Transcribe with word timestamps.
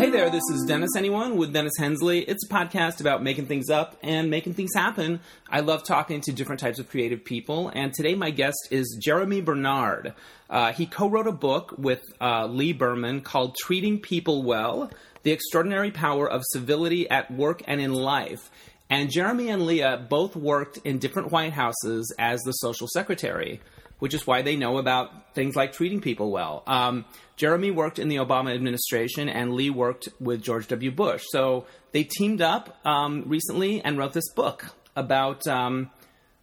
Hey 0.00 0.08
there, 0.08 0.30
this 0.30 0.44
is 0.50 0.64
Dennis 0.66 0.96
Anyone 0.96 1.36
with 1.36 1.52
Dennis 1.52 1.74
Hensley. 1.78 2.20
It's 2.20 2.46
a 2.46 2.48
podcast 2.48 3.02
about 3.02 3.22
making 3.22 3.44
things 3.44 3.68
up 3.68 3.98
and 4.02 4.30
making 4.30 4.54
things 4.54 4.70
happen. 4.74 5.20
I 5.46 5.60
love 5.60 5.84
talking 5.84 6.22
to 6.22 6.32
different 6.32 6.58
types 6.58 6.78
of 6.78 6.88
creative 6.88 7.22
people, 7.22 7.68
and 7.74 7.92
today 7.92 8.14
my 8.14 8.30
guest 8.30 8.56
is 8.70 8.96
Jeremy 8.98 9.42
Bernard. 9.42 10.14
Uh, 10.48 10.72
he 10.72 10.86
co 10.86 11.06
wrote 11.06 11.26
a 11.26 11.32
book 11.32 11.74
with 11.76 12.00
uh, 12.18 12.46
Lea 12.46 12.72
Berman 12.72 13.20
called 13.20 13.56
Treating 13.56 14.00
People 14.00 14.42
Well 14.42 14.90
The 15.22 15.32
Extraordinary 15.32 15.90
Power 15.90 16.26
of 16.26 16.44
Civility 16.46 17.06
at 17.10 17.30
Work 17.30 17.62
and 17.66 17.78
in 17.78 17.92
Life. 17.92 18.50
And 18.88 19.10
Jeremy 19.10 19.50
and 19.50 19.66
Leah 19.66 20.06
both 20.08 20.34
worked 20.34 20.78
in 20.78 20.98
different 20.98 21.30
White 21.30 21.52
Houses 21.52 22.10
as 22.18 22.40
the 22.40 22.52
social 22.52 22.88
secretary 22.94 23.60
which 24.00 24.12
is 24.12 24.26
why 24.26 24.42
they 24.42 24.56
know 24.56 24.78
about 24.78 25.34
things 25.34 25.54
like 25.54 25.72
treating 25.72 26.00
people 26.00 26.30
well. 26.30 26.62
Um, 26.66 27.04
Jeremy 27.36 27.70
worked 27.70 27.98
in 27.98 28.08
the 28.08 28.16
Obama 28.16 28.54
administration, 28.54 29.28
and 29.28 29.54
Lee 29.54 29.70
worked 29.70 30.08
with 30.18 30.42
George 30.42 30.66
W. 30.68 30.90
Bush. 30.90 31.24
So 31.28 31.66
they 31.92 32.04
teamed 32.04 32.42
up 32.42 32.78
um, 32.84 33.24
recently 33.26 33.80
and 33.80 33.96
wrote 33.96 34.12
this 34.12 34.30
book 34.34 34.66
about 34.96 35.46
um, 35.46 35.90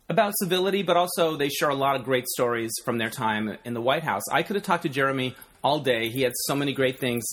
about 0.09 0.33
civility, 0.38 0.83
but 0.83 0.95
also 0.95 1.35
they 1.35 1.49
share 1.49 1.70
a 1.70 1.75
lot 1.75 1.95
of 1.97 2.05
great 2.05 2.27
stories 2.27 2.71
from 2.85 2.97
their 2.97 3.09
time 3.09 3.58
in 3.66 3.73
the 3.73 3.81
White 3.81 4.03
House. 4.03 4.23
I 4.31 4.41
could 4.41 4.55
have 4.55 4.63
talked 4.63 4.83
to 4.83 4.89
Jeremy 4.89 5.35
all 5.61 5.80
day. 5.80 6.09
He 6.09 6.21
had 6.21 6.31
so 6.45 6.55
many 6.55 6.73
great 6.73 6.99
things 6.99 7.25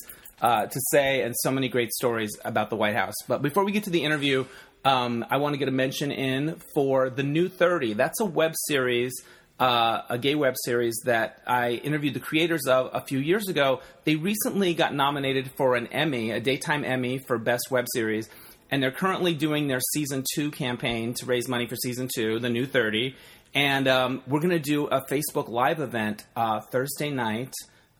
uh, 0.42 0.66
to 0.66 0.80
say 0.90 1.22
and 1.22 1.34
so 1.36 1.50
many 1.50 1.68
great 1.68 1.92
stories 1.92 2.36
about 2.44 2.70
the 2.70 2.76
White 2.76 2.96
House. 2.96 3.14
But 3.28 3.42
before 3.42 3.64
we 3.64 3.72
get 3.72 3.84
to 3.84 3.90
the 3.90 4.02
interview, 4.02 4.44
um, 4.84 5.24
I 5.30 5.36
want 5.36 5.54
to 5.54 5.58
get 5.58 5.68
a 5.68 5.72
mention 5.72 6.10
in 6.10 6.60
for 6.74 7.10
the 7.10 7.22
New 7.22 7.48
Thirty. 7.48 7.94
That's 7.94 8.20
a 8.20 8.24
web 8.24 8.54
series 8.66 9.12
uh, 9.58 10.02
a 10.08 10.18
gay 10.18 10.34
web 10.34 10.54
series 10.64 10.94
that 11.04 11.42
I 11.46 11.72
interviewed 11.72 12.14
the 12.14 12.20
creators 12.20 12.66
of 12.66 12.90
a 12.92 13.00
few 13.00 13.18
years 13.18 13.48
ago. 13.48 13.80
They 14.04 14.16
recently 14.16 14.74
got 14.74 14.94
nominated 14.94 15.50
for 15.56 15.76
an 15.76 15.86
Emmy, 15.88 16.30
a 16.30 16.40
daytime 16.40 16.84
Emmy 16.84 17.18
for 17.18 17.38
Best 17.38 17.70
Web 17.70 17.86
Series, 17.92 18.28
and 18.70 18.82
they're 18.82 18.90
currently 18.90 19.34
doing 19.34 19.68
their 19.68 19.80
season 19.92 20.24
two 20.34 20.50
campaign 20.50 21.14
to 21.14 21.26
raise 21.26 21.48
money 21.48 21.66
for 21.66 21.76
season 21.76 22.08
two, 22.12 22.40
the 22.40 22.50
new 22.50 22.66
30. 22.66 23.14
And 23.54 23.86
um, 23.86 24.22
we're 24.26 24.40
going 24.40 24.50
to 24.50 24.58
do 24.58 24.86
a 24.86 25.00
Facebook 25.06 25.48
Live 25.48 25.78
event 25.78 26.26
uh, 26.34 26.60
Thursday 26.60 27.10
night. 27.10 27.54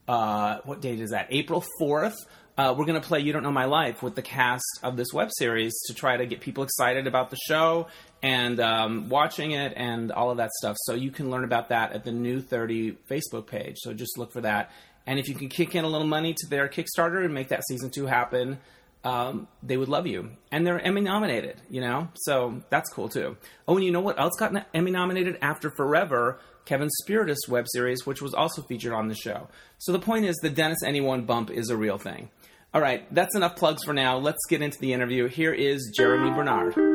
Uh, 0.08 0.58
what 0.64 0.80
date 0.80 1.00
is 1.00 1.11
that? 1.11 1.28
April 1.30 1.64
4th. 1.80 2.16
Uh, 2.56 2.74
we're 2.77 2.84
going 2.84 3.00
to 3.00 3.06
play 3.06 3.18
You 3.18 3.33
Don't 3.33 3.42
Know 3.42 3.50
My 3.50 3.64
Life 3.64 4.02
with 4.02 4.14
the 4.14 4.22
cast 4.22 4.64
of 4.83 4.96
this 4.96 5.12
web 5.12 5.28
series 5.33 5.72
to 5.86 5.94
try 5.94 6.16
to 6.16 6.24
get 6.24 6.41
people 6.41 6.62
excited 6.62 7.08
about 7.08 7.30
the 7.30 7.36
show 7.48 7.89
and 8.25 8.58
um, 8.58 9.11
watching 9.11 9.50
it 9.50 9.75
and 9.77 10.11
all 10.11 10.30
of 10.30 10.39
that 10.39 10.50
stuff. 10.53 10.78
So 10.84 10.94
you 10.94 11.11
can 11.11 11.30
learn 11.30 11.44
about 11.44 11.69
that 11.69 11.92
at 11.92 12.05
the 12.05 12.11
New 12.11 12.41
30 12.41 12.97
Facebook 13.11 13.47
page. 13.47 13.77
So 13.80 13.92
just 13.92 14.17
look 14.17 14.33
for 14.33 14.41
that. 14.41 14.72
And 15.06 15.19
if 15.19 15.28
you 15.28 15.34
can 15.34 15.50
kick 15.50 15.75
in 15.75 15.84
a 15.84 15.89
little 15.89 16.06
money 16.06 16.33
to 16.33 16.47
their 16.48 16.67
Kickstarter 16.67 17.22
and 17.22 17.34
make 17.34 17.48
that 17.48 17.62
season 17.69 17.91
two 17.91 18.06
happen, 18.06 18.61
um, 19.05 19.47
they 19.62 19.77
would 19.77 19.91
love 19.91 20.06
you. 20.06 20.30
And 20.50 20.67
they're 20.67 20.80
Emmy 20.80 21.02
nominated, 21.02 21.61
you 21.69 21.83
know? 21.83 22.08
So 22.14 22.62
that's 22.70 22.89
cool 22.89 23.11
too. 23.11 23.36
Oh, 23.69 23.77
and 23.77 23.84
you 23.84 23.92
know 23.92 24.00
what 24.00 24.19
else 24.19 24.33
got 24.39 24.55
Emmy 24.72 24.91
nominated 24.91 25.36
after 25.42 25.70
Forever? 25.70 26.41
Kevin 26.64 26.89
Spirtas 27.02 27.47
web 27.47 27.67
series, 27.69 28.06
which 28.06 28.22
was 28.22 28.33
also 28.33 28.62
featured 28.62 28.95
on 28.95 29.08
the 29.08 29.14
show. 29.14 29.48
So 29.77 29.92
the 29.92 29.98
point 29.98 30.25
is, 30.25 30.34
the 30.36 30.48
Dennis 30.48 30.83
Anyone 30.83 31.27
bump 31.27 31.50
is 31.50 31.69
a 31.69 31.77
real 31.77 31.98
thing. 31.98 32.30
All 32.72 32.80
right, 32.80 33.06
that's 33.14 33.36
enough 33.36 33.55
plugs 33.56 33.84
for 33.84 33.92
now. 33.92 34.17
Let's 34.17 34.41
get 34.48 34.62
into 34.62 34.78
the 34.78 34.95
interview. 34.95 35.28
Here 35.28 35.52
is 35.52 35.92
Jeremy 35.95 36.30
Bernard. 36.30 36.94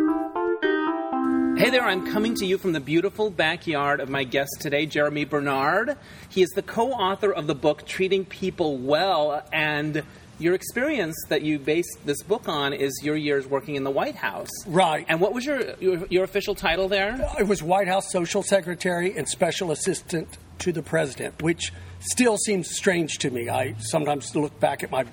Hey 1.60 1.72
there, 1.72 1.84
I'm 1.84 2.10
coming 2.10 2.36
to 2.36 2.46
you 2.46 2.58
from 2.58 2.72
the 2.72 2.80
beautiful 2.80 3.30
backyard 3.30 4.00
of 4.00 4.08
my 4.08 4.24
guest 4.24 4.62
today, 4.62 4.86
Jeremy 4.86 5.26
Bernard. 5.26 5.98
He 6.30 6.42
is 6.42 6.48
the 6.52 6.62
co 6.62 6.94
author 6.94 7.34
of 7.34 7.48
the 7.48 7.54
book 7.54 7.86
Treating 7.86 8.24
People 8.24 8.78
Well, 8.78 9.46
and 9.52 10.04
your 10.40 10.54
experience 10.54 11.18
that 11.28 11.42
you 11.42 11.60
based 11.60 11.98
this 12.06 12.24
book 12.24 12.48
on 12.48 12.72
is 12.72 13.02
your 13.04 13.18
years 13.18 13.46
working 13.46 13.76
in 13.76 13.84
the 13.84 13.92
White 13.92 14.16
House. 14.16 14.48
Right. 14.68 15.06
And 15.10 15.20
what 15.20 15.34
was 15.34 15.46
your, 15.46 15.76
your, 15.82 16.06
your 16.06 16.24
official 16.24 16.56
title 16.56 16.88
there? 16.88 17.30
It 17.38 17.46
was 17.46 17.62
White 17.62 17.90
House 17.90 18.10
Social 18.10 18.42
Secretary 18.42 19.18
and 19.18 19.28
Special 19.28 19.72
Assistant 19.72 20.38
to 20.60 20.72
the 20.72 20.82
President, 20.82 21.44
which 21.44 21.74
still 22.00 22.38
seems 22.38 22.70
strange 22.70 23.18
to 23.18 23.32
me. 23.32 23.50
I 23.50 23.76
sometimes 23.80 24.34
look 24.34 24.58
back 24.62 24.82
at 24.82 24.92
my 24.92 25.04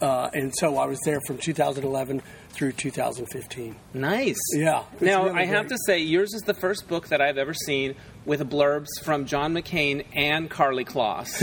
Uh, 0.00 0.28
and 0.34 0.52
so 0.54 0.76
I 0.76 0.86
was 0.86 0.98
there 1.04 1.20
from 1.26 1.38
2011 1.38 2.22
through 2.50 2.72
2015. 2.72 3.76
Nice. 3.94 4.36
Yeah. 4.54 4.84
Now, 5.00 5.24
really 5.24 5.40
I 5.40 5.44
have 5.46 5.68
to 5.68 5.78
say, 5.86 5.98
yours 5.98 6.34
is 6.34 6.42
the 6.42 6.54
first 6.54 6.88
book 6.88 7.08
that 7.08 7.20
I've 7.20 7.38
ever 7.38 7.54
seen 7.54 7.94
with 8.24 8.40
blurbs 8.50 8.88
from 9.02 9.26
John 9.26 9.54
McCain 9.54 10.04
and 10.14 10.50
Karlie 10.50 10.84
Kloss 10.84 11.40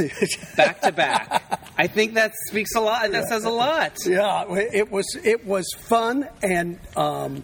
back 0.58 0.82
to 0.82 0.92
back. 0.92 1.62
I 1.78 1.88
think 1.88 2.16
that 2.16 2.32
speaks 2.50 2.76
a 2.76 2.82
lot. 2.82 3.12
That 3.12 3.28
says 3.28 3.46
a 3.46 3.50
lot. 3.50 3.98
Yeah, 4.06 4.46
it 4.50 4.92
was 4.92 5.18
it 5.24 5.46
was 5.46 5.66
fun 5.80 6.28
and 6.42 6.80
um, 6.96 7.44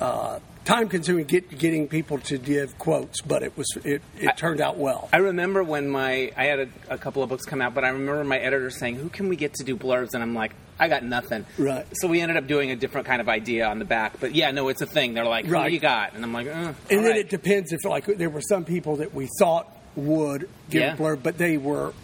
uh, 0.00 0.38
time 0.66 0.88
consuming 0.88 1.24
get, 1.24 1.56
getting 1.56 1.88
people 1.88 2.18
to 2.18 2.36
give 2.36 2.76
quotes, 2.78 3.22
but 3.22 3.42
it 3.42 3.56
was 3.56 3.66
it, 3.84 4.02
it 4.18 4.28
I, 4.28 4.32
turned 4.32 4.60
out 4.60 4.76
well. 4.76 5.08
I 5.12 5.18
remember 5.18 5.62
when 5.62 5.88
my 5.88 6.32
I 6.36 6.44
had 6.44 6.60
a, 6.60 6.68
a, 6.90 6.98
couple 6.98 7.22
of 7.22 7.30
books 7.30 7.46
come 7.46 7.62
out, 7.62 7.72
but 7.72 7.84
I 7.84 7.88
remember 7.88 8.22
my 8.24 8.36
editor 8.36 8.68
saying, 8.68 8.96
"Who 8.96 9.08
can 9.08 9.28
we 9.28 9.36
get 9.36 9.54
to 9.54 9.64
do 9.64 9.76
blurbs?" 9.76 10.12
And 10.12 10.22
I'm 10.22 10.34
like, 10.34 10.52
"I 10.78 10.88
got 10.88 11.04
nothing." 11.04 11.46
Right. 11.56 11.86
So 11.92 12.08
we 12.08 12.20
ended 12.20 12.36
up 12.36 12.46
doing 12.46 12.70
a 12.70 12.76
different 12.76 13.06
kind 13.06 13.20
of 13.20 13.28
idea 13.28 13.66
on 13.66 13.78
the 13.78 13.84
back, 13.84 14.20
but 14.20 14.34
yeah, 14.34 14.50
no, 14.50 14.68
it's 14.68 14.82
a 14.82 14.86
thing. 14.86 15.14
They're 15.14 15.24
like, 15.24 15.46
"Who 15.46 15.66
you 15.68 15.80
got?" 15.80 16.14
And 16.14 16.24
I'm 16.24 16.32
like, 16.32 16.48
uh, 16.48 16.50
and 16.50 16.74
then 16.90 17.04
right. 17.04 17.16
it 17.16 17.30
depends 17.30 17.72
if 17.72 17.84
like 17.84 18.06
there 18.06 18.30
were 18.30 18.42
some 18.42 18.64
people 18.64 18.96
that 18.96 19.14
we 19.14 19.28
thought 19.38 19.72
would 19.94 20.48
give 20.68 20.82
yeah. 20.82 20.94
a 20.94 20.96
blurb, 20.96 21.22
but 21.22 21.38
they 21.38 21.56
were 21.56 21.94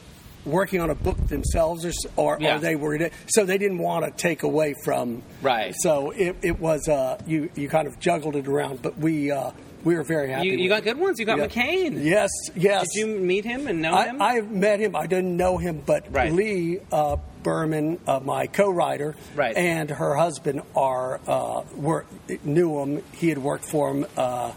working 0.44 0.80
on 0.80 0.90
a 0.90 0.94
book 0.94 1.18
themselves, 1.28 1.84
or, 1.84 1.92
or, 2.16 2.38
yeah. 2.40 2.56
or, 2.56 2.58
they 2.58 2.76
were 2.76 3.10
so 3.26 3.44
they 3.44 3.58
didn't 3.58 3.78
want 3.78 4.04
to 4.04 4.10
take 4.10 4.42
away 4.42 4.74
from. 4.84 5.22
Right. 5.40 5.74
So 5.78 6.10
it, 6.10 6.36
it 6.42 6.60
was 6.60 6.88
uh, 6.88 7.18
you 7.26 7.50
you 7.54 7.68
kind 7.68 7.86
of 7.86 7.98
juggled 7.98 8.36
it 8.36 8.46
around, 8.46 8.82
but 8.82 8.98
we. 8.98 9.30
Uh, 9.30 9.52
we 9.84 9.96
were 9.96 10.04
very 10.04 10.30
happy. 10.30 10.48
You, 10.48 10.58
you 10.58 10.68
got 10.68 10.84
good 10.84 10.98
ones. 10.98 11.18
You 11.18 11.26
got 11.26 11.38
yeah. 11.38 11.46
McCain. 11.46 12.04
Yes, 12.04 12.30
yes. 12.54 12.86
Did 12.94 13.00
you 13.00 13.18
meet 13.18 13.44
him 13.44 13.66
and 13.66 13.82
know 13.82 13.94
I, 13.94 14.06
him? 14.06 14.22
I've 14.22 14.50
met 14.50 14.78
him. 14.78 14.94
I 14.94 15.06
didn't 15.06 15.36
know 15.36 15.58
him, 15.58 15.82
but 15.84 16.12
right. 16.12 16.32
Lea 16.32 16.78
uh, 16.92 17.16
Berman, 17.42 17.98
uh, 18.06 18.20
my 18.20 18.46
co-writer, 18.46 19.16
right. 19.34 19.56
and 19.56 19.90
her 19.90 20.14
husband 20.14 20.62
are 20.76 21.20
uh, 21.26 21.64
were 21.74 22.06
knew 22.44 22.80
him. 22.80 23.02
He 23.12 23.28
had 23.28 23.38
worked 23.38 23.64
for 23.64 23.90
him, 23.90 24.06
uh, 24.16 24.52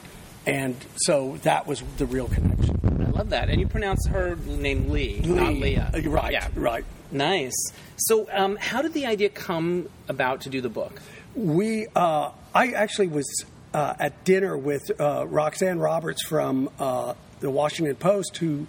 and 0.45 0.75
so 0.97 1.37
that 1.43 1.67
was 1.67 1.83
the 1.97 2.05
real 2.05 2.27
connection 2.27 2.75
I 3.05 3.09
love 3.09 3.29
that. 3.29 3.49
And 3.49 3.59
you 3.59 3.67
pronounce 3.67 4.07
her 4.07 4.35
name 4.35 4.89
Lee, 4.89 5.19
Lee. 5.21 5.35
not 5.35 5.53
Leah. 5.53 5.91
Uh, 5.93 6.09
right, 6.09 6.31
yeah. 6.33 6.47
right. 6.55 6.85
Nice. 7.11 7.53
So, 7.97 8.27
um, 8.31 8.57
how 8.57 8.81
did 8.81 8.93
the 8.93 9.05
idea 9.05 9.29
come 9.29 9.89
about 10.07 10.41
to 10.41 10.49
do 10.49 10.59
the 10.61 10.69
book? 10.69 11.01
We, 11.35 11.87
uh, 11.95 12.31
I 12.53 12.71
actually 12.71 13.07
was 13.07 13.45
uh, 13.73 13.93
at 13.99 14.23
dinner 14.23 14.57
with 14.57 14.89
uh, 14.99 15.27
Roxanne 15.27 15.79
Roberts 15.79 16.25
from 16.25 16.69
uh, 16.79 17.13
the 17.41 17.49
Washington 17.51 17.95
Post, 17.95 18.37
who 18.37 18.67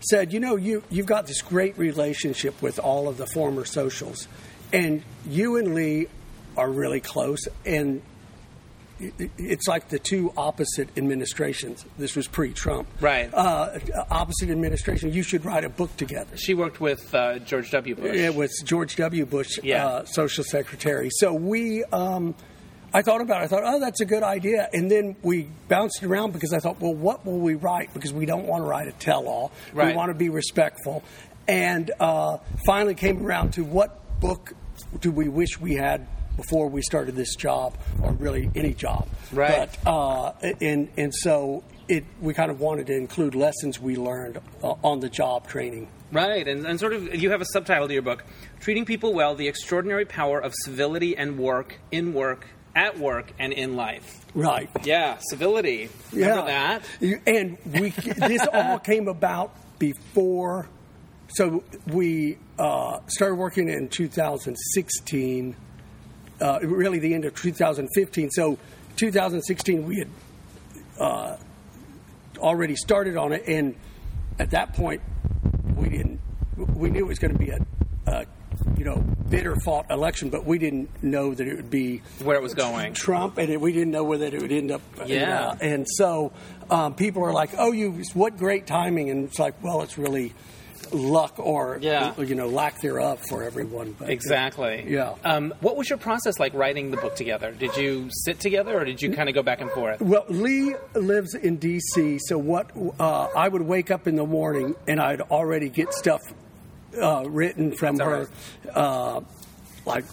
said, 0.00 0.32
"You 0.32 0.40
know, 0.40 0.56
you 0.56 0.82
you've 0.90 1.06
got 1.06 1.26
this 1.26 1.42
great 1.42 1.78
relationship 1.78 2.60
with 2.60 2.78
all 2.78 3.08
of 3.08 3.16
the 3.16 3.26
former 3.26 3.64
socials, 3.64 4.28
and 4.72 5.02
you 5.26 5.56
and 5.56 5.74
Lee 5.74 6.08
are 6.56 6.70
really 6.70 7.00
close, 7.00 7.46
and 7.64 8.02
it's 9.00 9.68
like 9.68 9.88
the 9.88 9.98
two 9.98 10.32
opposite 10.36 10.88
administrations. 10.96 11.84
This 11.98 12.16
was 12.16 12.26
pre-Trump, 12.26 12.88
right? 13.00 13.32
Uh, 13.32 13.78
opposite 14.10 14.50
administration. 14.50 15.12
You 15.12 15.22
should 15.22 15.44
write 15.44 15.64
a 15.64 15.68
book 15.68 15.96
together. 15.96 16.36
She 16.36 16.54
worked 16.54 16.80
with 16.80 17.14
uh, 17.14 17.38
George 17.40 17.70
W. 17.70 17.94
Bush. 17.94 18.16
It 18.16 18.34
was 18.34 18.62
George 18.64 18.96
W. 18.96 19.26
Bush, 19.26 19.58
yeah. 19.62 19.86
uh, 19.86 20.04
social 20.04 20.44
secretary. 20.44 21.10
So 21.12 21.32
we. 21.32 21.84
Um, 21.84 22.34
I 22.92 23.02
thought 23.02 23.20
about 23.20 23.42
it. 23.42 23.44
I 23.44 23.46
thought, 23.48 23.64
oh, 23.66 23.80
that's 23.80 24.00
a 24.00 24.06
good 24.06 24.22
idea. 24.22 24.66
And 24.72 24.90
then 24.90 25.14
we 25.22 25.50
bounced 25.68 26.02
around 26.02 26.32
because 26.32 26.54
I 26.54 26.58
thought, 26.58 26.80
well, 26.80 26.94
what 26.94 27.26
will 27.26 27.38
we 27.38 27.54
write? 27.54 27.92
Because 27.92 28.14
we 28.14 28.24
don't 28.24 28.46
want 28.46 28.62
to 28.62 28.66
write 28.66 28.88
a 28.88 28.92
tell-all. 28.92 29.52
Right. 29.74 29.88
We 29.88 29.94
want 29.94 30.08
to 30.08 30.14
be 30.14 30.30
respectful. 30.30 31.04
And 31.46 31.90
uh, 32.00 32.38
finally 32.64 32.94
came 32.94 33.26
around 33.26 33.52
to 33.52 33.64
what 33.64 34.20
book 34.20 34.54
do 35.00 35.10
we 35.10 35.28
wish 35.28 35.60
we 35.60 35.74
had 35.74 36.06
before 36.38 36.68
we 36.68 36.80
started 36.80 37.16
this 37.16 37.34
job, 37.34 37.76
or 38.00 38.12
really 38.12 38.50
any 38.54 38.72
job. 38.72 39.08
Right. 39.32 39.68
But 39.84 39.90
uh, 39.90 40.32
and 40.62 40.88
and 40.96 41.14
so 41.14 41.64
it 41.88 42.04
we 42.20 42.32
kind 42.32 42.50
of 42.50 42.60
wanted 42.60 42.86
to 42.86 42.94
include 42.94 43.34
lessons 43.34 43.78
we 43.78 43.96
learned 43.96 44.40
uh, 44.62 44.74
on 44.82 45.00
the 45.00 45.10
job 45.10 45.46
training. 45.48 45.88
Right, 46.10 46.48
and, 46.48 46.64
and 46.64 46.80
sort 46.80 46.94
of 46.94 47.14
you 47.14 47.30
have 47.32 47.42
a 47.42 47.44
subtitle 47.44 47.88
to 47.88 47.92
your 47.92 48.02
book: 48.02 48.24
"Treating 48.60 48.86
People 48.86 49.12
Well: 49.12 49.34
The 49.34 49.48
Extraordinary 49.48 50.06
Power 50.06 50.40
of 50.40 50.54
Civility 50.64 51.16
and 51.16 51.38
Work 51.38 51.80
in 51.90 52.14
Work 52.14 52.46
at 52.74 52.98
work 52.98 53.32
and 53.38 53.52
in 53.52 53.74
life. 53.74 54.24
Right. 54.34 54.70
Yeah, 54.84 55.18
civility. 55.18 55.90
Remember 56.12 56.46
that? 56.46 56.82
And 57.26 57.58
we 57.66 57.90
this 57.90 58.46
all 58.52 58.78
came 58.90 59.08
about 59.08 59.52
before. 59.78 60.68
So 61.30 61.64
we 61.88 62.38
uh, 62.58 63.00
started 63.08 63.34
working 63.34 63.68
in 63.68 63.88
2016. 63.88 65.56
Uh, 66.40 66.60
really, 66.62 66.98
the 66.98 67.14
end 67.14 67.24
of 67.24 67.34
2015. 67.34 68.30
So 68.30 68.58
2016, 68.96 69.86
we 69.86 69.98
had 69.98 70.08
uh, 70.98 71.36
already 72.38 72.76
started 72.76 73.16
on 73.16 73.32
it, 73.32 73.44
and 73.46 73.74
at 74.38 74.50
that 74.50 74.74
point, 74.74 75.02
we 75.76 75.88
didn't. 75.88 76.20
We 76.56 76.90
knew 76.90 77.00
it 77.00 77.08
was 77.08 77.18
going 77.18 77.32
to 77.32 77.38
be 77.38 77.50
a, 77.50 77.58
a 78.06 78.26
you 78.76 78.84
know 78.84 78.96
bitter 79.28 79.56
fought 79.64 79.90
election, 79.90 80.30
but 80.30 80.44
we 80.44 80.58
didn't 80.58 81.02
know 81.02 81.34
that 81.34 81.46
it 81.46 81.56
would 81.56 81.70
be 81.70 82.02
Where 82.22 82.36
it 82.36 82.42
was 82.42 82.54
going. 82.54 82.94
Trump, 82.94 83.38
and 83.38 83.50
it, 83.50 83.60
we 83.60 83.72
didn't 83.72 83.90
know 83.90 84.04
whether 84.04 84.26
it 84.26 84.40
would 84.40 84.52
end 84.52 84.70
up. 84.70 84.80
Yeah. 85.06 85.54
and 85.60 85.86
so 85.88 86.32
um, 86.70 86.94
people 86.94 87.24
are 87.24 87.32
like, 87.32 87.50
"Oh, 87.58 87.72
you 87.72 88.02
what 88.14 88.36
great 88.36 88.66
timing!" 88.66 89.10
And 89.10 89.24
it's 89.24 89.38
like, 89.38 89.62
well, 89.62 89.82
it's 89.82 89.98
really 89.98 90.34
luck 90.92 91.34
or 91.38 91.78
Yeah. 91.80 92.18
you 92.20 92.34
know 92.34 92.48
lack 92.48 92.80
thereof 92.80 93.20
for 93.28 93.42
everyone. 93.42 93.94
But, 93.98 94.10
Exactly. 94.10 94.84
Yeah. 94.88 95.14
Um, 95.24 95.54
what 95.60 95.76
was 95.76 95.88
your 95.88 95.98
process 95.98 96.38
like 96.38 96.54
writing 96.54 96.90
the 96.90 96.96
book 96.96 97.14
together? 97.16 97.52
Did 97.52 97.76
you 97.76 98.08
sit 98.10 98.40
together 98.40 98.78
or 98.78 98.84
did 98.84 99.00
you 99.02 99.12
kind 99.12 99.28
of 99.28 99.34
go 99.34 99.42
back 99.42 99.60
and 99.60 99.70
forth? 99.70 100.00
Well, 100.00 100.24
Lee 100.28 100.74
lives 100.94 101.34
in 101.34 101.56
D.C., 101.56 102.18
so 102.20 102.38
what 102.38 102.70
uh, 103.00 103.28
I 103.36 103.48
would 103.48 103.62
wake 103.62 103.90
up 103.90 104.06
in 104.06 104.16
the 104.16 104.26
morning 104.26 104.74
and 104.86 105.00
I'd 105.00 105.20
already 105.20 105.68
get 105.68 105.92
stuff 105.94 106.20
uh, 107.00 107.24
written 107.28 107.72
from 107.72 107.96
That's 107.96 108.10
her, 108.10 108.28
uh, 108.74 109.20
like 109.86 110.04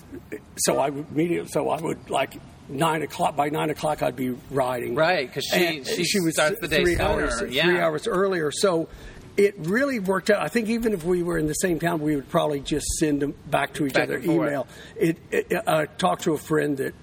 so 0.58 0.80
I 0.80 0.90
would 0.90 1.06
immediately 1.12 1.50
so 1.50 1.70
I 1.70 1.82
would 1.82 2.10
like 2.10 2.34
nine 2.70 3.02
o'clock 3.02 3.36
by 3.36 3.50
nine 3.50 3.70
o'clock 3.70 4.02
I'd 4.02 4.16
be 4.16 4.36
writing 4.52 4.96
Right, 4.96 5.32
'cause 5.32 5.44
she- 5.54 5.66
And 5.78 5.86
she 5.88 6.20
was 6.20 6.34
starts 6.34 6.60
the 6.62 6.68
day 6.68 6.82
three 6.84 6.96
sooner, 6.96 7.04
hours 7.10 7.44
yeah. 7.50 7.64
three 7.66 7.80
hours 7.80 8.08
earlier 8.08 8.52
so. 8.52 8.88
It 9.38 9.56
really 9.58 10.00
worked 10.00 10.30
out. 10.30 10.42
I 10.42 10.48
think 10.48 10.70
even 10.70 10.94
if 10.94 11.04
we 11.04 11.22
were 11.24 11.38
in 11.38 11.48
the 11.48 11.54
same 11.54 11.80
town, 11.80 12.00
we 12.02 12.16
would 12.16 12.30
probably 12.30 12.62
just 12.62 12.86
send 13.00 13.22
them 13.22 13.34
back 13.48 13.74
to 13.74 13.86
each 13.86 13.94
Back 13.94 14.04
other 14.04 14.18
email. 14.20 14.68
It, 14.96 15.18
it, 15.32 15.54
I 15.68 15.86
talked 15.86 16.24
to 16.24 16.34
a 16.34 16.38
friend 16.38 16.78
that, 16.78 16.94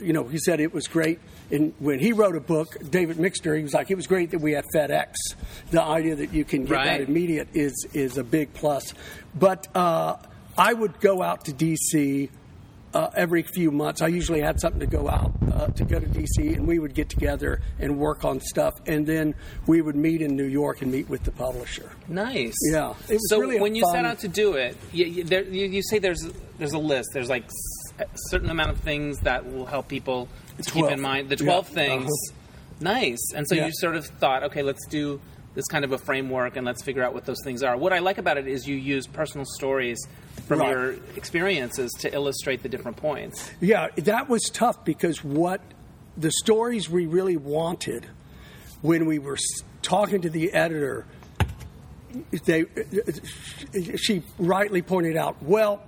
you 0.00 0.12
know, 0.12 0.24
he 0.24 0.38
said 0.38 0.60
it 0.60 0.72
was 0.72 0.86
great. 0.86 1.18
And 1.50 1.74
when 1.80 1.98
he 1.98 2.12
wrote 2.12 2.36
a 2.36 2.40
book, 2.40 2.76
David 2.90 3.16
Mixter, 3.16 3.56
he 3.56 3.64
was 3.64 3.74
like, 3.74 3.90
it 3.90 3.96
was 3.96 4.06
great 4.06 4.30
that 4.30 4.40
we 4.40 4.52
had 4.52 4.64
FedEx. 4.72 5.14
The 5.72 5.82
idea 5.82 6.14
that 6.14 6.32
you 6.32 6.44
can 6.44 6.64
get 6.64 6.74
Right. 6.74 6.86
that 6.98 7.00
immediate 7.08 7.48
is 7.54 7.88
is 7.92 8.18
a 8.18 8.22
big 8.24 8.54
plus. 8.54 8.94
But 9.34 9.66
uh, 9.74 10.16
I 10.56 10.72
would 10.72 11.00
go 11.00 11.22
out 11.22 11.46
to 11.46 11.52
D.C. 11.52 12.30
Uh, 12.92 13.08
every 13.14 13.42
few 13.44 13.70
months. 13.70 14.02
I 14.02 14.08
usually 14.08 14.40
had 14.40 14.60
something 14.60 14.80
to 14.80 14.86
go 14.86 15.08
out 15.08 15.32
uh, 15.52 15.68
to 15.68 15.84
go 15.84 16.00
to 16.00 16.06
D.C. 16.06 16.54
and 16.54 16.66
we 16.66 16.80
would 16.80 16.92
get 16.92 17.08
together 17.08 17.60
and 17.78 17.96
work 17.98 18.24
on 18.24 18.40
stuff. 18.40 18.74
And 18.84 19.06
then 19.06 19.36
we 19.68 19.80
would 19.80 19.94
meet 19.94 20.20
in 20.22 20.34
New 20.34 20.46
York 20.46 20.82
and 20.82 20.90
meet 20.90 21.08
with 21.08 21.22
the 21.22 21.30
publisher. 21.30 21.92
Nice. 22.08 22.56
Yeah, 22.72 22.94
it 23.08 23.12
was 23.12 23.30
so 23.30 23.38
really 23.38 23.60
when 23.60 23.76
you 23.76 23.84
set 23.92 24.04
out 24.04 24.18
to 24.20 24.28
do 24.28 24.54
it, 24.54 24.76
you, 24.92 25.04
you, 25.06 25.22
there, 25.22 25.44
you, 25.44 25.66
you 25.66 25.82
say 25.84 26.00
there's 26.00 26.28
there's 26.58 26.72
a 26.72 26.78
list. 26.78 27.10
There's 27.14 27.28
like 27.30 27.44
a 28.00 28.06
certain 28.28 28.50
amount 28.50 28.70
of 28.70 28.80
things 28.80 29.18
that 29.20 29.46
will 29.52 29.66
help 29.66 29.86
people 29.86 30.28
to 30.60 30.68
keep 30.68 30.86
in 30.86 31.00
mind. 31.00 31.28
The 31.28 31.36
Yeah. 31.36 31.44
twelve 31.44 31.68
things. 31.68 32.10
Uh-huh. 32.10 32.36
Nice. 32.80 33.20
And 33.36 33.46
so 33.48 33.54
Yeah. 33.54 33.66
you 33.66 33.72
sort 33.74 33.94
of 33.94 34.06
thought, 34.06 34.42
okay, 34.44 34.62
let's 34.62 34.84
do 34.88 35.20
this 35.54 35.66
kind 35.66 35.84
of 35.84 35.92
a 35.92 35.98
framework 35.98 36.56
and 36.56 36.64
let's 36.64 36.82
figure 36.82 37.02
out 37.02 37.12
what 37.12 37.24
those 37.24 37.42
things 37.42 37.62
are. 37.62 37.76
What 37.76 37.92
I 37.92 37.98
like 37.98 38.18
about 38.18 38.38
it 38.38 38.46
is 38.46 38.66
you 38.68 38.76
use 38.76 39.06
personal 39.06 39.44
stories 39.44 39.98
from 40.46 40.60
Right. 40.60 40.70
your 40.70 40.92
experiences 41.16 41.90
to 42.00 42.14
illustrate 42.14 42.62
the 42.62 42.68
different 42.68 42.96
points. 42.96 43.50
Yeah, 43.60 43.88
that 43.96 44.28
was 44.28 44.42
tough 44.52 44.84
because 44.84 45.24
what 45.24 45.60
the 46.16 46.30
stories 46.30 46.88
we 46.88 47.06
really 47.06 47.36
wanted 47.36 48.06
when 48.82 49.06
we 49.06 49.18
were 49.18 49.38
talking 49.82 50.20
to 50.22 50.30
the 50.30 50.52
editor, 50.52 51.04
they 52.44 52.64
she 53.96 54.22
rightly 54.38 54.82
pointed 54.82 55.16
out, 55.16 55.42
well, 55.42 55.82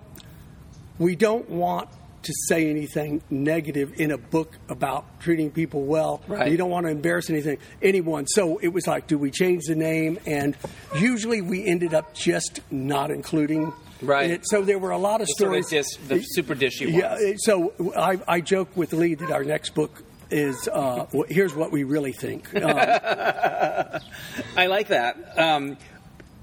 we 0.99 1.17
don't 1.17 1.49
want 1.49 1.89
to 2.23 2.33
say 2.47 2.69
anything 2.71 3.23
negative 3.31 3.93
in 4.01 4.11
a 4.11 4.19
book 4.19 4.57
about 4.69 5.21
treating 5.21 5.51
people 5.51 5.83
well. 5.85 6.23
Right. 6.29 6.51
You 6.51 6.57
don't 6.57 6.71
want 6.71 6.87
to 6.87 6.91
embarrass 6.91 7.29
anything 7.31 7.59
anyone. 7.83 8.27
So 8.29 8.59
it 8.59 8.69
was 8.69 8.87
like, 8.87 9.07
do 9.09 9.19
we 9.19 9.31
change 9.31 9.65
the 9.67 9.75
name? 9.75 10.19
And 10.27 10.57
usually 10.97 11.41
we 11.43 11.65
ended 11.67 11.95
up 11.95 12.15
just 12.15 12.61
not 12.71 13.11
including 13.11 13.73
Right. 14.01 14.31
it. 14.31 14.41
So 14.49 14.63
there 14.63 14.79
were 14.81 14.91
a 14.91 14.99
lot 14.99 15.21
of 15.21 15.29
Sort 15.37 15.57
of 15.57 15.65
stories. 15.65 15.87
dis- 15.89 16.09
the 16.09 16.23
super 16.23 16.55
dishy 16.57 16.87
ones. 16.87 16.97
Yeah, 16.97 17.35
so 17.39 17.73
I, 17.97 18.19
I 18.27 18.41
joke 18.41 18.77
with 18.77 18.93
Lee 18.93 19.15
that 19.15 19.31
our 19.31 19.45
next 19.45 19.75
book 19.75 20.03
is 20.31 20.67
uh, 20.73 21.07
here's 21.29 21.55
what 21.55 21.71
we 21.71 21.85
really 21.85 22.13
think. 22.13 22.53
Um, 22.57 22.77
I 24.57 24.67
like 24.67 24.89
that. 24.89 25.39
Um, 25.39 25.77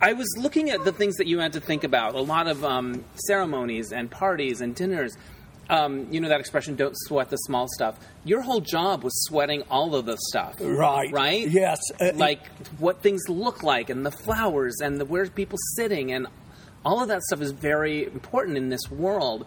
I 0.01 0.13
was 0.13 0.27
looking 0.37 0.69
at 0.69 0.85
the 0.85 0.91
things 0.93 1.17
that 1.17 1.27
you 1.27 1.39
had 1.39 1.53
to 1.53 1.59
think 1.59 1.83
about. 1.83 2.15
A 2.15 2.21
lot 2.21 2.47
of 2.47 2.63
um, 2.63 3.03
ceremonies 3.15 3.91
and 3.91 4.09
parties 4.09 4.61
and 4.61 4.73
dinners. 4.73 5.17
Um, 5.69 6.07
you 6.11 6.19
know 6.19 6.29
that 6.29 6.39
expression, 6.39 6.75
don't 6.75 6.95
sweat 6.97 7.29
the 7.29 7.37
small 7.37 7.67
stuff. 7.67 7.99
Your 8.23 8.41
whole 8.41 8.61
job 8.61 9.03
was 9.03 9.13
sweating 9.25 9.63
all 9.69 9.93
of 9.95 10.05
the 10.05 10.17
stuff. 10.29 10.55
Right. 10.59 11.11
Right? 11.11 11.47
Yes. 11.47 11.79
Uh, 12.01 12.11
like 12.15 12.45
what 12.79 13.01
things 13.01 13.21
look 13.29 13.61
like 13.61 13.89
and 13.89 14.05
the 14.05 14.11
flowers 14.11 14.77
and 14.81 14.99
the 14.99 15.05
where 15.05 15.27
people 15.27 15.59
sitting 15.75 16.11
and 16.11 16.27
all 16.83 17.01
of 17.01 17.09
that 17.09 17.21
stuff 17.23 17.41
is 17.41 17.51
very 17.51 18.05
important 18.05 18.57
in 18.57 18.69
this 18.69 18.89
world. 18.89 19.45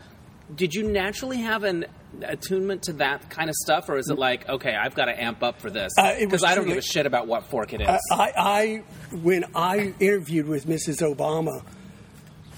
Did 0.55 0.75
you 0.75 0.83
naturally 0.85 1.39
have 1.39 1.65
an 1.65 1.87
attunement 2.23 2.83
to 2.85 2.93
that 2.95 3.31
kind 3.31 3.49
of 3.49 3.57
stuff, 3.57 3.89
or 3.89 3.97
is 3.97 4.11
it 4.11 4.19
like, 4.19 4.49
okay, 4.49 4.75
I've 4.75 4.95
got 4.95 5.07
to 5.07 5.23
amp 5.23 5.43
up 5.43 5.61
for 5.61 5.71
this 5.71 5.93
Uh, 5.99 6.15
because 6.19 6.45
I 6.45 6.55
don't 6.55 6.67
give 6.67 6.77
a 6.77 6.83
shit 6.83 7.07
about 7.07 7.27
what 7.27 7.47
fork 7.49 7.73
it 7.73 7.81
is? 7.81 7.89
I, 8.11 8.33
I 8.37 8.83
when 9.17 9.45
I 9.55 9.95
interviewed 9.99 10.47
with 10.47 10.67
Mrs. 10.67 11.01
Obama, 11.01 11.65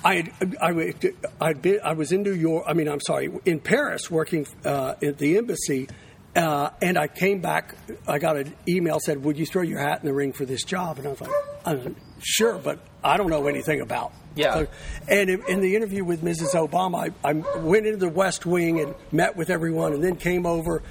I 0.05 0.15
had, 0.17 0.56
I, 0.61 0.95
I'd 1.41 1.62
been, 1.62 1.81
I 1.83 1.95
was 1.95 2.12
in 2.12 2.23
New 2.23 2.35
York. 2.35 2.65
I 2.67 2.75
mean, 2.75 2.89
I'm 2.89 3.01
sorry, 3.01 3.31
in 3.47 3.59
Paris, 3.59 4.11
working 4.11 4.47
uh, 4.65 4.95
at 5.03 5.17
the 5.19 5.39
embassy, 5.39 5.89
uh, 6.37 6.71
and 6.83 6.99
I 6.99 7.06
came 7.09 7.41
back. 7.41 7.75
I 8.06 8.19
got 8.19 8.37
an 8.37 8.55
email 8.69 8.99
said, 9.01 9.25
"Would 9.25 9.39
you 9.39 9.47
throw 9.47 9.62
your 9.62 9.79
hat 9.79 10.01
in 10.01 10.06
the 10.06 10.12
ring 10.12 10.33
for 10.33 10.45
this 10.45 10.62
job?" 10.65 10.99
And 10.99 11.06
I 11.06 11.11
was 11.11 11.21
like, 11.21 11.31
I 11.65 11.73
like, 11.73 11.97
"Sure," 12.21 12.59
but 12.59 12.81
I 13.03 13.17
don't 13.17 13.31
know 13.31 13.47
anything 13.47 13.81
about. 13.81 14.12
Yeah. 14.35 14.55
So- 14.55 14.67
and 15.09 15.31
in, 15.31 15.43
in 15.49 15.61
the 15.61 15.77
interview 15.77 16.05
with 16.05 16.23
Mrs. 16.23 16.55
Obama, 16.55 17.11
I, 17.25 17.29
I 17.29 17.33
went 17.61 17.87
into 17.87 17.99
the 17.99 18.09
West 18.09 18.45
Wing 18.45 18.81
and 18.81 18.95
met 19.12 19.37
with 19.37 19.49
everyone, 19.49 19.93
and 19.95 20.03
then 20.05 20.17
came 20.17 20.45
over 20.45 20.83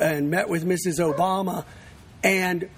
and 0.00 0.30
met 0.30 0.48
with 0.48 0.64
Mrs. 0.64 0.98
Obama, 1.00 1.64
and 2.22 2.70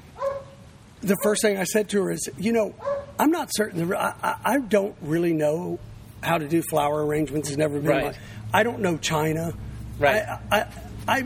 the 1.05 1.17
first 1.23 1.43
thing 1.43 1.57
I 1.59 1.65
said 1.65 1.89
to 1.91 2.03
her 2.03 2.11
is, 2.11 2.29
you 2.39 2.53
know, 2.53 2.75
I'm 3.19 3.31
not 3.31 3.51
certain. 3.55 3.93
I, 3.95 4.15
I- 4.23 4.37
I 4.45 4.59
don't 4.59 4.97
really 5.03 5.33
know 5.33 5.79
how 6.23 6.39
to 6.39 6.49
do 6.49 6.63
flower 6.63 7.05
arrangements. 7.07 7.49
It's 7.49 7.59
never 7.59 7.79
been. 7.79 7.87
Right. 7.91 8.05
My, 8.07 8.59
I 8.61 8.63
don't 8.63 8.81
know 8.81 8.97
China. 8.97 9.53
Right. 9.99 10.23
I, 10.23 10.41
I, 10.51 10.67
I, 11.07 11.25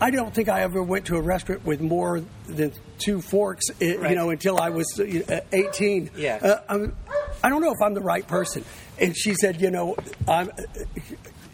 I 0.00 0.10
don't 0.10 0.32
think 0.34 0.48
I 0.48 0.62
ever 0.62 0.82
went 0.82 1.06
to 1.06 1.16
a 1.16 1.20
restaurant 1.20 1.64
with 1.64 1.80
more 1.80 2.22
than 2.46 2.72
two 2.98 3.20
forks. 3.20 3.64
eh, 3.80 3.96
Right. 3.96 4.10
You 4.10 4.16
know, 4.16 4.30
until 4.30 4.58
I 4.58 4.70
was 4.70 4.98
uh, 5.00 5.40
18. 5.52 6.10
Yeah. 6.16 6.36
Uh, 6.42 6.60
I'm, 6.68 6.96
I 7.42 7.48
don't 7.48 7.60
know 7.62 7.72
if 7.72 7.82
I'm 7.82 7.94
the 7.94 8.00
right 8.00 8.26
person. 8.26 8.64
And 9.00 9.16
she 9.16 9.34
said, 9.34 9.60
you 9.60 9.70
know, 9.70 9.96
I'm. 10.28 10.50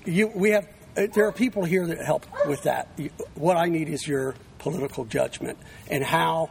You, 0.05 0.29
we 0.29 0.50
have. 0.50 0.67
There 0.95 1.26
are 1.26 1.33
people 1.33 1.64
here 1.64 1.87
that 1.87 2.05
help 2.05 2.26
with 2.47 2.64
that. 2.64 2.88
What 3.35 3.57
I 3.57 3.67
need 3.67 3.88
is 3.88 4.07
your 4.07 4.35
political 4.59 5.05
judgment 5.07 5.59
and 5.88 6.05
how 6.05 6.50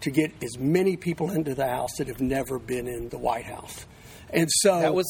to 0.00 0.10
get 0.10 0.32
as 0.42 0.58
many 0.58 0.96
people 0.96 1.30
into 1.30 1.54
the 1.54 1.66
House 1.66 1.90
that 1.98 2.06
have 2.08 2.20
never 2.20 2.58
been 2.58 2.86
in 2.86 3.08
the 3.08 3.18
White 3.18 3.44
House. 3.46 3.86
And 4.30 4.46
so 4.50 4.80
That 4.80 4.94
was 4.94 5.06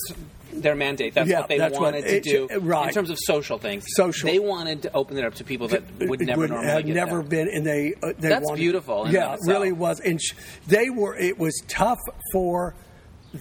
their 0.52 0.76
mandate. 0.76 1.12
That's 1.12 1.28
Yeah, 1.28 1.40
what 1.40 1.49
they 1.49 1.59
that's 1.59 1.75
what- 1.75 1.92
wanted 1.95 2.02
to 2.04 2.16
it- 2.18 2.23
do 2.23 2.49
right. 2.61 2.87
in 2.88 2.95
terms 2.95 3.11
of 3.11 3.18
social 3.21 3.59
things. 3.59 3.85
Social. 3.88 4.30
They 4.30 4.38
wanted 4.38 4.83
to 4.83 4.92
open 4.95 5.18
it 5.18 5.25
up 5.25 5.35
to 5.35 5.45
people 5.45 5.66
that 5.68 5.83
would 6.00 6.21
never 6.21 6.40
would 6.42 6.50
normally 6.50 6.68
have 6.73 6.87
never 6.87 7.23
there. 7.23 7.45
been, 7.45 7.49
and 7.49 7.66
they 7.66 7.95
uh, 8.02 8.12
they 8.18 8.28
That's 8.28 8.45
wanted- 8.47 8.61
beautiful 8.61 9.09
Yeah, 9.11 9.35
it 9.35 9.40
really 9.45 9.73
was, 9.73 9.99
and 10.00 10.21
sh- 10.23 10.35
they 10.68 10.88
were. 10.88 11.16
It 11.16 11.37
was 11.38 11.61
tough 11.66 11.99
for 12.33 12.75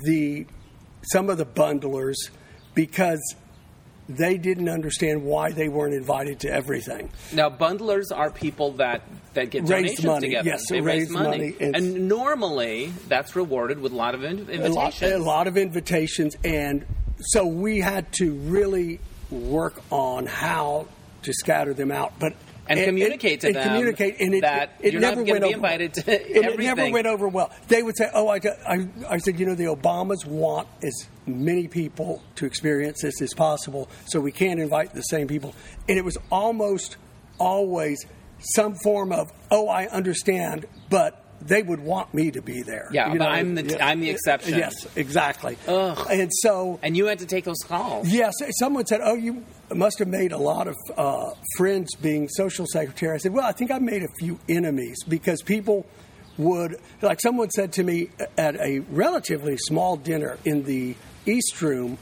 the 0.03 0.47
some 1.13 1.29
of 1.29 1.37
the 1.37 1.45
bundlers 1.45 2.15
because 2.73 3.21
they 4.09 4.37
didn't 4.37 4.69
understand 4.69 5.23
why 5.23 5.51
they 5.51 5.67
weren't 5.67 5.93
invited 5.93 6.39
to 6.41 6.49
everything. 6.49 7.09
Now, 7.33 7.49
bundlers 7.49 8.05
are 8.15 8.31
people 8.31 8.71
that, 8.73 9.01
that 9.33 9.49
get 9.49 9.63
Raise 9.63 9.69
donations 9.69 10.05
money, 10.05 10.27
together. 10.27 10.49
yes, 10.49 10.69
they 10.69 10.81
raise 10.81 11.01
raise 11.01 11.09
money, 11.09 11.55
money, 11.59 11.73
and- 11.73 12.07
normally 12.07 12.93
that's 13.07 13.35
rewarded 13.35 13.79
with 13.79 13.91
a 13.91 13.95
lot 13.95 14.15
of 14.15 14.23
in- 14.23 14.39
a 14.39 14.69
lot, 14.69 14.93
invitations. 14.93 15.11
a 15.13 15.17
lot 15.19 15.47
of 15.47 15.57
invitations, 15.57 16.37
and 16.43 16.85
so 17.19 17.45
we 17.45 17.79
had 17.79 18.11
to 18.13 18.33
really 18.33 18.99
work 19.29 19.81
on 19.91 20.25
how 20.25 20.87
to 21.23 21.33
scatter 21.33 21.73
them 21.73 21.91
out, 21.91 22.13
but. 22.19 22.33
And 22.69 22.79
communicate 22.83 23.41
to 23.41 23.47
and 23.47 23.55
them 23.55 23.67
communicate, 23.67 24.19
and 24.19 24.35
it, 24.35 24.41
that 24.41 24.73
it 24.79 24.93
you're 24.93 25.01
not 25.01 25.15
never 25.15 25.23
went 25.23 25.43
be 25.43 25.47
over, 25.47 25.55
invited 25.55 25.93
to 25.95 26.11
and 26.11 26.45
It 26.45 26.59
never 26.59 26.91
went 26.91 27.07
over 27.07 27.27
well. 27.27 27.51
They 27.67 27.83
would 27.83 27.97
say, 27.97 28.09
"Oh, 28.13 28.27
I, 28.27 28.39
I, 28.67 28.87
I 29.09 29.17
said, 29.17 29.39
you 29.39 29.45
know, 29.45 29.55
the 29.55 29.65
Obamas 29.65 30.25
want 30.25 30.67
as 30.83 31.07
many 31.25 31.67
people 31.67 32.21
to 32.35 32.45
experience 32.45 33.01
this 33.01 33.21
as 33.21 33.33
possible, 33.33 33.89
so 34.05 34.19
we 34.19 34.31
can't 34.31 34.59
invite 34.59 34.93
the 34.93 35.01
same 35.01 35.27
people." 35.27 35.55
And 35.87 35.97
it 35.97 36.05
was 36.05 36.17
almost 36.31 36.97
always 37.39 38.05
some 38.39 38.75
form 38.75 39.11
of, 39.11 39.31
oh, 39.51 39.67
I 39.67 39.87
understand, 39.87 40.65
but 40.89 41.23
they 41.41 41.61
would 41.63 41.79
want 41.79 42.13
me 42.13 42.31
to 42.31 42.41
be 42.41 42.61
there. 42.63 42.87
Yeah, 42.91 43.13
You 43.13 43.19
but 43.19 43.27
I'm 43.29 43.55
the- 43.55 43.83
I'm 43.83 43.99
the 44.01 44.09
exception. 44.09 44.57
Yes, 44.57 44.73
exactly. 44.95 45.57
Ugh. 45.67 46.07
And 46.09 46.31
so, 46.41 46.79
And 46.81 46.95
you 46.97 47.05
had 47.05 47.19
to 47.19 47.25
take 47.25 47.43
those 47.45 47.59
calls. 47.67 48.07
yes, 48.07 48.33
someone 48.59 48.85
said, 48.85 49.01
oh, 49.03 49.13
you 49.15 49.45
must 49.73 49.99
have 49.99 50.07
made 50.07 50.31
a 50.31 50.37
lot 50.37 50.67
of 50.67 50.75
uh, 50.97 51.31
friends 51.57 51.93
being 51.95 52.27
social 52.29 52.65
secretary. 52.65 53.13
I 53.15 53.17
said, 53.17 53.33
well, 53.33 53.45
I 53.45 53.51
think 53.51 53.71
I 53.71 53.79
made 53.79 54.03
a 54.03 54.07
few 54.19 54.39
enemies 54.49 54.97
because 55.07 55.41
people 55.41 55.85
would, 56.37 56.79
like 57.01 57.19
someone 57.21 57.49
said 57.49 57.73
to 57.73 57.83
me 57.83 58.09
at 58.37 58.55
a 58.57 58.79
relatively 58.91 59.57
small 59.57 59.97
dinner 59.97 60.37
in 60.45 60.63
the 60.63 60.95
East 61.25 61.61
Room, 61.61 61.97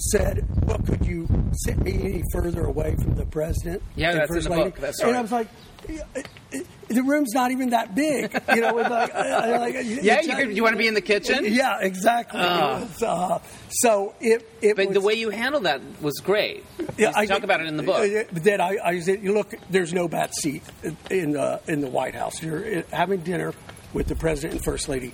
said, 0.00 0.46
"Well, 0.66 0.78
could 0.78 1.04
you 1.06 1.26
sit 1.52 1.78
me 1.80 1.92
any 1.94 2.22
further 2.32 2.64
away 2.64 2.94
from 3.02 3.14
the 3.14 3.26
president?" 3.26 3.82
Yeah, 3.96 4.10
and 4.10 4.20
that's 4.20 4.30
in 4.34 4.42
the 4.44 4.50
Lady?" 4.50 4.62
book. 4.70 4.78
That's 4.80 5.00
and. 5.00 5.16
I 5.16 5.20
was 5.22 5.32
like, 5.32 5.48
"Yeah, 5.88 6.02
it- 6.14 6.28
it- 6.52 6.66
"The 6.88 7.02
room's 7.02 7.32
not 7.34 7.50
even 7.50 7.70
that 7.70 7.94
big." 7.94 8.32
You 8.54 8.60
know, 8.60 8.74
with 8.74 8.88
like, 8.88 9.14
uh, 9.14 9.56
like 9.60 9.74
Yeah, 10.02 10.20
you, 10.22 10.34
could- 10.36 10.56
you 10.56 10.62
want 10.62 10.74
to 10.74 10.78
be 10.78 10.86
in 10.86 10.94
the 10.94 11.00
kitchen? 11.00 11.44
Yeah, 11.46 11.78
exactly. 11.80 12.40
It 12.40 12.44
was, 12.44 13.02
uh, 13.02 13.38
so 13.70 14.14
it, 14.20 14.48
it 14.62 14.76
But 14.76 14.86
was, 14.88 14.94
the 14.94 15.00
way 15.00 15.14
you 15.14 15.30
handled 15.30 15.64
that 15.64 15.80
was 16.00 16.14
great. 16.20 16.64
yeah, 16.96 17.20
you 17.20 17.26
talk 17.26 17.42
about 17.42 17.60
it 17.60 17.66
in 17.66 17.76
the 17.76 17.82
book. 17.82 17.98
uh, 18.00 18.24
That 18.44 18.60
I, 18.60 18.78
I 18.84 19.00
said, 19.00 19.22
look, 19.24 19.54
there's 19.70 19.92
no 19.92 20.08
bad 20.08 20.32
seat 20.34 20.62
in 21.10 21.32
the 21.32 21.60
in 21.68 21.80
the 21.80 21.88
White 21.88 22.14
House. 22.14 22.42
You're 22.42 22.78
uh, 22.78 22.82
having 22.92 23.20
dinner 23.20 23.52
with 23.92 24.06
the 24.06 24.14
president 24.16 24.54
and 24.54 24.64
first 24.64 24.88
lady. 24.88 25.12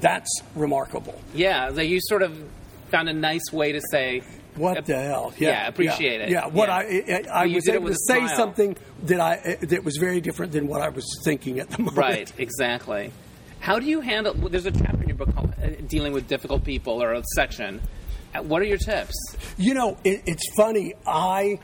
That's 0.00 0.30
remarkable. 0.54 1.20
Yeah, 1.34 1.70
that 1.70 1.86
you 1.86 2.00
sort 2.00 2.22
of 2.22 2.38
found 2.90 3.08
a 3.08 3.12
nice 3.12 3.52
way 3.52 3.72
to 3.72 3.80
say, 3.90 4.22
What 4.56 4.84
the 4.86 4.98
hell? 4.98 5.32
yeah, 5.38 5.66
appreciate 5.68 6.20
yeah, 6.20 6.26
it. 6.26 6.30
Yeah, 6.30 6.46
what 6.48 6.68
Yeah. 6.68 7.24
I 7.28 7.42
I, 7.42 7.44
I 7.44 7.46
was 7.46 7.68
able 7.68 7.88
to 7.88 7.94
say 8.06 8.18
smile. 8.26 8.36
something 8.36 8.76
that 9.04 9.20
I 9.20 9.56
that 9.62 9.84
was 9.84 9.96
very 9.96 10.20
different 10.20 10.52
than 10.52 10.66
what 10.66 10.80
I 10.82 10.88
was 10.90 11.06
thinking 11.24 11.60
at 11.60 11.70
the 11.70 11.78
moment. 11.78 11.96
Right, 11.96 12.32
exactly. 12.38 13.12
How 13.60 13.78
do 13.78 13.86
you 13.86 14.00
handle? 14.00 14.34
There's 14.34 14.66
a 14.66 14.70
chapter 14.70 15.02
in 15.02 15.08
your 15.08 15.16
book 15.18 15.34
called 15.34 15.52
uh, 15.62 15.68
"Dealing 15.86 16.12
with 16.12 16.26
Difficult 16.28 16.64
People" 16.64 17.02
or 17.02 17.12
a 17.12 17.22
section. 17.34 17.80
Uh, 18.34 18.42
What 18.42 18.62
are 18.62 18.66
your 18.66 18.78
tips? 18.78 19.14
You 19.58 19.74
know, 19.74 19.96
it, 20.04 20.22
it's 20.26 20.46
funny. 20.56 20.94
I 21.06 21.58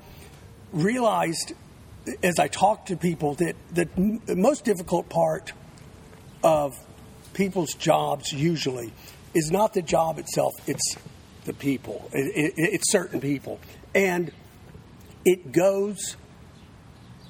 realized 0.72 1.52
as 2.22 2.38
I 2.38 2.48
talked 2.48 2.88
to 2.88 2.96
people 2.96 3.34
that 3.36 3.54
the 3.72 3.88
most 4.36 4.64
difficult 4.64 5.08
part 5.08 5.52
of 6.44 6.74
people's 7.34 7.74
jobs 7.74 8.32
usually 8.32 8.92
is 9.34 9.50
not 9.50 9.72
the 9.74 9.82
job 9.82 10.18
itself; 10.18 10.52
it's 10.66 10.96
the 11.46 11.54
people. 11.54 12.08
It, 12.12 12.32
it, 12.34 12.52
it's 12.56 12.92
certain 12.92 13.20
people, 13.20 13.60
and 13.94 14.30
it 15.24 15.52
goes. 15.52 16.16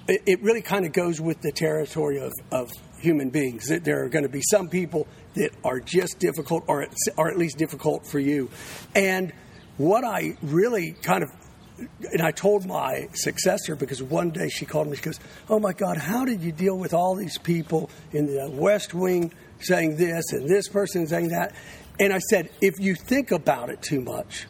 It, 0.08 0.22
it 0.26 0.42
really 0.42 0.62
kind 0.62 0.86
of 0.86 0.92
goes 0.92 1.20
with 1.20 1.40
the 1.40 1.52
territory 1.52 2.18
of, 2.18 2.32
of 2.50 2.70
human 3.00 3.30
beings. 3.30 3.68
That 3.68 3.84
there 3.84 4.04
are 4.04 4.08
going 4.08 4.24
to 4.24 4.28
be 4.28 4.42
some 4.42 4.68
people 4.68 5.06
that 5.34 5.50
are 5.64 5.80
just 5.80 6.18
difficult, 6.18 6.64
or 6.66 6.86
or 7.16 7.30
at 7.30 7.38
least 7.38 7.58
difficult 7.58 8.06
for 8.06 8.18
you. 8.18 8.50
And 8.94 9.32
what 9.76 10.04
I 10.04 10.36
really 10.42 10.96
kind 11.02 11.22
of 11.22 11.30
and 11.78 12.22
I 12.22 12.30
told 12.30 12.66
my 12.66 13.08
successor 13.12 13.76
because 13.76 14.02
one 14.02 14.30
day 14.30 14.48
she 14.48 14.64
called 14.64 14.88
me. 14.88 14.96
She 14.96 15.02
goes, 15.02 15.20
"Oh 15.48 15.58
my 15.58 15.72
God, 15.72 15.98
how 15.98 16.24
did 16.24 16.40
you 16.40 16.52
deal 16.52 16.78
with 16.78 16.94
all 16.94 17.14
these 17.14 17.38
people 17.38 17.90
in 18.12 18.26
the 18.26 18.50
West 18.50 18.94
Wing 18.94 19.32
saying 19.60 19.96
this 19.96 20.32
and 20.32 20.48
this 20.48 20.68
person 20.68 21.06
saying 21.06 21.28
that?" 21.28 21.54
And 21.98 22.12
I 22.12 22.18
said, 22.18 22.50
"If 22.60 22.78
you 22.78 22.94
think 22.94 23.30
about 23.30 23.70
it 23.70 23.82
too 23.82 24.00
much, 24.00 24.46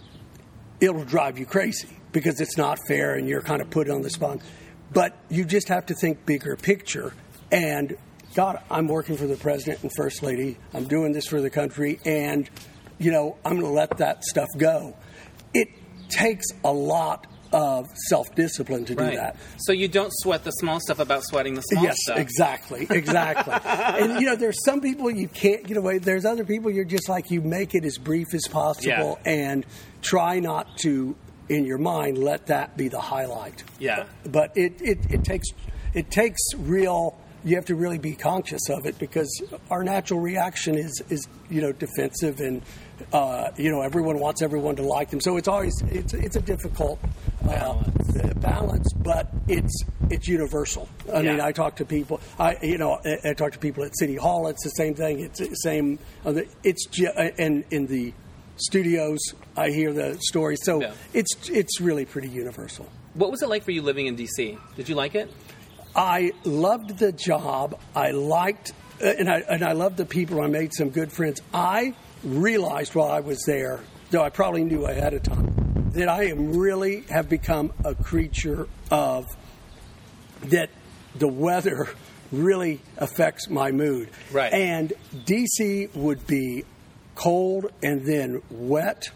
it'll 0.81 1.05
drive 1.05 1.39
you 1.39 1.47
crazy 1.47 1.89
because 2.13 2.41
it's 2.41 2.57
not 2.57 2.79
fair 2.89 3.15
and 3.15 3.29
you're 3.29 3.43
kind 3.43 3.61
of 3.61 3.71
put 3.71 3.91
on 3.91 4.03
the 4.03 4.11
spot. 4.11 4.39
But 4.93 5.17
you 5.29 5.45
just 5.45 5.69
have 5.69 5.87
to 5.87 5.95
think 5.95 6.25
bigger 6.25 6.57
picture. 6.57 7.13
And 7.53 7.97
God, 8.35 8.63
I'm 8.71 8.89
working 8.89 9.17
for 9.17 9.27
the 9.27 9.37
president 9.37 9.83
and 9.83 9.91
first 9.97 10.23
lady. 10.23 10.57
I'm 10.73 10.89
doing 10.89 11.13
this 11.13 11.27
for 11.27 11.41
the 11.41 11.51
country, 11.51 12.01
and 12.05 12.49
you 12.99 13.11
know 13.11 13.37
I'm 13.45 13.53
going 13.59 13.67
to 13.67 13.73
let 13.73 13.99
that 13.99 14.25
stuff 14.25 14.49
go. 14.57 14.97
It 15.55 15.69
takes 16.09 16.47
a 16.65 16.73
lot 16.73 17.27
of 17.53 17.87
self 18.09 18.35
discipline 18.35 18.85
to 18.87 18.95
do 18.95 19.05
that. 19.05 19.37
So 19.59 19.73
you 19.73 19.89
don't 19.89 20.13
sweat 20.13 20.45
the 20.45 20.51
small 20.53 20.81
stuff 20.81 20.99
about 20.99 21.25
sweating 21.25 21.55
the 21.55 21.63
small 21.63 21.85
Yes, 21.85 21.97
stuff. 22.03 22.17
Yes, 22.17 22.23
exactly, 22.25 22.87
exactly. 22.91 23.55
and 23.65 24.21
you 24.21 24.27
know, 24.27 24.37
there's 24.37 24.63
some 24.65 24.81
people 24.81 25.11
you 25.11 25.29
can't 25.29 25.65
get 25.67 25.77
away. 25.77 25.99
There's 25.99 26.25
other 26.25 26.45
people 26.45 26.71
you're 26.71 26.85
just 26.85 27.09
like 27.09 27.31
you 27.31 27.41
make 27.41 27.75
it 27.75 27.85
as 27.85 27.99
brief 27.99 28.35
as 28.35 28.47
possible 28.49 29.19
and 29.25 29.65
try 30.03 30.41
not 30.41 30.79
to, 30.79 31.17
in 31.49 31.65
your 31.65 31.79
mind, 31.79 32.19
let 32.19 32.47
that 32.47 32.77
be 32.77 32.89
the 32.89 33.01
highlight. 33.01 33.65
Yeah. 33.79 34.07
But 34.25 34.57
it, 34.57 34.81
it, 34.81 34.99
it 35.11 35.25
takes 35.25 35.49
it 35.95 36.11
takes 36.11 36.41
real. 36.57 37.19
You 37.45 37.57
have 37.57 37.67
to 37.67 37.77
really 37.77 37.99
be 37.99 38.15
conscious 38.15 38.69
of 38.69 38.87
it 38.87 38.99
because 38.99 39.43
our 39.71 39.85
natural 39.85 40.21
reaction 40.21 40.77
is 40.77 41.03
is 41.09 41.27
you 41.49 41.61
know 41.63 41.73
defensive 41.73 42.41
and 42.41 42.63
uh, 43.13 43.51
you 43.57 43.71
know 43.71 43.83
everyone 43.83 44.19
wants 44.19 44.43
everyone 44.43 44.77
to 44.77 44.83
like 44.83 45.11
them. 45.11 45.21
So 45.21 45.37
it's 45.37 45.49
always 45.49 45.75
it's 45.89 46.15
it's 46.15 46.37
a 46.37 46.41
difficult 46.41 46.99
uh, 47.45 47.49
Balance. 47.49 48.35
balance, 48.35 48.93
but 48.95 49.29
it's 49.49 49.85
it's 50.11 50.27
universal. 50.29 50.89
I 51.13 51.23
mean, 51.23 51.41
I 51.41 51.53
talk 51.53 51.77
to 51.77 51.85
people. 51.85 52.21
I 52.39 52.57
you 52.63 52.79
know 52.79 52.99
I, 53.05 53.31
I 53.31 53.35
talk 53.35 53.53
to 53.53 53.59
people 53.59 53.85
at 53.85 53.97
City 53.99 54.17
Hall. 54.17 54.47
It's 54.49 54.65
the 54.65 54.71
same 54.71 54.95
thing. 54.95 55.21
It's 55.21 55.39
the 55.41 55.55
same. 55.57 55.99
uh, 56.25 56.35
It's 56.65 56.87
uh, 57.01 57.31
and 57.39 57.65
in 57.71 57.87
the 57.87 58.13
studios, 58.57 59.19
I 59.57 59.71
hear 59.71 59.93
the 59.93 60.17
stories. 60.21 60.59
So 60.65 60.81
Yeah. 60.81 60.93
it's 61.13 61.49
it's 61.51 61.81
really 61.81 62.05
pretty 62.05 62.29
universal. 62.29 62.87
What 63.15 63.31
was 63.31 63.43
it 63.43 63.49
like 63.49 63.63
for 63.65 63.71
you 63.71 63.83
living 63.83 64.07
in 64.07 64.17
D.C.? 64.17 64.59
Did 64.77 64.89
you 64.89 64.95
like 64.95 65.15
it? 65.15 65.31
I 65.95 66.33
loved 66.45 66.99
the 66.99 67.13
job. 67.13 67.79
I 67.95 68.11
liked, 68.11 68.73
uh, 69.03 69.07
and 69.19 69.31
I 69.31 69.39
and 69.49 69.63
I 69.63 69.73
loved 69.73 69.97
the 69.97 70.05
people. 70.05 70.41
I 70.43 70.47
made 70.49 70.75
some 70.75 70.91
good 70.91 71.11
friends. 71.13 71.41
I 71.55 71.95
realized 72.27 72.95
while 72.95 73.11
I 73.11 73.21
was 73.21 73.43
there, 73.47 73.81
though 74.11 74.23
I 74.23 74.31
probably 74.31 74.65
knew 74.65 74.85
ahead 74.85 75.15
of 75.15 75.23
time, 75.23 75.91
that 75.93 76.09
I 76.09 76.25
am 76.25 76.57
really 76.57 77.03
have 77.09 77.29
become 77.29 77.73
a 77.85 77.95
creature 77.95 78.69
of 78.91 79.27
that. 80.45 80.71
The 81.15 81.29
weather 81.29 81.89
really 82.33 82.81
affects 82.99 83.49
my 83.49 83.73
mood. 83.73 84.11
Right. 84.33 84.53
And 84.53 84.93
DC 85.25 85.95
would 85.95 86.27
be 86.27 86.65
cold 87.15 87.73
and 87.83 88.05
then 88.05 88.43
wet 88.51 89.11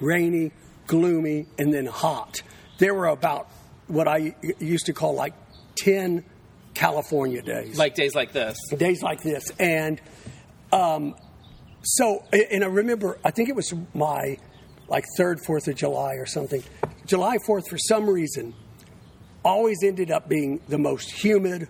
rainy, 0.00 0.52
gloomy, 0.86 1.46
and 1.58 1.72
then 1.72 1.86
hot. 1.86 2.42
There 2.78 2.94
were 2.94 3.06
about 3.06 3.48
what 3.86 4.08
I 4.08 4.34
used 4.58 4.86
to 4.86 4.92
call 4.92 5.14
like 5.14 5.34
10 5.76 6.24
California 6.74 7.42
days. 7.42 7.78
Like 7.78 7.94
days 7.94 8.14
like 8.14 8.32
this? 8.32 8.58
days 8.76 9.02
like 9.02 9.22
this. 9.22 9.50
And 9.58 10.00
um, 10.72 11.14
so, 11.86 12.24
and 12.32 12.64
I 12.64 12.66
remember, 12.66 13.16
I 13.24 13.30
think 13.30 13.48
it 13.48 13.54
was 13.54 13.72
my 13.94 14.38
like 14.88 15.04
third, 15.16 15.40
fourth 15.40 15.68
of 15.68 15.76
July 15.76 16.14
or 16.14 16.26
something. 16.26 16.62
July 17.06 17.38
4th, 17.38 17.68
for 17.68 17.78
some 17.78 18.10
reason, 18.10 18.54
always 19.44 19.78
ended 19.84 20.10
up 20.10 20.28
being 20.28 20.60
the 20.68 20.78
most 20.78 21.10
humid, 21.10 21.68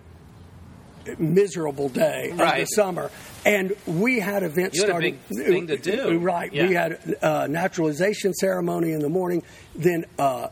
miserable 1.19 1.89
day 1.89 2.31
of 2.31 2.37
the 2.37 2.65
summer. 2.65 3.11
And 3.45 3.75
we 3.85 4.19
had 4.19 4.41
events 4.41 4.79
had 4.79 4.85
a 4.85 4.91
starting. 4.91 5.19
big 5.29 5.45
thing 5.45 5.67
to 5.67 5.77
do. 5.77 6.17
Right. 6.17 6.51
Yeah. 6.51 6.67
We 6.67 6.73
had 6.73 7.17
a 7.21 7.47
naturalization 7.47 8.33
ceremony 8.33 8.93
in 8.93 8.99
the 8.99 9.09
morning, 9.09 9.43
then 9.75 10.05
uh, 10.17 10.49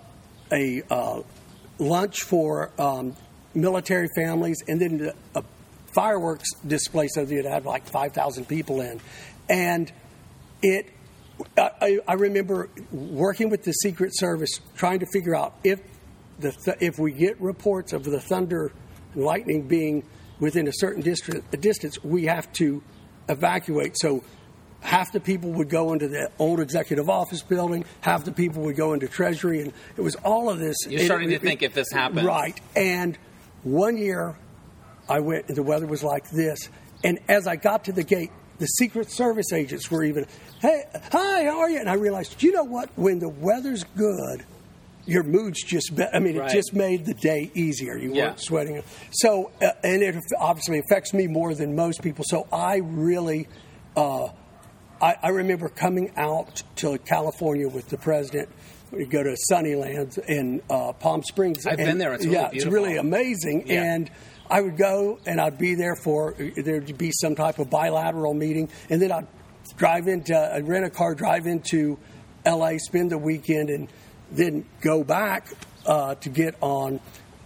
a 0.51 0.83
uh, 0.89 1.21
lunch 1.79 2.21
for 2.21 2.71
um, 2.79 3.15
military 3.55 4.09
families, 4.15 4.63
and 4.67 4.79
then 4.79 5.11
a 5.33 5.43
fireworks 5.95 6.49
display 6.67 7.07
so 7.07 7.21
it 7.21 7.45
had 7.45 7.65
like 7.65 7.87
5,000 7.87 8.47
people 8.47 8.81
in. 8.81 8.99
And 9.49 9.91
it, 10.61 10.89
I, 11.57 11.99
I- 12.07 12.13
remember 12.13 12.69
working 12.91 13.49
with 13.49 13.63
the 13.63 13.73
Secret 13.73 14.11
Service 14.17 14.59
trying 14.75 14.99
to 14.99 15.05
figure 15.11 15.35
out 15.35 15.53
if 15.63 15.79
the 16.39 16.51
th- 16.51 16.77
if 16.81 16.97
we 16.99 17.11
get 17.11 17.39
reports 17.39 17.93
of 17.93 18.03
the 18.03 18.19
thunder 18.19 18.71
and 19.13 19.23
lightning 19.23 19.67
being 19.67 20.03
within 20.39 20.67
a 20.67 20.71
certain 20.73 21.01
district, 21.01 21.49
distance, 21.61 22.03
we 22.03 22.25
have 22.25 22.51
to 22.53 22.81
evacuate. 23.29 23.97
So 23.97 24.23
half 24.81 25.11
the 25.13 25.19
people 25.19 25.51
would 25.51 25.69
go 25.69 25.93
into 25.93 26.07
the 26.07 26.29
old 26.39 26.59
executive 26.59 27.09
office 27.09 27.41
building, 27.41 27.85
half 28.01 28.25
the 28.25 28.31
people 28.31 28.63
would 28.63 28.75
go 28.75 28.93
into 28.93 29.07
Treasury, 29.07 29.61
and 29.61 29.73
it 29.97 30.01
was 30.01 30.15
all 30.17 30.49
of 30.49 30.59
this. 30.59 30.75
You're 30.87 31.05
starting 31.05 31.31
it- 31.31 31.39
to 31.39 31.45
think 31.45 31.63
if 31.63 31.73
this 31.73 31.91
happens. 31.91 32.25
right? 32.25 32.59
And 32.75 33.17
one 33.63 33.97
year, 33.97 34.35
I 35.09 35.19
went, 35.19 35.47
and 35.47 35.55
the 35.57 35.63
weather 35.63 35.85
was 35.87 36.03
like 36.03 36.29
this. 36.31 36.69
And 37.03 37.19
as 37.27 37.47
I 37.47 37.55
got 37.55 37.85
to 37.85 37.91
the 37.91 38.03
gate, 38.03 38.31
the 38.59 38.67
Secret 38.67 39.11
Service 39.11 39.51
agents 39.53 39.89
were 39.91 40.03
even, 40.03 40.25
hey, 40.61 40.83
hi, 41.11 41.45
how 41.45 41.59
are 41.59 41.69
you? 41.69 41.79
And 41.79 41.89
I 41.89 41.93
realized, 41.93 42.41
you 42.41 42.51
know 42.51 42.63
what? 42.63 42.89
When 42.95 43.19
the 43.19 43.29
weather's 43.29 43.83
good, 43.95 44.45
your 45.05 45.23
mood's 45.23 45.63
just, 45.63 45.95
better. 45.95 46.15
I 46.15 46.19
mean, 46.19 46.37
Right. 46.37 46.49
it 46.49 46.53
just 46.53 46.73
made 46.73 47.05
the 47.05 47.13
day 47.13 47.51
easier. 47.53 47.97
You 47.97 48.13
Yeah. 48.13 48.25
weren't 48.27 48.39
sweating. 48.39 48.83
So, 49.11 49.51
uh, 49.61 49.71
and 49.83 50.01
it 50.01 50.15
obviously 50.39 50.79
affects 50.79 51.13
me 51.13 51.27
more 51.27 51.53
than 51.53 51.75
most 51.75 52.01
people. 52.01 52.25
So 52.27 52.47
I 52.51 52.77
really, 52.77 53.47
uh, 53.95 54.29
I, 55.01 55.15
I 55.21 55.29
remember 55.29 55.69
coming 55.69 56.11
out 56.15 56.63
to 56.77 56.97
California 56.99 57.67
with 57.67 57.89
the 57.89 57.97
president 57.97 58.49
we 58.91 59.05
go 59.05 59.23
to 59.23 59.35
Sunnylands 59.51 60.17
in 60.27 60.61
uh, 60.69 60.93
Palm 60.93 61.23
Springs. 61.23 61.65
I've 61.65 61.79
and, 61.79 61.87
been 61.87 61.97
there. 61.97 62.13
It's 62.13 62.25
really 62.25 62.37
yeah, 62.37 62.49
it's 62.53 62.65
really 62.65 62.97
amazing. 62.97 63.67
Yeah. 63.67 63.83
And 63.83 64.11
I 64.49 64.61
would 64.61 64.77
go 64.77 65.19
and 65.25 65.41
I'd 65.41 65.57
be 65.57 65.75
there 65.75 65.95
for 65.95 66.35
there'd 66.37 66.97
be 66.97 67.11
some 67.11 67.35
type 67.35 67.59
of 67.59 67.69
bilateral 67.69 68.33
meeting, 68.33 68.69
and 68.89 69.01
then 69.01 69.11
I'd 69.11 69.27
drive 69.77 70.07
into 70.07 70.37
I'd 70.37 70.67
rent 70.67 70.85
a 70.85 70.89
car, 70.89 71.15
drive 71.15 71.47
into 71.47 71.97
L.A., 72.45 72.77
spend 72.77 73.11
the 73.11 73.17
weekend, 73.17 73.69
and 73.69 73.87
then 74.31 74.65
go 74.81 75.03
back 75.03 75.47
uh, 75.85 76.15
to 76.15 76.29
get 76.29 76.55
on 76.61 76.99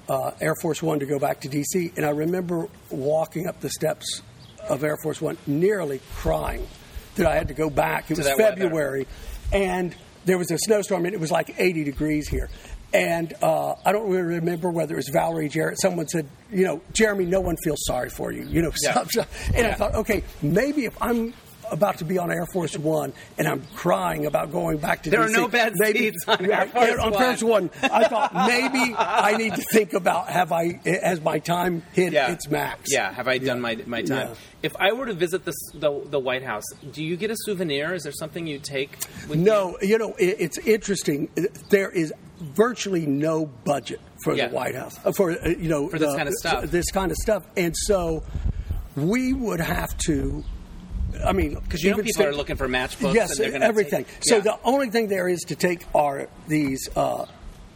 uh, 0.09 0.31
Air 0.41 0.55
Force 0.61 0.81
One 0.81 0.99
to 0.99 1.05
go 1.05 1.19
back 1.19 1.41
to 1.41 1.49
D.C. 1.49 1.93
And 1.95 2.05
I 2.05 2.09
remember 2.09 2.67
walking 2.89 3.47
up 3.47 3.59
the 3.61 3.69
steps 3.69 4.21
of 4.67 4.83
Air 4.83 4.97
Force 5.01 5.21
One, 5.21 5.37
nearly 5.47 6.01
crying 6.15 6.67
that 7.15 7.27
I 7.27 7.35
had 7.35 7.47
to 7.49 7.53
go 7.53 7.69
back. 7.69 8.11
It 8.11 8.17
was 8.17 8.25
that 8.25 8.37
weather. 8.37 8.61
February, 8.61 9.07
and 9.53 9.95
there 10.25 10.37
was 10.37 10.51
a 10.51 10.57
snowstorm, 10.57 11.05
and 11.05 11.13
it 11.13 11.19
was 11.19 11.31
like 11.31 11.55
80 11.57 11.83
degrees 11.83 12.27
here. 12.27 12.49
And 12.93 13.33
uh, 13.41 13.75
I 13.85 13.91
don't 13.91 14.09
really 14.09 14.35
remember 14.37 14.71
whether 14.71 14.95
it 14.95 14.97
was 14.97 15.09
Valerie 15.09 15.47
Jarrett. 15.49 15.79
Someone 15.79 16.07
said, 16.07 16.27
you 16.51 16.65
know, 16.65 16.81
Jeremy, 16.93 17.25
no 17.25 17.39
one 17.39 17.55
feels 17.63 17.79
sorry 17.85 18.09
for 18.09 18.31
you. 18.31 18.43
You 18.43 18.63
know, 18.63 18.71
Yeah. 18.83 19.03
and 19.53 19.67
I 19.67 19.73
thought, 19.73 19.93
okay, 19.95 20.23
maybe 20.41 20.85
if 20.85 20.97
I'm 21.01 21.33
about 21.71 21.97
to 21.99 22.05
be 22.05 22.17
on 22.17 22.31
Air 22.31 22.45
Force 22.53 22.77
One 22.77 23.13
and 23.37 23.47
I'm 23.47 23.63
crying 23.75 24.25
about 24.25 24.51
going 24.51 24.77
back 24.77 25.03
to 25.03 25.09
There 25.09 25.21
are 25.21 25.29
no 25.29 25.47
bad 25.47 25.73
maybe, 25.75 25.99
seats 25.99 26.25
on 26.27 26.49
Air 26.49 26.65
Force 26.67 26.99
on 26.99 27.11
One. 27.11 27.21
Air 27.23 27.37
Force 27.37 27.43
One. 27.43 27.69
I 27.83 28.07
thought 28.07 28.33
maybe 28.33 28.95
I 28.97 29.37
need 29.37 29.55
to 29.55 29.63
think 29.71 29.93
about 29.93 30.29
have 30.29 30.51
I 30.51 30.79
has 30.85 31.21
my 31.21 31.39
time 31.39 31.83
hit 31.93 32.13
Yeah. 32.13 32.31
its 32.31 32.47
max? 32.49 32.91
Yeah, 32.91 33.11
have 33.13 33.27
I 33.27 33.37
done 33.37 33.61
my 33.61 33.75
my 33.85 34.01
time? 34.01 34.29
Yeah. 34.29 34.35
If 34.61 34.75
I 34.77 34.91
were 34.91 35.05
to 35.05 35.13
visit 35.13 35.45
the, 35.45 35.53
the 35.75 36.01
the 36.09 36.19
White 36.19 36.43
House, 36.43 36.65
do 36.91 37.03
you 37.03 37.15
get 37.17 37.31
a 37.31 37.35
souvenir? 37.45 37.93
Is 37.93 38.03
there 38.03 38.11
something 38.11 38.45
you 38.45 38.59
take? 38.59 38.97
With 39.29 39.39
No, 39.39 39.77
you 39.81 39.97
know 39.97 40.13
it, 40.19 40.35
it's 40.39 40.57
interesting. 40.59 41.29
There 41.69 41.89
is 41.89 42.13
virtually 42.39 43.05
no 43.05 43.45
budget 43.45 43.99
for 44.23 44.33
Yeah. 44.35 44.47
the 44.47 44.55
White 44.55 44.75
House 44.75 44.97
uh, 45.05 45.11
for 45.11 45.31
uh, 45.31 45.47
you 45.49 45.69
know 45.69 45.89
For 45.89 45.99
this 45.99 46.15
kind 46.15 46.27
of 46.27 46.33
stuff. 46.35 46.63
This 46.65 46.91
kind 46.91 47.11
of 47.11 47.17
stuff, 47.17 47.43
and 47.55 47.75
so 47.75 48.23
we 48.95 49.33
would 49.33 49.59
have 49.61 49.97
to. 49.99 50.43
I 51.25 51.33
mean, 51.33 51.55
Because 51.55 51.83
you 51.83 51.91
know 51.91 52.01
people 52.01 52.25
are 52.25 52.33
looking 52.33 52.55
for 52.55 52.67
matchbooks. 52.67 53.13
Yes, 53.13 53.39
and 53.39 53.53
they're 53.53 53.63
everything. 53.63 54.05
take- 54.05 54.23
so 54.23 54.39
the 54.39 54.57
only 54.63 54.89
thing 54.89 55.07
there 55.07 55.27
is 55.27 55.41
to 55.47 55.55
take 55.55 55.81
are 55.93 56.27
these 56.47 56.87
uh, 56.95 57.25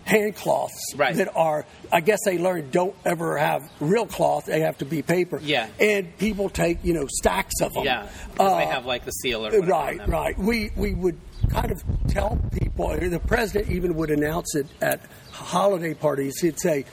hand 0.05 0.35
cloths 0.35 0.93
Right. 0.95 1.15
that 1.15 1.35
are. 1.35 1.65
I 1.91 2.01
guess 2.01 2.19
they 2.25 2.37
learned 2.37 2.71
don't 2.71 2.95
ever 3.05 3.37
have 3.37 3.61
real 3.79 4.05
cloth; 4.05 4.45
they 4.45 4.61
have 4.61 4.77
to 4.79 4.85
be 4.85 5.01
paper. 5.01 5.39
Yeah. 5.41 5.67
and 5.79 6.17
people 6.17 6.49
take 6.49 6.79
you 6.83 6.93
know 6.93 7.05
stacks 7.09 7.61
of 7.61 7.73
them. 7.73 7.85
yeah, 7.85 8.07
Uh, 8.39 8.57
they 8.57 8.65
have 8.65 8.85
like 8.85 9.05
the 9.05 9.11
seal 9.11 9.45
or 9.45 9.59
Right, 9.61 10.05
right. 10.07 10.37
We 10.37 10.71
we 10.75 10.93
would 10.93 11.17
kind 11.49 11.71
of 11.71 11.83
tell 12.07 12.39
people. 12.59 12.97
The 12.97 13.19
president 13.19 13.71
even 13.71 13.95
would 13.95 14.09
announce 14.11 14.55
it 14.55 14.67
at 14.81 15.01
holiday 15.31 15.93
parties. 15.93 16.39
He'd 16.39 16.59
say, 16.59 16.85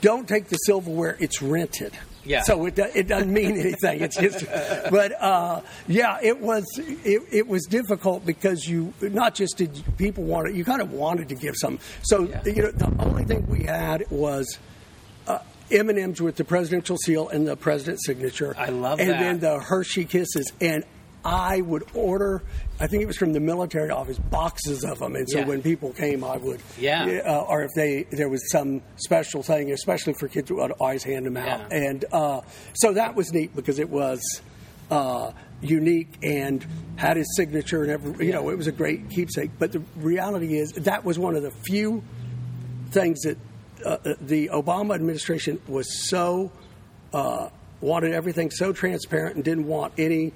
"Don't 0.00 0.26
take 0.28 0.48
the 0.48 0.56
silverware; 0.56 1.16
it's 1.20 1.40
rented." 1.42 1.92
Yeah. 2.28 2.42
So 2.42 2.66
it, 2.66 2.78
it 2.78 3.08
doesn't 3.08 3.32
mean 3.32 3.58
anything. 3.58 4.00
It's 4.00 4.16
just, 4.16 4.44
but 4.90 5.20
uh, 5.20 5.62
yeah, 5.86 6.18
it 6.22 6.40
was 6.40 6.64
it, 6.78 7.22
it 7.32 7.48
was 7.48 7.64
difficult 7.64 8.24
because 8.26 8.66
you 8.66 8.92
not 9.00 9.34
just 9.34 9.56
did 9.56 9.82
people 9.96 10.24
want 10.24 10.48
it, 10.48 10.54
you 10.54 10.64
kind 10.64 10.80
of 10.82 10.92
wanted 10.92 11.28
to 11.30 11.34
give 11.34 11.54
some. 11.56 11.78
So 12.02 12.22
Yeah. 12.28 12.42
you 12.44 12.62
know, 12.62 12.70
the 12.70 12.92
only 13.00 13.24
thing 13.24 13.46
we 13.46 13.64
had 13.64 14.08
was. 14.10 14.58
Uh, 15.26 15.38
M&Ms 15.70 16.22
with 16.22 16.36
the 16.36 16.44
presidential 16.44 16.96
seal 16.96 17.28
and 17.28 17.46
the 17.46 17.54
president's 17.54 18.06
signature. 18.06 18.54
I 18.56 18.70
love 18.70 19.00
and 19.00 19.10
that. 19.10 19.16
And 19.22 19.40
then 19.42 19.52
the 19.52 19.60
Hershey 19.62 20.06
Kisses. 20.06 20.50
And 20.62 20.82
I 21.24 21.60
would 21.60 21.84
order, 21.94 22.42
I 22.80 22.86
think 22.86 23.02
it 23.02 23.06
was 23.06 23.16
from 23.16 23.32
the 23.32 23.40
military 23.40 23.90
office, 23.90 24.18
boxes 24.18 24.84
of 24.84 24.98
them. 25.00 25.16
And 25.16 25.28
so 25.28 25.40
Yeah. 25.40 25.46
when 25.46 25.62
people 25.62 25.92
came, 25.92 26.22
I 26.24 26.36
would, 26.36 26.60
Yeah. 26.78 27.20
uh, 27.26 27.44
or 27.48 27.62
if 27.62 27.70
they 27.74 28.04
there 28.10 28.28
was 28.28 28.50
some 28.50 28.80
special 28.96 29.42
thing, 29.42 29.72
especially 29.72 30.14
for 30.14 30.28
kids, 30.28 30.50
I'd 30.50 30.70
always 30.72 31.02
hand 31.02 31.26
them 31.26 31.36
out. 31.36 31.46
Yeah. 31.70 31.76
And 31.88 32.04
uh, 32.12 32.40
so 32.74 32.92
that 32.94 33.14
was 33.16 33.32
neat 33.32 33.54
because 33.54 33.78
it 33.78 33.90
was 33.90 34.20
uh, 34.90 35.32
unique 35.60 36.08
and 36.22 36.64
had 36.96 37.16
his 37.16 37.26
signature 37.36 37.82
and 37.82 37.90
every, 37.92 38.26
you 38.26 38.32
know, 38.32 38.48
it 38.48 38.56
was 38.56 38.68
a 38.68 38.72
great 38.72 39.10
keepsake. 39.10 39.50
But 39.58 39.72
the 39.72 39.80
reality 39.96 40.56
is 40.56 40.70
that 40.72 41.04
was 41.04 41.18
one 41.18 41.34
of 41.36 41.42
the 41.42 41.50
few 41.50 42.02
things 42.90 43.20
that 43.22 43.36
uh, 43.84 43.98
the 44.20 44.48
Obama 44.52 44.94
administration 44.94 45.60
was 45.68 46.08
so 46.08 46.50
uh, 47.12 47.48
wanted 47.80 48.12
everything 48.12 48.50
so 48.50 48.72
transparent 48.72 49.34
and 49.36 49.44
didn't 49.44 49.66
want 49.66 49.92
any 49.98 50.32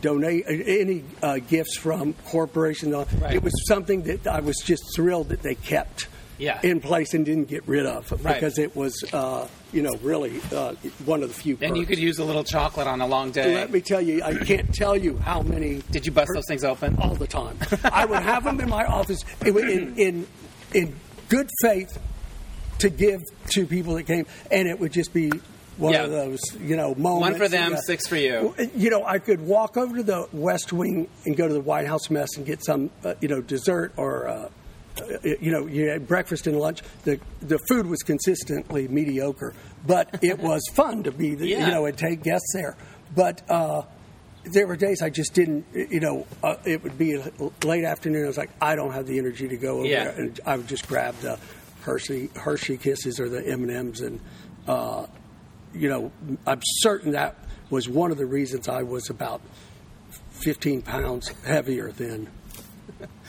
donate 0.00 0.44
any 0.48 1.04
uh, 1.22 1.38
gifts 1.38 1.76
from 1.76 2.14
corporations. 2.26 2.94
Right. 2.94 3.34
It 3.34 3.42
was 3.42 3.52
something 3.66 4.02
that 4.04 4.26
I 4.26 4.40
was 4.40 4.56
just 4.58 4.82
thrilled 4.94 5.28
that 5.30 5.42
they 5.42 5.54
kept 5.54 6.08
Yeah. 6.38 6.58
in 6.62 6.80
place 6.80 7.12
and 7.14 7.24
didn't 7.24 7.48
get 7.48 7.66
rid 7.68 7.84
of 7.86 8.10
Right. 8.24 8.34
because 8.34 8.58
it 8.58 8.74
was 8.74 8.94
uh, 9.12 9.46
you 9.72 9.82
know 9.82 9.92
really 10.02 10.40
uh, 10.54 10.74
one 11.04 11.22
of 11.22 11.28
the 11.28 11.34
few. 11.34 11.58
And 11.60 11.76
you 11.76 11.84
could 11.86 11.98
use 11.98 12.18
a 12.18 12.24
little 12.24 12.44
chocolate 12.44 12.86
on 12.86 13.00
a 13.00 13.06
long 13.06 13.30
day. 13.30 13.54
Let 13.54 13.70
me 13.70 13.80
tell 13.80 14.00
you, 14.00 14.22
I 14.22 14.34
can't 14.34 14.72
tell 14.74 14.96
you 14.96 15.18
how 15.18 15.42
many. 15.42 15.82
Did 15.90 16.06
you 16.06 16.12
bust 16.12 16.30
those 16.34 16.46
things 16.48 16.64
open? 16.64 16.96
all 17.00 17.14
the 17.14 17.26
time. 17.26 17.56
I 17.84 18.04
would 18.06 18.22
have 18.22 18.44
them 18.44 18.58
in 18.60 18.68
my 18.68 18.84
office 18.86 19.20
in 19.44 19.56
in 19.58 19.96
in, 19.98 20.26
in 20.72 20.94
good 21.28 21.48
faith 21.62 21.98
to 22.78 22.88
give 22.88 23.20
to 23.50 23.66
people 23.66 23.94
that 23.96 24.04
came, 24.04 24.24
and 24.50 24.66
it 24.66 24.80
would 24.80 24.92
just 24.92 25.12
be 25.12 25.30
one 25.80 25.92
Yeah. 25.94 26.04
of 26.04 26.10
those 26.10 26.40
you 26.60 26.76
know 26.76 26.94
moments. 26.94 27.30
One 27.32 27.34
for 27.38 27.48
them, 27.48 27.76
six 27.86 28.06
for 28.06 28.16
you. 28.16 28.54
You 28.76 28.90
know, 28.90 29.04
I 29.04 29.18
could 29.18 29.40
walk 29.40 29.76
over 29.76 29.96
to 29.96 30.02
the 30.02 30.28
West 30.32 30.72
Wing 30.72 31.08
and 31.24 31.36
go 31.36 31.48
to 31.48 31.54
the 31.54 31.60
White 31.60 31.86
House 31.86 32.10
mess 32.10 32.28
and 32.36 32.46
get 32.46 32.64
some, 32.64 32.90
uh, 33.04 33.14
you 33.20 33.28
know, 33.28 33.40
dessert 33.40 33.92
or. 33.96 34.28
Uh, 34.28 34.48
uh, 35.00 35.18
you 35.40 35.52
know, 35.52 35.66
you 35.68 35.88
had 35.88 36.06
breakfast 36.08 36.46
and 36.48 36.58
lunch. 36.58 36.82
The 37.04 37.18
the 37.40 37.58
food 37.68 37.86
was 37.86 38.02
consistently 38.02 38.88
mediocre, 38.88 39.54
but 39.86 40.18
it 40.20 40.38
was 40.50 40.62
fun 40.74 41.04
to 41.04 41.12
be, 41.12 41.34
the, 41.36 41.46
Yeah. 41.46 41.64
you 41.66 41.72
know, 41.72 41.86
and 41.86 41.96
take 41.96 42.22
guests 42.24 42.52
there. 42.54 42.76
But 43.14 43.40
uh, 43.48 43.82
there 44.52 44.66
were 44.66 44.74
days 44.76 45.00
I 45.00 45.08
just 45.08 45.32
didn't, 45.32 45.64
you 45.74 46.00
know, 46.00 46.26
uh, 46.42 46.56
it 46.64 46.82
would 46.82 46.98
be 46.98 47.14
a 47.14 47.30
late 47.64 47.84
afternoon. 47.84 48.24
I 48.24 48.26
was 48.26 48.36
like, 48.36 48.50
I 48.60 48.74
don't 48.74 48.90
have 48.92 49.06
the 49.06 49.16
energy 49.18 49.46
to 49.48 49.56
go 49.56 49.78
over 49.78 49.86
Yeah. 49.86 50.04
there, 50.10 50.20
and 50.20 50.40
I 50.44 50.56
would 50.56 50.66
just 50.66 50.88
grab 50.88 51.14
the 51.20 51.38
Hershey 51.82 52.28
Hershey 52.34 52.76
Kisses 52.76 53.20
or 53.20 53.28
the 53.28 53.46
M 53.46 53.62
and 53.62 53.70
M's, 53.70 54.00
and 54.00 54.20
uh, 54.66 55.06
you 55.74 55.88
know, 55.88 56.12
I'm 56.46 56.60
certain 56.62 57.12
that 57.12 57.36
was 57.70 57.88
one 57.88 58.10
of 58.10 58.18
the 58.18 58.26
reasons 58.26 58.68
I 58.68 58.82
was 58.82 59.10
about 59.10 59.40
15 60.30 60.82
pounds 60.82 61.28
heavier 61.44 61.92
than. 61.92 62.28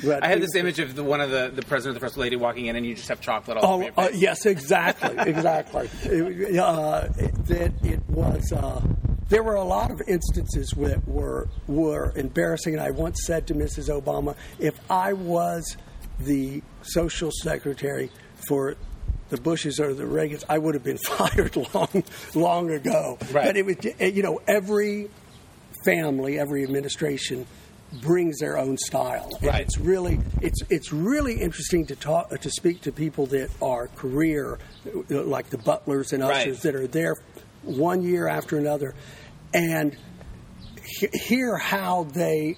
But 0.04 0.23
I 0.23 0.27
had 0.27 0.41
this 0.41 0.56
image 0.56 0.80
of 0.80 0.95
the 0.95 1.04
one 1.04 1.21
of 1.21 1.30
the, 1.30 1.51
the 1.54 1.62
president 1.62 1.95
or 1.95 1.99
the 1.99 2.06
first 2.06 2.17
lady 2.17 2.36
walking 2.36 2.65
in, 2.65 2.75
and 2.75 2.86
you 2.86 2.95
just 2.95 3.10
have 3.10 3.21
chocolate 3.21 3.58
all 3.58 3.75
over 3.75 3.91
Oh, 3.97 4.06
uh, 4.06 4.10
yes, 4.13 4.45
exactly, 4.45 5.15
exactly. 5.19 5.89
It, 6.04 6.58
uh, 6.58 7.08
that 7.47 7.73
it 7.84 8.01
was. 8.10 8.51
Uh, 8.51 8.82
there 9.30 9.43
were 9.43 9.56
a 9.56 9.63
lot 9.63 9.91
of 9.91 10.01
instances 10.08 10.73
that 10.75 11.08
were 11.08 11.47
were 11.67 12.12
embarrassing, 12.17 12.73
and 12.73 12.82
I 12.82 12.91
once 12.91 13.19
said 13.25 13.47
to 13.47 13.54
Mrs. 13.54 13.89
Obama, 13.89 14.36
"If 14.60 14.80
I 14.89 15.13
was 15.13 15.77
the 16.19 16.62
social 16.82 17.32
secretary 17.32 18.12
for 18.47 18.75
the 19.31 19.37
Bushes 19.41 19.79
or 19.79 19.93
the 19.95 20.03
Reagans, 20.03 20.43
I 20.47 20.59
would 20.59 20.75
have 20.75 20.83
been 20.83 20.97
fired 21.17 21.55
long, 21.73 22.03
long 22.35 22.69
ago." 22.69 23.17
Right. 23.31 23.45
But 23.47 23.57
it 23.57 23.65
was, 23.65 23.77
eh, 23.99 24.05
you 24.07 24.21
know, 24.21 24.39
every 24.47 25.09
family, 25.83 26.37
every 26.37 26.63
administration 26.63 27.47
brings 28.01 28.39
their 28.39 28.57
own 28.57 28.77
style. 28.77 29.27
And 29.41 29.47
Right. 29.47 29.61
It's 29.63 29.77
really 29.77 30.19
it's 30.39 30.61
it's 30.69 30.93
really 30.93 31.41
interesting 31.41 31.85
to 31.87 31.95
talk 31.95 32.29
to 32.39 32.49
speak 32.49 32.81
to 32.81 32.91
people 32.91 33.25
that 33.27 33.49
are 33.61 33.87
career 33.97 34.59
like 35.09 35.49
the 35.49 35.57
butlers 35.57 36.13
and 36.13 36.23
Right. 36.23 36.41
ushers 36.47 36.61
that 36.61 36.73
are 36.75 36.87
there 36.87 37.15
one 37.63 38.01
year 38.01 38.27
after 38.29 38.57
another 38.57 38.93
and 39.53 39.97
hear 41.13 41.57
how 41.57 42.03
they 42.13 42.55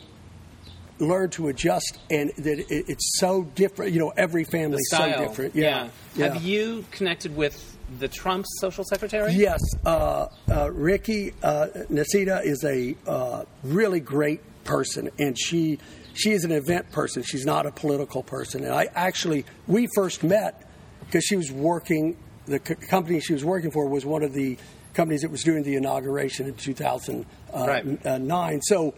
learn 0.99 1.29
to 1.29 1.47
adjust 1.47 1.97
and 2.09 2.31
that 2.37 2.59
it, 2.59 2.85
it's 2.87 3.19
so 3.19 3.43
different 3.55 3.91
you 3.91 3.99
know 3.99 4.13
every 4.15 4.43
family 4.43 4.77
is 4.77 4.89
so 4.89 5.07
different 5.17 5.55
yeah, 5.55 5.89
Have 6.17 6.43
you 6.43 6.85
connected 6.91 7.35
with 7.35 7.73
the 7.99 8.07
Trump 8.07 8.45
social 8.59 8.83
secretary? 8.83 9.33
Yes, 9.33 9.59
uh, 9.85 10.27
uh, 10.49 10.71
Rickie 10.71 11.33
uh, 11.43 11.67
Niceta 11.89 12.43
is 12.43 12.63
a 12.63 12.95
uh, 13.07 13.45
really 13.63 13.99
great 13.99 14.41
person, 14.63 15.09
and 15.19 15.37
she 15.37 15.79
she 16.13 16.31
is 16.31 16.43
an 16.43 16.51
event 16.51 16.91
person. 16.91 17.23
She's 17.23 17.45
not 17.45 17.65
a 17.65 17.71
political 17.71 18.23
person. 18.23 18.63
And 18.63 18.73
I 18.73 18.87
actually 18.95 19.45
we 19.67 19.87
first 19.95 20.23
met 20.23 20.67
because 21.01 21.23
she 21.25 21.35
was 21.35 21.51
working. 21.51 22.17
The 22.45 22.61
c- 22.65 22.75
company 22.75 23.19
she 23.21 23.33
was 23.33 23.45
working 23.45 23.71
for 23.71 23.87
was 23.87 24.05
one 24.05 24.21
of 24.21 24.33
the 24.33 24.57
companies 24.93 25.21
that 25.21 25.31
was 25.31 25.43
doing 25.43 25.63
the 25.63 25.75
inauguration 25.75 26.45
in 26.45 26.55
2009. 26.55 28.27
Right. 28.29 28.59
So 28.63 28.93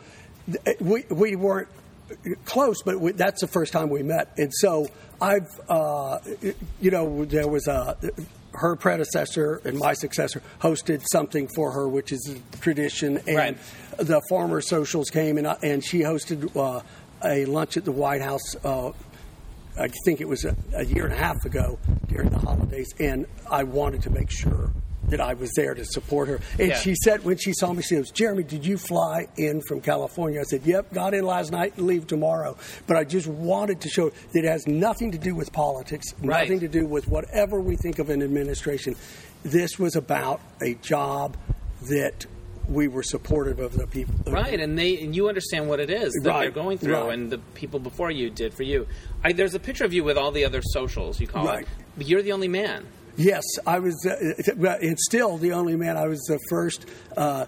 th- 0.52 0.80
we 0.80 1.06
we 1.10 1.36
weren't 1.36 1.68
close, 2.46 2.82
but 2.84 3.00
we, 3.00 3.12
that's 3.14 3.42
the 3.42 3.48
first 3.48 3.74
time 3.74 3.90
we 3.90 4.04
met. 4.04 4.34
And 4.38 4.54
so 4.54 4.88
I've, 5.22 5.50
uh, 5.70 6.20
you 6.82 6.92
know, 6.92 7.26
there 7.26 7.48
was 7.48 7.68
a 7.68 7.98
her 8.54 8.76
predecessor 8.78 9.60
and 9.66 9.78
my 9.78 9.94
successor 9.94 10.42
hosted 10.62 11.04
something 11.12 11.50
for 11.56 11.72
her, 11.74 11.90
which 11.90 12.12
is 12.14 12.30
a 12.34 12.58
tradition, 12.60 13.18
and 13.28 13.36
Right. 13.38 13.58
the 13.98 14.22
former 14.30 14.62
socials 14.62 15.10
came 15.10 15.38
and 15.38 15.46
I- 15.48 15.58
and 15.62 15.84
she 15.84 16.00
hosted 16.00 16.56
uh, 16.56 16.82
a 17.24 17.46
lunch 17.46 17.76
at 17.76 17.84
the 17.86 17.92
White 17.92 18.22
House. 18.22 18.56
Uh, 18.64 18.92
I 19.78 19.90
think 20.06 20.22
it 20.22 20.28
was 20.30 20.46
a, 20.46 20.56
a 20.74 20.86
year 20.86 21.04
and 21.04 21.14
a 21.14 21.18
half 21.18 21.44
ago 21.44 21.78
during 22.08 22.30
the 22.30 22.38
holidays, 22.40 22.94
and 22.98 23.26
I 23.52 23.64
wanted 23.64 24.04
to 24.04 24.10
make 24.10 24.32
sure 24.32 24.72
that 25.10 25.22
I 25.22 25.34
was 25.34 25.52
there 25.56 25.74
to 25.74 25.86
support 25.86 26.28
her. 26.30 26.40
And 26.60 26.70
Yeah. 26.70 26.78
she 26.80 26.96
said 27.04 27.24
when 27.24 27.38
she 27.38 27.54
saw 27.54 27.72
me, 27.74 27.82
she 27.84 27.96
goes, 27.96 28.12
"Jeremy, 28.12 28.44
did 28.44 28.66
you 28.66 28.78
fly 28.78 29.28
in 29.38 29.62
from 29.68 29.82
California?" 29.82 30.40
I 30.40 30.44
said, 30.44 30.62
"Yep, 30.66 30.94
got 30.94 31.14
in 31.14 31.26
last 31.26 31.52
night 31.52 31.74
and 31.78 31.86
leave 31.88 32.08
tomorrow." 32.08 32.58
But 32.88 32.98
I 32.98 33.04
just 33.04 33.28
wanted 33.28 33.82
to 33.82 33.90
show 33.90 34.10
that 34.10 34.44
it 34.44 34.46
has 34.46 34.66
nothing 34.68 35.12
to 35.12 35.18
do 35.18 35.36
with 35.36 35.52
politics, 35.54 36.08
Right. 36.22 36.42
nothing 36.50 36.60
to 36.62 36.68
do 36.68 36.86
with 36.86 37.08
whatever 37.08 37.60
we 37.62 37.76
think 37.76 38.00
of 38.00 38.10
an 38.10 38.22
administration. 38.24 38.96
This 39.44 39.78
was 39.78 39.96
about 39.96 40.42
a 40.62 40.74
job 40.76 41.38
that 41.90 42.26
we 42.68 42.88
were 42.88 43.04
supportive 43.04 43.60
of 43.60 43.78
the 43.78 43.86
people. 43.86 44.16
Right, 44.26 44.60
and 44.60 44.76
they 44.76 45.00
and 45.04 45.16
you 45.16 45.30
understand 45.30 45.70
what 45.70 45.80
it 45.80 45.92
is 45.92 46.12
that 46.24 46.30
Right, 46.30 46.40
they're 46.42 46.50
going 46.64 46.80
through, 46.80 46.96
right. 46.96 47.14
and 47.14 47.32
the 47.32 47.38
people 47.54 47.80
before 47.80 48.10
you 48.10 48.32
did 48.32 48.56
for 48.56 48.64
you. 48.64 48.88
I, 49.24 49.34
there's 49.34 49.54
a 49.54 49.60
picture 49.60 49.86
of 49.86 49.94
you 49.94 50.04
with 50.04 50.18
all 50.18 50.32
the 50.32 50.46
other 50.46 50.62
socials 50.64 51.20
you 51.20 51.28
call 51.28 51.46
Right. 51.46 51.62
it, 51.62 51.68
but 51.96 52.08
you're 52.08 52.24
the 52.24 52.32
only 52.32 52.48
man. 52.48 52.86
Yes, 53.18 53.44
I 53.66 53.80
was, 53.80 54.06
uh, 54.06 54.78
and 54.82 55.00
still 55.00 55.38
the 55.38 55.54
only 55.54 55.76
man. 55.76 55.98
I 55.98 56.08
was 56.08 56.22
the 56.24 56.40
first 56.50 56.86
uh, 57.16 57.46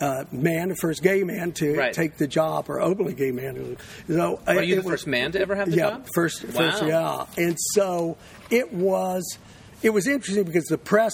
uh, 0.00 0.24
man, 0.32 0.68
the 0.70 0.76
first 0.76 1.02
gay 1.02 1.22
man 1.22 1.52
to 1.52 1.76
Right. 1.76 1.92
take 1.92 2.16
the 2.16 2.26
job, 2.26 2.68
or 2.68 2.80
openly 2.80 3.14
gay 3.14 3.30
man. 3.30 3.76
So, 4.08 4.40
Are 4.46 4.62
you 4.62 4.76
the 4.76 4.82
first 4.82 5.06
man 5.06 5.32
to 5.32 5.40
ever 5.40 5.54
have 5.54 5.70
the 5.70 5.76
yeah, 5.76 5.90
job? 5.90 6.06
First, 6.14 6.42
first, 6.42 6.82
Wow. 6.82 7.26
yeah. 7.36 7.44
And 7.44 7.56
so 7.74 8.16
it 8.50 8.72
was, 8.72 9.38
it 9.82 9.90
was 9.90 10.06
interesting 10.08 10.44
because 10.44 10.64
the 10.64 10.78
press 10.78 11.12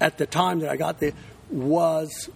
at 0.00 0.18
the 0.18 0.26
time 0.26 0.58
that 0.60 0.70
I 0.70 0.76
got 0.76 0.98
there 0.98 1.12
was 1.50 2.28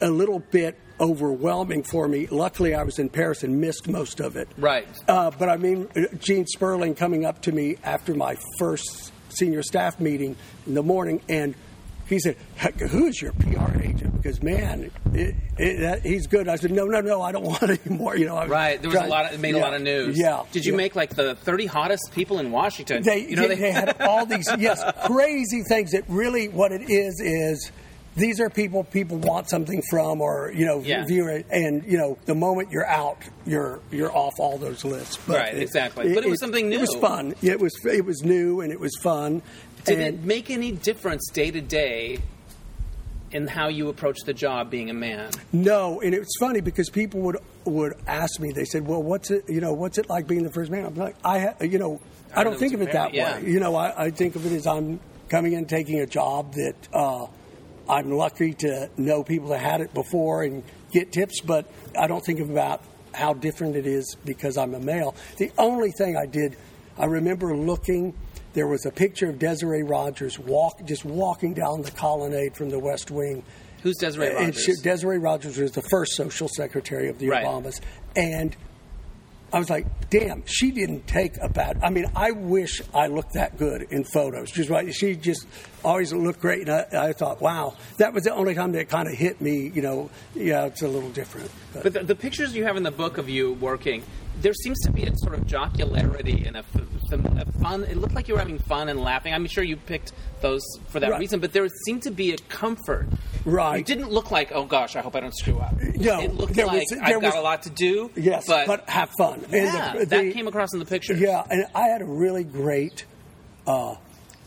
a 0.00 0.10
little 0.10 0.38
bit 0.38 0.78
overwhelming 1.00 1.82
for 1.82 2.06
me. 2.06 2.26
Luckily, 2.26 2.74
I 2.74 2.82
was 2.82 2.98
in 2.98 3.08
Paris 3.08 3.42
and 3.42 3.60
missed 3.60 3.88
most 3.88 4.20
of 4.20 4.36
it. 4.36 4.48
Right. 4.58 4.86
Uh, 5.08 5.30
but 5.36 5.48
I 5.48 5.56
mean, 5.56 5.88
Gene 6.18 6.46
Sperling 6.46 6.94
coming 6.94 7.24
up 7.24 7.42
to 7.42 7.52
me 7.52 7.76
after 7.82 8.14
my 8.14 8.36
first 8.58 9.09
senior 9.30 9.62
staff 9.62 10.00
meeting 10.00 10.36
in 10.66 10.74
the 10.74 10.82
morning, 10.82 11.20
and 11.28 11.54
he 12.10 12.18
said, 12.18 12.36
"Who's 12.90 13.22
your 13.22 13.32
PR 13.32 13.80
agent?" 13.80 14.20
Because 14.20 14.42
man, 14.42 14.90
it, 15.14 15.34
it, 15.56 15.80
that, 15.80 16.02
he's 16.02 16.26
good. 16.26 16.48
I 16.48 16.56
said, 16.56 16.72
"No, 16.72 16.84
no, 16.86 17.00
no, 17.00 17.22
I 17.22 17.30
don't 17.30 17.44
want 17.44 17.62
any 17.62 17.78
more." 17.96 18.16
You 18.16 18.26
know, 18.26 18.36
I 18.36 18.46
Right, 18.46 18.82
there 18.82 18.90
was 18.90 18.98
a 18.98 19.06
lot. 19.06 19.26
Of, 19.26 19.34
it 19.34 19.40
made 19.40 19.54
a 19.54 19.58
lot 19.58 19.74
of 19.74 19.82
news. 19.82 20.18
Yeah. 20.18 20.42
Did 20.50 20.64
you 20.64 20.72
yeah. 20.72 20.78
make 20.78 20.96
like 20.96 21.14
the 21.14 21.36
30 21.36 21.66
hottest 21.66 22.10
people 22.12 22.40
in 22.40 22.50
Washington? 22.50 23.02
They, 23.02 23.28
you 23.28 23.36
know, 23.36 23.46
they, 23.46 23.54
they 23.54 23.70
had 23.70 24.00
all 24.00 24.26
these 24.26 24.48
yes 24.58 24.82
crazy 25.06 25.62
things 25.62 25.92
that 25.92 26.04
really 26.08 26.48
what 26.48 26.72
it 26.72 26.90
is 26.90 27.20
is 27.20 27.70
these 28.20 28.38
are 28.40 28.48
people 28.50 28.84
people 28.84 29.16
want 29.18 29.48
something 29.50 29.82
from 29.90 30.20
or 30.20 30.52
you 30.54 30.66
know 30.66 30.80
Yeah. 30.80 31.04
view 31.06 31.26
it 31.28 31.46
and 31.50 31.84
you 31.84 31.98
know 31.98 32.18
the 32.26 32.34
moment 32.34 32.70
you're 32.70 32.86
out 32.86 33.18
you're 33.46 33.80
you're 33.90 34.14
off 34.14 34.34
all 34.38 34.58
those 34.58 34.84
lists 34.84 35.18
But 35.26 35.36
Right, 35.38 35.56
exactly. 35.56 36.14
But 36.14 36.24
it 36.24 36.30
was 36.30 36.38
something 36.40 36.68
new. 36.68 36.76
it 36.76 36.80
was 36.80 36.94
fun 37.00 37.34
it 37.42 37.58
was 37.58 37.74
it 37.84 38.04
was 38.04 38.22
new 38.22 38.60
and 38.60 38.72
it 38.72 38.78
was 38.78 38.92
fun 39.02 39.42
Did 39.84 39.98
and 40.00 40.16
it 40.16 40.24
make 40.24 40.50
any 40.50 40.72
difference 40.72 41.28
day 41.32 41.50
to 41.50 41.60
day 41.60 42.18
in 43.32 43.46
how 43.46 43.68
you 43.68 43.88
approach 43.88 44.18
the 44.26 44.32
job 44.34 44.70
being 44.70 44.90
a 44.90 44.94
man? 44.94 45.30
No, 45.52 46.00
and 46.00 46.14
it's 46.14 46.36
funny 46.40 46.60
because 46.60 46.90
people 46.90 47.20
would 47.20 47.36
would 47.64 47.94
ask 48.08 48.40
me. 48.40 48.50
They 48.52 48.64
said, 48.64 48.84
"Well, 48.88 49.00
what's 49.04 49.30
it? 49.30 49.44
You 49.48 49.60
know, 49.60 49.72
what's 49.72 49.98
it 49.98 50.08
like 50.08 50.26
being 50.26 50.42
the 50.42 50.50
first 50.50 50.68
man?" 50.68 50.84
I'm 50.84 50.96
like, 50.96 51.14
I, 51.24 51.38
ha- 51.38 51.54
you 51.60 51.78
know, 51.78 52.00
I 52.34 52.42
don't 52.42 52.58
think 52.58 52.74
of 52.74 52.82
it 52.82 52.90
that 52.90 53.14
yeah. 53.14 53.38
way. 53.38 53.48
You 53.48 53.60
know, 53.60 53.76
I, 53.76 54.06
I 54.06 54.10
think 54.10 54.34
of 54.34 54.44
it 54.46 54.52
as 54.52 54.66
I'm 54.66 54.98
coming 55.28 55.52
in 55.52 55.66
taking 55.66 56.00
a 56.00 56.06
job 56.06 56.54
that 56.54 56.74
uh, 56.92 57.26
I'm 57.90 58.12
lucky 58.12 58.54
to 58.54 58.88
know 58.96 59.24
people 59.24 59.48
that 59.48 59.58
had 59.58 59.80
it 59.80 59.92
before 59.92 60.44
and 60.44 60.62
get 60.92 61.10
tips, 61.12 61.40
but 61.40 61.68
I 61.98 62.06
don't 62.06 62.24
think 62.24 62.38
about 62.38 62.82
how 63.12 63.34
different 63.34 63.74
it 63.74 63.84
is 63.86 64.16
because 64.24 64.56
I'm 64.56 64.74
a 64.74 64.78
male. 64.80 65.16
The 65.38 65.50
only 65.58 65.90
thing 65.90 66.16
I 66.16 66.26
did, 66.26 66.56
I 66.96 67.06
remember 67.06 67.56
looking. 67.56 68.14
There 68.52 68.68
was 68.68 68.86
a 68.86 68.92
picture 68.92 69.28
of 69.28 69.38
Desiree 69.40 69.82
Rogers 69.82 70.38
walk, 70.38 70.84
just 70.84 71.04
walking 71.04 71.52
down 71.54 71.82
the 71.82 71.90
colonnade 71.90 72.54
from 72.56 72.68
the 72.70 72.78
West 72.78 73.10
Wing, 73.10 73.42
Who's 73.82 73.96
Desiree 73.96 74.28
and 74.28 74.36
Rogers? 74.36 74.62
she- 74.64 74.74
Desiree 74.82 75.18
Rogers 75.18 75.56
was 75.58 75.72
the 75.72 75.82
first 75.82 76.12
social 76.14 76.48
secretary 76.48 77.08
of 77.08 77.18
the 77.18 77.28
Right. 77.28 77.44
Obamas, 77.44 77.80
and 78.14 78.56
I 79.52 79.58
was 79.58 79.70
like, 79.70 79.86
"Damn, 80.10 80.44
she 80.46 80.70
didn't 80.70 81.06
take 81.06 81.36
a 81.40 81.48
bad." 81.48 81.78
I 81.82 81.90
mean, 81.90 82.06
I 82.14 82.30
wish 82.32 82.80
I 82.94 83.06
looked 83.08 83.34
that 83.34 83.56
good 83.56 83.82
in 83.90 84.04
photos. 84.04 84.50
Just 84.50 84.70
right, 84.70 84.92
she 84.94 85.16
just 85.16 85.46
always 85.84 86.12
looked 86.12 86.40
great, 86.40 86.68
and 86.68 86.70
I, 86.70 87.08
I 87.08 87.12
thought, 87.12 87.40
"Wow, 87.40 87.76
that 87.98 88.12
was 88.12 88.24
the 88.24 88.34
only 88.34 88.54
time 88.54 88.72
that 88.72 88.88
kind 88.88 89.08
of 89.08 89.14
hit 89.14 89.40
me." 89.40 89.70
You 89.74 89.82
know, 89.82 90.10
yeah, 90.34 90.66
it's 90.66 90.82
a 90.82 90.88
little 90.88 91.10
different. 91.10 91.50
But, 91.72 91.82
But 91.84 91.92
the, 91.92 92.02
the 92.04 92.14
pictures 92.16 92.54
you 92.54 92.64
have 92.64 92.76
in 92.76 92.82
the 92.82 92.90
book 92.90 93.18
of 93.18 93.28
you 93.28 93.54
working, 93.54 94.02
there 94.40 94.54
seems 94.54 94.78
to 94.80 94.92
be 94.92 95.04
a 95.04 95.16
sort 95.16 95.34
of 95.34 95.46
jocularity 95.46 96.44
and 96.46 96.56
a, 96.56 96.60
f- 96.60 96.80
f- 97.12 97.46
a 97.46 97.52
fun. 97.60 97.84
It 97.84 97.96
looked 97.96 98.14
like 98.14 98.28
you 98.28 98.34
were 98.34 98.40
having 98.40 98.58
fun 98.58 98.88
and 98.88 99.00
laughing. 99.00 99.32
I'm 99.34 99.46
sure 99.46 99.62
you 99.64 99.76
picked 99.76 100.12
those 100.40 100.62
for 100.88 101.00
that 101.00 101.10
Right. 101.10 101.20
reason, 101.20 101.40
but 101.40 101.52
there 101.52 101.66
seemed 101.86 102.02
to 102.04 102.10
be 102.10 102.32
a 102.32 102.36
comfort. 102.48 103.06
Right. 103.44 103.78
You 103.78 103.84
didn't 103.84 104.10
look 104.10 104.30
like, 104.30 104.50
oh 104.52 104.64
gosh, 104.64 104.96
I 104.96 105.00
hope 105.00 105.14
I 105.16 105.20
don't 105.20 105.36
screw 105.36 105.58
up. 105.58 105.74
No, 105.80 106.20
it 106.20 106.34
looked 106.34 106.54
there 106.54 106.66
like 106.66 106.80
was- 106.90 106.92
I've 107.00 107.08
there 107.08 107.20
got 107.20 107.36
a 107.36 107.40
lot 107.42 107.62
to 107.64 107.70
do. 107.70 108.10
yes, 108.16 108.44
but, 108.46 108.66
but, 108.66 108.88
have 108.88 109.10
fun. 109.18 109.44
yeah, 109.50 109.92
and 109.92 110.00
the, 110.00 110.06
that 110.06 110.32
came 110.32 110.46
across 110.48 110.72
in 110.72 110.78
the 110.78 110.86
pictures. 110.86 111.20
Yeah, 111.20 111.42
and 111.50 111.66
I 111.74 111.88
had 111.88 112.02
a 112.02 112.06
really 112.06 112.44
great 112.44 113.04
uh, 113.66 113.94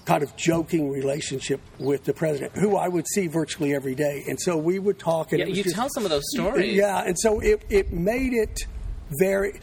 kind 0.06 0.22
of 0.24 0.36
joking 0.36 0.90
relationship 0.92 1.62
with 1.80 2.04
the 2.04 2.14
president, 2.14 2.54
who 2.58 2.76
I 2.76 2.88
would 2.88 3.08
see 3.08 3.28
virtually 3.28 3.74
every 3.74 3.96
day, 3.96 4.24
and 4.28 4.40
so 4.42 4.58
we 4.58 4.78
would 4.80 5.00
talk. 5.00 5.32
And 5.32 5.40
Yeah, 5.40 5.46
it 5.46 5.56
you 5.56 5.64
just- 5.64 5.76
tell 5.76 5.90
some 5.90 6.04
of 6.04 6.10
those 6.10 6.24
stories. 6.34 6.76
Yeah, 6.76 7.04
and 7.06 7.18
so 7.20 7.40
it 7.40 7.64
it 7.70 7.94
made 7.94 8.34
it 8.34 8.66
very. 9.20 9.60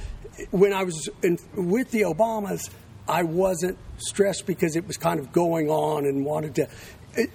When 0.52 0.72
I 0.72 0.84
was 0.84 1.08
in, 1.22 1.38
with 1.54 1.90
the 1.90 2.02
Obamas, 2.02 2.70
I 3.10 3.24
wasn't 3.24 3.76
stressed 3.98 4.46
because 4.46 4.76
it 4.76 4.86
was 4.86 4.96
kind 4.96 5.18
of 5.20 5.32
going 5.32 5.68
on 5.68 6.04
and 6.06 6.24
wanted 6.24 6.54
to. 6.56 6.68
It, 7.14 7.30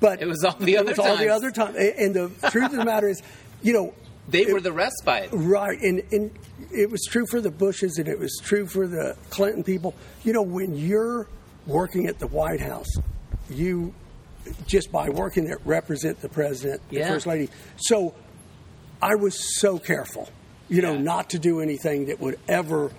but 0.00 0.20
It 0.20 0.26
was 0.28 0.44
all 0.44 0.56
the 0.58 0.74
it 0.74 0.78
other 0.78 0.90
was 0.90 0.98
all 0.98 1.16
the 1.16 1.28
other 1.30 1.50
time, 1.50 1.74
and 1.76 2.14
the 2.14 2.28
truth 2.50 2.66
of 2.72 2.76
the 2.76 2.84
matter 2.84 3.08
is, 3.08 3.22
you 3.62 3.72
know, 3.72 3.94
They 4.28 4.42
it- 4.42 4.52
were 4.52 4.60
the 4.60 4.72
respite. 4.72 5.30
Right, 5.32 5.80
and, 5.80 6.02
and 6.12 6.30
it 6.72 6.90
was 6.90 7.04
true 7.08 7.24
for 7.30 7.40
the 7.40 7.50
Bushes, 7.50 7.96
and 7.98 8.08
it 8.08 8.18
was 8.18 8.38
true 8.42 8.66
for 8.66 8.86
the 8.86 9.16
Clinton 9.30 9.64
people. 9.64 9.94
You 10.24 10.32
know, 10.32 10.42
when 10.42 10.76
you're 10.76 11.28
working 11.66 12.06
at 12.08 12.18
the 12.18 12.26
White 12.26 12.60
House, 12.60 12.90
you 13.48 13.94
just 14.66 14.92
by 14.92 15.08
working 15.08 15.44
there 15.44 15.58
represent 15.64 16.20
the 16.20 16.28
president, 16.28 16.80
the 16.90 16.98
Yeah. 16.98 17.08
first 17.08 17.26
lady. 17.26 17.48
So 17.76 18.14
I 19.02 19.14
was 19.16 19.58
so 19.60 19.78
careful, 19.78 20.28
you 20.68 20.82
know, 20.82 20.92
Yeah. 20.94 21.00
not 21.02 21.30
to 21.30 21.38
do 21.38 21.60
anything 21.60 22.06
that 22.06 22.20
would 22.20 22.38
ever, 22.48 22.90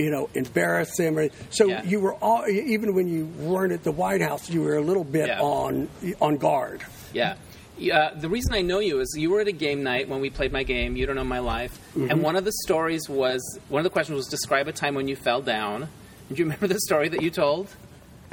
you 0.00 0.10
know, 0.10 0.28
embarrass 0.34 0.96
them. 0.96 1.18
Or, 1.18 1.28
so 1.50 1.68
Yeah. 1.68 1.82
you 1.84 2.00
were 2.00 2.14
all, 2.14 2.46
even 2.48 2.94
when 2.94 3.08
you 3.08 3.26
weren't 3.38 3.72
at 3.72 3.84
the 3.84 3.92
White 3.92 4.22
House, 4.22 4.48
you 4.50 4.62
were 4.62 4.76
a 4.76 4.82
little 4.82 5.04
bit 5.04 5.28
Yeah. 5.28 5.40
on 5.40 5.88
on 6.20 6.36
guard. 6.38 6.82
Yeah. 7.12 7.34
Yeah, 7.78 8.10
the 8.14 8.28
reason 8.28 8.52
I 8.52 8.60
know 8.60 8.78
you 8.80 9.00
is 9.00 9.14
you 9.16 9.30
were 9.30 9.40
at 9.40 9.48
a 9.48 9.52
game 9.52 9.82
night 9.82 10.06
when 10.06 10.20
we 10.20 10.28
played 10.28 10.52
my 10.52 10.64
game, 10.64 10.96
You 10.96 11.06
Don't 11.06 11.16
Know 11.16 11.24
My 11.24 11.38
Life. 11.38 11.78
Mm-hmm. 11.96 12.10
And 12.10 12.22
one 12.22 12.36
of 12.36 12.44
the 12.44 12.52
stories 12.64 13.08
was, 13.08 13.40
one 13.70 13.80
of 13.80 13.84
the 13.84 13.90
questions 13.90 14.16
was 14.16 14.26
describe 14.26 14.68
a 14.68 14.72
time 14.72 14.94
when 14.94 15.08
you 15.08 15.16
fell 15.16 15.40
down. 15.40 15.88
Do 16.28 16.34
you 16.36 16.44
remember 16.44 16.66
the 16.66 16.78
story 16.80 17.08
that 17.08 17.22
you 17.22 17.30
told? 17.30 17.68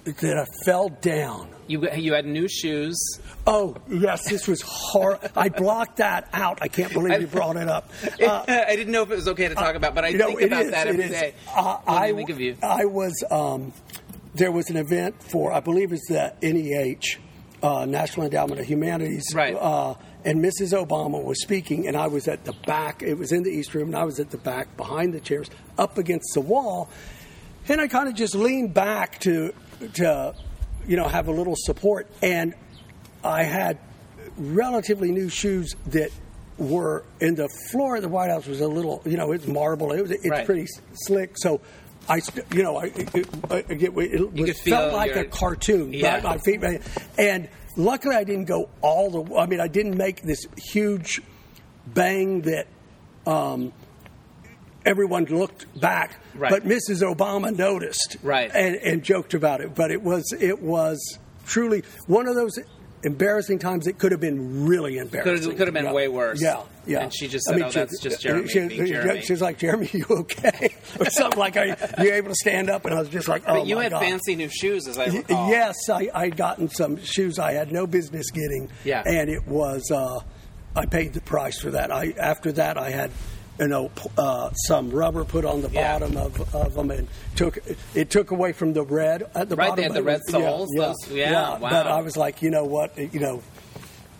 That 0.07 0.37
I 0.37 0.45
fell 0.65 0.89
down. 0.89 1.49
You, 1.67 1.89
you 1.91 2.13
had 2.13 2.25
new 2.25 2.47
shoes. 2.47 2.97
Oh 3.45 3.75
yes, 3.89 4.29
this 4.29 4.47
was 4.47 4.61
hard. 4.61 5.19
I 5.35 5.49
blocked 5.49 5.97
that 5.97 6.29
out. 6.31 6.59
I 6.61 6.69
can't 6.69 6.93
believe 6.93 7.19
you 7.19 7.27
brought 7.27 7.57
it 7.57 7.67
up. 7.67 7.91
Uh, 8.21 8.45
I 8.47 8.75
didn't 8.77 8.93
know 8.93 9.03
if 9.03 9.11
it 9.11 9.15
was 9.15 9.27
okay 9.27 9.49
to 9.49 9.55
talk 9.55 9.75
about, 9.75 9.93
but 9.93 10.05
I 10.05 10.09
you 10.09 10.17
know, 10.17 10.27
think 10.27 10.41
about 10.43 10.61
is, 10.63 10.71
that 10.71 10.87
every 10.87 11.03
is. 11.03 11.11
day. 11.11 11.33
Uh, 11.53 11.77
I, 11.85 12.07
I 12.07 12.13
think 12.13 12.29
of 12.29 12.39
you. 12.39 12.55
I 12.63 12.85
was. 12.85 13.21
Um, 13.29 13.73
there 14.33 14.51
was 14.51 14.69
an 14.69 14.77
event 14.77 15.21
for, 15.23 15.51
I 15.51 15.59
believe 15.59 15.91
it's 15.91 16.07
the 16.07 16.31
NEH, 16.43 17.17
uh, 17.63 17.85
National 17.85 18.25
Endowment 18.27 18.59
of 18.61 18.67
Humanities, 18.67 19.25
Right. 19.33 19.55
Uh, 19.55 19.95
and 20.23 20.43
Mrs. 20.43 20.77
Obama 20.77 21.23
was 21.23 21.41
speaking, 21.41 21.87
and 21.87 21.97
I 21.97 22.05
was 22.07 22.27
at 22.27 22.43
the 22.45 22.53
back. 22.67 23.01
It 23.01 23.15
was 23.15 23.31
in 23.31 23.41
the 23.43 23.49
East 23.49 23.73
Room, 23.73 23.87
and 23.87 23.95
I 23.95 24.03
was 24.03 24.19
at 24.19 24.29
the 24.29 24.37
back 24.37 24.77
behind 24.77 25.13
the 25.13 25.19
chairs, 25.19 25.49
up 25.77 25.97
against 25.97 26.33
the 26.35 26.41
wall, 26.41 26.89
and 27.67 27.81
I 27.81 27.87
kind 27.87 28.07
of 28.07 28.13
just 28.15 28.35
leaned 28.35 28.73
back 28.73 29.19
to, 29.21 29.53
to, 29.95 30.33
you 30.87 30.97
know, 30.97 31.07
have 31.07 31.27
a 31.27 31.31
little 31.31 31.55
support, 31.57 32.07
and 32.21 32.53
I 33.23 33.43
had 33.43 33.77
relatively 34.37 35.11
new 35.11 35.29
shoes 35.29 35.75
that 35.87 36.11
were 36.57 37.03
in 37.19 37.35
the 37.35 37.47
floor 37.71 37.97
of 37.97 38.01
the 38.01 38.09
White 38.09 38.29
House 38.29 38.47
was 38.47 38.61
a 38.61 38.67
little, 38.67 39.01
you 39.05 39.17
know, 39.17 39.31
it's 39.31 39.47
marble. 39.47 39.91
It 39.91 40.01
was 40.01 40.11
it's 40.11 40.27
Right. 40.29 40.45
pretty 40.45 40.65
slick. 40.93 41.33
So 41.37 41.61
I, 42.09 42.21
you 42.53 42.63
know, 42.63 42.77
I, 42.77 42.85
it, 42.85 43.15
it, 43.15 43.27
it 43.79 43.93
was, 43.93 44.61
felt 44.61 44.93
like 44.93 45.13
your- 45.13 45.23
a 45.23 45.25
cartoon. 45.25 45.93
Yeah. 45.93 46.19
My, 46.23 46.35
my 46.35 46.37
feet, 46.39 46.63
and 47.17 47.47
luckily 47.75 48.15
I 48.15 48.23
didn't 48.23 48.45
go 48.45 48.69
all 48.81 49.11
the. 49.11 49.35
I 49.35 49.45
mean, 49.45 49.59
I 49.59 49.67
didn't 49.67 49.97
make 49.97 50.21
this 50.23 50.45
huge 50.71 51.21
bang 51.85 52.41
that. 52.41 52.67
Um, 53.25 53.73
Everyone 54.87 55.25
looked 55.25 55.79
back, 55.79 56.19
Right. 56.35 56.49
but 56.49 56.63
Mrs. 56.63 57.01
Obama 57.03 57.55
noticed, 57.55 58.17
Right. 58.23 58.49
and, 58.53 58.75
and 58.77 59.03
joked 59.03 59.33
about 59.33 59.61
it. 59.61 59.75
But 59.75 59.91
it 59.91 60.01
was 60.01 60.23
it 60.39 60.61
was 60.61 60.97
truly 61.45 61.83
one 62.07 62.27
of 62.27 62.35
those 62.35 62.57
embarrassing 63.03 63.59
times. 63.59 63.85
It 63.87 63.99
could 63.99 64.11
have 64.11 64.19
been 64.21 64.65
really 64.65 64.97
embarrassing. 64.97 65.51
It 65.51 65.57
could 65.57 65.67
have 65.67 65.73
been 65.73 65.85
Yeah. 65.85 65.93
way 65.93 66.07
worse. 66.07 66.41
Yeah, 66.41 66.63
yeah. 66.87 67.01
And 67.03 67.13
she 67.13 67.27
just 67.27 67.45
said, 67.45 67.61
"Oh, 67.61 67.69
that's 67.69 67.99
just 68.01 68.21
Jeremy 68.21 68.47
She, 68.47 68.59
being 68.67 68.85
Jeremy." 68.87 69.21
she 69.21 69.33
was 69.33 69.41
like, 69.41 69.59
"Jeremy, 69.59 69.89
you 69.93 70.05
okay?" 70.09 70.73
or 70.99 71.05
something 71.11 71.39
like, 71.39 71.55
"Are 71.57 71.65
you, 72.03 72.13
able 72.13 72.29
to 72.29 72.35
stand 72.35 72.69
up?" 72.69 72.85
And 72.85 72.95
I 72.95 72.99
was 72.99 73.09
just 73.09 73.27
like, 73.27 73.43
"Oh 73.47 73.59
But 73.59 73.67
you 73.67 73.77
had 73.77 73.91
God. 73.91 74.01
fancy 74.01 74.35
new 74.35 74.49
shoes, 74.49 74.87
as 74.87 74.97
I 74.97 75.05
recall. 75.05 75.49
Yes, 75.49 75.75
I, 75.89 76.09
I'd 76.13 76.35
gotten 76.37 76.69
some 76.69 77.01
shoes 77.03 77.37
I 77.39 77.53
had 77.53 77.71
no 77.71 77.85
business 77.87 78.31
getting. 78.31 78.69
Yeah. 78.83 79.03
And 79.05 79.29
it 79.29 79.45
was, 79.47 79.91
uh, 79.91 80.19
I 80.75 80.85
paid 80.87 81.13
the 81.13 81.21
price 81.21 81.59
for 81.59 81.71
that. 81.71 81.91
I 81.91 82.13
After 82.19 82.51
that, 82.53 82.77
I 82.77 82.89
had, 82.89 83.11
you 83.59 83.67
know, 83.67 83.91
uh, 84.17 84.51
some 84.53 84.89
rubber 84.91 85.23
put 85.23 85.45
on 85.45 85.61
the 85.61 85.69
Yeah. 85.69 85.97
bottom 85.99 86.17
of, 86.17 86.55
of 86.55 86.73
them 86.75 86.91
and 86.91 87.07
took 87.35 87.57
it 87.95 88.09
took 88.09 88.31
away 88.31 88.51
from 88.53 88.73
the 88.73 88.83
red 88.83 89.23
at 89.35 89.49
the 89.49 89.55
Right, 89.55 89.69
bottom. 89.69 89.75
they 89.77 89.83
had 89.83 89.93
the 89.93 90.03
red 90.03 90.21
yeah, 90.27 90.31
soles, 90.31 90.69
Yeah, 90.75 90.81
those- 90.87 91.11
yeah, 91.11 91.31
wow. 91.57 91.69
But 91.69 91.87
I 91.87 92.01
was 92.01 92.15
like, 92.17 92.41
you 92.41 92.49
know 92.51 92.63
what, 92.65 92.97
you 92.97 93.19
know, 93.19 93.41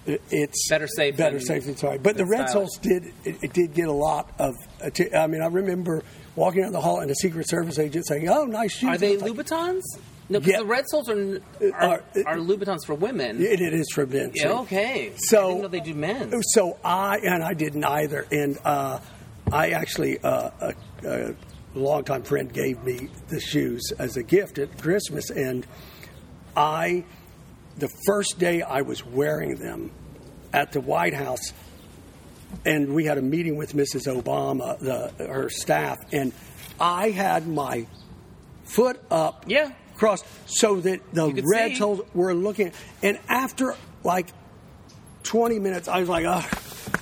it- 0.05 0.21
it's 0.31 0.67
Better 0.69 0.87
safe 0.87 1.17
better 1.17 1.37
than- 1.37 1.45
safe 1.45 1.65
than 1.65 1.77
sorry. 1.77 1.97
But 1.97 2.17
the 2.17 2.25
red 2.25 2.49
soles 2.49 2.77
did 2.81 3.03
it, 3.25 3.35
it 3.43 3.53
did 3.53 3.73
get 3.73 3.87
a 3.87 3.91
lot 3.93 4.29
of. 4.39 4.55
atti- 4.83 5.13
I 5.15 5.27
mean, 5.27 5.41
I 5.41 5.47
remember 5.47 6.03
walking 6.35 6.61
down 6.63 6.71
the 6.71 6.81
hall 6.81 6.99
and 7.01 7.11
a 7.11 7.15
Secret 7.15 7.47
Service 7.49 7.77
agent 7.79 8.07
saying, 8.07 8.29
"Oh, 8.29 8.45
nice 8.45 8.71
shoes." 8.71 8.89
Are 8.89 8.97
they 8.97 9.17
Louboutins? 9.17 9.81
No, 10.29 10.39
because 10.39 10.53
Yeah. 10.53 10.59
the 10.59 10.65
red 10.65 10.85
soles 10.89 11.09
are 11.09 11.41
are, 11.73 11.83
Are- 11.89 12.01
are 12.25 12.35
Louboutins 12.37 12.85
for 12.85 12.95
women. 12.95 13.41
It, 13.41 13.61
it 13.61 13.73
is 13.73 13.87
for 13.93 14.05
men. 14.05 14.31
Yeah, 14.33 14.59
okay. 14.61 15.11
So- 15.17 15.39
I 15.39 15.47
didn't 15.49 15.61
know 15.61 15.67
they 15.69 15.79
do 15.79 15.93
men. 15.93 16.41
So 16.53 16.77
I 16.83 17.17
and 17.19 17.43
I 17.43 17.53
didn't 17.53 17.83
either, 17.83 18.25
and 18.31 18.57
uh, 18.65 18.99
I 19.51 19.69
actually 19.71 20.19
uh, 20.19 20.49
a, 20.59 20.73
a 21.05 21.35
longtime 21.73 22.23
friend 22.23 22.51
gave 22.51 22.83
me 22.83 23.09
the 23.29 23.39
shoes 23.39 23.91
as 23.97 24.17
a 24.17 24.23
gift 24.23 24.57
at 24.59 24.77
Christmas, 24.81 25.29
and 25.29 25.65
I 26.55 27.05
the 27.77 27.89
first 28.05 28.39
day 28.39 28.61
I 28.61 28.81
was 28.81 29.05
wearing 29.05 29.55
them 29.55 29.91
at 30.53 30.71
the 30.71 30.81
White 30.81 31.13
House, 31.13 31.53
and 32.65 32.93
we 32.93 33.05
had 33.05 33.17
a 33.17 33.21
meeting 33.21 33.55
with 33.55 33.73
Mrs. 33.73 34.07
Obama, 34.21 34.77
the, 34.79 35.11
her 35.27 35.49
staff, 35.49 35.97
and 36.11 36.33
I 36.79 37.09
had 37.11 37.47
my 37.47 37.85
foot 38.65 38.99
up, 39.11 39.45
Yeah. 39.47 39.71
crossed, 39.95 40.25
so 40.47 40.77
that 40.81 41.01
the 41.13 41.43
red 41.51 41.75
toes 41.77 42.01
were 42.13 42.33
looking. 42.33 42.71
And 43.03 43.19
after 43.29 43.75
like 44.03 44.27
20 45.23 45.59
minutes, 45.59 45.87
I 45.87 45.99
was 45.99 46.09
like, 46.09 46.25
oh. 46.25 46.43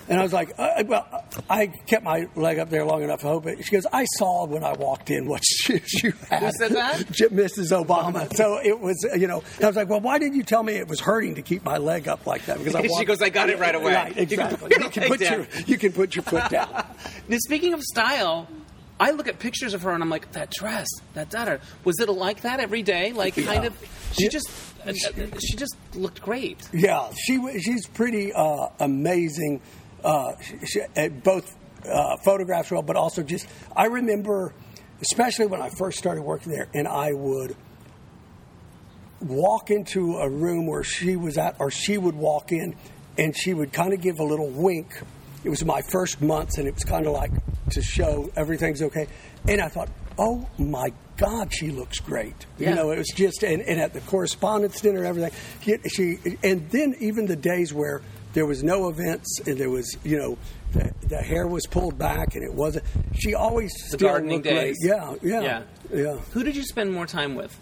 And 0.08 0.20
I 0.20 0.24
was 0.24 0.34
like, 0.34 0.52
uh, 0.58 0.84
well, 0.86 1.26
I 1.50 1.68
kept 1.68 2.04
my 2.04 2.28
leg 2.36 2.60
up 2.60 2.70
there 2.70 2.86
long 2.86 3.04
enough 3.04 3.22
to 3.22 3.28
hope 3.28 3.48
it. 3.48 3.64
She 3.66 3.72
goes, 3.72 3.86
I 3.92 4.06
saw 4.18 4.46
when 4.46 4.64
I 4.64 4.74
walked 4.74 5.10
in 5.10 5.28
what 5.28 5.44
shoes 5.44 5.94
you 6.04 6.14
had. 6.30 6.44
Who 6.44 6.52
said 6.52 6.72
that? 6.74 6.98
Mrs. 7.08 7.72
Obama. 7.86 8.32
So 8.36 8.60
it 8.64 8.80
was, 8.80 9.04
uh, 9.12 9.16
you 9.16 9.28
know, 9.28 9.44
and 9.56 9.64
I 9.64 9.68
was 9.68 9.76
like, 9.76 9.90
well, 9.90 10.02
why 10.02 10.20
didn't 10.20 10.36
you 10.36 10.44
tell 10.44 10.64
me 10.64 10.74
it 10.74 10.88
was 10.88 11.00
hurting 11.00 11.36
to 11.36 11.42
keep 11.42 11.64
my 11.64 11.78
leg 11.78 12.08
up 12.08 12.26
like 12.28 12.46
that? 12.46 12.58
Because 12.60 12.76
I 12.76 12.88
She 13.00 13.06
goes, 13.06 13.22
"I 13.22 13.30
got 13.30 13.50
it 13.50 13.60
right 13.60 13.76
away." 13.76 13.94
Right, 13.94 14.10
You 14.10 14.26
can 14.28 14.40
exactly. 14.40 14.70
put 14.70 14.72
You 14.78 14.82
your 14.84 14.90
can 14.92 15.08
put 15.08 15.20
your, 15.22 15.48
you 15.66 15.78
can 15.78 15.92
put 15.92 16.16
your 16.16 16.24
foot 16.24 16.50
down. 16.50 16.86
Now, 17.28 17.38
speaking 17.40 17.74
of 17.74 17.82
style, 17.82 18.48
I 19.00 19.12
look 19.12 19.28
at 19.28 19.40
pictures 19.40 19.74
of 19.74 19.82
her 19.82 19.92
and 19.92 20.02
I'm 20.02 20.10
like, 20.10 20.32
that 20.34 20.52
dress, 20.52 20.88
that 21.16 21.30
daughter, 21.30 21.60
was 21.84 22.00
it 22.00 22.08
like 22.08 22.42
that 22.42 22.60
every 22.62 22.84
day? 22.84 23.12
Like, 23.12 23.36
kind 23.36 23.66
of, 23.66 23.74
she 24.14 24.30
just, 24.30 24.50
she 24.94 25.56
just 25.56 25.76
looked 25.96 26.22
great. 26.22 26.68
Yeah, 26.74 27.12
she 27.16 27.60
she's 27.60 27.88
pretty 27.88 28.34
uh, 28.34 28.68
amazing. 28.80 29.62
Uh, 30.04 30.34
she, 30.42 30.60
she, 30.66 31.08
both 31.24 31.56
uh, 31.88 32.18
photographs 32.24 32.72
well, 32.72 32.82
but 32.82 32.96
also 32.96 33.24
just 33.24 33.48
I 33.76 33.86
remember, 33.86 34.54
especially 35.02 35.48
when 35.48 35.62
I 35.62 35.70
first 35.70 35.98
started 35.98 36.22
working 36.22 36.52
there, 36.52 36.68
and 36.74 36.88
I 36.88 37.14
would 37.14 37.56
walk 39.22 39.72
into 39.72 40.18
a 40.18 40.30
room 40.30 40.68
where 40.68 40.84
she 40.84 41.16
was 41.16 41.38
at, 41.38 41.56
or 41.60 41.72
she 41.72 41.98
would 41.98 42.16
walk 42.16 42.52
in, 42.52 42.76
and 43.18 43.36
she 43.36 43.54
would 43.54 43.74
kind 43.74 43.94
of 43.94 44.02
give 44.02 44.20
a 44.20 44.24
little 44.24 44.50
wink. 44.50 45.02
It 45.44 45.50
was 45.50 45.64
my 45.64 45.82
first 45.82 46.22
months, 46.22 46.58
and 46.58 46.68
it 46.68 46.74
was 46.74 46.84
kind 46.84 47.06
of 47.06 47.14
like 47.14 47.32
to 47.72 47.82
show 47.82 48.32
everything's 48.36 48.82
okay. 48.82 49.08
And 49.48 49.62
I 49.62 49.68
thought, 49.70 49.90
oh 50.18 50.48
my 50.58 50.92
God, 51.18 51.54
she 51.54 51.72
looks 51.72 52.00
great. 52.00 52.46
Yeah. 52.58 52.70
You 52.70 52.76
know, 52.76 52.92
it 52.92 52.98
was 52.98 53.08
just, 53.16 53.44
and, 53.44 53.62
and 53.62 53.80
at 53.80 53.94
the 53.94 54.02
correspondence 54.02 54.82
dinner, 54.82 55.06
everything. 55.06 55.32
She, 55.62 55.78
she, 55.88 56.38
and 56.44 56.70
then 56.72 56.96
even 57.00 57.26
the 57.26 57.36
days 57.38 57.74
where 57.74 58.02
there 58.34 58.46
was 58.46 58.64
no 58.64 58.90
events, 58.90 59.40
and 59.46 59.58
there 59.58 59.70
was, 59.70 59.96
you 60.04 60.18
know, 60.18 60.38
the, 60.74 60.94
the 61.08 61.18
hair 61.18 61.48
was 61.48 61.66
pulled 61.68 61.98
back, 61.98 62.36
and 62.36 62.44
it 62.44 62.54
wasn't. 62.54 62.84
She 63.18 63.34
always 63.34 63.72
The 63.92 63.98
still 63.98 64.10
gardening 64.10 64.38
looked 64.38 64.44
great. 64.50 64.62
days. 64.74 64.78
Yeah, 64.84 65.16
yeah, 65.22 65.42
Yeah. 65.42 65.62
yeah. 65.94 66.18
Who 66.34 66.44
did 66.44 66.56
you 66.58 66.64
spend 66.64 66.92
more 66.92 67.06
time 67.06 67.36
with? 67.36 67.58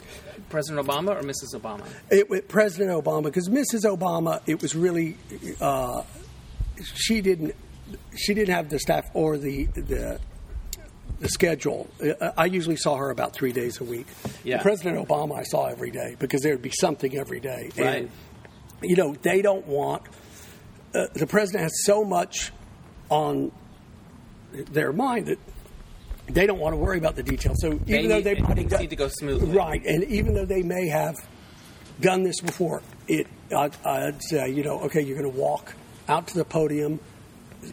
President 0.50 0.86
Obama 0.86 1.10
or 1.20 1.22
Mrs. 1.22 1.54
Obama? 1.60 1.84
It, 2.12 2.30
with 2.30 2.48
President 2.48 2.90
Obama, 2.92 3.24
because 3.24 3.50
Mrs. 3.50 3.86
Obama, 3.86 4.42
it 4.48 4.62
was 4.64 4.76
really 4.76 5.16
uh, 5.62 6.02
she 6.96 7.22
didn't 7.22 7.56
she 8.18 8.34
didn't 8.34 8.54
have 8.54 8.70
the 8.70 8.80
staff 8.80 9.06
or 9.14 9.38
the 9.38 9.66
the, 9.66 10.20
the 11.20 11.30
schedule. 11.30 11.88
I 12.38 12.46
usually 12.46 12.76
saw 12.76 12.96
her 12.98 13.10
about 13.10 13.34
three 13.34 13.52
days 13.54 13.80
a 13.80 13.84
week. 13.84 14.08
Yeah. 14.44 14.62
President 14.62 14.98
Obama, 15.08 15.38
I 15.38 15.44
saw 15.44 15.68
every 15.68 15.92
day 15.92 16.16
because 16.20 16.42
there 16.42 16.52
would 16.54 16.62
be 16.62 16.72
something 16.80 17.16
every 17.18 17.40
day. 17.40 17.70
Right. 17.78 17.88
And 18.04 18.10
you 18.82 18.96
know 18.96 19.14
they 19.22 19.42
don't 19.42 19.66
want 19.66 20.04
uh, 20.94 21.08
the 21.14 21.26
president 21.28 21.64
has 21.64 21.86
so 21.86 22.04
much 22.04 22.52
on 23.10 23.52
their 24.52 24.92
mind 24.94 25.28
that 25.28 25.40
they 26.28 26.46
don't 26.46 26.60
want 26.60 26.74
to 26.74 26.78
worry 26.78 26.98
about 26.98 27.16
the 27.16 27.24
details. 27.24 27.58
So 27.62 27.74
even 27.74 27.86
They 27.86 28.08
though 28.08 28.16
need- 28.16 28.24
they 28.24 28.36
might 28.42 28.70
done- 28.70 28.82
need 28.82 28.90
to 28.90 28.96
go 28.96 29.08
smoothly. 29.08 29.50
right? 29.56 29.84
And 29.86 30.04
even 30.06 30.34
though 30.36 30.46
they 30.46 30.62
may 30.64 30.88
have 30.88 31.16
done 32.00 32.24
this 32.24 32.40
before, 32.42 32.82
it 33.08 33.28
I'd, 33.56 33.76
I'd 33.86 34.22
say 34.24 34.50
you 34.50 34.64
know 34.64 34.82
okay, 34.82 35.02
you're 35.02 35.18
going 35.18 35.32
to 35.32 35.40
walk 35.40 35.74
out 36.10 36.28
to 36.28 36.38
the 36.38 36.46
podium. 36.46 37.00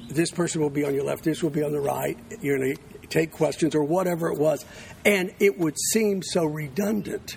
This 0.09 0.31
person 0.31 0.61
will 0.61 0.71
be 0.71 0.85
on 0.85 0.95
your 0.95 1.03
left. 1.05 1.25
This 1.25 1.43
will 1.43 1.51
be 1.51 1.65
on 1.65 1.73
the 1.73 1.81
right. 1.81 2.17
You're 2.41 2.59
going 2.59 2.77
to 2.77 2.83
take 3.11 3.33
questions 3.33 3.75
or 3.75 3.83
whatever 3.85 4.29
it 4.33 4.39
was, 4.39 4.65
and 5.05 5.33
it 5.41 5.59
would 5.59 5.77
seem 5.93 6.23
so 6.23 6.45
redundant, 6.45 7.37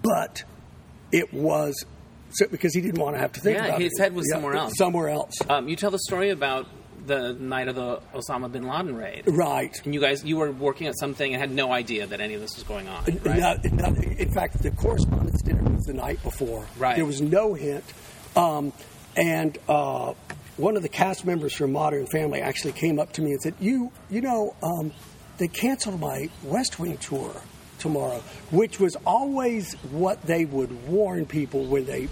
but 0.00 0.42
it 1.12 1.32
was 1.32 1.84
so, 2.32 2.46
because 2.48 2.74
he 2.74 2.80
didn't 2.80 3.00
want 3.00 3.16
to 3.16 3.20
have 3.20 3.32
to 3.32 3.40
think 3.40 3.56
Yeah, 3.58 3.66
about 3.66 3.80
it. 3.80 3.84
his 3.84 3.98
head 3.98 4.14
was 4.14 4.30
somewhere 4.32 4.54
else. 4.54 4.72
Somewhere 4.76 5.08
else. 5.08 5.34
Um, 5.48 5.68
you 5.68 5.76
tell 5.76 5.90
the 5.90 5.98
story 5.98 6.30
about 6.30 6.66
the 7.06 7.32
night 7.32 7.66
of 7.66 7.74
the 7.74 8.00
Osama 8.14 8.50
bin 8.52 8.68
Laden 8.68 8.94
raid. 8.96 9.24
Right. 9.26 9.74
And 9.84 9.92
you 9.94 10.00
guys, 10.00 10.22
you 10.24 10.36
were 10.36 10.52
working 10.52 10.86
at 10.86 10.96
something 10.98 11.32
and 11.32 11.40
had 11.40 11.50
no 11.50 11.72
idea 11.72 12.06
that 12.06 12.20
any 12.20 12.34
of 12.34 12.40
this 12.40 12.54
was 12.54 12.62
going 12.64 12.86
on, 12.88 13.04
right? 13.24 13.38
Not- 13.40 13.64
not- 13.72 13.96
in 14.04 14.30
fact, 14.32 14.62
the 14.62 14.70
correspondence 14.70 15.42
dinner 15.42 15.62
was 15.64 15.84
the 15.86 15.94
night 15.94 16.22
before. 16.22 16.66
Right. 16.78 16.94
There 16.96 17.04
was 17.06 17.20
no 17.20 17.54
hint. 17.54 17.84
Um, 18.36 18.72
and 19.16 19.58
uh, 19.68 20.12
one 20.56 20.76
of 20.76 20.82
the 20.82 20.88
cast 20.88 21.24
members 21.24 21.52
from 21.52 21.72
Modern 21.72 22.06
Family 22.06 22.40
actually 22.42 22.72
came 22.72 23.00
up 23.00 23.12
to 23.14 23.22
me 23.22 23.32
and 23.32 23.40
said, 23.42 23.54
"You, 23.58 23.90
you 24.08 24.20
know, 24.20 24.54
um, 24.62 24.92
they 25.40 25.48
canceled 25.48 25.98
my 26.00 26.28
West 26.44 26.78
Wing 26.78 26.96
tour 26.98 27.34
tomorrow," 27.80 28.22
which 28.52 28.78
was 28.78 28.94
always 29.04 29.72
what 29.90 30.22
they 30.22 30.44
would 30.44 30.86
warn 30.88 31.26
people 31.26 31.64
when 31.64 31.84
they 31.86 32.08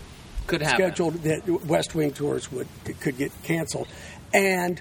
Could 0.49 0.62
happen. 0.62 0.77
scheduled 0.87 1.14
that 1.23 1.47
West 1.67 1.95
Wing 1.95 2.11
tours 2.12 2.51
would 2.51 2.67
could 3.01 3.17
get 3.17 3.31
canceled, 3.45 3.87
and 4.35 4.81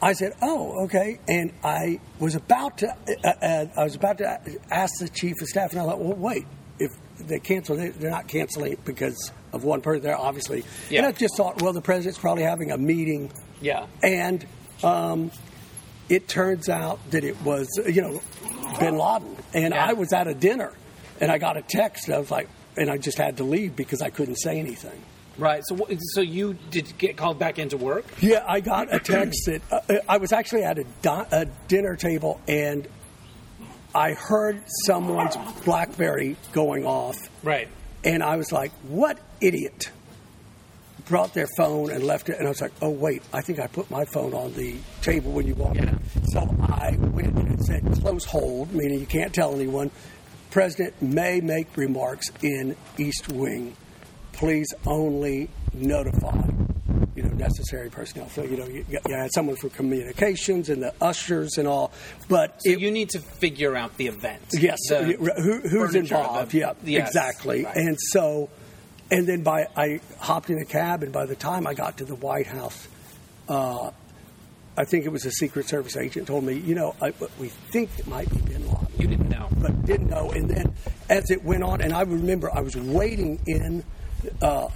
I 0.00 0.12
said, 0.12 0.32
"Oh, 0.40 0.84
okay." 0.84 1.18
And 1.28 1.52
I 1.64 2.00
was 2.20 2.34
about 2.36 2.78
to 2.78 2.88
uh, 2.88 3.28
uh, 3.42 3.66
I 3.76 3.84
was 3.84 3.94
about 3.96 4.18
to 4.18 4.40
ask 4.70 4.92
the 5.00 5.08
chief 5.08 5.34
of 5.42 5.48
staff, 5.48 5.72
and 5.72 5.80
I 5.80 5.84
thought, 5.84 6.00
"Well, 6.00 6.14
wait, 6.16 6.46
if 6.78 6.90
they 7.18 7.40
cancel, 7.40 7.74
they- 7.76 7.88
they're 7.88 8.10
not 8.10 8.28
canceling 8.28 8.72
it 8.74 8.84
because 8.84 9.32
of 9.52 9.64
one 9.64 9.80
person. 9.80 10.02
They're 10.04 10.16
obviously." 10.16 10.62
Yeah. 10.88 10.98
And 10.98 11.06
I 11.08 11.12
just 11.12 11.36
thought, 11.36 11.60
well, 11.60 11.72
the 11.72 11.80
president's 11.82 12.18
probably 12.18 12.44
having 12.44 12.70
a 12.70 12.78
meeting, 12.78 13.32
Yeah. 13.60 13.86
and 14.04 14.46
um, 14.84 15.32
it 16.08 16.28
turns 16.28 16.68
out 16.68 16.98
that 17.10 17.24
it 17.24 17.40
was 17.42 17.68
you 17.86 18.02
know 18.02 18.20
Bin 18.80 18.96
Laden, 18.98 19.36
and 19.54 19.74
Yeah. 19.74 19.86
I 19.86 19.92
was 19.94 20.12
at 20.12 20.26
a 20.28 20.34
dinner, 20.34 20.72
and 21.20 21.30
I 21.32 21.38
got 21.38 21.56
a 21.56 21.62
text. 21.62 22.06
And 22.06 22.14
I 22.14 22.18
was 22.18 22.30
like, 22.30 22.48
and 22.76 22.90
I 22.90 22.98
just 22.98 23.18
had 23.18 23.36
to 23.38 23.44
leave 23.44 23.74
because 23.76 24.02
I 24.02 24.10
couldn't 24.10 24.36
say 24.36 24.58
anything. 24.58 25.00
Right. 25.38 25.62
So, 25.68 25.86
so 26.14 26.20
you 26.20 26.54
did 26.70 26.98
get 26.98 27.16
called 27.16 27.38
back 27.38 27.58
into 27.60 27.76
work? 27.76 28.04
Yeah, 28.20 28.44
I 28.46 28.58
got 28.60 28.92
a 28.92 28.98
text 28.98 29.46
that 29.46 29.62
uh, 29.70 29.94
I 30.08 30.16
was 30.18 30.32
actually 30.32 30.64
at 30.64 30.78
a, 30.78 30.84
di- 31.00 31.26
a 31.30 31.44
dinner 31.68 31.94
table 31.94 32.40
and 32.48 32.88
I 33.94 34.14
heard 34.14 34.60
someone's 34.86 35.36
BlackBerry 35.64 36.36
going 36.52 36.84
off, 36.84 37.16
Right. 37.44 37.68
and 38.04 38.22
I 38.22 38.36
was 38.36 38.50
like, 38.52 38.72
"What 38.88 39.18
idiot 39.40 39.90
brought 41.08 41.34
their 41.34 41.48
phone 41.56 41.90
and 41.90 42.04
left 42.04 42.28
it?" 42.28 42.36
And 42.38 42.46
I 42.46 42.50
was 42.50 42.60
like, 42.60 42.72
"Oh 42.82 42.90
wait, 42.90 43.22
I 43.32 43.40
think 43.40 43.58
I 43.60 43.66
put 43.66 43.90
my 43.90 44.04
phone 44.06 44.34
on 44.34 44.52
the 44.54 44.76
table 45.02 45.32
when 45.32 45.46
you 45.46 45.54
walked 45.54 45.76
Yeah. 45.76 45.90
in." 45.90 46.00
So 46.32 46.40
I 46.62 46.96
went 46.98 47.34
and 47.36 47.64
said 47.64 47.82
"close 48.00 48.24
hold," 48.24 48.72
meaning 48.74 49.00
you 49.00 49.06
can't 49.06 49.32
tell 49.34 49.54
anyone. 49.54 49.90
President 50.50 51.00
may 51.02 51.40
make 51.40 51.76
remarks 51.76 52.26
in 52.42 52.74
East 52.96 53.28
Wing. 53.30 53.74
Please 54.32 54.68
only 54.86 55.50
notify 55.74 56.40
you 57.14 57.22
know 57.24 57.30
necessary 57.30 57.90
personnel. 57.90 58.28
So 58.30 58.44
you 58.44 58.56
know 58.56 58.66
you, 58.66 58.84
you 58.88 58.98
had 59.14 59.30
someone 59.34 59.56
for 59.56 59.68
communications 59.70 60.68
and 60.68 60.80
the 60.82 60.94
ushers 61.00 61.58
and 61.58 61.66
all, 61.66 61.90
but 62.28 62.62
So 62.62 62.70
it, 62.70 62.80
you 62.80 62.90
need 62.92 63.10
to 63.10 63.18
figure 63.18 63.74
out 63.76 63.96
the 63.96 64.06
event. 64.06 64.40
Yes, 64.52 64.78
The 64.88 65.02
who, 65.36 65.60
who's 65.68 65.94
involved? 65.96 66.54
yeah, 66.54 66.74
yes, 66.84 67.08
exactly. 67.08 67.64
right. 67.64 67.76
And 67.76 67.98
so 68.12 68.48
and 69.10 69.26
then 69.26 69.42
by 69.42 69.66
I 69.76 70.00
hopped 70.18 70.50
in 70.50 70.58
a 70.58 70.64
cab, 70.64 71.02
and 71.02 71.12
by 71.12 71.26
the 71.26 71.36
time 71.36 71.66
I 71.66 71.74
got 71.74 71.98
to 71.98 72.04
the 72.04 72.14
White 72.14 72.46
House, 72.46 72.88
uh, 73.48 73.90
I 74.76 74.84
think 74.84 75.06
it 75.06 75.10
was 75.10 75.24
a 75.24 75.30
Secret 75.30 75.68
Service 75.68 75.96
agent 75.96 76.26
told 76.26 76.44
me, 76.44 76.54
you 76.54 76.74
know, 76.74 76.94
I, 77.00 77.12
we 77.38 77.48
think 77.48 77.90
it 77.98 78.06
might 78.06 78.30
be 78.30 78.38
Bin 78.38 78.66
Laden. 78.66 78.86
You 78.98 79.08
didn't 79.08 79.28
know, 79.28 79.48
but 79.58 79.84
didn't 79.84 80.08
know. 80.08 80.30
And 80.30 80.48
then 80.48 80.74
as 81.08 81.30
it 81.30 81.42
went 81.44 81.62
on, 81.62 81.80
and 81.80 81.92
I 81.92 82.02
remember 82.02 82.54
I 82.54 82.60
was 82.60 82.76
waiting 82.76 83.40
in. 83.46 83.84
Uh, 84.42 84.68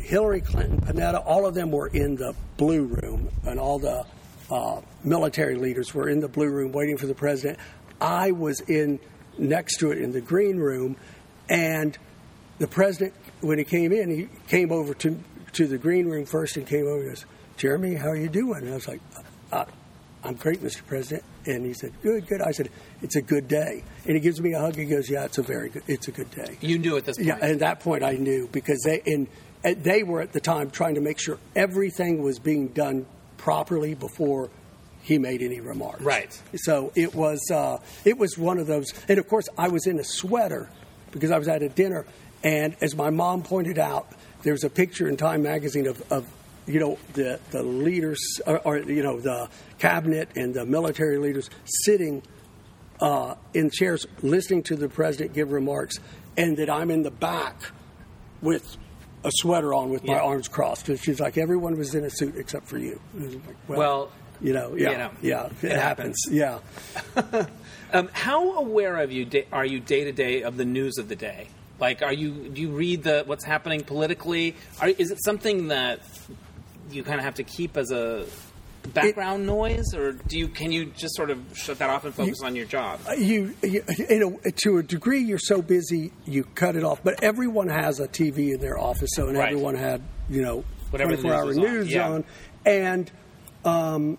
Hillary 0.00 0.40
Clinton, 0.40 0.80
Panetta, 0.80 1.22
all 1.24 1.46
of 1.46 1.54
them 1.54 1.70
were 1.70 1.88
in 1.88 2.16
the 2.16 2.34
blue 2.56 2.84
room, 2.84 3.30
and 3.44 3.58
all 3.58 3.78
the 3.78 4.04
uh, 4.50 4.80
military 5.02 5.56
leaders 5.56 5.94
were 5.94 6.08
in 6.08 6.20
the 6.20 6.28
blue 6.28 6.50
room 6.50 6.72
waiting 6.72 6.96
for 6.96 7.06
the 7.06 7.14
president. 7.14 7.58
I 8.00 8.32
was 8.32 8.60
in 8.60 9.00
next 9.38 9.78
to 9.78 9.90
it 9.92 9.98
in 9.98 10.12
the 10.12 10.20
green 10.20 10.58
room, 10.58 10.96
and 11.48 11.96
the 12.58 12.68
president, 12.68 13.14
when 13.44 13.58
he 13.58 13.64
came 13.64 13.92
in, 13.92 14.10
he 14.10 14.28
came 14.48 14.72
over 14.72 14.94
to 14.94 15.18
to 15.52 15.66
the 15.66 15.78
green 15.78 16.06
room 16.06 16.26
first 16.26 16.56
and 16.56 16.66
came 16.66 16.86
over 16.86 17.00
and 17.00 17.10
goes, 17.10 17.26
Jeremy, 17.56 17.94
how 17.94 18.08
are 18.08 18.16
you 18.16 18.28
doing? 18.28 18.62
And 18.62 18.70
I 18.70 18.74
was 18.74 18.88
like, 18.88 19.00
uh, 19.52 19.64
I'm 20.24 20.34
great, 20.34 20.60
Mr. 20.60 20.84
President. 20.86 21.22
And 21.46 21.64
he 21.64 21.74
said, 21.74 21.92
good, 22.02 22.26
good. 22.26 22.40
I 22.40 22.50
said, 22.50 22.70
it's 23.02 23.16
a 23.16 23.22
good 23.22 23.46
day. 23.46 23.84
And 24.04 24.14
he 24.14 24.20
gives 24.20 24.40
me 24.40 24.54
a 24.54 24.60
hug. 24.60 24.74
He 24.74 24.86
goes, 24.86 25.08
yeah, 25.08 25.24
it's 25.24 25.38
a 25.38 25.42
very 25.42 25.68
good, 25.68 25.82
it's 25.86 26.08
a 26.08 26.12
good 26.12 26.30
day. 26.30 26.56
You 26.60 26.78
knew 26.78 26.96
at 26.96 27.04
this 27.04 27.18
point. 27.18 27.28
Yeah, 27.28 27.38
at 27.40 27.58
that 27.60 27.80
point 27.80 28.02
I 28.02 28.12
knew 28.12 28.48
because 28.50 28.82
they, 28.84 29.02
in, 29.04 29.28
they 29.62 30.02
were 30.02 30.20
at 30.22 30.32
the 30.32 30.40
time 30.40 30.70
trying 30.70 30.94
to 30.94 31.00
make 31.00 31.20
sure 31.20 31.38
everything 31.54 32.22
was 32.22 32.38
being 32.38 32.68
done 32.68 33.06
properly 33.36 33.94
before 33.94 34.50
he 35.02 35.18
made 35.18 35.42
any 35.42 35.60
remarks. 35.60 36.00
Right. 36.00 36.42
So 36.56 36.90
it 36.94 37.14
was, 37.14 37.50
uh, 37.52 37.78
it 38.06 38.16
was 38.16 38.38
one 38.38 38.58
of 38.58 38.66
those. 38.66 38.86
And 39.08 39.18
of 39.18 39.28
course, 39.28 39.46
I 39.58 39.68
was 39.68 39.86
in 39.86 40.00
a 40.00 40.04
sweater 40.04 40.70
because 41.10 41.30
I 41.30 41.38
was 41.38 41.46
at 41.48 41.62
a 41.62 41.68
dinner. 41.68 42.06
And 42.44 42.76
as 42.80 42.94
my 42.94 43.10
mom 43.10 43.42
pointed 43.42 43.78
out, 43.78 44.06
there's 44.42 44.62
a 44.62 44.70
picture 44.70 45.08
in 45.08 45.16
Time 45.16 45.42
magazine 45.42 45.86
of, 45.86 46.12
of 46.12 46.28
you 46.66 46.78
know, 46.78 46.98
the, 47.14 47.40
the 47.50 47.62
leaders, 47.62 48.20
or, 48.46 48.58
or, 48.60 48.78
you 48.78 49.02
know, 49.02 49.18
the 49.18 49.48
cabinet 49.78 50.28
and 50.36 50.54
the 50.54 50.64
military 50.66 51.18
leaders 51.18 51.48
sitting 51.64 52.22
uh, 53.00 53.34
in 53.54 53.70
chairs 53.70 54.06
listening 54.22 54.62
to 54.64 54.76
the 54.76 54.88
president 54.88 55.32
give 55.34 55.50
remarks, 55.52 55.98
and 56.36 56.58
that 56.58 56.70
I'm 56.70 56.90
in 56.90 57.02
the 57.02 57.10
back 57.10 57.56
with 58.42 58.76
a 59.24 59.30
sweater 59.32 59.72
on 59.72 59.88
with 59.88 60.04
my 60.04 60.18
arms 60.18 60.48
crossed. 60.48 60.88
And 60.90 61.00
she's 61.00 61.18
like, 61.18 61.38
everyone 61.38 61.78
was 61.78 61.94
in 61.94 62.04
a 62.04 62.10
suit 62.10 62.34
except 62.36 62.66
for 62.66 62.76
you. 62.78 63.00
And 63.14 63.22
I 63.22 63.26
was 63.26 63.34
like, 63.36 63.56
well, 63.68 63.78
Well, 63.78 64.12
you 64.42 64.52
know, 64.52 64.74
yeah, 64.74 64.90
you 64.90 64.98
know, 64.98 65.10
yeah, 65.22 65.46
it, 65.46 65.64
it 65.64 65.76
happens. 65.78 66.16
happens. 66.26 66.60
Yeah. 67.16 67.46
Um, 67.92 68.08
how 68.12 68.54
aware 68.58 68.96
of 68.96 69.12
you 69.12 69.44
are 69.52 69.64
you 69.64 69.78
day 69.78 70.02
to 70.02 70.10
day 70.10 70.42
of 70.42 70.56
the 70.56 70.64
news 70.64 70.98
of 70.98 71.08
the 71.08 71.14
day? 71.14 71.46
Like, 71.80 72.02
are 72.02 72.12
you 72.12 72.30
do 72.48 72.60
you 72.60 72.70
read 72.70 73.02
the 73.02 73.24
what's 73.26 73.44
happening 73.44 73.82
politically? 73.82 74.54
Are, 74.80 74.88
is 74.88 75.10
it 75.10 75.18
something 75.24 75.68
that 75.68 76.00
you 76.90 77.02
kind 77.02 77.18
of 77.18 77.24
have 77.24 77.34
to 77.34 77.44
keep 77.44 77.76
as 77.76 77.90
a 77.90 78.26
background 78.92 79.46
noise, 79.46 79.94
or 79.94 80.12
do 80.12 80.38
you 80.38 80.48
can 80.48 80.70
you 80.70 80.86
just 80.86 81.14
sort 81.16 81.30
of 81.30 81.38
shut 81.54 81.78
that 81.78 81.90
off 81.90 82.04
and 82.04 82.14
focus 82.14 82.42
on 82.42 82.54
your 82.54 82.66
job? 82.66 83.00
you, 83.18 83.54
you 83.62 83.82
you 84.08 84.18
know, 84.20 84.40
to 84.56 84.78
a 84.78 84.82
degree, 84.82 85.20
you're 85.20 85.38
so 85.38 85.62
busy, 85.62 86.12
you 86.26 86.44
cut 86.44 86.76
it 86.76 86.84
off. 86.84 87.02
But 87.02 87.22
everyone 87.22 87.68
has 87.68 87.98
a 87.98 88.06
TV 88.08 88.54
in 88.54 88.60
their 88.60 88.78
office, 88.78 89.10
so 89.14 89.28
and 89.28 89.36
Right. 89.38 89.48
everyone 89.52 89.74
had, 89.74 90.02
you 90.28 90.42
know, 90.42 90.64
Whatever 90.90 91.16
24 91.16 91.34
hour 91.34 91.44
news 91.46 91.56
on, 91.58 91.62
news 91.64 91.92
yeah. 91.92 92.08
on. 92.10 92.24
And 92.66 93.10
um, 93.64 94.18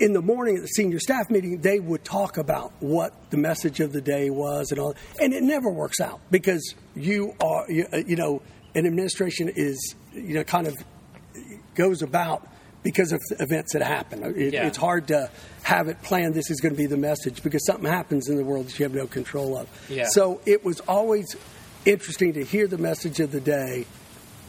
in 0.00 0.12
the 0.12 0.22
morning 0.22 0.56
at 0.56 0.62
the 0.62 0.68
senior 0.68 0.98
staff 1.00 1.28
meeting, 1.30 1.60
they 1.60 1.80
would 1.80 2.04
talk 2.04 2.36
about 2.36 2.72
what 2.80 3.12
the 3.30 3.36
message 3.36 3.80
of 3.80 3.92
the 3.92 4.00
day 4.00 4.30
was 4.30 4.70
and 4.70 4.80
all. 4.80 4.94
And 5.20 5.32
it 5.32 5.42
never 5.42 5.70
works 5.70 6.00
out 6.00 6.20
because 6.30 6.74
you 6.94 7.34
are, 7.40 7.70
you, 7.70 7.86
uh, 7.92 7.98
you 7.98 8.16
know, 8.16 8.42
an 8.74 8.86
administration 8.86 9.50
is, 9.54 9.94
you 10.12 10.34
know, 10.34 10.44
kind 10.44 10.66
of 10.66 10.76
goes 11.74 12.02
about 12.02 12.46
because 12.82 13.12
of 13.12 13.20
events 13.40 13.72
that 13.72 13.82
happen. 13.82 14.22
It, 14.36 14.54
Yeah. 14.54 14.66
It's 14.66 14.76
hard 14.76 15.08
to 15.08 15.30
have 15.62 15.88
it 15.88 16.00
planned. 16.02 16.34
This 16.34 16.50
is 16.50 16.60
going 16.60 16.74
to 16.74 16.78
be 16.78 16.86
the 16.86 16.96
message 16.96 17.42
because 17.42 17.64
something 17.66 17.90
happens 17.90 18.28
in 18.28 18.36
the 18.36 18.44
world 18.44 18.66
that 18.66 18.78
you 18.78 18.84
have 18.84 18.94
no 18.94 19.06
control 19.06 19.58
of. 19.58 19.68
Yeah. 19.90 20.06
So 20.08 20.40
it 20.46 20.64
was 20.64 20.80
always 20.80 21.34
interesting 21.84 22.34
to 22.34 22.44
hear 22.44 22.66
the 22.66 22.78
message 22.78 23.20
of 23.20 23.32
the 23.32 23.40
day, 23.40 23.86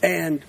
and 0.03 0.43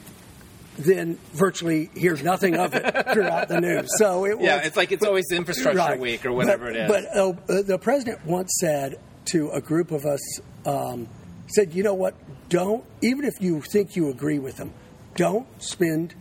then 0.84 1.18
virtually 1.32 1.90
hears 1.94 2.22
nothing 2.22 2.56
of 2.56 2.74
it 2.74 2.82
throughout 3.12 3.48
the 3.48 3.60
news. 3.60 3.88
So 3.98 4.24
it 4.26 4.38
was, 4.38 4.46
Yeah, 4.46 4.62
it's 4.64 4.76
like 4.76 4.92
it's 4.92 5.04
always 5.04 5.30
infrastructure 5.32 5.96
week 5.96 6.24
or 6.26 6.32
whatever 6.32 6.66
But- 6.66 6.76
it 6.76 6.80
is. 6.82 6.88
But 6.90 7.16
uh, 7.16 7.62
the 7.62 7.78
president 7.78 8.24
once 8.24 8.50
said 8.60 8.98
to 9.26 9.50
a 9.50 9.60
group 9.60 9.90
of 9.90 10.04
us, 10.04 10.20
um, 10.66 11.08
said, 11.48 11.74
you 11.74 11.82
know 11.82 11.94
what? 11.94 12.14
Don't 12.48 12.84
even 13.02 13.24
if 13.24 13.34
you 13.40 13.60
think 13.60 13.94
you 13.96 14.08
agree 14.10 14.38
with 14.38 14.56
them, 14.56 14.72
don't 15.16 15.46
spend 15.62 16.14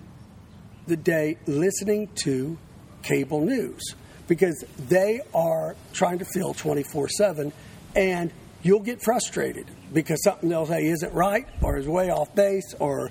the 0.88 0.98
day 0.98 1.38
listening 1.48 2.10
to 2.24 2.58
cable 3.04 3.42
news 3.42 3.96
because 4.28 4.64
they 4.88 5.22
are 5.34 5.76
trying 5.94 6.20
to 6.20 6.26
fill 6.26 6.54
24 6.54 7.08
7 7.10 7.54
and 7.96 8.32
you'll 8.62 8.80
get 8.82 9.02
frustrated 9.02 9.66
because 9.94 10.22
something 10.24 10.50
they'll 10.50 10.66
say 10.66 10.84
isn't 10.86 11.14
right 11.14 11.48
or 11.62 11.78
is 11.78 11.88
way 11.88 12.10
off 12.10 12.34
base 12.36 12.74
or 12.80 13.10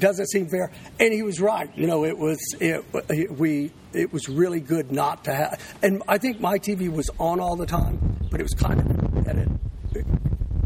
doesn't 0.00 0.26
seem 0.28 0.48
fair 0.48 0.70
and 1.00 1.12
he 1.12 1.22
was 1.22 1.40
right 1.40 1.70
you 1.76 1.86
know 1.86 2.04
it 2.04 2.16
was 2.16 2.38
it, 2.60 2.84
it 3.10 3.30
we 3.38 3.70
it 3.92 4.12
was 4.12 4.28
really 4.28 4.60
good 4.60 4.90
not 4.92 5.24
to 5.24 5.34
have 5.34 5.60
and 5.82 6.02
i 6.08 6.16
think 6.18 6.40
my 6.40 6.58
tv 6.58 6.90
was 6.90 7.08
on 7.18 7.40
all 7.40 7.56
the 7.56 7.66
time 7.66 7.98
but 8.30 8.40
it 8.40 8.42
was 8.42 8.54
kind 8.54 8.80
of 8.80 9.28
at 9.28 9.36
it 9.36 9.48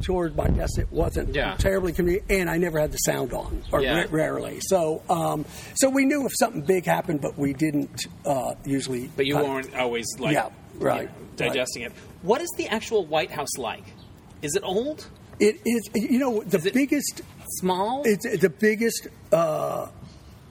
toward 0.02 0.36
my 0.36 0.48
desk 0.48 0.78
it 0.78 0.90
wasn't 0.90 1.32
Yeah. 1.34 1.54
terribly 1.56 1.92
convenient 1.92 2.26
and 2.30 2.50
i 2.50 2.56
never 2.56 2.80
had 2.80 2.90
the 2.90 2.96
sound 2.98 3.32
on 3.32 3.62
or 3.72 3.80
Yeah. 3.82 4.00
ra- 4.02 4.06
rarely 4.10 4.58
so 4.60 5.02
um, 5.08 5.44
so 5.74 5.88
we 5.88 6.04
knew 6.04 6.26
if 6.26 6.32
something 6.38 6.62
big 6.62 6.84
happened 6.86 7.20
but 7.20 7.38
we 7.38 7.52
didn't 7.52 8.06
uh, 8.26 8.54
usually 8.64 9.10
But 9.14 9.26
you 9.26 9.36
weren't 9.36 9.74
always 9.76 10.06
like 10.18 10.34
Yeah, 10.34 10.48
right, 10.78 11.08
digesting 11.36 11.82
it. 11.82 11.92
What 12.22 12.40
is 12.40 12.48
the 12.56 12.66
actual 12.68 13.04
White 13.06 13.30
House 13.30 13.56
like? 13.58 13.84
Is 14.42 14.54
it 14.56 14.62
old? 14.64 15.06
it 15.40 15.56
is 15.64 15.82
you 15.94 16.18
know 16.18 16.42
the 16.42 16.58
Is 16.58 16.70
biggest 16.72 17.22
Small? 17.58 18.02
It's 18.04 18.40
the 18.40 18.50
biggest, 18.50 19.08
uh, 19.32 19.88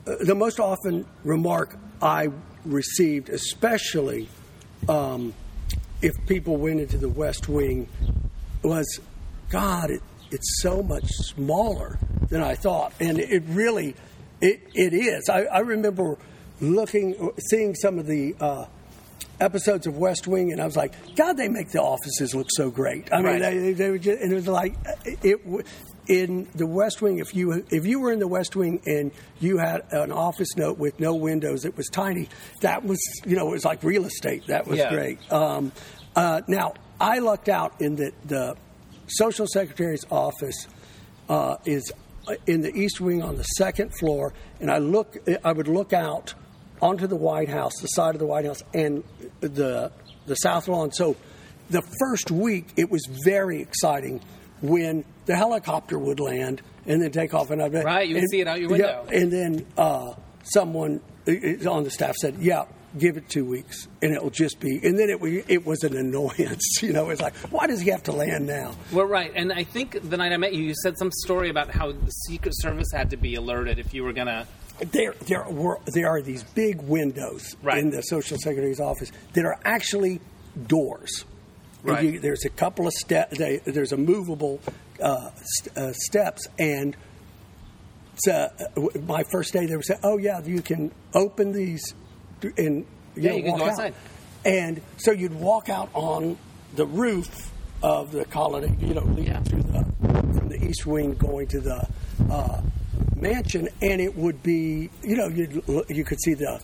the 0.05 0.35
most 0.35 0.59
often 0.59 1.05
remark 1.23 1.77
I 2.01 2.29
received, 2.65 3.29
especially 3.29 4.29
um, 4.89 5.33
if 6.01 6.13
people 6.27 6.57
went 6.57 6.79
into 6.79 6.97
the 6.97 7.09
West 7.09 7.47
Wing, 7.47 7.87
was, 8.63 8.99
God, 9.49 9.91
it, 9.91 10.01
it's 10.31 10.61
so 10.61 10.81
much 10.83 11.05
smaller 11.07 11.99
than 12.29 12.41
I 12.41 12.55
thought, 12.55 12.93
and 12.99 13.19
it 13.19 13.43
really, 13.47 13.95
it, 14.39 14.61
it 14.73 14.93
is. 14.93 15.29
I, 15.29 15.43
I 15.43 15.59
remember 15.59 16.17
looking, 16.59 17.31
seeing 17.49 17.75
some 17.75 17.99
of 17.99 18.05
the. 18.07 18.35
Uh, 18.39 18.65
episodes 19.39 19.87
of 19.87 19.97
West 19.97 20.27
Wing, 20.27 20.51
and 20.51 20.61
I 20.61 20.65
was 20.65 20.77
like, 20.77 20.93
God, 21.15 21.35
they 21.35 21.47
make 21.47 21.71
the 21.71 21.81
offices 21.81 22.35
look 22.35 22.45
so 22.51 22.69
great. 22.69 23.11
I 23.11 23.17
mean, 23.17 23.25
Right. 23.25 23.39
they, 23.41 23.73
they 23.73 23.89
were 23.89 23.97
just, 23.97 24.21
and 24.21 24.31
it 24.31 24.35
was 24.35 24.47
like 24.47 24.75
it 25.03 25.39
in 26.11 26.45
the 26.55 26.67
West 26.67 27.01
Wing. 27.01 27.19
If 27.19 27.33
you 27.33 27.63
if 27.69 27.85
you 27.85 28.01
were 28.01 28.11
in 28.11 28.19
the 28.19 28.27
West 28.27 28.55
Wing 28.55 28.81
and 28.85 29.11
you 29.39 29.57
had 29.57 29.83
an 29.91 30.11
office 30.11 30.49
note 30.57 30.77
with 30.77 30.99
no 30.99 31.15
windows, 31.15 31.63
it 31.63 31.77
was 31.77 31.87
tiny. 31.87 32.27
That 32.59 32.83
was 32.83 32.99
you 33.25 33.37
know 33.37 33.47
it 33.47 33.51
was 33.51 33.65
like 33.65 33.81
real 33.81 34.05
estate. 34.05 34.47
That 34.47 34.67
was 34.67 34.77
Yeah. 34.77 34.89
great. 34.93 35.31
Um, 35.31 35.71
uh, 36.15 36.41
now 36.49 36.73
I 36.99 37.19
lucked 37.19 37.47
out 37.47 37.79
in 37.79 37.95
that 37.95 38.13
the 38.27 38.55
social 39.07 39.47
secretary's 39.47 40.05
office 40.11 40.67
uh, 41.29 41.55
is 41.65 41.91
in 42.45 42.59
the 42.61 42.73
East 42.75 42.99
Wing 42.99 43.23
on 43.23 43.37
the 43.37 43.43
second 43.43 43.97
floor, 43.97 44.33
and 44.59 44.69
I 44.69 44.79
look 44.79 45.17
I 45.45 45.53
would 45.53 45.69
look 45.69 45.93
out 45.93 46.33
onto 46.81 47.07
the 47.07 47.15
White 47.15 47.47
House, 47.47 47.71
the 47.81 47.87
side 47.87 48.15
of 48.15 48.19
the 48.19 48.25
White 48.27 48.43
House, 48.45 48.61
and 48.73 49.03
the 49.39 49.91
the 50.25 50.35
South 50.35 50.67
Lawn. 50.67 50.91
So 50.91 51.15
the 51.69 51.81
first 52.01 52.31
week 52.31 52.73
it 52.75 52.91
was 52.91 53.01
very 53.23 53.61
exciting 53.61 54.19
when 54.61 55.03
the 55.25 55.35
helicopter 55.35 55.97
would 55.99 56.19
land 56.19 56.61
and 56.85 57.01
then 57.01 57.11
take 57.11 57.33
off, 57.33 57.49
and 57.51 57.61
I'd 57.61 57.73
Right, 57.73 58.07
you 58.07 58.15
would 58.15 58.23
and- 58.23 58.29
see 58.31 58.41
it 58.41 58.47
out 58.47 58.59
your 58.59 58.75
yeah, 58.77 59.01
window. 59.01 59.15
and 59.15 59.31
then 59.31 59.65
uh, 59.77 60.13
someone 60.43 61.01
on 61.27 61.83
the 61.83 61.91
staff 61.91 62.15
said, 62.15 62.35
"Yeah." 62.39 62.65
Give 62.99 63.15
it 63.15 63.29
two 63.29 63.45
weeks, 63.45 63.87
and 64.01 64.13
it'll 64.13 64.29
just 64.31 64.59
be. 64.59 64.77
And 64.83 64.99
then 64.99 65.09
it 65.09 65.45
it 65.47 65.65
was 65.65 65.81
an 65.85 65.95
annoyance, 66.05 66.79
you 66.83 66.91
know. 66.91 67.09
It's 67.09 67.21
like, 67.21 67.33
why 67.49 67.65
does 67.65 67.79
he 67.79 67.89
have 67.89 68.03
to 68.03 68.11
land 68.11 68.47
now? 68.47 68.75
Well, 68.91 69.05
right, 69.05 69.31
and 69.33 69.53
I 69.53 69.63
think 69.63 70.09
the 70.09 70.17
night 70.17 70.33
I 70.33 70.35
met 70.37 70.53
you, 70.53 70.61
you 70.61 70.73
said 70.83 70.97
some 70.97 71.09
story 71.23 71.49
about 71.49 71.69
how 71.69 71.93
the 71.93 72.09
Secret 72.27 72.51
Service 72.57 72.89
had 72.93 73.11
to 73.11 73.15
be 73.15 73.35
alerted 73.35 73.79
if 73.79 73.93
you 73.93 74.03
were 74.03 74.11
gonna. 74.11 74.45
there 74.91 75.13
there 75.25 75.45
were 75.49 75.79
there 75.93 76.09
are 76.09 76.21
these 76.21 76.43
big 76.43 76.81
windows 76.81 77.55
Right. 77.63 77.77
in 77.77 77.91
the 77.91 78.01
social 78.01 78.37
secretary's 78.37 78.81
office 78.81 79.09
that 79.35 79.45
are 79.45 79.57
actually 79.63 80.19
doors. 80.67 81.23
And 81.83 81.89
Right. 81.91 82.03
you- 82.03 82.19
there's 82.19 82.45
a 82.45 82.49
couple 82.49 82.85
of 82.87 82.93
steps. 82.93 83.37
There's 83.37 83.91
a 83.91 83.97
movable 83.97 84.59
uh, 84.99 85.31
st- 85.43 85.77
uh, 85.77 85.93
steps, 85.93 86.47
and 86.59 86.95
so, 88.23 88.31
uh, 88.33 88.49
w- 88.75 89.01
my 89.07 89.23
first 89.31 89.51
day 89.51 89.65
they 89.65 89.75
were 89.75 89.81
saying, 89.81 89.99
"Oh 90.03 90.17
yeah, 90.19 90.41
you 90.43 90.61
can 90.61 90.91
open 91.15 91.53
these 91.53 91.81
and 92.43 92.53
you 92.55 92.85
Yeah, 93.15 93.29
know, 93.31 93.35
you 93.37 93.41
can 93.43 93.51
walk 93.53 93.59
go 93.59 93.65
out." 93.65 93.71
outside. 93.71 93.93
And 94.45 94.81
so 94.97 95.11
you'd 95.11 95.33
walk 95.39 95.69
out 95.69 95.89
on 95.95 96.37
the 96.75 96.85
roof 96.85 97.51
of 97.81 98.11
the 98.11 98.25
colonnade, 98.25 98.79
you 98.81 98.93
know, 98.93 99.01
leading 99.03 99.25
Yeah. 99.33 99.41
through 99.43 99.63
the 99.63 99.85
from 100.37 100.49
the 100.49 100.63
east 100.63 100.85
wing 100.85 101.13
going 101.15 101.47
to 101.47 101.59
the 101.59 101.87
uh, 102.29 102.61
mansion, 103.15 103.67
and 103.81 103.99
it 103.99 104.15
would 104.15 104.43
be, 104.43 104.89
you 105.03 105.15
know, 105.15 105.27
you 105.27 105.63
you 105.89 106.03
could 106.03 106.21
see 106.21 106.35
the 106.35 106.59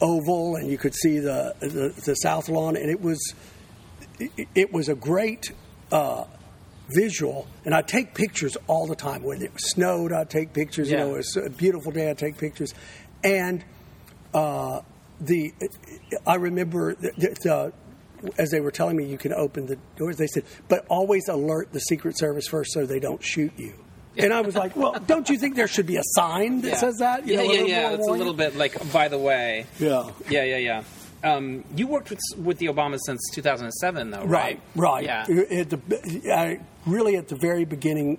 oval 0.00 0.56
and 0.56 0.68
you 0.68 0.78
could 0.78 0.94
see 0.96 1.20
the 1.20 1.54
the, 1.60 1.92
the 2.04 2.14
south 2.16 2.48
lawn, 2.48 2.76
and 2.76 2.90
it 2.90 3.00
was 3.00 3.18
it, 4.18 4.48
it 4.54 4.72
was 4.72 4.88
a 4.88 4.94
great. 4.94 5.52
Uh, 5.90 6.24
visual, 6.90 7.46
and 7.66 7.74
I 7.74 7.82
take 7.82 8.14
pictures 8.14 8.56
all 8.66 8.86
the 8.86 8.96
time. 8.96 9.22
When 9.22 9.42
it 9.42 9.52
snowed, 9.58 10.10
I'd 10.10 10.30
take 10.30 10.54
pictures. 10.54 10.90
Yeah. 10.90 11.00
You 11.00 11.04
know, 11.04 11.14
it 11.14 11.16
was 11.18 11.36
a 11.36 11.50
beautiful 11.50 11.92
day, 11.92 12.08
I'd 12.08 12.16
take 12.16 12.38
pictures. 12.38 12.72
And 13.22 13.62
uh, 14.32 14.80
the 15.20 15.52
I 16.26 16.36
remember 16.36 16.94
the, 16.94 17.10
the, 17.42 17.72
as 18.38 18.50
they 18.50 18.60
were 18.60 18.70
telling 18.70 18.96
me 18.96 19.04
you 19.04 19.18
can 19.18 19.34
open 19.34 19.66
the 19.66 19.76
doors, 19.96 20.16
they 20.16 20.26
said, 20.28 20.44
but 20.68 20.86
always 20.88 21.28
alert 21.28 21.72
the 21.72 21.80
Secret 21.80 22.16
Service 22.16 22.46
first 22.48 22.72
so 22.72 22.86
they 22.86 23.00
don't 23.00 23.22
shoot 23.22 23.52
you. 23.58 23.74
And 24.16 24.32
I 24.32 24.40
was 24.40 24.56
like, 24.56 24.74
well, 24.74 24.94
don't 25.06 25.28
you 25.28 25.38
think 25.38 25.54
there 25.54 25.68
should 25.68 25.86
be 25.86 25.96
a 25.96 26.02
sign 26.02 26.62
that 26.62 26.68
Yeah. 26.68 26.76
says 26.76 26.96
that? 26.98 27.26
You 27.26 27.34
yeah, 27.34 27.38
know, 27.38 27.42
a 27.42 27.46
yeah, 27.46 27.52
little 27.52 27.68
yeah. 27.68 27.90
It's 27.92 28.08
a 28.08 28.12
little 28.12 28.34
bit 28.34 28.56
like, 28.56 28.92
by 28.92 29.08
the 29.08 29.18
way. 29.18 29.66
Yeah. 29.78 30.10
Yeah, 30.28 30.44
yeah, 30.44 30.56
yeah. 30.56 30.82
Um, 31.24 31.64
you 31.74 31.86
worked 31.88 32.10
with 32.10 32.20
with 32.38 32.58
the 32.58 32.66
Obamas 32.66 33.00
since 33.04 33.20
2007, 33.34 34.10
though, 34.10 34.24
right? 34.24 34.60
Right, 34.76 35.04
right. 35.04 35.04
Yeah. 35.04 35.58
At 35.60 35.70
the, 35.70 36.32
I, 36.32 36.60
really, 36.86 37.16
at 37.16 37.26
the 37.28 37.34
very 37.36 37.64
beginning, 37.64 38.18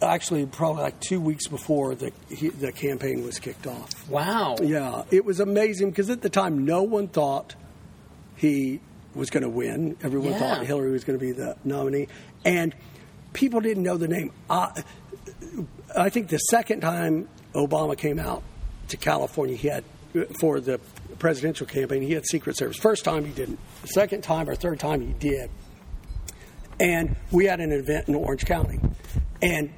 actually, 0.00 0.46
probably 0.46 0.82
like 0.82 1.00
two 1.00 1.20
weeks 1.20 1.48
before 1.48 1.94
the 1.96 2.12
he, 2.30 2.50
the 2.50 2.70
campaign 2.70 3.24
was 3.24 3.38
kicked 3.40 3.66
off. 3.66 3.90
Wow. 4.08 4.56
Yeah, 4.62 5.02
it 5.10 5.24
was 5.24 5.40
amazing 5.40 5.90
because 5.90 6.08
at 6.08 6.22
the 6.22 6.30
time, 6.30 6.64
no 6.64 6.82
one 6.84 7.08
thought 7.08 7.56
he 8.36 8.80
was 9.14 9.30
going 9.30 9.42
to 9.42 9.48
win. 9.48 9.96
Everyone 10.02 10.30
Yeah. 10.32 10.38
thought 10.38 10.66
Hillary 10.66 10.92
was 10.92 11.02
going 11.04 11.18
to 11.18 11.24
be 11.24 11.32
the 11.32 11.56
nominee, 11.64 12.06
and 12.44 12.74
people 13.32 13.60
didn't 13.60 13.82
know 13.82 13.96
the 13.96 14.08
name. 14.08 14.30
I, 14.48 14.84
I 15.96 16.10
think 16.10 16.28
the 16.28 16.38
second 16.38 16.80
time 16.80 17.28
Obama 17.54 17.96
came 17.98 18.18
out 18.20 18.42
to 18.88 18.96
California, 18.96 19.56
he 19.56 19.66
had 19.68 19.82
for 20.38 20.60
the 20.60 20.78
presidential 21.16 21.66
campaign, 21.66 22.02
he 22.02 22.12
had 22.12 22.24
Secret 22.26 22.56
Service. 22.56 22.76
First 22.76 23.04
time 23.04 23.24
he 23.24 23.32
didn't. 23.32 23.58
The 23.82 23.88
second 23.88 24.22
time 24.22 24.48
or 24.48 24.54
third 24.54 24.80
time 24.80 25.00
he 25.00 25.12
did. 25.14 25.50
And 26.78 27.16
we 27.30 27.46
had 27.46 27.60
an 27.60 27.72
event 27.72 28.08
in 28.08 28.14
Orange 28.14 28.44
County, 28.44 28.78
and 29.40 29.72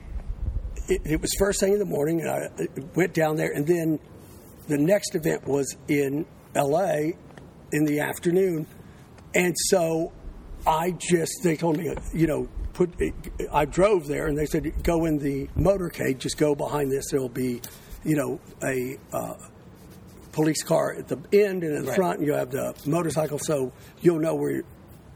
it, 0.88 1.00
it 1.04 1.20
was 1.20 1.32
first 1.38 1.60
thing 1.60 1.72
in 1.72 1.78
the 1.78 1.84
morning. 1.84 2.20
And 2.20 2.30
I 2.30 2.66
went 2.96 3.14
down 3.14 3.36
there, 3.36 3.52
and 3.52 3.66
then 3.66 4.00
the 4.66 4.78
next 4.78 5.14
event 5.14 5.46
was 5.46 5.76
in 5.86 6.26
L.A. 6.56 7.16
in 7.72 7.84
the 7.84 8.00
afternoon, 8.00 8.66
and 9.34 9.54
so 9.56 10.12
I 10.66 10.90
just 10.90 11.32
they 11.44 11.56
told 11.56 11.76
me, 11.76 11.94
you 12.12 12.26
know, 12.26 12.48
put 12.72 12.94
I 13.52 13.64
drove 13.64 14.06
there, 14.06 14.26
and 14.26 14.36
they 14.36 14.46
said 14.46 14.82
go 14.82 15.04
in 15.04 15.18
the 15.18 15.46
motorcade, 15.56 16.18
just 16.18 16.36
go 16.36 16.54
behind 16.54 16.90
this. 16.90 17.06
There'll 17.10 17.28
be, 17.28 17.60
you 18.04 18.16
know, 18.16 18.40
a 18.62 18.98
uh, 19.12 19.34
police 20.32 20.62
car 20.62 20.94
at 20.94 21.08
the 21.08 21.16
end 21.32 21.62
and 21.64 21.76
in 21.76 21.82
the 21.82 21.88
Right. 21.88 21.96
front, 21.96 22.18
and 22.18 22.26
you 22.26 22.34
have 22.34 22.50
the 22.50 22.74
motorcycle, 22.86 23.38
so 23.38 23.72
you'll 24.00 24.20
know 24.20 24.34
where. 24.34 24.50
You, 24.50 24.64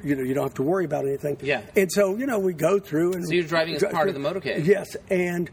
you 0.04 0.16
know, 0.16 0.22
you 0.24 0.34
don't 0.34 0.42
have 0.42 0.54
to 0.54 0.64
worry 0.64 0.84
about 0.84 1.06
anything. 1.06 1.38
Yeah. 1.42 1.62
And 1.76 1.90
so, 1.92 2.16
you 2.16 2.26
know, 2.26 2.40
we 2.40 2.54
go 2.54 2.80
through 2.80 3.12
and 3.12 3.24
So 3.24 3.34
you're 3.34 3.44
driving 3.44 3.76
as 3.76 3.84
part 3.84 4.08
of 4.08 4.14
the 4.14 4.20
motorcade? 4.20 4.66
Yes, 4.66 4.96
and 5.08 5.48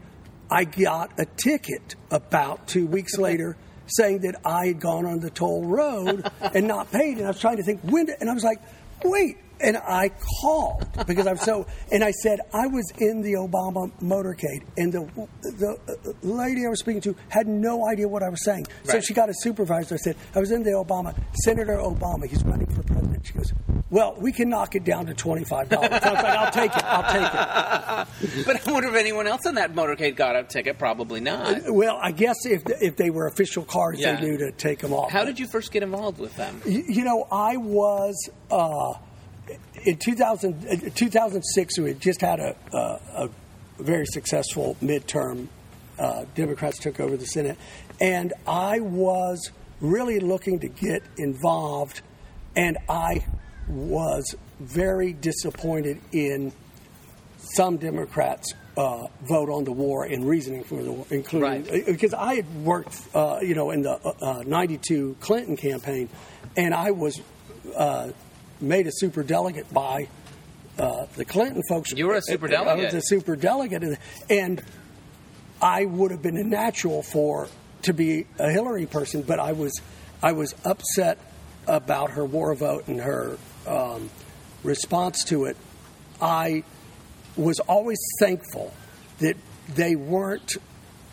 I 0.50 0.64
got 0.64 1.12
a 1.20 1.24
ticket 1.24 1.94
about 2.10 2.66
two 2.66 2.84
weeks 2.88 3.16
later 3.16 3.56
saying 3.86 4.22
that 4.22 4.34
I 4.44 4.66
had 4.66 4.80
gone 4.80 5.06
on 5.06 5.20
the 5.20 5.30
toll 5.30 5.64
road 5.66 6.28
and 6.40 6.66
not 6.66 6.90
paid. 6.90 7.18
And 7.18 7.26
I 7.26 7.28
was 7.28 7.38
trying 7.40 7.58
to 7.58 7.62
think 7.62 7.80
when, 7.82 8.06
did, 8.06 8.16
and 8.20 8.28
I 8.28 8.34
was 8.34 8.42
like, 8.42 8.60
wait. 9.04 9.36
And 9.62 9.76
I 9.76 10.10
called 10.42 10.86
because 11.06 11.26
I'm 11.26 11.36
so, 11.36 11.66
and 11.92 12.02
I 12.02 12.10
said 12.12 12.40
I 12.54 12.66
was 12.66 12.90
in 12.98 13.22
the 13.22 13.34
Obama 13.34 13.90
motorcade, 14.00 14.62
and 14.76 14.92
the 14.92 15.00
the 15.42 16.14
lady 16.22 16.64
I 16.66 16.68
was 16.70 16.80
speaking 16.80 17.00
to 17.02 17.14
had 17.28 17.46
no 17.46 17.86
idea 17.88 18.08
what 18.08 18.22
I 18.22 18.28
was 18.28 18.44
saying. 18.44 18.66
So 18.84 19.00
she 19.00 19.12
got 19.14 19.28
a 19.28 19.34
supervisor. 19.34 19.94
I 19.96 19.98
said 19.98 20.16
I 20.34 20.40
was 20.40 20.50
in 20.50 20.62
the 20.62 20.70
Obama, 20.70 21.14
Senator 21.44 21.76
Obama. 21.76 22.26
He's 22.26 22.44
running 22.44 22.66
for 22.68 22.82
president. 22.82 23.26
She 23.26 23.34
goes, 23.34 23.52
well, 23.90 24.16
we 24.18 24.32
can 24.32 24.48
knock 24.48 24.74
it 24.76 24.84
down 24.84 25.06
to 25.06 25.14
twenty 25.14 25.44
five 25.44 25.68
dollars. 25.68 25.90
I 25.92 25.96
was 26.12 26.22
like, 26.22 26.24
I'll 26.24 26.52
take 26.52 26.74
it. 26.76 26.84
I'll 26.84 27.12
take 27.12 28.36
it. 28.36 28.44
But 28.46 28.66
I 28.68 28.72
wonder 28.72 28.88
if 28.88 28.94
anyone 28.94 29.26
else 29.26 29.44
in 29.46 29.56
that 29.56 29.74
motorcade 29.74 30.16
got 30.16 30.36
a 30.36 30.42
ticket. 30.44 30.78
Probably 30.78 31.20
not. 31.20 31.62
Well, 31.68 31.98
I 32.00 32.12
guess 32.12 32.36
if 32.46 32.62
if 32.80 32.96
they 32.96 33.10
were 33.10 33.26
official 33.26 33.64
cars, 33.64 33.98
Yeah. 34.00 34.16
they 34.16 34.22
knew 34.26 34.38
to 34.38 34.52
take 34.52 34.78
them 34.78 34.92
off. 34.92 35.10
How 35.10 35.24
did 35.24 35.38
you 35.38 35.46
first 35.48 35.70
get 35.72 35.82
involved 35.82 36.18
with 36.18 36.34
them? 36.36 36.62
You, 36.64 36.84
you 36.88 37.04
know, 37.04 37.26
I 37.30 37.56
was 37.56 38.30
uh, 38.50 38.94
in 39.84 39.96
2000, 39.96 40.66
uh, 40.86 40.90
2006. 40.94 41.78
We 41.78 41.88
had 41.88 42.00
just 42.00 42.20
had 42.20 42.40
a, 42.40 42.56
a, 42.72 43.24
a 43.24 43.30
very 43.78 44.06
successful 44.06 44.76
midterm. 44.82 45.48
Uh, 45.98 46.24
Democrats 46.34 46.78
took 46.78 46.98
over 46.98 47.16
the 47.16 47.26
Senate, 47.26 47.58
and 48.00 48.32
I 48.46 48.80
was 48.80 49.50
really 49.80 50.18
looking 50.20 50.58
to 50.60 50.68
get 50.68 51.02
involved, 51.18 52.00
and 52.56 52.78
I 52.88 53.24
was 53.68 54.34
very 54.58 55.12
disappointed 55.12 56.00
in 56.12 56.52
some 57.38 57.76
Democrats 57.76 58.54
uh, 58.76 59.06
vote 59.28 59.50
on 59.50 59.64
the 59.64 59.72
war 59.72 60.04
and 60.04 60.26
reasoning 60.26 60.64
for 60.64 60.82
the 60.82 60.92
war, 60.92 61.06
including 61.10 61.64
Right. 61.64 61.86
because 61.86 62.14
I 62.14 62.36
had 62.36 62.64
worked, 62.64 62.98
uh, 63.14 63.38
you 63.42 63.54
know, 63.54 63.70
in 63.70 63.82
the 63.82 63.92
uh, 64.22 64.42
'92 64.46 65.16
Clinton 65.20 65.56
campaign, 65.56 66.08
and 66.56 66.74
I 66.74 66.90
was 66.92 67.20
uh, 67.76 68.10
made 68.60 68.86
a 68.86 68.92
super 68.92 69.22
delegate 69.22 69.72
by 69.72 70.08
uh, 70.78 71.06
the 71.16 71.24
Clinton 71.24 71.62
folks. 71.68 71.92
You 71.92 72.06
were 72.06 72.14
a 72.16 72.20
superdelegate. 72.22 72.66
I 72.68 72.74
was 72.76 72.94
a 72.94 73.02
super 73.02 73.36
delegate, 73.36 73.98
and- 74.28 74.62
I 75.62 75.84
would 75.84 76.10
have 76.10 76.22
been 76.22 76.38
a 76.38 76.42
natural 76.44 77.02
for 77.02 77.46
to 77.82 77.92
be 77.92 78.26
a 78.38 78.50
Hillary 78.50 78.86
person, 78.86 79.20
but 79.20 79.38
I 79.38 79.52
was 79.52 79.72
I 80.22 80.32
was 80.32 80.54
upset 80.64 81.18
about 81.66 82.12
her 82.12 82.24
war 82.24 82.54
vote 82.54 82.88
and 82.88 82.98
her 82.98 83.36
um, 83.66 84.08
response 84.64 85.22
to 85.24 85.44
it. 85.44 85.58
I 86.20 86.64
was 87.36 87.60
always 87.60 87.98
thankful 88.20 88.72
that 89.18 89.36
they 89.74 89.96
weren't 89.96 90.56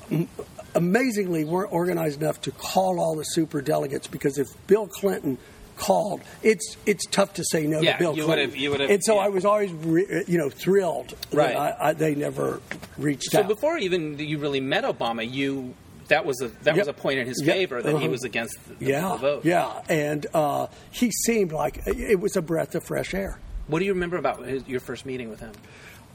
m- 0.10 0.30
amazingly 0.76 1.44
weren't 1.44 1.74
organized 1.74 2.22
enough 2.22 2.40
to 2.42 2.52
call 2.52 3.02
all 3.02 3.18
the 3.18 3.24
super 3.24 3.62
delegates 3.62 4.08
because 4.08 4.38
if 4.38 4.48
Bill 4.68 4.88
Clinton 4.88 5.38
called, 5.78 6.22
it's 6.44 6.76
it's 6.86 7.06
tough 7.06 7.34
to 7.36 7.44
say 7.52 7.66
no 7.68 7.80
Yeah, 7.82 7.94
to 7.94 8.00
Bill 8.00 8.16
you 8.18 8.24
Clinton. 8.26 8.48
would've- 8.50 8.58
you 8.58 8.72
would've- 8.72 8.90
and 8.90 9.04
so 9.04 9.16
yeah. 9.16 9.22
I 9.22 9.28
was 9.30 9.46
always 9.46 9.72
re, 9.72 10.24
you 10.28 10.38
know 10.38 10.50
thrilled 10.50 11.14
Right. 11.32 11.50
that 11.54 11.58
I, 11.82 11.90
I, 11.90 11.94
they 11.94 12.16
never 12.16 12.62
reached 12.98 13.32
So 13.32 13.40
out. 13.42 13.48
before 13.48 13.78
even 13.78 14.18
you 14.20 14.38
really 14.40 14.60
met 14.60 14.84
Obama, 14.84 15.30
you 15.30 15.74
that 16.10 16.26
was 16.26 16.42
a 16.42 16.48
that 16.64 16.76
was 16.76 16.88
a 16.88 16.94
point 16.94 17.20
in 17.20 17.28
his 17.28 17.42
Yep. 17.44 17.56
favor 17.56 17.82
that 17.82 17.90
he 17.90 17.96
Uh-huh. 17.96 18.10
was 18.10 18.24
against 18.24 18.58
the, 18.80 18.86
yeah, 18.86 19.18
vote. 19.18 19.46
yeah, 19.46 19.82
and 19.90 20.26
uh, 20.34 20.68
he 20.92 21.12
seemed 21.12 21.52
like 21.52 21.82
it 21.86 22.20
was 22.20 22.36
a 22.36 22.42
breath 22.42 22.76
of 22.76 22.84
fresh 22.84 23.14
air. 23.14 23.40
What 23.68 23.80
do 23.80 23.86
you 23.86 23.94
remember 23.94 24.18
about 24.18 24.46
his, 24.46 24.66
your 24.68 24.80
first 24.80 25.06
meeting 25.06 25.30
with 25.30 25.42
him? 25.42 25.52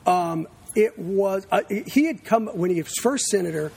Um, 0.06 0.48
it 0.74 0.98
was 0.98 1.46
uh, 1.52 1.60
he 1.86 2.06
had 2.06 2.24
come 2.24 2.46
when 2.48 2.70
he 2.70 2.80
was 2.82 2.94
first 3.00 3.26
senator. 3.26 3.70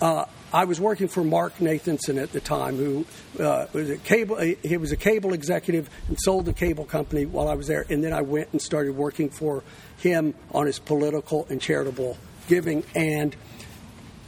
Uh, 0.00 0.26
I 0.52 0.64
was 0.64 0.78
working 0.78 1.08
for 1.08 1.24
Marc 1.24 1.56
Nathanson 1.58 2.22
at 2.22 2.32
the 2.32 2.40
time, 2.40 2.76
who 2.76 3.06
uh, 3.42 3.66
was 3.72 3.88
a 3.88 3.96
cable. 3.96 4.36
He 4.36 4.76
was 4.76 4.92
a 4.92 4.96
cable 4.96 5.32
executive 5.32 5.88
and 6.08 6.18
sold 6.20 6.44
the 6.44 6.52
cable 6.52 6.84
company 6.84 7.24
while 7.24 7.48
I 7.48 7.54
was 7.54 7.68
there, 7.68 7.86
and 7.88 8.04
then 8.04 8.12
I 8.12 8.20
went 8.20 8.48
and 8.52 8.60
started 8.60 8.94
working 8.94 9.30
for 9.30 9.64
him 9.98 10.34
on 10.50 10.66
his 10.66 10.78
political 10.78 11.46
and 11.48 11.60
charitable 11.60 12.18
giving. 12.48 12.84
And 12.94 13.34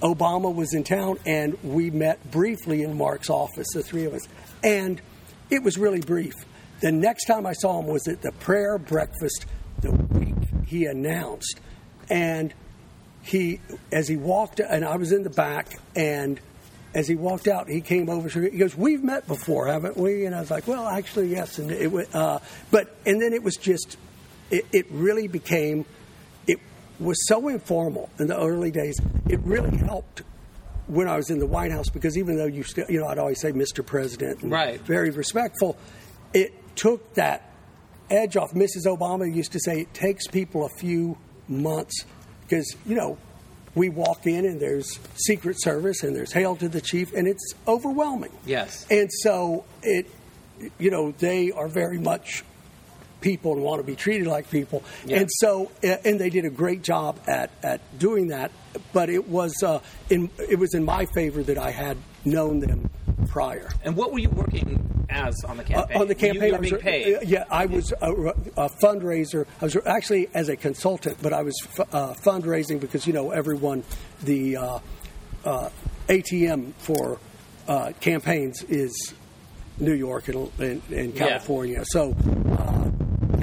Obama 0.00 0.54
was 0.54 0.72
in 0.72 0.82
town, 0.82 1.18
and 1.26 1.62
we 1.62 1.90
met 1.90 2.30
briefly 2.30 2.82
in 2.82 2.96
Marc's 2.96 3.28
office, 3.28 3.66
the 3.74 3.82
three 3.82 4.06
of 4.06 4.14
us, 4.14 4.26
and 4.62 5.02
it 5.50 5.62
was 5.62 5.76
really 5.76 6.00
brief. 6.00 6.34
The 6.80 6.90
next 6.90 7.26
time 7.26 7.44
I 7.44 7.52
saw 7.52 7.80
him 7.80 7.86
was 7.86 8.08
at 8.08 8.22
the 8.22 8.32
prayer 8.32 8.78
breakfast 8.78 9.44
the 9.80 9.92
week 9.92 10.34
he 10.66 10.86
announced, 10.86 11.60
and 12.08 12.54
he, 13.24 13.60
as 13.90 14.06
he 14.06 14.16
walked, 14.16 14.60
and 14.60 14.84
I 14.84 14.96
was 14.96 15.10
in 15.10 15.22
the 15.22 15.30
back, 15.30 15.78
and 15.96 16.38
as 16.94 17.08
he 17.08 17.14
walked 17.14 17.48
out, 17.48 17.68
he 17.68 17.80
came 17.80 18.10
over 18.10 18.28
to 18.28 18.38
me. 18.38 18.50
He 18.50 18.58
goes, 18.58 18.76
"We've 18.76 19.02
met 19.02 19.26
before, 19.26 19.66
haven't 19.66 19.96
we?" 19.96 20.26
And 20.26 20.34
I 20.34 20.40
was 20.40 20.50
like, 20.50 20.68
"Well, 20.68 20.86
actually, 20.86 21.28
yes." 21.28 21.58
And 21.58 21.70
it, 21.70 22.14
uh, 22.14 22.38
but 22.70 22.94
and 23.06 23.20
then 23.20 23.32
it 23.32 23.42
was 23.42 23.56
just, 23.56 23.96
it, 24.50 24.66
it 24.72 24.86
really 24.90 25.26
became, 25.26 25.86
it 26.46 26.58
was 27.00 27.16
so 27.26 27.48
informal 27.48 28.10
in 28.18 28.26
the 28.26 28.38
early 28.38 28.70
days. 28.70 29.00
It 29.28 29.40
really 29.40 29.76
helped 29.78 30.22
when 30.86 31.08
I 31.08 31.16
was 31.16 31.30
in 31.30 31.38
the 31.38 31.46
White 31.46 31.72
House 31.72 31.88
because 31.88 32.18
even 32.18 32.36
though 32.36 32.44
you 32.44 32.62
still, 32.62 32.84
you 32.90 33.00
know, 33.00 33.06
I'd 33.06 33.18
always 33.18 33.40
say 33.40 33.52
Mr. 33.52 33.84
President, 33.84 34.42
and 34.42 34.52
Right. 34.52 34.78
Very 34.82 35.10
respectful. 35.10 35.78
It 36.34 36.52
took 36.76 37.14
that 37.14 37.50
edge 38.10 38.36
off. 38.36 38.52
Mrs. 38.52 38.84
Obama 38.86 39.32
used 39.34 39.52
to 39.52 39.60
say 39.60 39.80
it 39.80 39.94
takes 39.94 40.26
people 40.26 40.66
a 40.66 40.78
few 40.78 41.16
months 41.48 42.04
because 42.46 42.76
you 42.86 42.94
know 42.94 43.18
we 43.74 43.88
walk 43.88 44.26
in 44.26 44.44
and 44.44 44.60
there's 44.60 44.98
Secret 45.14 45.60
Service 45.60 46.02
and 46.02 46.14
there's 46.14 46.32
hail 46.32 46.56
to 46.56 46.68
the 46.68 46.80
chief 46.80 47.12
and 47.12 47.26
it's 47.26 47.54
overwhelming. 47.66 48.32
Yes. 48.46 48.86
And 48.90 49.10
so 49.12 49.64
it, 49.82 50.06
you 50.78 50.90
know, 50.90 51.12
they 51.12 51.50
are 51.50 51.68
very 51.68 51.98
much 51.98 52.44
people 53.20 53.54
and 53.54 53.62
want 53.62 53.80
to 53.80 53.86
be 53.86 53.96
treated 53.96 54.26
like 54.26 54.50
people. 54.50 54.84
Yeah. 55.04 55.20
And 55.20 55.30
so, 55.32 55.72
and 55.82 56.20
they 56.20 56.30
did 56.30 56.44
a 56.44 56.50
great 56.50 56.82
job 56.82 57.18
at, 57.26 57.50
at 57.62 57.98
doing 57.98 58.28
that. 58.28 58.52
But 58.92 59.08
it 59.08 59.28
was 59.28 59.62
uh, 59.62 59.80
in 60.10 60.30
it 60.38 60.58
was 60.58 60.74
in 60.74 60.84
my 60.84 61.06
favor 61.06 61.42
that 61.44 61.58
I 61.58 61.70
had 61.70 61.96
known 62.24 62.60
them 62.60 62.90
prior. 63.28 63.68
And 63.84 63.96
what 63.96 64.12
were 64.12 64.18
you 64.18 64.30
working 64.30 65.06
as 65.10 65.34
on 65.44 65.56
the 65.56 65.62
Uh, 65.64 65.66
campaign? 65.66 66.00
on 66.00 66.08
the 66.08 66.14
campaign, 66.14 66.42
you, 66.42 66.48
you 66.48 66.54
I 66.54 66.56
were 66.56 66.60
was, 66.62 66.70
being 66.70 66.82
paid. 66.82 67.14
uh, 67.16 67.20
yeah, 67.24 67.44
I 67.50 67.66
was 67.66 67.92
a, 68.00 68.10
a 68.12 68.68
fundraiser. 68.82 69.46
I 69.60 69.64
was 69.66 69.76
actually 69.86 70.28
as 70.34 70.48
a 70.48 70.56
consultant, 70.56 71.18
but 71.22 71.32
I 71.32 71.42
was 71.42 71.54
f- 71.78 71.88
uh, 71.94 72.14
fundraising 72.14 72.80
because 72.80 73.06
you 73.06 73.12
know 73.12 73.30
everyone, 73.30 73.84
the 74.22 74.56
uh, 74.56 74.78
uh, 75.44 75.68
ATM 76.08 76.72
for 76.78 77.18
uh, 77.68 77.92
campaigns 78.00 78.62
is 78.64 79.14
New 79.78 79.94
York 79.94 80.28
and, 80.28 80.50
and, 80.58 80.82
and 80.90 81.14
Yeah. 81.14 81.26
California. 81.28 81.82
So 81.86 82.14
uh, 82.58 82.90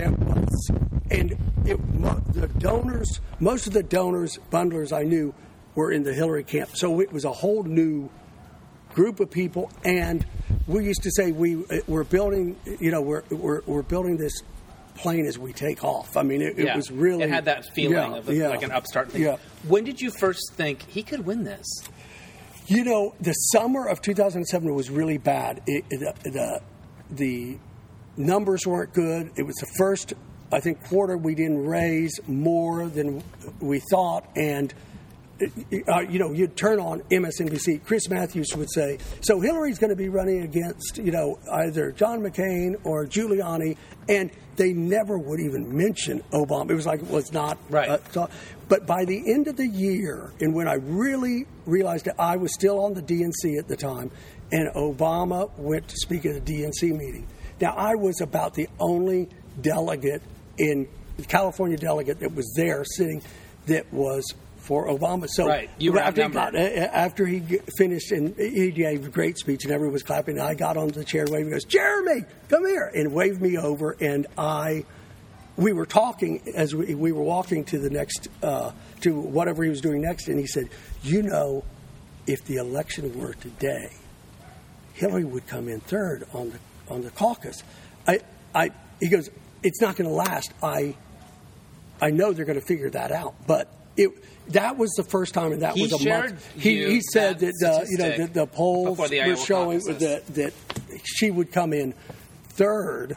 it 0.01 0.11
was, 0.19 0.71
and 1.11 1.35
it, 1.65 1.79
mo- 1.93 2.21
the 2.33 2.47
donors, 2.47 3.19
most 3.39 3.67
of 3.67 3.73
the 3.73 3.83
donors, 3.83 4.39
bundlers 4.51 4.91
I 4.95 5.03
knew 5.03 5.33
were 5.75 5.91
in 5.91 6.03
the 6.03 6.13
Hillary 6.13 6.43
camp. 6.43 6.69
So 6.75 6.99
it 7.01 7.11
was 7.11 7.25
a 7.25 7.31
whole 7.31 7.63
new 7.63 8.09
group 8.93 9.19
of 9.19 9.31
people, 9.31 9.71
and 9.83 10.25
we 10.67 10.85
used 10.85 11.03
to 11.03 11.11
say 11.11 11.31
we 11.31 11.63
eh, 11.69 11.81
we're 11.87 12.03
building, 12.03 12.57
you 12.79 12.91
know, 12.91 13.01
we're 13.01 13.23
we're, 13.29 13.61
we're 13.65 13.81
building 13.81 14.17
this 14.17 14.41
plane 14.95 15.25
as 15.25 15.37
we 15.39 15.53
take 15.53 15.83
off. 15.83 16.17
I 16.17 16.23
mean, 16.23 16.41
it, 16.41 16.59
it 16.59 16.75
was 16.75 16.91
really 16.91 17.23
It 17.23 17.29
had 17.29 17.45
that 17.45 17.65
feeling 17.73 18.11
yeah, 18.11 18.17
of 18.17 18.29
yeah. 18.29 18.49
like 18.49 18.63
an 18.63 18.71
upstart 18.71 19.11
thing. 19.11 19.21
Yeah. 19.21 19.37
When 19.67 19.83
did 19.83 20.01
you 20.01 20.11
first 20.19 20.53
think 20.53 20.83
he 20.83 21.01
could 21.03 21.25
win 21.25 21.43
this? 21.43 21.65
You 22.67 22.83
know, 22.83 23.15
the 23.19 23.33
summer 23.33 23.87
of 23.87 24.01
2007 24.01 24.73
was 24.73 24.89
really 24.89 25.17
bad. 25.17 25.61
It, 25.65 25.85
the, 25.89 26.09
uh, 26.09 26.13
the 26.23 26.61
the 27.09 27.59
numbers 28.17 28.65
weren't 28.65 28.93
good. 28.93 29.31
It 29.35 29.43
was 29.43 29.55
the 29.55 29.69
first, 29.77 30.13
I 30.51 30.59
think, 30.59 30.83
quarter 30.87 31.17
we 31.17 31.35
didn't 31.35 31.65
raise 31.65 32.19
more 32.27 32.87
than 32.87 33.23
we 33.59 33.81
thought, 33.91 34.25
and 34.35 34.73
uh, 35.87 35.99
you 36.01 36.19
know, 36.19 36.31
you'd 36.31 36.55
turn 36.55 36.79
on 36.79 37.01
MSNBC. 37.11 37.83
Chris 37.85 38.09
Matthews 38.09 38.55
would 38.55 38.71
say, 38.71 38.97
"So 39.21 39.39
Hillary's 39.39 39.79
going 39.79 39.89
to 39.89 39.95
be 39.95 40.09
running 40.09 40.41
against, 40.43 40.97
you 40.97 41.11
know, 41.11 41.39
either 41.51 41.91
John 41.91 42.21
McCain 42.21 42.75
or 42.83 43.05
Giuliani," 43.05 43.77
and 44.09 44.31
they 44.55 44.73
never 44.73 45.17
would 45.17 45.39
even 45.39 45.75
mention 45.75 46.21
Obama. 46.31 46.71
It 46.71 46.75
was 46.75 46.85
like 46.85 47.01
it 47.01 47.09
was 47.09 47.31
not 47.31 47.57
Right. 47.69 47.89
uh, 47.89 47.97
so- 48.11 48.29
but 48.67 48.85
by 48.85 49.05
the 49.05 49.33
end 49.33 49.47
of 49.47 49.57
the 49.57 49.67
year, 49.67 50.31
and 50.39 50.53
when 50.53 50.67
I 50.67 50.75
really 50.75 51.45
realized 51.65 52.05
that 52.05 52.15
I 52.19 52.37
was 52.37 52.53
still 52.53 52.79
on 52.79 52.93
the 52.93 53.01
DNC 53.01 53.57
at 53.57 53.67
the 53.67 53.75
time, 53.75 54.11
and 54.51 54.69
Obama 54.75 55.49
went 55.57 55.87
to 55.87 55.95
speak 55.97 56.25
at 56.25 56.35
a 56.35 56.39
DNC 56.39 56.91
meeting. 56.91 57.25
Now, 57.59 57.73
I 57.77 57.95
was 57.95 58.21
about 58.21 58.53
the 58.53 58.67
only 58.79 59.29
delegate 59.61 60.21
in 60.57 60.87
California 61.27 61.77
delegate 61.77 62.19
that 62.19 62.33
was 62.33 62.51
there 62.55 62.83
sitting 62.83 63.21
that 63.67 63.91
was 63.93 64.33
for 64.61 64.87
Obama. 64.87 65.27
So 65.27 65.47
Right. 65.47 65.69
You 65.77 65.91
were 65.91 65.99
after, 65.99 66.23
he 66.23 66.29
got, 66.29 66.55
after 66.55 67.25
he 67.25 67.59
finished 67.77 68.11
and 68.11 68.35
he 68.37 68.71
gave 68.71 69.05
a 69.05 69.09
great 69.09 69.37
speech 69.37 69.63
and 69.65 69.73
everyone 69.73 69.93
was 69.93 70.03
clapping, 70.03 70.37
and 70.37 70.47
I 70.47 70.53
got 70.53 70.77
onto 70.77 70.99
the 70.99 71.05
chair 71.05 71.25
waving, 71.29 71.47
he 71.47 71.51
goes, 71.51 71.65
Jeremy, 71.65 72.25
come 72.47 72.65
here, 72.65 72.91
and 72.93 73.13
waved 73.13 73.41
me 73.41 73.57
over, 73.57 73.97
and 73.99 74.27
I 74.37 74.85
we 75.57 75.73
were 75.73 75.85
talking 75.85 76.41
as 76.55 76.73
we, 76.73 76.95
we 76.95 77.11
were 77.11 77.23
walking 77.23 77.63
to 77.65 77.79
the 77.79 77.89
next 77.89 78.29
uh, 78.41 78.71
to 79.01 79.19
whatever 79.19 79.63
he 79.63 79.69
was 79.69 79.81
doing 79.81 80.01
next, 80.01 80.27
and 80.27 80.39
he 80.39 80.47
said, 80.47 80.69
"You 81.03 81.23
know, 81.23 81.63
if 82.27 82.45
the 82.45 82.55
election 82.55 83.19
were 83.19 83.33
today, 83.33 83.89
Hillary 84.93 85.25
would 85.25 85.47
come 85.47 85.67
in 85.67 85.79
third 85.81 86.25
on 86.33 86.51
the 86.51 86.93
on 86.93 87.01
the 87.01 87.11
caucus." 87.11 87.63
I, 88.07 88.21
I 88.55 88.71
he 88.99 89.09
goes, 89.09 89.29
"It's 89.63 89.81
not 89.81 89.95
going 89.95 90.09
to 90.09 90.15
last." 90.15 90.53
I 90.63 90.95
I 92.01 92.09
know 92.11 92.33
they're 92.33 92.45
going 92.45 92.59
to 92.59 92.65
figure 92.65 92.89
that 92.91 93.11
out, 93.11 93.35
but 93.45 93.71
it 93.97 94.09
that 94.49 94.77
was 94.77 94.91
the 94.91 95.03
first 95.03 95.33
time, 95.33 95.51
and 95.51 95.61
that 95.61 95.75
He 95.75 95.83
was 95.83 95.93
a 95.93 96.09
month. 96.09 96.53
He, 96.55 96.83
he 96.85 97.01
said 97.01 97.39
that 97.39 97.53
that, 97.61 97.81
uh, 97.81 97.85
you 97.89 97.97
know 97.97 98.27
the, 98.27 98.47
polls 98.47 98.97
the 99.09 99.19
were 99.19 99.23
Iowa 99.25 99.37
showing 99.37 99.79
that 99.79 100.25
that 100.35 100.53
she 101.03 101.31
would 101.31 101.51
come 101.51 101.73
in 101.73 101.93
third, 102.49 103.15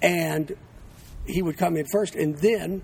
and 0.00 0.54
he 1.26 1.42
would 1.42 1.56
come 1.56 1.76
in 1.76 1.86
first, 1.86 2.14
and 2.14 2.36
then 2.38 2.82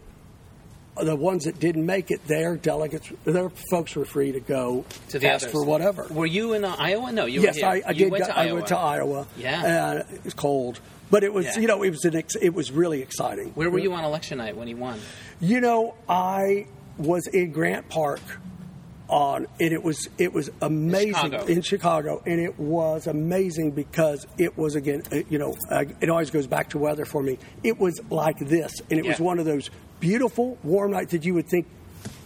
the 1.00 1.14
ones 1.14 1.44
that 1.44 1.60
didn't 1.60 1.86
make 1.86 2.10
it, 2.10 2.26
their 2.26 2.56
delegates, 2.56 3.08
their 3.24 3.50
folks 3.70 3.94
were 3.94 4.04
free 4.04 4.32
to 4.32 4.40
go 4.40 4.84
To 5.10 5.20
the 5.20 5.28
ask 5.28 5.44
others. 5.44 5.52
for 5.52 5.64
whatever. 5.64 6.08
Were 6.10 6.26
you 6.26 6.54
in 6.54 6.64
uh, 6.64 6.74
Iowa? 6.76 7.12
No, 7.12 7.24
you 7.26 7.40
yes. 7.40 7.62
I, 7.62 7.82
I 7.86 7.90
You 7.90 8.06
did. 8.06 8.10
Went 8.12 8.24
go- 8.24 8.30
to 8.32 8.36
I 8.38 8.42
Iowa. 8.46 8.54
went 8.56 8.66
to 8.68 8.76
Iowa. 8.78 9.26
Yeah. 9.36 9.92
and 10.00 10.12
it 10.12 10.24
was 10.24 10.34
cold, 10.34 10.80
but 11.08 11.22
it 11.22 11.32
was 11.32 11.46
Yeah. 11.46 11.58
you 11.60 11.68
know 11.68 11.84
it 11.84 11.90
was 11.90 12.04
an 12.04 12.16
ex- 12.16 12.34
it 12.34 12.52
was 12.52 12.72
really 12.72 13.00
exciting. 13.00 13.50
Where 13.54 13.70
were 13.70 13.78
you 13.78 13.92
on 13.94 14.02
election 14.02 14.38
night 14.38 14.56
when 14.56 14.66
he 14.66 14.74
won? 14.74 14.98
You 15.40 15.60
know, 15.60 15.94
I 16.08 16.66
was 16.99 17.26
in 17.28 17.53
Grant 17.53 17.88
Park 17.88 18.20
on, 19.09 19.46
and 19.59 19.72
it 19.72 19.82
was 19.82 20.09
it 20.18 20.32
was 20.32 20.51
amazing 20.61 21.14
Chicago. 21.14 21.46
in 21.46 21.62
Chicago, 21.62 22.22
and 22.26 22.40
it 22.40 22.59
was 22.59 23.07
amazing 23.07 23.70
because 23.72 24.26
it 24.36 24.57
was 24.57 24.74
again, 24.74 25.03
uh, 25.12 25.16
you 25.30 25.38
know, 25.38 25.57
uh, 25.70 25.84
it 26.01 26.11
always 26.11 26.30
goes 26.30 26.46
back 26.46 26.70
to 26.70 26.78
weather 26.78 27.05
for 27.05 27.22
me. 27.22 27.38
It 27.62 27.78
was 27.78 28.01
like 28.11 28.38
this, 28.38 28.72
and 28.90 28.99
it 28.99 29.07
was 29.07 29.18
one 29.18 29.38
of 29.38 29.44
those 29.46 29.70
beautiful 30.01 30.59
warm 30.62 30.92
nights 30.92 31.12
that 31.12 31.24
you 31.24 31.34
would 31.34 31.49
think 31.49 31.66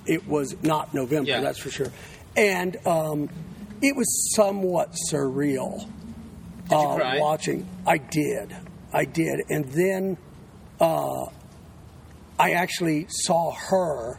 it 0.07 0.27
was 0.27 0.57
not 0.63 0.93
November. 0.93 1.31
Yeah. 1.31 1.41
That's 1.41 1.59
for 1.59 1.71
sure, 1.71 1.93
and 2.37 2.77
um, 2.87 3.29
it 3.81 3.95
was 3.97 4.35
somewhat 4.35 4.95
surreal 5.11 5.89
Did 6.69 6.73
you 6.73 6.77
uh, 6.79 6.97
cry? 6.97 7.19
watching. 7.19 7.69
I 7.87 7.99
did, 7.99 8.57
I 8.93 9.05
did, 9.05 9.45
and 9.49 9.65
then 9.67 10.17
uh, 10.81 11.27
I 12.39 12.53
actually 12.53 13.07
saw 13.09 13.53
her 13.53 14.19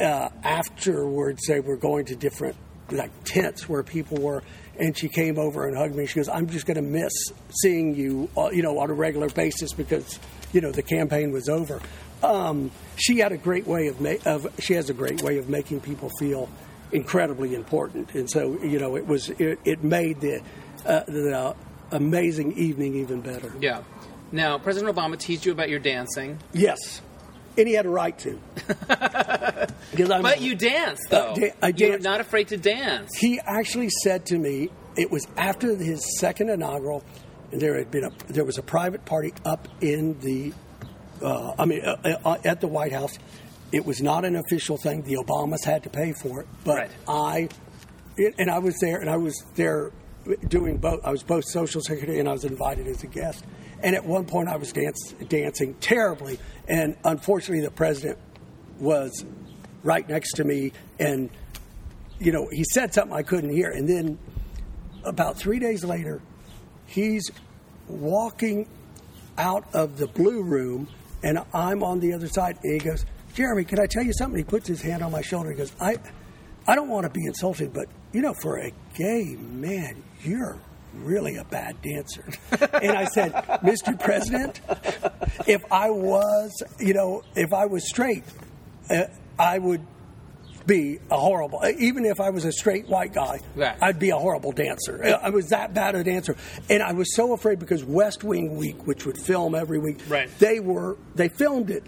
uh, 0.00 0.28
afterwards. 0.42 1.46
They 1.46 1.60
were 1.60 1.76
going 1.76 2.06
to 2.06 2.16
different 2.16 2.56
like 2.90 3.10
tents 3.24 3.68
where 3.68 3.82
people 3.82 4.18
were, 4.18 4.42
and 4.78 4.96
she 4.96 5.08
came 5.08 5.38
over 5.38 5.66
and 5.66 5.76
hugged 5.76 5.94
me. 5.94 6.06
She 6.06 6.16
goes, 6.16 6.28
"I'm 6.28 6.48
just 6.48 6.66
going 6.66 6.76
to 6.76 6.82
miss 6.82 7.12
seeing 7.60 7.94
you, 7.94 8.28
uh, 8.36 8.50
you 8.50 8.62
know, 8.62 8.78
on 8.78 8.90
a 8.90 8.94
regular 8.94 9.28
basis 9.28 9.72
because 9.72 10.18
you 10.52 10.60
know 10.60 10.72
the 10.72 10.82
campaign 10.82 11.32
was 11.32 11.48
over." 11.48 11.80
Um, 12.22 12.70
she 12.96 13.18
had 13.18 13.32
a 13.32 13.36
great 13.36 13.66
way 13.66 13.88
of, 13.88 14.00
ma- 14.00 14.14
of 14.24 14.46
she 14.60 14.74
has 14.74 14.90
a 14.90 14.94
great 14.94 15.22
way 15.22 15.38
of 15.38 15.48
making 15.48 15.80
people 15.80 16.08
feel 16.18 16.48
incredibly 16.92 17.54
important, 17.54 18.14
and 18.14 18.30
so 18.30 18.58
you 18.62 18.78
know 18.78 18.96
it 18.96 19.06
was 19.06 19.30
it, 19.30 19.58
it 19.64 19.82
made 19.82 20.20
the 20.20 20.40
uh, 20.86 21.00
the 21.06 21.54
amazing 21.90 22.52
evening 22.52 22.94
even 22.96 23.20
better. 23.20 23.52
Yeah. 23.60 23.82
Now, 24.30 24.56
President 24.56 24.94
Obama 24.94 25.18
teased 25.18 25.44
you 25.44 25.52
about 25.52 25.68
your 25.68 25.78
dancing, 25.78 26.38
Yes, 26.54 27.02
and 27.58 27.68
he 27.68 27.74
had 27.74 27.84
a 27.84 27.90
right 27.90 28.18
to. 28.20 28.40
I'm 29.98 30.22
but 30.22 30.40
you 30.40 30.54
dance 30.54 31.00
though. 31.10 31.32
Uh, 31.32 31.34
da- 31.34 31.52
I 31.62 31.66
You're 31.68 31.90
danced. 31.90 32.04
not 32.04 32.20
afraid 32.20 32.48
to 32.48 32.56
dance. 32.56 33.10
He 33.18 33.40
actually 33.44 33.90
said 34.02 34.26
to 34.26 34.38
me, 34.38 34.70
it 34.96 35.10
was 35.10 35.26
after 35.36 35.74
his 35.76 36.18
second 36.18 36.50
inaugural, 36.50 37.02
and 37.50 37.60
there 37.60 37.76
had 37.78 37.90
been 37.90 38.04
a 38.04 38.10
there 38.32 38.44
was 38.44 38.58
a 38.58 38.62
private 38.62 39.04
party 39.04 39.32
up 39.44 39.68
in 39.80 40.18
the, 40.20 40.52
uh, 41.22 41.52
I 41.58 41.64
mean, 41.66 41.84
uh, 41.84 42.18
uh, 42.24 42.38
at 42.44 42.60
the 42.60 42.68
White 42.68 42.92
House. 42.92 43.18
It 43.72 43.86
was 43.86 44.02
not 44.02 44.26
an 44.26 44.36
official 44.36 44.76
thing. 44.76 45.00
The 45.02 45.14
Obamas 45.16 45.64
had 45.64 45.82
to 45.84 45.88
pay 45.90 46.12
for 46.12 46.40
it, 46.42 46.46
but 46.62 46.76
Right. 46.76 46.90
I, 47.08 47.48
it, 48.18 48.34
and 48.36 48.50
I 48.50 48.58
was 48.58 48.78
there, 48.82 48.98
and 49.00 49.08
I 49.08 49.16
was 49.16 49.34
there 49.54 49.92
doing 50.48 50.76
both. 50.76 51.00
I 51.04 51.10
was 51.10 51.22
both 51.22 51.44
social 51.46 51.80
secretary, 51.80 52.18
and 52.18 52.28
I 52.28 52.32
was 52.32 52.44
invited 52.44 52.86
as 52.86 53.02
a 53.02 53.06
guest. 53.06 53.44
And 53.82 53.96
at 53.96 54.04
one 54.04 54.26
point, 54.26 54.48
I 54.50 54.56
was 54.56 54.72
dance, 54.72 55.14
dancing 55.28 55.72
terribly, 55.80 56.38
and 56.68 56.96
unfortunately, 57.04 57.64
the 57.64 57.70
president 57.72 58.18
was 58.78 59.24
right 59.82 60.08
next 60.08 60.32
to 60.34 60.44
me, 60.44 60.72
and 60.98 61.30
you 62.18 62.32
know, 62.32 62.48
he 62.52 62.64
said 62.72 62.94
something 62.94 63.16
I 63.16 63.22
couldn't 63.22 63.50
hear. 63.50 63.70
And 63.70 63.88
then 63.88 64.18
about 65.04 65.36
three 65.36 65.58
days 65.58 65.84
later, 65.84 66.20
he's 66.86 67.30
walking 67.88 68.68
out 69.36 69.64
of 69.74 69.98
the 69.98 70.06
blue 70.06 70.42
room, 70.42 70.88
and 71.24 71.40
I'm 71.52 71.82
on 71.82 72.00
the 72.00 72.12
other 72.12 72.28
side. 72.28 72.58
And 72.62 72.80
he 72.80 72.88
goes, 72.88 73.04
Jeremy, 73.34 73.64
can 73.64 73.80
I 73.80 73.86
tell 73.86 74.04
you 74.04 74.12
something? 74.12 74.38
He 74.38 74.44
puts 74.44 74.68
his 74.68 74.82
hand 74.82 75.02
on 75.02 75.10
my 75.10 75.22
shoulder. 75.22 75.50
He 75.50 75.56
goes, 75.56 75.72
I, 75.80 75.96
I 76.66 76.74
don't 76.74 76.88
want 76.88 77.04
to 77.04 77.10
be 77.10 77.26
insulted, 77.26 77.72
but 77.72 77.86
you 78.12 78.22
know, 78.22 78.34
for 78.34 78.58
a 78.58 78.70
gay 78.94 79.36
man, 79.36 80.02
you're 80.22 80.60
really 80.94 81.36
a 81.36 81.44
bad 81.44 81.80
dancer. 81.82 82.24
and 82.82 82.92
I 82.92 83.06
said, 83.06 83.32
Mr. 83.62 83.98
President, 83.98 84.60
if 85.46 85.62
I 85.72 85.90
was, 85.90 86.52
you 86.78 86.94
know, 86.94 87.22
if 87.34 87.52
I 87.52 87.66
was 87.66 87.88
straight, 87.88 88.24
uh, 88.90 89.04
I 89.42 89.58
would 89.58 89.84
be 90.66 91.00
a 91.10 91.16
horrible. 91.18 91.60
Even 91.78 92.04
if 92.04 92.20
I 92.20 92.30
was 92.30 92.44
a 92.44 92.52
straight 92.52 92.86
white 92.88 93.12
guy, 93.12 93.40
Right. 93.56 93.76
I'd 93.82 93.98
be 93.98 94.10
a 94.10 94.16
horrible 94.16 94.52
dancer. 94.52 95.18
I 95.20 95.30
was 95.30 95.48
that 95.48 95.74
bad 95.74 95.96
a 95.96 96.04
dancer, 96.04 96.36
and 96.70 96.82
I 96.82 96.92
was 96.92 97.16
so 97.16 97.32
afraid 97.32 97.58
because 97.58 97.84
West 97.84 98.22
Wing 98.22 98.56
Week, 98.56 98.86
which 98.86 99.04
would 99.04 99.18
film 99.18 99.56
every 99.56 99.78
week, 99.80 99.98
Right. 100.08 100.30
they 100.38 100.60
were 100.60 100.96
they 101.16 101.28
filmed 101.28 101.70
it. 101.70 101.82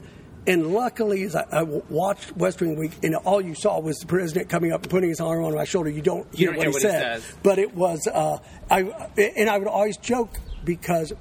And 0.46 0.74
luckily, 0.74 1.22
as 1.22 1.34
I, 1.36 1.44
I 1.52 1.62
watched 1.62 2.36
West 2.36 2.60
Wing 2.60 2.76
Week, 2.78 2.92
and 3.02 3.14
all 3.14 3.40
you 3.40 3.54
saw 3.54 3.78
was 3.80 3.96
the 3.98 4.06
president 4.06 4.50
coming 4.50 4.72
up 4.72 4.82
and 4.82 4.90
putting 4.90 5.08
his 5.08 5.20
arm 5.20 5.44
on 5.44 5.54
my 5.54 5.64
shoulder. 5.64 5.88
You 5.88 6.02
don't 6.02 6.26
hear, 6.34 6.48
don't 6.48 6.56
what, 6.58 6.62
hear 6.66 6.70
he 6.70 6.74
what 6.74 6.82
he 6.82 6.88
said, 6.88 7.22
says. 7.22 7.36
but 7.42 7.58
it 7.58 7.74
was. 7.74 8.06
Uh, 8.12 8.38
I 8.70 8.80
and 9.16 9.48
I 9.48 9.56
would 9.56 9.68
always 9.68 9.96
joke 9.98 10.30
because 10.64 11.12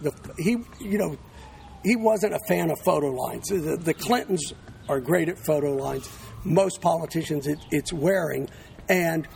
the 0.00 0.12
he, 0.38 0.58
you 0.80 0.96
know, 0.96 1.18
he 1.84 1.96
wasn't 1.96 2.34
a 2.34 2.40
fan 2.48 2.70
of 2.70 2.78
photo 2.84 3.08
lines. 3.08 3.48
The, 3.48 3.76
the 3.76 3.92
Clintons 3.94 4.54
are 4.90 5.00
great 5.00 5.28
at 5.28 5.38
photo 5.38 5.74
lines. 5.74 6.10
Most 6.44 6.80
politicians, 6.80 7.46
it, 7.46 7.58
it's 7.70 7.92
wearing, 7.92 8.48
and 8.88 9.28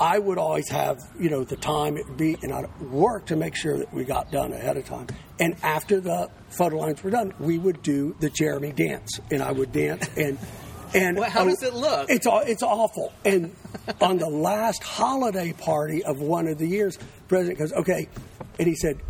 I 0.00 0.18
would 0.18 0.36
always 0.36 0.68
have, 0.70 0.98
you 1.18 1.30
know, 1.30 1.44
the 1.44 1.56
time 1.56 1.96
it 1.96 2.06
would 2.08 2.16
be, 2.16 2.36
and 2.42 2.52
I'd 2.52 2.80
work 2.80 3.26
to 3.26 3.36
make 3.36 3.54
sure 3.54 3.78
that 3.78 3.94
we 3.94 4.04
got 4.04 4.32
done 4.32 4.52
ahead 4.52 4.76
of 4.76 4.84
time. 4.84 5.06
And 5.38 5.56
after 5.62 6.00
the 6.00 6.28
photo 6.50 6.78
lines 6.78 7.02
were 7.02 7.10
done, 7.10 7.32
we 7.38 7.56
would 7.56 7.82
do 7.82 8.16
the 8.20 8.30
Jeremy 8.30 8.72
dance, 8.72 9.20
and 9.30 9.42
I 9.42 9.52
would 9.52 9.72
dance 9.72 10.08
and. 10.16 10.38
And 10.94 11.18
Well, 11.18 11.28
how 11.28 11.44
does 11.44 11.62
it 11.64 11.74
look? 11.74 12.08
It's 12.08 12.28
it's 12.30 12.62
awful. 12.62 13.12
And 13.24 13.54
on 14.00 14.18
the 14.18 14.28
last 14.28 14.84
holiday 14.84 15.52
party 15.52 16.04
of 16.04 16.20
one 16.20 16.46
of 16.46 16.58
the 16.58 16.66
years, 16.66 16.96
the 16.96 17.04
president 17.28 17.58
goes, 17.58 17.72
"Okay," 17.72 18.08
and 18.60 18.68
he 18.68 18.76
said, 18.76 19.00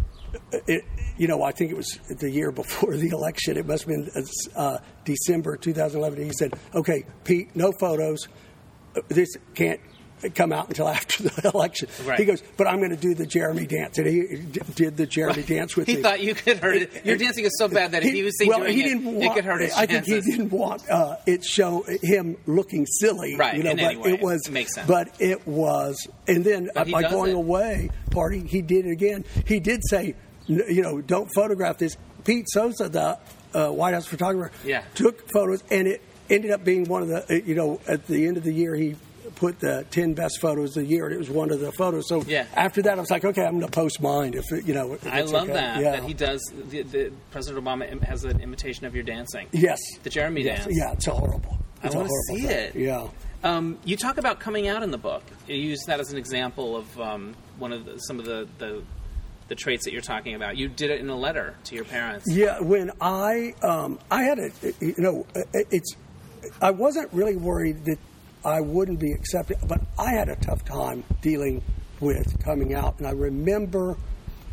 it, 0.66 0.84
"You 1.16 1.28
know, 1.28 1.42
I 1.42 1.52
think 1.52 1.70
it 1.70 1.76
was 1.76 1.98
the 2.08 2.30
year 2.30 2.50
before 2.52 2.96
the 2.96 3.08
election. 3.08 3.56
It 3.56 3.66
must 3.66 3.84
have 3.84 3.88
been 3.88 4.10
uh, 4.54 4.78
December 5.04 5.56
2011." 5.56 6.24
He 6.24 6.32
said, 6.38 6.54
"Okay, 6.74 7.04
Pete, 7.24 7.54
no 7.54 7.72
photos. 7.80 8.28
This 9.08 9.28
can't." 9.54 9.80
Come 10.34 10.50
out 10.50 10.68
until 10.68 10.88
after 10.98 11.24
the 11.24 11.50
election. 11.54 11.88
Right. 12.06 12.18
He 12.18 12.24
goes, 12.24 12.42
but 12.56 12.66
I'm 12.66 12.78
going 12.78 12.88
to 12.90 12.96
do 12.96 13.12
the 13.14 13.26
Jeremy 13.26 13.66
dance, 13.66 13.98
and 13.98 14.06
he 14.06 14.38
d- 14.50 14.60
did 14.74 14.96
the 14.96 15.04
Jeremy 15.04 15.42
dance 15.42 15.76
with 15.76 15.86
He 15.86 15.96
me. 15.96 16.02
thought 16.02 16.20
you 16.20 16.34
could 16.34 16.56
hurt 16.56 16.76
it. 16.76 17.04
Your 17.04 17.18
dancing 17.18 17.44
is 17.44 17.52
so 17.58 17.68
bad 17.68 17.92
that 17.92 18.02
if 18.02 18.14
he 18.14 18.22
was 18.22 18.36
seen 18.38 18.48
well, 18.48 18.60
doing 18.60 18.72
he 18.74 18.82
didn't 18.82 19.06
it 19.06 19.12
want, 19.14 19.34
could 19.34 19.44
hurt 19.44 19.60
his 19.60 19.74
I 19.74 19.84
think 19.84 20.06
he 20.06 20.22
didn't 20.22 20.48
want 20.50 20.88
uh, 20.88 21.16
it 21.26 21.44
show 21.44 21.84
him 22.02 22.38
looking 22.46 22.86
silly, 22.86 23.36
Right, 23.36 23.58
You 23.58 23.64
know, 23.64 23.74
but 23.76 24.06
it 24.06 24.22
was 24.22 24.46
It 24.46 24.52
makes 24.52 24.74
sense. 24.74 24.88
But 24.88 25.14
it 25.20 25.46
was, 25.46 26.08
and 26.26 26.42
then 26.42 26.70
he 26.86 26.92
my 26.92 27.02
does 27.02 27.12
going 27.12 27.32
it. 27.32 27.36
away 27.36 27.90
party, 28.10 28.40
he 28.40 28.62
did 28.62 28.86
it 28.86 28.92
again. 28.92 29.22
He 29.46 29.60
did 29.60 29.82
say, 29.86 30.14
you 30.48 30.82
know, 30.82 31.00
don't 31.00 31.28
photograph 31.34 31.78
this. 31.78 31.96
Pete 32.24 32.46
Souza, 32.48 32.88
the 32.88 33.18
uh, 33.54 33.70
White 33.70 33.94
House 33.94 34.06
photographer, 34.06 34.52
Yeah. 34.64 34.82
took 34.94 35.30
photos, 35.32 35.62
and 35.70 35.86
it 35.88 36.02
ended 36.28 36.50
up 36.50 36.64
being 36.64 36.84
one 36.88 37.02
of 37.02 37.08
the, 37.08 37.24
uh, 37.30 37.34
you 37.44 37.54
know, 37.54 37.80
at 37.86 38.06
the 38.06 38.26
end 38.26 38.36
of 38.36 38.42
the 38.44 38.52
year 38.52 38.74
he. 38.74 38.96
Put 39.34 39.58
the 39.60 39.84
ten 39.90 40.14
best 40.14 40.40
photos 40.40 40.76
of 40.78 40.84
the 40.84 40.88
year, 40.88 41.04
and 41.06 41.14
it 41.14 41.18
was 41.18 41.28
one 41.28 41.50
of 41.50 41.60
the 41.60 41.70
photos. 41.72 42.08
So 42.08 42.22
Yeah. 42.26 42.46
after 42.54 42.80
that, 42.82 42.96
I 42.96 43.00
was 43.00 43.10
like, 43.10 43.22
okay, 43.22 43.44
I'm 43.44 43.58
going 43.58 43.66
to 43.66 43.70
post 43.70 44.00
mine. 44.00 44.32
If 44.32 44.50
it, 44.50 44.64
you 44.64 44.72
know, 44.72 44.94
if 44.94 45.06
I 45.06 45.22
love 45.22 45.42
okay. 45.44 45.52
that 45.52 45.80
Yeah. 45.82 45.90
that 45.90 46.04
he 46.04 46.14
does. 46.14 46.40
The, 46.70 46.82
the, 46.82 47.12
President 47.32 47.62
Obama 47.62 48.02
has 48.04 48.24
an 48.24 48.40
imitation 48.40 48.86
of 48.86 48.94
your 48.94 49.02
dancing. 49.04 49.48
Yes. 49.52 49.78
The 50.04 50.08
Jeremy 50.10 50.42
Yes. 50.42 50.64
dance. 50.64 50.78
Yeah, 50.78 50.92
it's 50.92 51.04
horrible. 51.06 51.58
I 51.82 51.86
It's 51.86 51.94
a 51.94 51.98
wanna 51.98 52.08
horrible 52.08 52.24
see 52.28 52.46
thing. 52.46 52.50
it. 52.50 52.76
Yeah. 52.76 53.08
Um, 53.44 53.78
you 53.84 53.96
talk 53.98 54.16
about 54.16 54.40
coming 54.40 54.68
out 54.68 54.82
in 54.82 54.90
the 54.90 54.96
book. 54.98 55.22
You 55.46 55.56
use 55.56 55.82
that 55.86 56.00
as 56.00 56.12
an 56.12 56.18
example 56.18 56.74
of 56.76 56.98
um, 57.00 57.34
one 57.58 57.72
of 57.74 57.84
the, 57.84 57.98
some 57.98 58.18
of 58.18 58.24
the, 58.24 58.48
the 58.58 58.82
the 59.48 59.54
traits 59.54 59.84
that 59.84 59.92
you're 59.92 60.02
talking 60.02 60.34
about. 60.34 60.56
You 60.56 60.68
did 60.68 60.90
it 60.90 61.00
in 61.00 61.08
a 61.08 61.16
letter 61.16 61.54
to 61.64 61.74
your 61.74 61.84
parents. 61.84 62.26
Yeah, 62.28 62.60
when 62.60 62.90
I 63.00 63.54
um, 63.62 63.98
I 64.10 64.22
had 64.24 64.38
a 64.38 64.50
you 64.80 64.94
know 64.98 65.26
it's 65.52 65.94
I 66.60 66.70
wasn't 66.70 67.12
really 67.12 67.36
worried 67.36 67.84
that 67.84 67.98
I 68.44 68.60
wouldn't 68.60 69.00
be 69.00 69.12
accepted, 69.12 69.58
but 69.66 69.80
I 69.98 70.10
had 70.10 70.28
a 70.28 70.36
tough 70.36 70.64
time 70.64 71.04
dealing 71.20 71.62
with 72.00 72.42
coming 72.44 72.74
out, 72.74 72.98
and 72.98 73.06
I 73.06 73.12
remember 73.12 73.96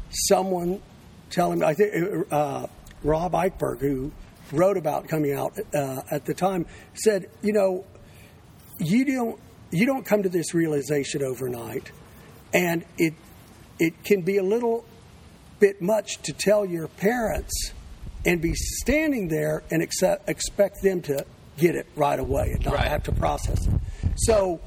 someone 0.09 0.81
telling 1.29 1.59
me 1.59 1.65
I 1.65 1.73
think 1.73 2.27
uh, 2.31 2.67
Rob 3.03 3.33
Eichberg 3.33 3.79
who 3.79 4.11
wrote 4.51 4.77
about 4.77 5.07
coming 5.07 5.33
out 5.33 5.57
uh, 5.73 6.01
at 6.11 6.25
the 6.25 6.33
time 6.33 6.65
said 6.93 7.29
you 7.41 7.53
know 7.53 7.85
you 8.79 9.05
don't 9.05 9.39
you 9.71 9.87
don't 9.87 10.05
come 10.05 10.21
to 10.23 10.29
this 10.29 10.53
realization 10.53 11.23
overnight, 11.23 11.91
and 12.53 12.85
it 12.97 13.15
it 13.79 14.03
can 14.03 14.21
be 14.21 14.37
a 14.37 14.43
little 14.43 14.85
bit 15.59 15.81
much 15.81 16.21
to 16.23 16.33
tell 16.33 16.65
your 16.65 16.87
parents 16.87 17.71
and 18.25 18.41
be 18.41 18.53
standing 18.53 19.27
there 19.27 19.63
and 19.71 19.81
accept, 19.81 20.29
expect 20.29 20.81
them 20.81 21.01
to 21.01 21.25
get 21.57 21.75
it 21.75 21.87
right 21.95 22.19
away 22.19 22.51
and 22.53 22.65
not 22.65 22.73
Right. 22.75 22.87
have 22.87 23.03
to 23.03 23.11
process 23.11 23.65
it. 23.67 23.73
So 24.15 24.59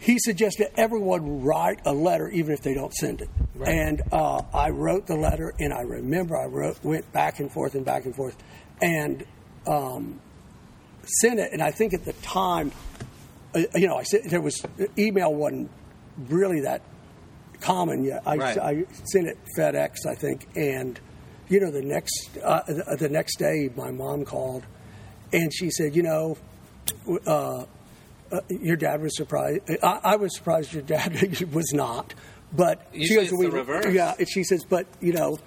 he 0.00 0.18
suggested 0.18 0.70
everyone 0.76 1.42
write 1.42 1.80
a 1.86 1.92
letter 1.92 2.28
even 2.30 2.52
if 2.52 2.62
they 2.62 2.74
don't 2.74 2.92
send 2.92 3.20
it. 3.22 3.28
Right. 3.54 3.68
And 3.68 4.02
uh, 4.10 4.42
I 4.52 4.70
wrote 4.70 5.06
the 5.06 5.14
letter, 5.16 5.54
and 5.60 5.72
I 5.72 5.82
remember 5.82 6.36
I 6.36 6.46
wrote 6.46 6.82
went 6.82 7.10
back 7.12 7.38
and 7.38 7.52
forth 7.52 7.74
and 7.74 7.84
back 7.84 8.04
and 8.06 8.16
forth, 8.16 8.36
and 8.80 9.24
um, 9.66 10.20
sent 11.04 11.38
it. 11.38 11.52
And 11.52 11.62
I 11.62 11.70
think 11.70 11.94
at 11.94 12.04
the 12.04 12.14
time, 12.14 12.72
uh, 13.54 13.60
you 13.74 13.86
know, 13.86 13.96
I 13.96 14.02
said 14.04 14.22
there 14.24 14.40
was 14.40 14.60
email 14.98 15.32
wasn't 15.32 15.70
really 16.28 16.60
that 16.62 16.82
common 17.62 18.04
yet. 18.04 18.22
I, 18.26 18.36
Right. 18.36 18.58
I 18.58 18.84
sent 19.04 19.28
it 19.28 19.38
FedEx, 19.56 20.06
I 20.08 20.14
think, 20.14 20.48
and 20.56 20.98
you 21.48 21.60
know 21.60 21.70
the 21.70 21.82
next 21.82 22.30
uh, 22.44 22.62
the, 22.66 22.96
the 22.98 23.08
next 23.08 23.38
day 23.38 23.70
my 23.76 23.90
mom 23.90 24.24
called, 24.24 24.64
and 25.32 25.52
she 25.52 25.70
said, 25.70 25.96
you 25.96 26.02
know. 26.02 26.36
Uh, 27.26 27.64
uh, 28.32 28.40
your 28.48 28.76
dad 28.76 29.00
was 29.02 29.14
surprised. 29.14 29.60
I, 29.82 30.00
I 30.02 30.16
was 30.16 30.34
surprised 30.34 30.72
your 30.72 30.82
dad 30.82 31.12
was 31.52 31.70
not. 31.74 32.14
But 32.54 32.86
Usually 32.92 33.26
it's 33.26 33.30
the 33.30 33.50
reverse. 33.50 33.92
Yeah, 33.92 34.14
she 34.28 34.42
says, 34.44 34.64
but 34.64 34.86
you 35.00 35.12
know, 35.12 35.38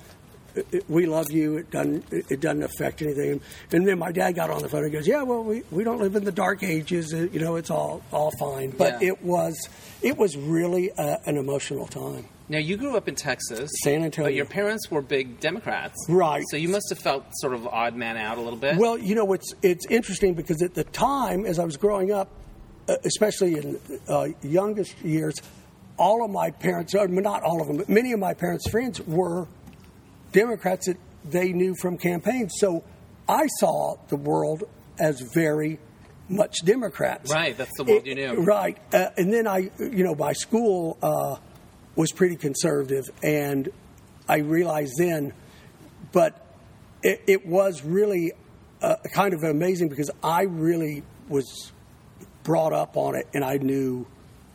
it- 0.56 0.68
it- 0.72 0.90
we 0.90 1.06
love 1.06 1.32
you. 1.32 1.58
It 1.58 1.72
doesn't 1.72 2.06
it 2.12 2.40
doesn't 2.40 2.64
affect 2.64 3.02
anything. 3.02 3.42
And 3.72 3.88
then 3.88 4.00
my 4.00 4.12
dad 4.12 4.34
got 4.34 4.50
on 4.50 4.62
the 4.62 4.70
phone 4.70 4.84
and 4.84 4.92
goes, 4.94 5.08
yeah, 5.08 5.24
well, 5.24 5.44
we, 5.44 5.64
we 5.72 5.84
don't 5.84 6.00
live 6.00 6.16
in 6.16 6.24
the 6.24 6.32
dark 6.32 6.64
ages. 6.64 7.14
Uh, 7.14 7.28
You 7.32 7.40
know, 7.40 7.56
it's 7.56 7.70
all 7.70 8.02
all 8.12 8.32
fine. 8.40 8.72
But 8.72 9.02
Yeah. 9.02 9.10
it 9.10 9.24
was 9.24 9.56
it 10.02 10.18
was 10.18 10.36
really 10.38 10.92
uh, 10.92 11.18
an 11.26 11.38
emotional 11.38 11.88
time. 11.88 12.26
Now 12.48 12.60
you 12.60 12.78
grew 12.78 12.96
up 12.96 13.08
in 13.08 13.16
Texas, 13.16 13.72
San 13.84 14.04
Antonio. 14.04 14.28
but 14.28 14.36
your 14.36 14.46
parents 14.46 14.92
were 14.92 15.02
big 15.02 15.40
Democrats, 15.40 15.96
Right. 16.08 16.44
So 16.52 16.58
you 16.58 16.70
must 16.70 16.90
have 16.90 17.00
felt 17.00 17.24
sort 17.42 17.54
of 17.56 17.66
odd 17.66 17.96
man 17.96 18.18
out 18.18 18.38
a 18.38 18.42
little 18.42 18.60
bit. 18.60 18.78
Well, 18.78 18.98
you 19.00 19.16
know, 19.16 19.34
it's 19.34 19.54
it's 19.64 19.86
interesting 19.88 20.36
because 20.36 20.62
at 20.62 20.76
the 20.76 20.84
time, 20.84 21.46
as 21.46 21.58
I 21.58 21.66
was 21.66 21.76
growing 21.78 22.12
up, 22.12 22.30
uh, 22.88 22.98
especially 23.04 23.54
in 23.58 23.80
uh, 24.08 24.28
youngest 24.44 24.94
years, 25.04 25.34
all 25.98 26.24
of 26.24 26.30
my 26.30 26.52
parents, 26.52 26.94
or 26.94 27.08
not 27.08 27.42
all 27.42 27.62
of 27.62 27.68
them, 27.68 27.78
but 27.78 27.90
many 27.90 28.12
of 28.12 28.20
my 28.20 28.34
parents' 28.36 28.70
friends 28.70 29.02
were 29.08 29.48
Democrats 30.36 30.88
that 30.88 30.98
they 31.24 31.54
knew 31.54 31.74
from 31.82 31.98
campaigns. 31.98 32.54
So 32.58 32.84
I 33.28 33.48
saw 33.60 33.96
the 34.10 34.18
world 34.18 34.66
as 35.00 35.22
very 35.34 35.80
much 36.28 36.58
Democrats. 36.66 37.32
Right, 37.32 37.58
that's 37.58 37.72
the 37.78 37.86
world 37.86 38.06
you 38.06 38.16
knew. 38.16 38.44
Right, 38.44 38.78
uh, 38.94 39.10
and 39.18 39.34
then 39.34 39.48
I, 39.48 39.70
you 39.80 40.04
know, 40.04 40.14
my 40.14 40.34
school 40.34 40.98
uh, 41.02 41.38
was 41.96 42.12
pretty 42.12 42.36
conservative, 42.36 43.06
and 43.24 43.70
I 44.28 44.38
realized 44.40 44.94
then, 44.98 45.34
but 46.12 46.46
it, 47.02 47.22
it 47.28 47.48
was 47.48 47.84
really 47.84 48.34
uh, 48.82 48.96
kind 49.14 49.34
of 49.34 49.44
amazing 49.44 49.90
because 49.90 50.12
I 50.22 50.44
really 50.44 51.04
was 51.30 51.72
brought 52.44 52.74
up 52.74 52.98
on 52.98 53.16
it, 53.16 53.28
and 53.34 53.44
I 53.44 53.58
knew 53.58 54.06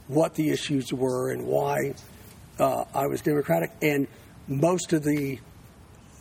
what 0.08 0.34
the 0.34 0.50
issues 0.50 0.92
were 0.92 1.30
and 1.30 1.46
why 1.46 1.94
uh, 2.58 2.84
I 2.94 3.06
was 3.06 3.22
Democratic, 3.22 3.70
and 3.80 4.06
most 4.46 4.92
of 4.92 5.04
the 5.04 5.38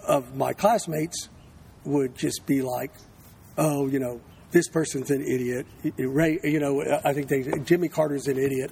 of 0.10 0.36
my 0.36 0.54
classmates 0.54 1.30
would 1.86 2.16
just 2.16 2.46
be 2.46 2.62
like, 2.62 2.92
"Oh, 3.58 3.88
you 3.88 4.00
know, 4.00 4.20
this 4.52 4.68
person's 4.68 5.12
an 5.12 5.22
idiot." 5.22 5.66
Ray, 5.98 6.40
you 6.44 6.60
know, 6.60 6.82
I 7.06 7.14
think 7.14 7.28
they 7.30 7.44
Jimmy 7.64 7.88
Carter's 7.88 8.28
an 8.28 8.38
idiot, 8.38 8.72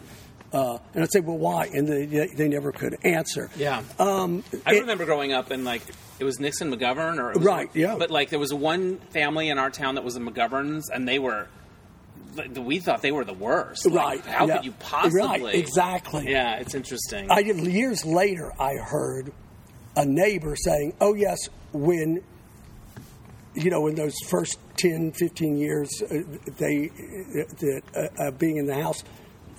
uh, 0.51 0.79
and 0.93 1.03
I'd 1.03 1.11
say, 1.11 1.21
"Well, 1.21 1.37
why?" 1.37 1.69
And 1.71 1.87
they 1.87 2.05
they 2.35 2.47
never 2.49 2.71
could 2.71 2.97
answer. 3.03 3.49
yeah. 3.55 3.83
Um, 3.99 4.43
I 4.65 4.75
it- 4.75 4.81
remember 4.81 5.05
growing 5.05 5.31
up 5.31 5.51
and 5.51 5.63
like 5.63 5.83
it 6.19 6.23
was 6.23 6.39
Nixon 6.39 6.71
McGovern 6.73 7.19
or 7.19 7.31
it 7.31 7.37
was, 7.37 7.45
Right, 7.45 7.69
yeah. 7.75 7.95
But 7.97 8.09
like 8.09 8.29
there 8.31 8.39
was 8.39 8.51
one 8.53 8.97
family 9.11 9.49
in 9.49 9.59
our 9.59 9.69
town 9.69 9.95
that 9.95 10.03
was 10.03 10.15
the 10.15 10.19
McGoverns 10.19 10.85
and 10.91 11.07
they 11.07 11.19
were 11.19 11.47
we 12.55 12.79
thought 12.79 13.01
they 13.01 13.11
were 13.11 13.25
the 13.25 13.33
worst. 13.33 13.85
Like, 13.85 13.95
right? 13.95 14.25
How 14.25 14.47
yeah. 14.47 14.57
could 14.57 14.65
you 14.65 14.71
possibly? 14.79 15.43
Right, 15.43 15.55
exactly. 15.55 16.29
Yeah, 16.29 16.57
it's 16.57 16.75
interesting. 16.75 17.31
I 17.31 17.41
did, 17.43 17.57
years 17.57 18.05
later, 18.05 18.51
I 18.59 18.75
heard 18.75 19.31
a 19.97 20.05
neighbor 20.05 20.55
saying, 20.55 20.93
"Oh 21.01 21.13
yes, 21.13 21.37
when 21.73 22.23
you 23.55 23.71
know, 23.71 23.87
in 23.87 23.95
those 23.95 24.15
first 24.27 24.59
10, 24.77 25.11
15 25.13 25.57
years, 25.57 25.89
uh, 26.03 26.21
they 26.57 26.87
that 26.89 27.81
uh, 27.95 28.23
uh, 28.27 28.31
being 28.31 28.57
in 28.57 28.65
the 28.67 28.75
house, 28.75 29.03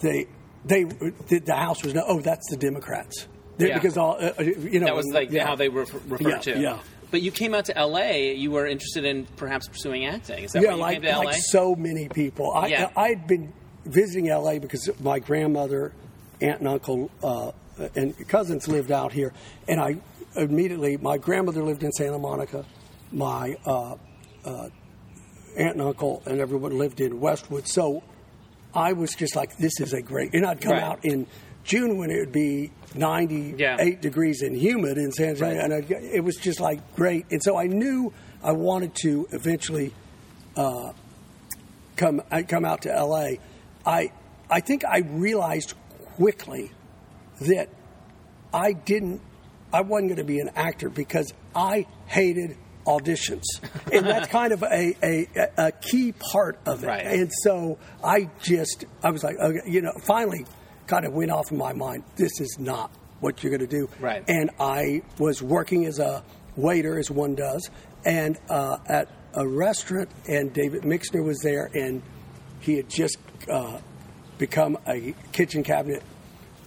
they 0.03 0.27
they 0.65 0.85
the, 0.85 1.41
the 1.45 1.55
house 1.55 1.83
was 1.83 1.95
no, 1.95 2.05
oh 2.07 2.21
that's 2.21 2.49
the 2.51 2.57
Democrats 2.57 3.27
They- 3.57 3.69
Yeah. 3.69 3.75
because 3.75 3.97
all 3.97 4.17
uh, 4.21 4.33
uh, 4.39 4.43
you 4.43 4.79
know 4.81 4.87
that 4.87 4.95
was 4.97 5.07
like 5.13 5.31
yeah. 5.31 5.47
how 5.47 5.57
they 5.57 5.69
were 5.69 5.85
referred 6.07 6.21
Yeah, 6.21 6.39
to. 6.39 6.61
yeah. 6.61 6.79
But 7.11 7.23
you 7.23 7.33
came 7.33 7.55
out 7.55 7.65
to 7.67 7.77
L.A. 7.77 8.35
You 8.35 8.51
were 8.51 8.67
interested 8.67 9.05
in 9.07 9.25
perhaps 9.37 9.67
pursuing 9.67 10.05
acting. 10.05 10.45
Is 10.45 10.53
that 10.53 10.63
yeah, 10.63 10.73
you 10.75 10.77
like, 10.77 10.95
came 10.97 11.03
to 11.03 11.11
L.A.? 11.11 11.25
like 11.25 11.37
so 11.41 11.75
many 11.75 12.07
people. 12.11 12.53
I, 12.53 12.67
Yeah. 12.67 12.91
I 12.97 13.09
had 13.09 13.27
been 13.27 13.51
visiting 13.87 14.27
LA 14.29 14.59
because 14.59 14.91
my 15.01 15.19
grandmother, 15.19 15.93
aunt, 16.43 16.59
and 16.61 16.69
uncle, 16.69 17.11
uh, 17.23 17.53
and 17.97 18.15
cousins 18.29 18.69
lived 18.69 18.93
out 18.93 19.13
here, 19.13 19.33
and 19.67 19.81
I 19.81 19.97
immediately 20.39 20.97
my 20.97 21.19
grandmother 21.19 21.63
lived 21.63 21.83
in 21.83 21.93
Santa 21.93 22.19
Monica, 22.19 22.65
my 23.13 23.57
uh, 23.67 23.97
uh, 24.45 24.69
aunt 25.57 25.73
and 25.75 25.83
uncle 25.83 26.23
and 26.27 26.41
everyone 26.41 26.77
lived 26.79 27.01
in 27.01 27.21
Westwood. 27.21 27.67
So 27.67 28.03
I 28.75 28.93
was 28.93 29.15
just 29.15 29.35
like, 29.37 29.57
this 29.57 29.81
is 29.81 29.93
a 29.93 30.01
great, 30.03 30.35
and 30.35 30.45
I'd 30.47 30.61
come 30.61 30.73
Right. 30.73 30.83
out 30.83 31.05
in 31.05 31.27
June 31.65 31.99
when 31.99 32.11
it 32.11 32.19
would 32.19 32.33
be 32.33 32.71
98 32.95 33.59
Yeah. 33.59 33.77
degrees 34.01 34.43
and 34.43 34.57
humid 34.57 34.97
in 34.99 35.11
San 35.13 35.31
Antonio, 35.31 35.57
Right. 35.57 35.65
and 35.65 35.75
I'd, 35.75 35.91
it 35.91 36.23
was 36.25 36.37
just 36.37 36.61
like 36.61 36.95
great. 36.95 37.27
And 37.31 37.43
so 37.43 37.59
I 37.59 37.67
knew 37.67 38.13
I 38.43 38.53
wanted 38.53 38.95
to 39.03 39.27
eventually 39.33 39.93
uh, 40.57 40.93
come 41.97 42.23
I 42.31 42.43
come 42.43 42.65
out 42.65 42.83
to 42.83 42.95
L.A. 42.95 43.39
I 43.85 44.13
I 44.51 44.61
think 44.61 44.85
I 44.85 44.99
realized 45.01 45.75
quickly 46.17 46.71
that 47.41 47.69
I 48.53 48.73
didn't 48.73 49.21
I 49.73 49.83
wasn't 49.83 50.09
going 50.09 50.17
to 50.19 50.25
be 50.25 50.41
an 50.41 50.51
actor 50.55 50.89
because 50.89 51.33
I 51.55 51.87
hated 52.07 52.57
auditions, 52.87 53.45
and 53.93 54.07
that's 54.07 54.29
kind 54.33 54.53
of 54.53 54.63
a, 54.63 54.97
a, 55.03 55.27
a 55.57 55.73
key 55.73 56.13
part 56.13 56.59
of 56.67 56.83
it. 56.83 56.87
Right. 56.87 57.07
And 57.07 57.31
so 57.43 57.79
I 58.03 58.31
just 58.43 58.85
I 59.03 59.11
was 59.11 59.23
like, 59.23 59.37
okay, 59.37 59.61
you 59.67 59.83
know, 59.83 59.93
finally, 60.03 60.47
kind 60.87 61.05
of 61.05 61.13
went 61.13 61.31
off 61.31 61.53
in 61.53 61.59
my 61.59 61.73
mind. 61.73 62.05
This 62.17 62.41
is 62.41 62.57
not 62.59 62.91
what 63.21 63.43
you're 63.43 63.57
going 63.57 63.69
to 63.69 63.77
do. 63.77 63.89
Right. 64.01 64.25
And 64.29 64.51
I 64.59 65.03
was 65.19 65.43
working 65.43 65.85
as 65.87 65.99
a 65.99 66.23
waiter, 66.57 66.99
as 66.99 67.11
one 67.11 67.35
does, 67.35 67.71
and 68.05 68.39
uh, 68.49 68.79
at 68.87 69.09
a 69.35 69.47
restaurant, 69.47 70.09
and 70.27 70.53
David 70.53 70.85
Mixner 70.85 71.23
was 71.23 71.39
there, 71.41 71.71
and 71.75 72.03
he 72.61 72.77
had 72.77 72.89
just 72.89 73.19
uh, 73.51 73.79
become 74.39 74.79
a 74.87 75.15
kitchen 75.33 75.63
cabinet. 75.63 76.03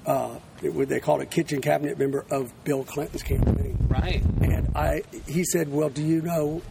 Uh, 0.06 0.40
what 0.64 0.90
they 0.90 1.00
called 1.00 1.22
a 1.22 1.26
kitchen 1.26 1.62
cabinet 1.62 1.98
member 2.00 2.26
of 2.32 2.52
Bill 2.64 2.84
Clinton's 2.84 3.22
campaign. 3.24 3.78
Right. 3.88 4.22
And 4.42 4.72
I, 4.76 5.04
he 5.28 5.44
said, 5.44 5.72
"Well, 5.72 5.90
do 5.90 6.02
you 6.02 6.22
know 6.22 6.62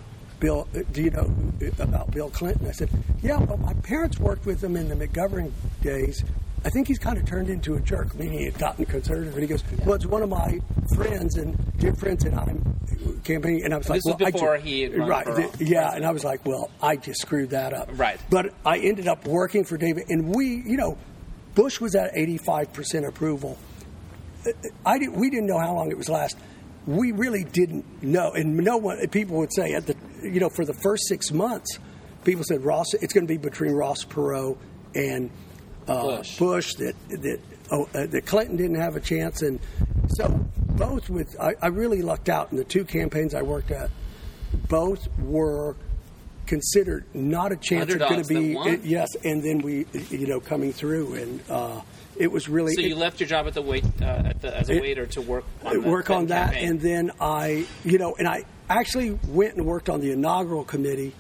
Bill? 0.41 0.67
Do 0.93 1.03
you 1.03 1.11
know 1.11 1.33
about 1.79 2.11
Bill 2.11 2.31
Clinton?" 2.31 2.67
I 2.67 2.73
said, 2.73 2.89
"Yeah, 3.23 3.39
well, 3.39 3.57
my 3.59 3.73
parents 3.75 4.19
worked 4.19 4.47
with 4.47 4.63
him 4.65 4.75
in 4.77 4.89
the 4.89 4.95
McGovern 5.07 5.53
days. 5.81 6.25
I 6.65 6.69
think 6.71 6.89
he's 6.89 6.99
kind 6.99 7.17
of 7.19 7.25
turned 7.25 7.49
into 7.49 7.75
a 7.77 7.81
jerk. 7.81 8.15
Meaning 8.17 8.39
he 8.41 8.45
had 8.47 8.59
gotten 8.59 8.85
conservative." 8.85 9.33
And 9.35 9.43
he 9.43 9.49
goes, 9.49 9.63
"Well, 9.85 9.95
it's 9.95 10.07
one 10.07 10.23
of 10.23 10.29
my 10.29 10.59
friends 10.97 11.37
and 11.37 11.57
dear 11.79 11.95
friends, 11.95 12.25
and 12.25 12.35
I'm 12.35 12.81
campaigning." 13.23 13.65
And 13.65 13.75
I 13.75 13.79
was 13.79 13.87
And 13.87 13.95
like, 13.97 14.05
well, 14.05 14.17
I 14.27 14.31
before 14.33 14.59
ju- 14.59 14.65
he 14.65 14.87
right, 14.89 15.27
th- 15.37 15.51
yeah." 15.61 15.95
And 15.95 16.05
I 16.05 16.11
was 16.11 16.25
like, 16.25 16.45
"Well, 16.45 16.69
I 16.83 16.97
just 16.97 17.21
screwed 17.21 17.51
that 17.51 17.73
up." 17.75 17.91
Right. 17.93 18.19
But 18.29 18.55
I 18.67 18.79
ended 18.79 19.07
up 19.07 19.25
working 19.27 19.65
for 19.65 19.77
David, 19.77 20.05
and 20.09 20.35
we, 20.35 20.47
you 20.67 20.77
know, 20.77 20.99
Bush 21.55 21.81
was 21.81 21.95
at 21.95 22.11
85 22.15 22.73
percent 22.73 23.07
approval. 23.07 23.59
I 24.87 24.99
did, 24.99 25.11
we 25.11 25.29
didn't 25.31 25.47
know 25.47 25.59
how 25.59 25.75
long 25.75 25.91
it 25.91 25.99
was 25.99 26.09
last. 26.09 26.39
We 26.87 27.13
really 27.13 27.45
didn't 27.45 28.03
know, 28.03 28.33
and 28.33 28.57
no 28.57 28.79
one. 28.79 29.07
People 29.09 29.37
would 29.39 29.53
say 29.53 29.75
at 29.75 29.87
the, 29.87 29.95
you 30.23 30.41
know, 30.41 30.49
for 30.49 30.65
the 30.65 30.73
first 30.73 31.07
six 31.09 31.31
months, 31.31 31.79
people 32.25 32.43
said 32.45 32.65
Ross. 32.65 32.95
It's 32.95 33.13
going 33.13 33.27
to 33.27 33.33
be 33.33 33.37
between 33.37 33.73
Ross 33.73 34.05
Perot 34.05 34.57
and 34.95 35.31
uh, 35.87 36.23
Bush. 36.39 36.75
That 36.77 36.95
that 37.09 37.41
oh, 37.71 37.89
uh, 37.95 38.07
that 38.07 38.25
Clinton 38.25 38.57
didn't 38.57 38.81
have 38.81 38.97
a 38.97 39.01
chance, 39.01 39.43
and 39.43 39.61
so 40.09 40.29
both 40.71 41.11
with 41.11 41.37
I, 41.39 41.55
I 41.61 41.67
really 41.67 42.01
lucked 42.01 42.31
out 42.31 42.51
in 42.51 42.57
the 42.57 42.65
two 42.65 42.85
campaigns 42.85 43.35
I 43.35 43.43
worked 43.43 43.71
at. 43.71 43.91
Both 44.69 45.07
were 45.19 45.77
considered 46.51 47.05
not 47.15 47.53
a 47.53 47.57
chance 47.57 47.93
of 47.93 47.99
going 48.01 48.21
to 48.23 48.29
be 48.29 48.55
that 48.55 48.85
yes, 48.85 49.09
and 49.25 49.41
then 49.43 49.59
we, 49.59 49.87
you 50.11 50.27
know, 50.27 50.41
coming 50.41 50.73
through, 50.73 51.15
and 51.15 51.41
uh, 51.49 51.81
it 52.19 52.31
was 52.31 52.49
really 52.49 52.75
So 52.75 52.81
you 52.81 52.97
it- 52.97 52.99
left 52.99 53.21
your 53.21 53.29
job 53.29 53.47
at 53.47 53.55
the 53.55 53.63
wait 53.63 53.85
uh, 54.03 54.05
at 54.31 54.43
the, 54.43 54.55
as 54.57 54.69
a 54.69 54.75
It- 54.75 54.83
waiter 54.83 55.07
to 55.07 55.23
work 55.23 55.45
on 55.65 55.81
the 55.83 55.89
work 55.89 56.11
on 56.11 56.27
that, 56.27 56.53
campaign. 56.53 56.69
and 56.71 56.81
then 56.81 57.11
I, 57.21 57.67
you 57.85 57.99
know, 57.99 58.17
and 58.19 58.27
I 58.27 58.45
actually 58.69 59.11
went 59.29 59.55
and 59.55 59.65
worked 59.65 59.89
on 59.89 60.01
the 60.01 60.11
inaugural 60.11 60.65
committee, 60.65 61.15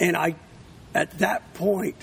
and 0.00 0.16
I, 0.18 0.36
at 0.94 1.18
that 1.18 1.54
point, 1.54 1.96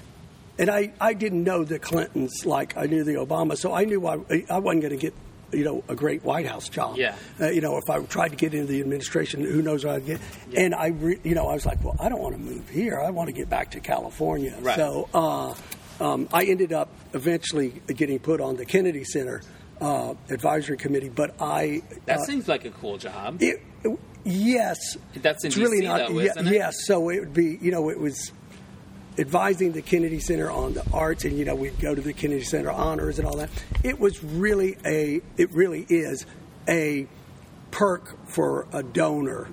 and 0.58 0.70
I, 0.70 0.92
I 1.00 1.14
didn't 1.14 1.44
know 1.44 1.64
the 1.64 1.78
Clintons 1.78 2.46
like 2.46 2.76
I 2.76 2.86
knew 2.88 3.04
the 3.04 3.14
Obama, 3.14 3.56
so 3.56 3.74
I 3.74 3.86
knew 3.86 4.06
I, 4.08 4.14
I 4.50 4.58
wasn't 4.60 4.82
going 4.82 4.90
to 4.90 4.98
get, 4.98 5.14
you 5.52 5.64
know, 5.64 5.84
a 5.88 5.96
great 5.96 6.24
White 6.24 6.48
House 6.48 6.70
job. 6.70 6.98
Yeah. 6.98 7.16
Uh, 7.40 7.50
you 7.50 7.62
know, 7.62 7.78
if 7.78 7.90
I 7.90 8.02
tried 8.04 8.30
to 8.30 8.36
get 8.36 8.54
into 8.54 8.68
the 8.68 8.82
administration, 8.82 9.42
who 9.42 9.62
knows 9.62 9.86
what 9.86 9.96
I'd 9.96 10.06
get. 10.06 10.22
And 10.56 10.74
I, 10.74 10.88
re, 10.88 11.20
you 11.24 11.36
know, 11.36 11.48
I 11.48 11.54
was 11.54 11.66
like, 11.66 11.84
well, 11.84 11.96
I 12.00 12.10
don't 12.10 12.22
want 12.22 12.36
to 12.36 12.42
move 12.42 12.70
here. 12.70 13.00
I 13.00 13.10
want 13.12 13.28
to 13.28 13.34
get 13.34 13.50
back 13.50 13.72
to 13.72 13.80
California. 13.80 14.58
Right. 14.62 14.76
So 14.76 15.10
uh, 15.14 15.54
um, 16.00 16.28
I 16.34 16.46
ended 16.46 16.74
up 16.74 16.90
eventually 17.14 17.82
getting 17.88 18.20
put 18.20 18.42
on 18.42 18.56
the 18.56 18.66
Kennedy 18.66 19.04
Center 19.04 19.42
uh, 19.80 20.14
advisory 20.30 20.78
committee, 20.78 21.10
but 21.10 21.36
I 21.42 21.82
that 22.06 22.20
uh, 22.20 22.24
seems 22.26 22.48
like 22.48 22.66
a 22.66 22.70
cool 22.72 22.98
job. 22.98 23.38
it, 23.42 23.62
yes. 24.24 24.98
That's 25.16 25.44
in 25.44 25.48
it's 25.48 25.58
really 25.58 25.82
not. 25.82 26.08
though, 26.10 26.20
ye- 26.20 26.30
isn't 26.30 26.48
it? 26.48 26.54
Yes. 26.54 26.86
So 26.86 27.10
it 27.10 27.20
would 27.20 27.34
be, 27.34 27.58
you 27.62 27.72
know, 27.72 27.90
it 27.90 28.00
was 28.00 28.32
advising 29.18 29.72
the 29.74 29.82
Kennedy 29.82 30.20
Center 30.20 30.50
on 30.50 30.74
the 30.74 30.84
arts, 30.94 31.26
and 31.26 31.38
you 31.38 31.46
know, 31.46 31.56
we'd 31.56 31.80
go 31.80 31.94
to 31.94 32.02
the 32.02 32.14
Kennedy 32.14 32.44
Center 32.44 32.72
honors 32.72 33.20
and 33.20 33.28
all 33.28 33.38
that. 33.38 33.50
It 33.84 34.00
was 34.00 34.24
really 34.24 34.78
a. 34.86 35.22
It 35.38 35.52
really 35.54 35.86
is 35.90 36.26
a 36.68 37.08
perk 37.72 38.28
for 38.30 38.68
a 38.74 38.84
donor. 38.84 39.48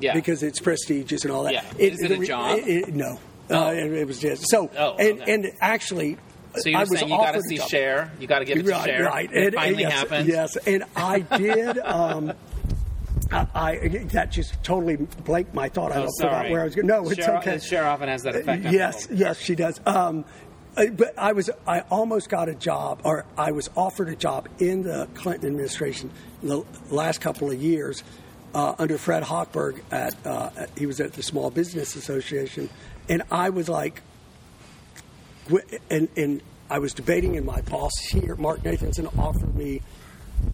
Yeah. 0.00 0.14
Because 0.14 0.42
it's 0.42 0.58
prestigious 0.58 1.24
and 1.24 1.32
all 1.32 1.44
that. 1.44 1.52
Yeah. 1.52 1.64
Is 1.78 2.02
it 2.02 2.10
a 2.10 2.16
re- 2.16 2.26
job? 2.26 2.58
it- 2.58 2.66
it- 2.88 2.94
no. 2.94 3.20
Uh, 3.50 3.72
it, 3.76 3.92
it 3.92 4.06
was 4.06 4.18
just 4.18 4.48
so. 4.48 4.70
Oh, 4.78 4.96
and, 4.96 5.20
okay. 5.20 5.34
and 5.34 5.52
actually, 5.60 6.16
So 6.56 6.70
you're 6.70 6.78
I 6.78 6.82
was 6.82 6.90
saying 6.90 7.08
you 7.10 7.16
got 7.16 7.32
to 7.32 7.42
see. 7.42 7.58
Cher, 7.58 8.10
you 8.18 8.26
got 8.26 8.38
to 8.38 8.44
give 8.46 8.56
it 8.56 8.62
to 8.64 8.70
right, 8.70 8.84
Cher. 8.84 9.04
Right, 9.04 9.30
It 9.32 9.46
And- 9.46 9.54
finally 9.54 9.82
yes, 9.82 9.92
happened. 9.92 10.28
Yes, 10.28 10.56
and 10.56 10.84
I 10.96 11.20
did. 11.20 11.78
Um, 11.78 12.32
I, 13.32 13.46
I 13.54 13.88
that 14.12 14.30
just 14.30 14.62
totally 14.62 14.96
blanked 14.96 15.54
my 15.54 15.68
thought. 15.68 15.92
I 15.92 15.96
Oh, 15.96 16.02
don't 16.02 16.16
forgot 16.20 16.50
where 16.50 16.60
I 16.60 16.64
was 16.64 16.74
going. 16.74 16.86
No, 16.86 17.08
it's 17.08 17.24
Cher, 17.24 17.38
okay. 17.38 17.58
Cher 17.58 17.84
often 17.86 18.08
has 18.08 18.22
that 18.22 18.36
effect. 18.36 18.64
Yes, 18.64 19.08
yes, 19.10 19.38
she 19.38 19.54
does. 19.54 19.80
Um, 19.86 20.24
but 20.74 21.18
I 21.18 21.32
was, 21.32 21.50
I 21.66 21.80
almost 21.90 22.28
got 22.30 22.48
a 22.48 22.54
job, 22.54 23.02
or 23.04 23.26
I 23.36 23.52
was 23.52 23.68
offered 23.76 24.08
a 24.08 24.16
job 24.16 24.48
in 24.58 24.82
the 24.82 25.08
Clinton 25.14 25.48
administration 25.48 26.10
the 26.42 26.64
last 26.90 27.20
couple 27.20 27.50
of 27.50 27.60
years 27.60 28.02
uh, 28.54 28.74
under 28.78 28.96
Fred 28.98 29.22
Hochberg. 29.22 29.80
At, 29.90 30.14
uh, 30.26 30.50
at 30.56 30.70
he 30.78 30.86
was 30.86 31.00
at 31.00 31.12
the 31.12 31.22
Small 31.22 31.50
Business 31.50 31.94
Association, 31.96 32.70
and 33.08 33.22
I 33.30 33.50
was 33.50 33.68
like, 33.68 34.02
and 35.90 36.08
and 36.16 36.42
I 36.70 36.78
was 36.78 36.94
debating, 36.94 37.36
and 37.36 37.44
my 37.44 37.60
boss 37.62 37.92
here, 38.10 38.34
Marc 38.36 38.60
Nathanson, 38.60 39.16
offered 39.18 39.54
me. 39.54 39.82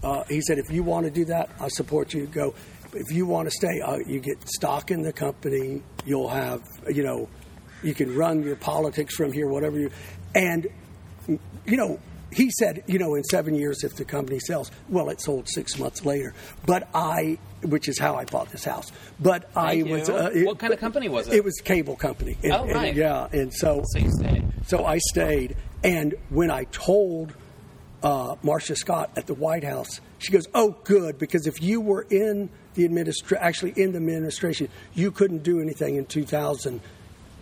Uh, 0.03 0.25
he 0.29 0.41
said, 0.41 0.59
if 0.59 0.71
you 0.71 0.83
want 0.83 1.05
to 1.07 1.11
do 1.11 1.25
that, 1.27 1.51
I 1.61 1.69
support 1.69 2.15
you. 2.15 2.27
Go. 2.27 2.55
If 2.95 3.11
you 3.15 3.27
want 3.27 3.47
to 3.49 3.51
stay, 3.51 3.81
uh, 3.81 3.97
you 4.07 4.21
get 4.21 4.49
stock 4.49 4.91
in 4.91 5.03
the 5.03 5.13
company. 5.13 5.83
You'll 6.07 6.29
have, 6.29 6.63
you 6.91 7.03
know, 7.03 7.29
you 7.83 7.95
can 7.95 8.15
run 8.17 8.43
your 8.43 8.57
politics 8.57 9.15
from 9.15 9.33
here, 9.33 9.47
whatever 9.47 9.79
you. 9.79 9.91
And, 10.35 10.67
you 11.29 11.77
know, 11.77 11.99
he 12.33 12.51
said, 12.59 12.85
you 12.87 12.99
know, 12.99 13.15
in 13.15 13.25
seven 13.25 13.55
years, 13.55 13.85
if 13.85 13.97
the 13.97 14.05
company 14.05 14.39
sells, 14.39 14.71
well, 14.89 15.09
it 15.11 15.21
sold 15.21 15.49
six 15.49 15.79
months 15.79 16.05
later. 16.05 16.35
But 16.67 16.89
I, 16.95 17.39
which 17.63 17.89
is 17.89 17.99
how 17.99 18.17
I 18.17 18.25
bought 18.25 18.51
this 18.51 18.65
house. 18.65 18.93
But 19.21 19.51
I 19.57 19.81
Thank 19.81 19.89
was. 19.89 20.11
Uh, 20.11 20.31
it- 20.35 20.47
What 20.47 20.59
kind 20.59 20.73
of 20.73 20.79
company 20.81 21.09
was 21.09 21.29
it? 21.29 21.35
It 21.35 21.45
was 21.45 21.55
cable 21.63 21.97
company. 21.97 22.37
And- 22.43 22.53
Oh, 22.53 22.65
and, 22.65 22.73
right. 22.75 22.95
yeah, 22.95 23.29
and 23.33 23.53
so 23.53 23.83
So 23.93 24.09
so 24.67 24.85
I 24.85 24.99
stayed, 24.99 25.57
and 25.83 26.15
when 26.29 26.51
I 26.51 26.65
told 26.65 27.33
uh, 28.03 28.37
Marsha 28.37 28.77
Scott 28.77 29.11
at 29.17 29.27
the 29.27 29.35
White 29.35 29.65
House, 29.65 30.01
she 30.19 30.33
goes, 30.33 30.47
"Oh, 30.55 30.77
good, 30.85 31.19
because 31.19 31.47
if 31.47 31.63
you 31.63 31.81
were 31.81 32.07
in 32.11 32.49
the 32.75 32.85
administration, 32.85 33.39
actually 33.45 33.73
in 33.77 33.93
the 33.93 33.97
administration, 33.99 34.69
you 34.95 35.11
couldn't 35.11 35.43
do 35.43 35.61
anything 35.61 35.97
in 35.97 36.07
2000 36.07 36.81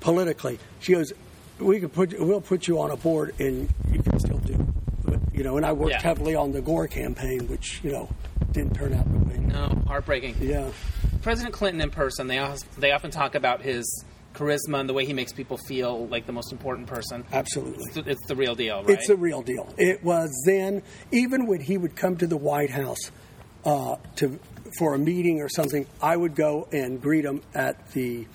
politically." 0.00 0.58
She 0.80 0.92
goes, 0.92 1.12
"We 1.58 1.80
could 1.80 1.92
put, 1.92 2.18
we'll 2.18 2.40
put 2.40 2.68
you 2.68 2.80
on 2.80 2.90
a 2.90 2.96
board, 2.96 3.34
and 3.38 3.68
you 3.92 4.02
can 4.02 4.18
still 4.18 4.38
do." 4.38 4.56
But, 5.04 5.20
you 5.32 5.44
know, 5.44 5.56
and 5.56 5.64
I 5.66 5.72
worked 5.72 5.92
Yeah. 5.92 6.02
heavily 6.02 6.34
on 6.34 6.52
the 6.52 6.60
Gore 6.60 6.88
campaign, 6.88 7.48
which 7.48 7.80
you 7.84 7.92
know 7.92 8.08
didn't 8.52 8.74
turn 8.74 8.94
out 8.94 9.10
the 9.12 9.18
way. 9.18 9.38
No, 9.38 9.82
heartbreaking. 9.86 10.36
Yeah. 10.40 10.70
President 11.22 11.54
Clinton 11.54 11.80
in 11.80 11.90
person, 11.90 12.26
they 12.28 12.44
they 12.78 12.92
often 12.92 13.10
talk 13.10 13.34
about 13.34 13.62
his 13.62 14.04
charisma 14.36 14.80
and 14.80 14.88
the 14.88 14.92
way 14.92 15.06
he 15.06 15.12
makes 15.12 15.32
people 15.32 15.56
feel 15.56 16.06
like 16.08 16.26
the 16.26 16.32
most 16.32 16.52
important 16.52 16.86
person. 16.86 17.24
Absolutely. 17.32 17.84
It's 17.84 17.94
the, 17.94 18.10
it's 18.10 18.26
the 18.26 18.36
real 18.36 18.54
deal, 18.54 18.82
right? 18.82 18.90
It's 18.90 19.08
the 19.08 19.16
real 19.16 19.42
deal. 19.42 19.72
It 19.78 20.04
was 20.04 20.30
then, 20.44 20.82
even 21.10 21.46
when 21.46 21.60
he 21.60 21.78
would 21.78 21.96
come 21.96 22.16
to 22.18 22.26
the 22.26 22.36
White 22.36 22.70
House 22.70 23.10
uh, 23.64 23.96
to 24.16 24.38
for 24.78 24.94
a 24.94 24.98
meeting 24.98 25.40
or 25.40 25.48
something, 25.48 25.86
I 26.02 26.16
would 26.16 26.34
go 26.34 26.68
and 26.72 27.00
greet 27.00 27.24
him 27.24 27.42
at 27.54 27.90
the 27.92 28.26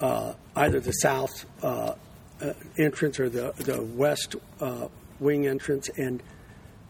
uh, 0.00 0.34
either 0.54 0.80
the 0.80 0.92
south 0.92 1.46
uh, 1.62 1.94
uh, 2.40 2.52
entrance 2.78 3.18
or 3.18 3.28
the 3.28 3.52
the 3.58 3.82
west 3.82 4.36
uh, 4.60 4.88
wing 5.18 5.46
entrance 5.46 5.88
and 5.96 6.22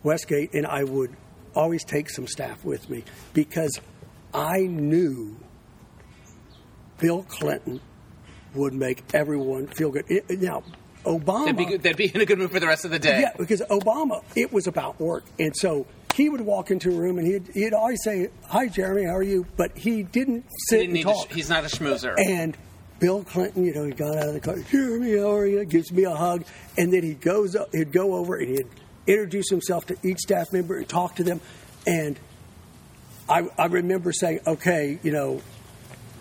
Westgate, 0.03 0.55
and 0.55 0.67
I 0.67 0.85
would 0.85 1.15
always 1.55 1.85
take 1.85 2.09
some 2.09 2.27
staff 2.27 2.65
with 2.65 2.89
me 2.89 3.05
because 3.33 3.81
I 4.33 4.61
knew 4.61 5.37
Bill 6.99 7.25
Clinton 7.25 7.81
would 8.55 8.73
make 8.75 9.03
everyone 9.15 9.67
feel 9.69 9.91
good. 9.91 10.05
It- 10.09 10.41
now, 10.41 10.63
Obama. 11.05 11.47
they'd, 11.47 11.57
be 11.57 11.65
good, 11.65 11.83
they'd 11.83 11.97
be 11.97 12.11
in 12.15 12.21
a 12.21 12.27
good 12.27 12.39
mood 12.39 12.51
for 12.51 12.61
the 12.61 12.67
rest 12.67 12.85
of 12.85 12.91
the 12.91 12.99
day. 12.99 13.21
Yeah, 13.21 13.33
because 13.39 13.63
Obama, 13.71 14.23
it 14.37 14.53
was 14.53 14.67
about 14.67 15.01
work, 15.01 15.25
and 15.39 15.57
so 15.57 15.87
he 16.15 16.29
would 16.29 16.41
walk 16.41 16.71
into 16.71 16.91
a 16.91 16.99
room 16.99 17.19
and 17.19 17.27
he'd, 17.27 17.49
he'd 17.55 17.73
always 17.73 18.03
say, 18.03 18.29
"Hi, 18.49 18.67
Jeremy, 18.69 19.05
how 19.07 19.15
are 19.17 19.23
you?" 19.23 19.47
But 19.57 19.77
he 19.79 20.03
didn't 20.03 20.43
He 20.43 20.49
sit 20.69 20.79
didn't 20.81 20.97
and 20.97 21.05
talk. 21.05 21.31
sh- 21.31 21.35
he's 21.35 21.49
not 21.49 21.65
a 21.65 21.69
schmoozer. 21.69 22.15
and 22.19 22.57
Bill 22.99 23.23
Clinton, 23.23 23.65
you 23.65 23.73
know, 23.75 23.85
he 23.85 23.93
got 23.93 24.17
out 24.17 24.27
of 24.29 24.35
the 24.35 24.41
car, 24.41 24.57
Jeremy, 24.73 25.17
how 25.19 25.31
are 25.33 25.47
you? 25.47 25.65
Gives 25.65 25.93
me 25.93 26.03
a 26.05 26.15
hug, 26.15 26.45
and 26.77 26.93
then 26.93 27.05
he 27.05 27.15
goes, 27.15 27.55
up, 27.55 27.69
he'd 27.73 27.93
go 27.93 28.17
over 28.17 28.35
and 28.37 28.49
he'd 28.49 28.67
introduce 29.07 29.49
himself 29.51 29.87
to 29.87 29.97
each 30.03 30.19
staff 30.19 30.53
member 30.53 30.77
and 30.77 30.89
talk 30.89 31.15
to 31.17 31.23
them, 31.23 31.41
and 31.87 32.19
I, 33.29 33.49
I 33.57 33.67
remember 33.67 34.13
saying, 34.13 34.41
"Okay, 34.47 34.99
you 35.03 35.13
know." 35.13 35.41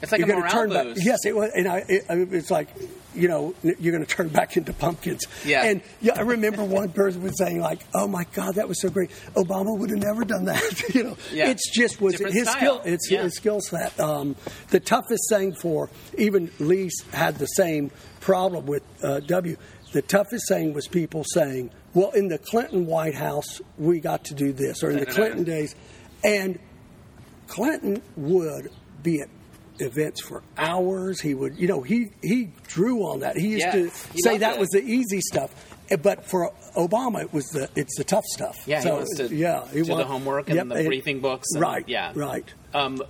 It's 0.02 0.12
like 0.12 0.20
you're 0.20 0.28
a 0.28 0.32
gonna 0.32 0.42
morale 0.42 0.54
turn 0.54 0.70
back. 0.96 0.98
Yes, 1.04 1.20
it 1.26 1.36
was, 1.36 1.52
and 1.56 1.68
I, 1.68 1.78
it, 1.88 2.06
it's 2.10 2.52
like 2.52 2.70
you 3.16 3.28
know 3.28 3.56
you're 3.64 3.92
going 3.92 4.06
to 4.06 4.16
turn 4.16 4.28
back 4.40 4.58
into 4.58 4.72
pumpkins. 4.74 5.22
Yeah. 5.44 5.64
and 5.64 5.82
yeah, 6.02 6.14
I 6.16 6.22
remember 6.22 6.64
one 6.64 6.90
person 6.92 7.24
was 7.24 7.38
saying 7.38 7.60
like, 7.60 7.80
"Oh 7.96 8.08
my 8.08 8.26
God, 8.34 8.56
that 8.56 8.68
was 8.68 8.80
so 8.82 8.90
great! 8.90 9.10
Obama 9.36 9.78
would 9.78 9.90
have 9.90 10.00
never 10.00 10.24
done 10.24 10.46
that." 10.46 10.84
you 10.94 11.04
know, 11.04 11.18
Yeah. 11.32 11.50
it's 11.50 11.70
just 11.72 12.00
was 12.00 12.14
Different 12.14 12.36
his 12.36 12.48
style. 12.50 12.58
skill. 12.58 12.82
It's 12.86 13.10
Yeah. 13.10 13.24
his 13.24 13.36
skill 13.36 13.60
set. 13.62 14.00
Um, 14.00 14.36
the 14.70 14.80
toughest 14.80 15.24
thing 15.30 15.54
for 15.54 15.90
even 16.18 16.52
Lea 16.60 16.90
had 17.12 17.36
the 17.38 17.48
same 17.48 17.90
problem 18.20 18.66
with 18.68 18.84
uh, 19.04 19.20
W. 19.22 19.58
The 19.94 20.02
toughest 20.04 20.48
thing 20.50 20.74
was 20.74 20.88
people 20.88 21.24
saying, 21.24 21.72
"Well, 21.96 22.12
in 22.12 22.28
the 22.28 22.38
Clinton 22.38 22.86
White 22.86 23.16
House, 23.16 23.62
we 23.80 24.00
got 24.00 24.26
to 24.26 24.36
do 24.36 24.52
this," 24.54 24.84
or 24.84 24.92
in 24.92 25.00
the 25.00 25.06
Clinton 25.08 25.44
days, 25.44 25.74
and 26.24 26.60
Clinton 27.48 28.02
would 28.16 28.70
be 29.02 29.22
at 29.22 29.30
events 29.80 30.22
for 30.22 30.44
hours. 30.58 31.22
He 31.22 31.34
would, 31.34 31.58
you 31.58 31.68
know, 31.68 31.82
he 31.82 32.10
he 32.22 32.50
drew 32.68 33.04
on 33.04 33.20
that. 33.22 33.38
He 33.38 33.48
used 33.50 33.66
Yeah, 33.66 33.72
to 33.74 33.84
he 34.14 34.22
say 34.22 34.38
that 34.40 34.56
it. 34.56 34.60
was 34.60 34.70
the 34.70 34.84
easy 34.84 35.22
stuff. 35.22 35.52
Eh, 35.90 35.96
But 35.96 36.26
for 36.26 36.52
Obama, 36.76 37.22
it 37.24 37.34
was 37.34 37.46
the 37.50 37.70
it's 37.76 37.98
the 37.98 38.04
tough 38.04 38.26
stuff. 38.26 38.58
Yeah, 38.66 38.78
he 38.82 38.84
So, 38.88 38.96
wants 38.96 39.18
to 39.18 39.34
yeah, 39.34 39.68
he 39.70 39.82
do 39.84 39.96
the 39.96 40.04
homework 40.06 40.48
and 40.50 40.56
Yep, 40.58 40.68
the 40.70 40.84
briefing 40.86 41.20
books 41.22 41.48
and- 41.54 41.62
right. 41.62 41.84
yeah. 41.88 42.12
Right. 42.16 42.46
Um, 42.74 43.02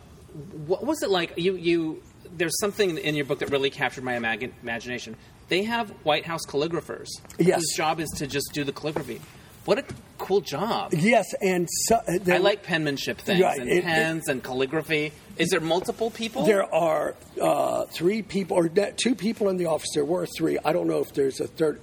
what 0.66 0.86
was 0.86 1.02
it 1.04 1.10
like? 1.10 1.34
You, 1.38 1.56
you. 1.56 2.04
There's 2.36 2.60
something 2.60 2.98
in 2.98 3.16
your 3.16 3.26
book 3.26 3.40
that 3.40 3.50
really 3.50 3.70
captured 3.70 4.04
my 4.04 4.14
imag- 4.14 4.52
imagination. 4.62 5.16
They 5.50 5.64
have 5.64 5.90
White 6.04 6.26
House 6.26 6.46
calligraphers 6.46 7.08
Yes. 7.40 7.56
whose 7.60 7.74
job 7.76 8.00
is 8.00 8.10
to 8.18 8.28
just 8.28 8.52
do 8.54 8.64
the 8.64 8.74
calligraphy. 8.74 9.22
What 9.66 9.80
a 9.80 9.86
cool 10.18 10.42
job! 10.42 10.94
Yes, 10.94 11.26
and 11.42 11.68
so, 11.88 11.96
uh, 11.96 12.20
I 12.32 12.38
like 12.38 12.64
penmanship 12.64 13.18
things 13.20 13.42
Right, 13.42 13.60
and 13.60 13.70
it- 13.70 13.84
pens 13.84 14.28
and 14.28 14.44
calligraphy. 14.44 15.14
Is 15.38 15.50
there 15.50 15.60
multiple 15.60 16.10
people? 16.10 16.44
There 16.44 16.74
are 16.74 17.16
uh, 17.42 17.86
three 17.86 18.22
people, 18.22 18.58
or 18.58 18.70
two 18.70 19.16
people 19.16 19.50
in 19.50 19.58
the 19.58 19.68
office. 19.68 19.90
There 19.94 20.06
were 20.06 20.26
three. 20.26 20.58
I 20.64 20.74
don't 20.74 20.88
know 20.88 21.00
if 21.00 21.14
there's 21.14 21.40
a 21.40 21.48
third. 21.48 21.78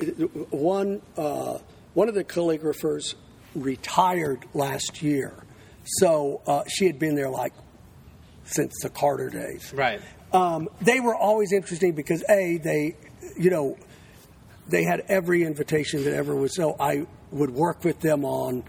One, 0.50 1.02
uh, 1.16 1.58
one 1.94 2.08
of 2.08 2.14
the 2.14 2.24
calligraphers 2.24 3.14
retired 3.54 4.44
last 4.54 5.02
year, 5.02 5.34
so 5.84 6.42
uh, 6.46 6.64
she 6.68 6.86
had 6.86 6.98
been 6.98 7.14
there 7.14 7.30
like 7.30 7.52
since 8.44 8.74
the 8.82 8.90
Carter 8.90 9.30
days. 9.30 9.72
Right. 9.72 10.00
Um, 10.32 10.68
they 10.80 11.00
were 11.00 11.14
always 11.14 11.52
interesting 11.52 11.92
because 11.92 12.24
a 12.28 12.58
they, 12.58 12.96
you 13.38 13.50
know, 13.50 13.76
they 14.68 14.84
had 14.84 15.04
every 15.08 15.44
invitation 15.44 16.04
that 16.04 16.14
ever 16.14 16.34
was. 16.34 16.54
So 16.54 16.76
I 16.78 17.06
would 17.30 17.50
work 17.50 17.84
with 17.84 18.00
them 18.00 18.24
on, 18.24 18.64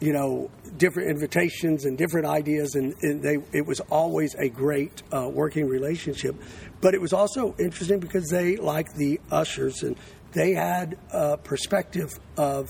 you 0.00 0.12
know, 0.12 0.50
different 0.76 1.10
invitations 1.10 1.84
and 1.84 1.98
different 1.98 2.26
ideas, 2.26 2.74
and, 2.74 2.94
and 3.02 3.22
they 3.22 3.38
it 3.52 3.66
was 3.66 3.80
always 3.90 4.34
a 4.36 4.48
great 4.48 5.02
uh, 5.12 5.28
working 5.28 5.66
relationship. 5.66 6.36
But 6.80 6.94
it 6.94 7.00
was 7.00 7.12
also 7.12 7.54
interesting 7.58 7.98
because 7.98 8.28
they, 8.28 8.56
like 8.56 8.94
the 8.94 9.20
ushers, 9.30 9.82
and 9.82 9.96
they 10.32 10.52
had 10.52 10.96
a 11.10 11.36
perspective 11.36 12.10
of 12.36 12.68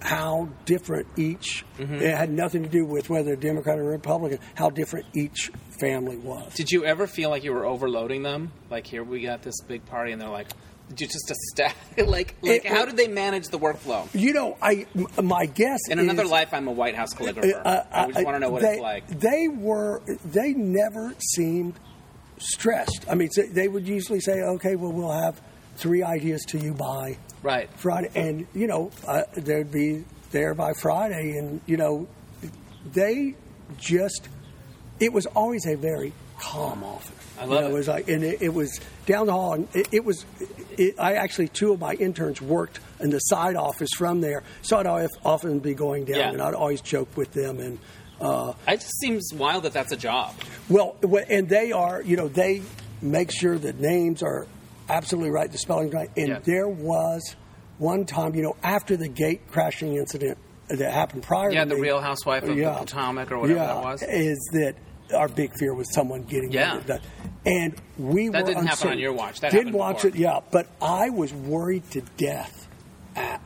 how 0.00 0.48
different 0.66 1.06
each. 1.16 1.64
It 1.78 2.14
had 2.14 2.30
nothing 2.30 2.62
to 2.62 2.68
do 2.68 2.84
with 2.84 3.08
whether 3.08 3.36
Democrat 3.36 3.78
or 3.78 3.84
Republican. 3.84 4.38
How 4.54 4.70
different 4.70 5.06
each 5.14 5.50
family 5.80 6.16
was. 6.16 6.54
Did 6.54 6.70
you 6.70 6.84
ever 6.84 7.06
feel 7.06 7.30
like 7.30 7.42
you 7.44 7.52
were 7.52 7.64
overloading 7.64 8.22
them? 8.22 8.52
Like 8.70 8.86
here 8.86 9.02
we 9.02 9.22
got 9.22 9.42
this 9.42 9.60
big 9.62 9.84
party, 9.86 10.12
and 10.12 10.20
they're 10.20 10.28
like, 10.28 10.48
"Did 10.48 10.56
you 10.56 10.73
just 10.94 11.30
a 11.30 11.34
stack?" 11.50 11.76
like, 11.96 12.34
like 12.42 12.64
It- 12.64 12.66
how 12.66 12.84
did 12.84 12.96
they 12.96 13.08
manage 13.08 13.48
the 13.48 13.58
workflow? 13.58 14.08
You 14.14 14.32
know, 14.32 14.56
I 14.60 14.86
m- 14.94 15.26
my 15.26 15.46
guess 15.46 15.80
In 15.88 15.98
another 15.98 16.24
is, 16.24 16.30
life, 16.30 16.52
I'm 16.52 16.68
a 16.68 16.72
White 16.72 16.94
House 16.94 17.14
calligrapher. 17.14 17.62
uh, 17.64 17.82
I 17.92 18.06
just 18.12 18.24
want 18.24 18.36
to 18.36 18.40
know 18.40 18.50
what 18.50 18.62
they, 18.62 18.72
it's 18.74 18.80
like. 18.82 19.06
They 19.08 19.48
were 19.48 20.02
they 20.24 20.52
never 20.52 21.14
seemed 21.34 21.74
stressed. 22.38 23.06
I 23.10 23.14
mean, 23.14 23.30
they 23.52 23.68
would 23.68 23.86
usually 23.86 24.20
say, 24.20 24.40
"Okay, 24.42 24.76
well, 24.76 24.92
we'll 24.92 25.12
have 25.12 25.40
three 25.76 26.02
ideas 26.02 26.42
to 26.48 26.58
you 26.58 26.72
by 26.74 27.16
Right. 27.42 27.68
Friday," 27.76 28.10
and 28.14 28.46
you 28.54 28.66
know, 28.66 28.90
uh, 29.06 29.22
they'd 29.34 29.70
be 29.70 30.04
there 30.32 30.54
by 30.54 30.72
Friday, 30.80 31.36
and 31.38 31.60
you 31.66 31.76
know, 31.76 32.06
they 32.92 33.34
just 33.78 34.28
it 35.00 35.12
was 35.12 35.26
always 35.26 35.66
a 35.66 35.76
very 35.76 36.12
calm 36.40 36.82
office. 36.84 37.23
I 37.38 37.44
You 37.44 37.50
love 37.50 37.60
know, 37.62 37.66
it. 37.66 37.70
It 37.70 37.74
was 37.74 37.88
like, 37.88 38.08
and 38.08 38.24
it, 38.24 38.42
it 38.42 38.54
was 38.54 38.80
down 39.06 39.26
the 39.26 39.32
hall, 39.32 39.54
and 39.54 39.68
it, 39.74 39.88
it 39.92 40.04
was. 40.04 40.24
It, 40.76 40.94
I 40.98 41.14
actually 41.14 41.48
two 41.48 41.72
of 41.72 41.80
my 41.80 41.94
interns 41.94 42.40
worked 42.42 42.80
in 43.00 43.10
the 43.10 43.18
side 43.20 43.56
office 43.56 43.90
from 43.96 44.20
there, 44.20 44.42
so 44.62 44.78
I'd 44.78 45.08
often 45.24 45.58
be 45.60 45.74
going 45.74 46.04
down, 46.04 46.16
Yeah. 46.16 46.30
and 46.30 46.42
I'd 46.42 46.54
always 46.54 46.80
joke 46.80 47.16
with 47.16 47.32
them, 47.32 47.58
and 47.60 47.78
uh, 48.20 48.52
It 48.68 48.80
just 48.80 48.98
seems 49.00 49.32
wild 49.34 49.64
that 49.64 49.72
that's 49.72 49.92
a 49.92 49.96
job. 49.96 50.34
well, 50.68 50.96
and 51.28 51.48
they 51.48 51.72
are, 51.72 52.02
you 52.02 52.16
know, 52.16 52.28
they 52.28 52.62
make 53.02 53.30
sure 53.32 53.58
that 53.58 53.78
names 53.80 54.22
are 54.22 54.46
absolutely 54.88 55.30
right, 55.30 55.50
the 55.50 55.58
spelling 55.58 55.90
right. 55.90 56.08
And 56.16 56.28
Yeah. 56.28 56.38
there 56.44 56.68
was 56.68 57.36
one 57.78 58.04
time, 58.04 58.34
you 58.34 58.42
know, 58.42 58.56
after 58.62 58.96
the 58.96 59.08
gate 59.08 59.42
crashing 59.50 59.96
incident 59.96 60.38
that 60.68 60.92
happened 60.92 61.22
prior 61.24 61.50
Yeah, 61.52 61.64
to 61.64 61.70
the 61.70 61.74
me- 61.76 61.82
Real 61.82 62.00
Housewife 62.00 62.42
of 62.44 62.56
the 62.56 62.62
Potomac 62.64 63.30
or 63.32 63.38
whatever 63.38 63.58
yeah, 63.60 63.66
that 63.66 63.84
was. 63.84 64.02
is 64.08 64.38
that 64.54 64.74
our 65.14 65.28
big 65.28 65.52
fear 65.58 65.74
was 65.74 65.92
someone 65.92 66.22
getting 66.22 66.52
Yeah. 66.52 66.74
murdered. 66.74 67.00
And 67.46 67.74
we 67.98 68.28
That 68.28 68.42
were 68.42 68.48
didn't 68.48 68.66
happen 68.66 68.66
on 68.66 68.70
uncertain. 68.70 68.98
your 69.00 69.12
watch. 69.12 69.40
That 69.40 69.50
did 69.50 69.58
happened 69.58 69.74
watch 69.74 69.96
before. 70.02 70.10
it, 70.10 70.16
yeah. 70.16 70.40
But 70.50 70.66
I 70.80 71.10
was 71.10 71.32
worried 71.32 71.90
to 71.90 72.00
death 72.16 72.68
at 73.16 73.40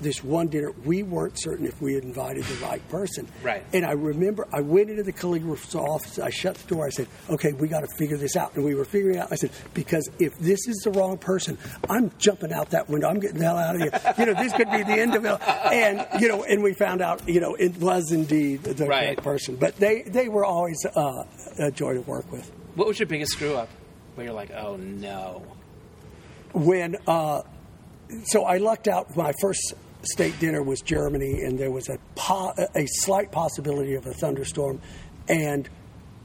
this 0.00 0.24
one 0.24 0.48
dinner. 0.48 0.72
We 0.84 1.02
weren't 1.02 1.38
certain 1.40 1.66
if 1.66 1.80
we 1.80 1.94
had 1.94 2.04
invited 2.04 2.44
the 2.44 2.54
right 2.64 2.86
person. 2.88 3.28
Right. 3.42 3.64
And 3.72 3.84
I 3.86 3.92
remember 3.92 4.46
I 4.52 4.60
went 4.60 4.90
into 4.90 5.02
the 5.02 5.12
calligrapher's 5.12 5.74
office. 5.74 6.18
I 6.18 6.30
shut 6.30 6.56
the 6.56 6.74
door. 6.74 6.86
I 6.86 6.90
said, 6.90 7.06
"Okay, 7.28 7.52
we 7.52 7.68
got 7.68 7.80
to 7.80 7.88
figure 7.98 8.16
this 8.16 8.36
out." 8.36 8.54
And 8.56 8.64
we 8.64 8.74
were 8.74 8.84
figuring 8.84 9.18
out. 9.18 9.28
I 9.30 9.36
said, 9.36 9.50
"Because 9.74 10.08
if 10.18 10.36
this 10.38 10.66
is 10.66 10.76
the 10.84 10.90
wrong 10.90 11.18
person, 11.18 11.58
I'm 11.88 12.10
jumping 12.18 12.52
out 12.52 12.70
that 12.70 12.88
window. 12.88 13.08
I'm 13.08 13.20
getting 13.20 13.38
the 13.38 13.44
hell 13.44 13.58
out 13.58 13.76
of 13.76 13.82
here. 13.82 14.14
you 14.18 14.26
know, 14.26 14.34
this 14.34 14.52
could 14.52 14.70
be 14.70 14.82
the 14.82 14.92
end 15.00 15.14
of 15.14 15.24
it." 15.24 15.40
And 15.72 16.06
you 16.20 16.28
know, 16.28 16.42
and 16.44 16.62
we 16.62 16.74
found 16.74 17.00
out, 17.02 17.28
you 17.28 17.40
know, 17.40 17.54
it 17.54 17.76
was 17.78 18.10
indeed 18.12 18.62
the 18.64 18.86
Right. 18.86 19.04
correct 19.16 19.22
person. 19.22 19.56
But 19.56 19.76
they 19.76 20.02
they 20.02 20.28
were 20.28 20.44
always 20.44 20.84
uh, 20.86 21.24
a 21.58 21.70
joy 21.70 21.94
to 21.94 22.00
work 22.02 22.30
with. 22.32 22.50
What 22.74 22.86
was 22.88 22.98
your 22.98 23.06
biggest 23.06 23.32
screw 23.32 23.54
up? 23.54 23.68
Where 24.14 24.26
you're 24.26 24.34
like, 24.34 24.50
oh 24.50 24.76
no. 24.76 25.42
when 26.52 26.96
uh, 27.06 27.42
so 28.24 28.44
I 28.44 28.56
lucked 28.58 28.88
out. 28.88 29.16
My 29.16 29.32
first 29.40 29.74
state 30.02 30.38
dinner 30.40 30.62
was 30.62 30.80
Germany, 30.80 31.42
and 31.42 31.58
there 31.58 31.70
was 31.70 31.88
a 31.88 31.98
po- 32.14 32.54
a 32.74 32.86
slight 32.86 33.30
possibility 33.32 33.94
of 33.94 34.06
a 34.06 34.12
thunderstorm, 34.12 34.80
and 35.28 35.68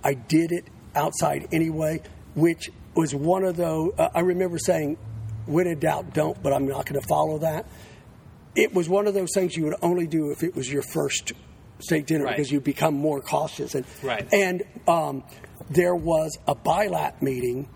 I 0.03 0.13
did 0.13 0.51
it 0.51 0.65
outside 0.95 1.47
anyway, 1.51 2.01
which 2.35 2.71
was 2.95 3.13
one 3.13 3.43
of 3.43 3.57
those. 3.57 3.91
Uh, 3.97 4.09
I 4.15 4.21
remember 4.21 4.57
saying, 4.57 4.97
"When 5.45 5.67
in 5.67 5.79
doubt, 5.79 6.13
don't," 6.13 6.41
but 6.41 6.53
I'm 6.53 6.67
not 6.67 6.85
going 6.85 6.99
to 7.01 7.07
follow 7.07 7.37
that. 7.39 7.65
It 8.55 8.73
was 8.73 8.87
one 8.87 9.05
of 9.07 9.13
those 9.13 9.29
things 9.33 9.57
you 9.57 9.65
would 9.65 9.75
only 9.81 10.07
do 10.07 10.31
if 10.31 10.41
it 10.43 10.55
was 10.55 10.71
your 10.71 10.83
first 10.93 11.33
state 11.79 12.07
dinner 12.07 12.23
Right. 12.23 12.37
because 12.37 12.51
you 12.51 12.61
become 12.61 12.93
more 12.93 13.19
cautious. 13.19 13.75
And 13.75 13.85
Right. 14.01 14.25
and 14.33 14.63
um, 14.87 15.23
there 15.69 15.95
was 15.95 16.37
a 16.47 16.55
bilat 16.55 17.21
meeting, 17.21 17.67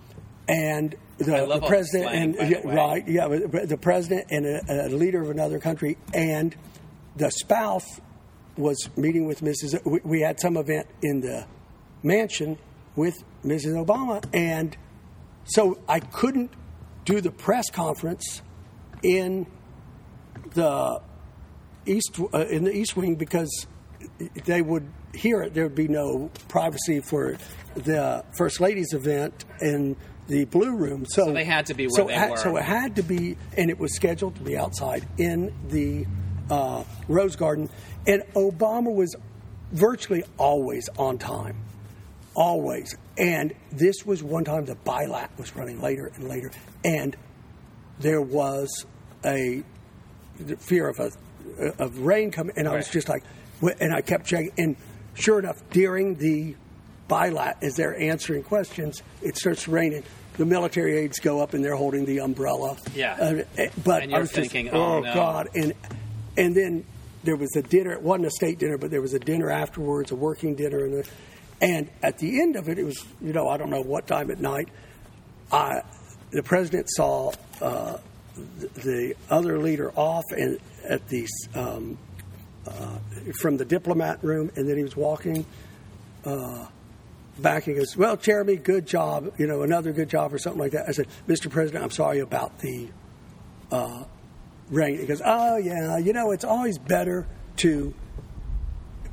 and 0.47 0.95
the, 1.19 1.59
the 1.59 1.67
president 1.67 2.09
slang, 2.09 2.23
and 2.23 2.37
by 2.37 2.45
the 2.45 2.75
right, 2.75 3.07
yeah, 3.07 3.27
the 3.27 3.77
president 3.77 4.27
and 4.29 4.45
a, 4.45 4.87
a 4.87 4.89
leader 4.89 5.21
of 5.21 5.29
another 5.29 5.59
country, 5.59 5.97
and 6.13 6.55
the 7.15 7.29
spouse 7.29 7.99
was 8.57 8.89
meeting 8.95 9.25
with 9.25 9.41
Mrs. 9.41 9.83
We, 9.85 9.99
we 10.03 10.21
had 10.21 10.39
some 10.39 10.57
event 10.57 10.87
in 11.01 11.21
the 11.21 11.45
mansion 12.03 12.57
with 12.95 13.15
Mrs. 13.43 13.85
Obama, 13.85 14.23
and 14.33 14.75
so 15.43 15.79
I 15.87 15.99
couldn't 15.99 16.51
do 17.05 17.21
the 17.21 17.31
press 17.31 17.69
conference 17.69 18.41
in 19.03 19.45
the 20.53 21.01
east 21.85 22.19
uh, 22.33 22.45
in 22.45 22.63
the 22.63 22.71
east 22.71 22.95
wing 22.95 23.15
because 23.15 23.67
they 24.45 24.61
would 24.61 24.89
hear 25.13 25.41
it. 25.41 25.53
There 25.53 25.63
would 25.65 25.75
be 25.75 25.87
no 25.87 26.29
privacy 26.47 27.01
for 27.01 27.37
the 27.75 28.23
first 28.37 28.59
lady's 28.61 28.93
event 28.93 29.45
in 29.61 29.95
the 30.29 30.45
blue 30.45 30.75
room. 30.75 31.05
So, 31.05 31.25
So 31.25 31.33
they 31.33 31.43
had 31.43 31.65
to 31.65 31.73
be 31.73 31.87
where 31.87 31.95
so 31.95 32.05
they 32.05 32.13
it 32.13 32.17
had- 32.17 32.29
were. 32.31 32.37
So 32.37 32.55
it 32.57 32.63
had 32.63 32.95
to 32.95 33.03
be, 33.03 33.35
and 33.57 33.69
it 33.69 33.77
was 33.77 33.93
scheduled 33.95 34.35
to 34.35 34.41
be 34.41 34.55
outside 34.57 35.05
in 35.17 35.53
the 35.69 36.05
uh, 36.49 36.83
Rose 37.07 37.35
Garden. 37.35 37.69
And 38.07 38.23
Obama 38.35 38.93
was 38.93 39.15
virtually 39.71 40.23
always 40.37 40.87
on 40.97 41.17
time, 41.17 41.57
always. 42.35 42.95
And 43.17 43.53
this 43.71 44.05
was 44.05 44.23
one 44.23 44.45
time 44.45 44.65
the 44.65 44.75
bilat 44.75 45.29
was 45.37 45.55
running 45.55 45.81
later 45.81 46.11
and 46.15 46.27
later, 46.29 46.51
and 46.85 47.15
there 47.99 48.21
was 48.21 48.85
a 49.25 49.63
fear 50.59 50.87
of 50.87 50.99
a 50.99 51.11
of 51.79 51.99
rain 51.99 52.31
coming, 52.31 52.53
and 52.55 52.67
I 52.67 52.75
was 52.75 52.87
just 52.87 53.09
like, 53.09 53.23
and 53.81 53.93
I 53.93 54.01
kept 54.01 54.25
checking, 54.25 54.51
and 54.57 54.75
sure 55.15 55.39
enough, 55.39 55.57
during 55.71 56.15
the 56.15 56.55
bilat, 57.09 57.55
as 57.61 57.75
they're 57.75 57.99
answering 57.99 58.43
questions, 58.43 59.01
it 59.21 59.35
starts 59.35 59.67
raining. 59.67 60.03
The 60.39 60.45
military 60.45 60.97
aides 60.99 61.19
go 61.19 61.41
up 61.41 61.53
and 61.53 61.61
they're 61.61 61.75
holding 61.75 62.05
the 62.05 62.21
umbrella. 62.21 62.77
Yeah. 62.95 63.17
Uh, 63.19 63.43
eh, 63.57 63.69
but 63.83 64.03
And 64.03 64.11
you're 64.11 64.19
I 64.19 64.21
was 64.21 64.31
thinking, 64.31 64.67
just, 64.67 64.75
oh, 64.75 64.95
oh, 64.95 64.99
no." 65.01 65.13
God, 65.13 65.49
and 65.53 65.73
and 66.37 66.55
then 66.55 66.85
there 67.25 67.35
was 67.35 67.53
a 67.57 67.61
dinner. 67.61 67.91
It 67.91 68.01
wasn't 68.01 68.27
a 68.27 68.31
state 68.31 68.57
dinner, 68.57 68.77
but 68.77 68.89
there 68.89 69.01
was 69.01 69.13
a 69.13 69.19
dinner 69.19 69.49
afterwards, 69.49 70.11
a 70.11 70.15
working 70.15 70.55
dinner, 70.55 70.85
and 70.85 70.93
the, 70.93 71.09
And 71.59 71.89
at 72.01 72.19
the 72.19 72.41
end 72.41 72.55
of 72.55 72.69
it, 72.69 72.79
it 72.79 72.85
was 72.85 73.05
you 73.19 73.33
know 73.33 73.49
I 73.49 73.57
don't 73.57 73.69
know 73.69 73.81
what 73.81 74.07
time 74.07 74.31
at 74.31 74.39
night. 74.39 74.69
I, 75.51 75.81
the 76.31 76.41
president 76.41 76.89
saw 76.89 77.33
uh, 77.59 77.97
the, 78.59 78.67
the 78.81 79.15
other 79.29 79.59
leader 79.59 79.91
off 79.91 80.23
and 80.31 80.57
at 80.87 81.05
the 81.09 81.27
um, 81.53 81.97
uh, 82.65 82.97
from 83.41 83.57
the 83.57 83.65
diplomat 83.65 84.23
room, 84.23 84.51
and 84.55 84.69
then 84.69 84.77
he 84.77 84.83
was 84.83 84.95
walking 84.95 85.45
uh, 86.23 86.65
back. 87.39 87.63
He 87.63 87.73
goes, 87.73 87.95
"Well, 87.97 88.15
Jeremy, 88.17 88.55
good 88.57 88.85
job. 88.85 89.31
You 89.37 89.47
know, 89.47 89.61
another 89.63 89.91
good 89.91 90.09
job, 90.09 90.33
or 90.33 90.37
something 90.37 90.59
like 90.59 90.71
that." 90.73 90.85
I 90.87 90.91
said, 90.91 91.07
"Mr. 91.27 91.49
President, 91.49 91.83
I'm 91.83 91.91
sorry 91.91 92.19
about 92.19 92.59
the 92.59 92.87
uh, 93.71 94.03
rain." 94.69 94.99
He 94.99 95.05
goes, 95.05 95.21
"Oh 95.25 95.57
yeah, 95.57 95.97
you 95.97 96.13
know, 96.13 96.31
it's 96.31 96.45
always 96.45 96.77
better 96.77 97.27
to." 97.57 97.93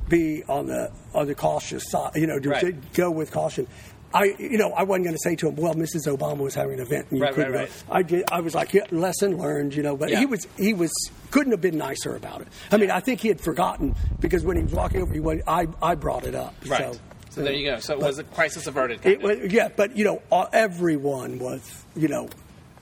Be 0.09 0.41
on 0.47 0.67
the 0.67 0.89
on 1.13 1.27
the 1.27 1.35
cautious 1.35 1.83
side, 1.89 2.11
you 2.15 2.27
know, 2.27 2.39
to, 2.39 2.49
Right. 2.49 2.61
to 2.61 2.71
go 2.93 3.11
with 3.11 3.29
caution. 3.29 3.67
I, 4.13 4.33
you 4.39 4.57
know, 4.57 4.71
I 4.71 4.83
wasn't 4.83 5.03
going 5.03 5.17
to 5.17 5.21
say 5.21 5.35
to 5.35 5.49
him, 5.49 5.57
"Well, 5.57 5.73
Mrs. 5.73 6.07
Obama 6.07 6.37
was 6.37 6.55
having 6.55 6.75
an 6.75 6.79
event." 6.79 7.07
And 7.09 7.17
you 7.19 7.25
Right, 7.25 7.33
couldn't 7.33 7.51
right, 7.51 7.67
go." 7.67 7.93
I 7.93 8.03
did. 8.03 8.23
I 8.31 8.39
was 8.39 8.55
like, 8.55 8.73
yeah, 8.73 8.83
"Lesson 8.91 9.37
learned," 9.37 9.75
you 9.75 9.83
know. 9.83 9.97
But 9.97 10.09
Yeah. 10.09 10.19
he 10.19 10.25
was 10.25 10.47
he 10.57 10.73
was 10.73 10.93
couldn't 11.29 11.51
have 11.51 11.59
been 11.59 11.77
nicer 11.77 12.15
about 12.15 12.39
it. 12.39 12.47
I 12.71 12.77
mean, 12.77 12.89
I 12.89 13.01
think 13.01 13.19
he 13.19 13.27
had 13.27 13.41
forgotten 13.41 13.95
because 14.21 14.45
when 14.45 14.55
he 14.55 14.63
was 14.63 14.71
walking 14.71 15.01
over, 15.01 15.13
he 15.13 15.19
went, 15.19 15.41
I 15.45 15.67
I 15.81 15.95
brought 15.95 16.25
it 16.25 16.35
up. 16.35 16.53
Right. 16.65 16.93
So, 16.93 16.99
So 17.37 17.43
there 17.43 17.53
you 17.53 17.65
go. 17.69 17.79
So 17.79 17.93
it 17.93 17.99
was 17.99 18.19
a 18.19 18.23
crisis 18.23 18.67
averted. 18.67 19.05
it 19.05 19.17
of. 19.17 19.23
was, 19.23 19.51
yeah, 19.53 19.69
but 19.75 19.95
you 19.95 20.03
know, 20.05 20.21
uh, 20.31 20.47
everyone 20.53 21.39
was, 21.39 21.83
you 21.95 22.07
know, 22.07 22.29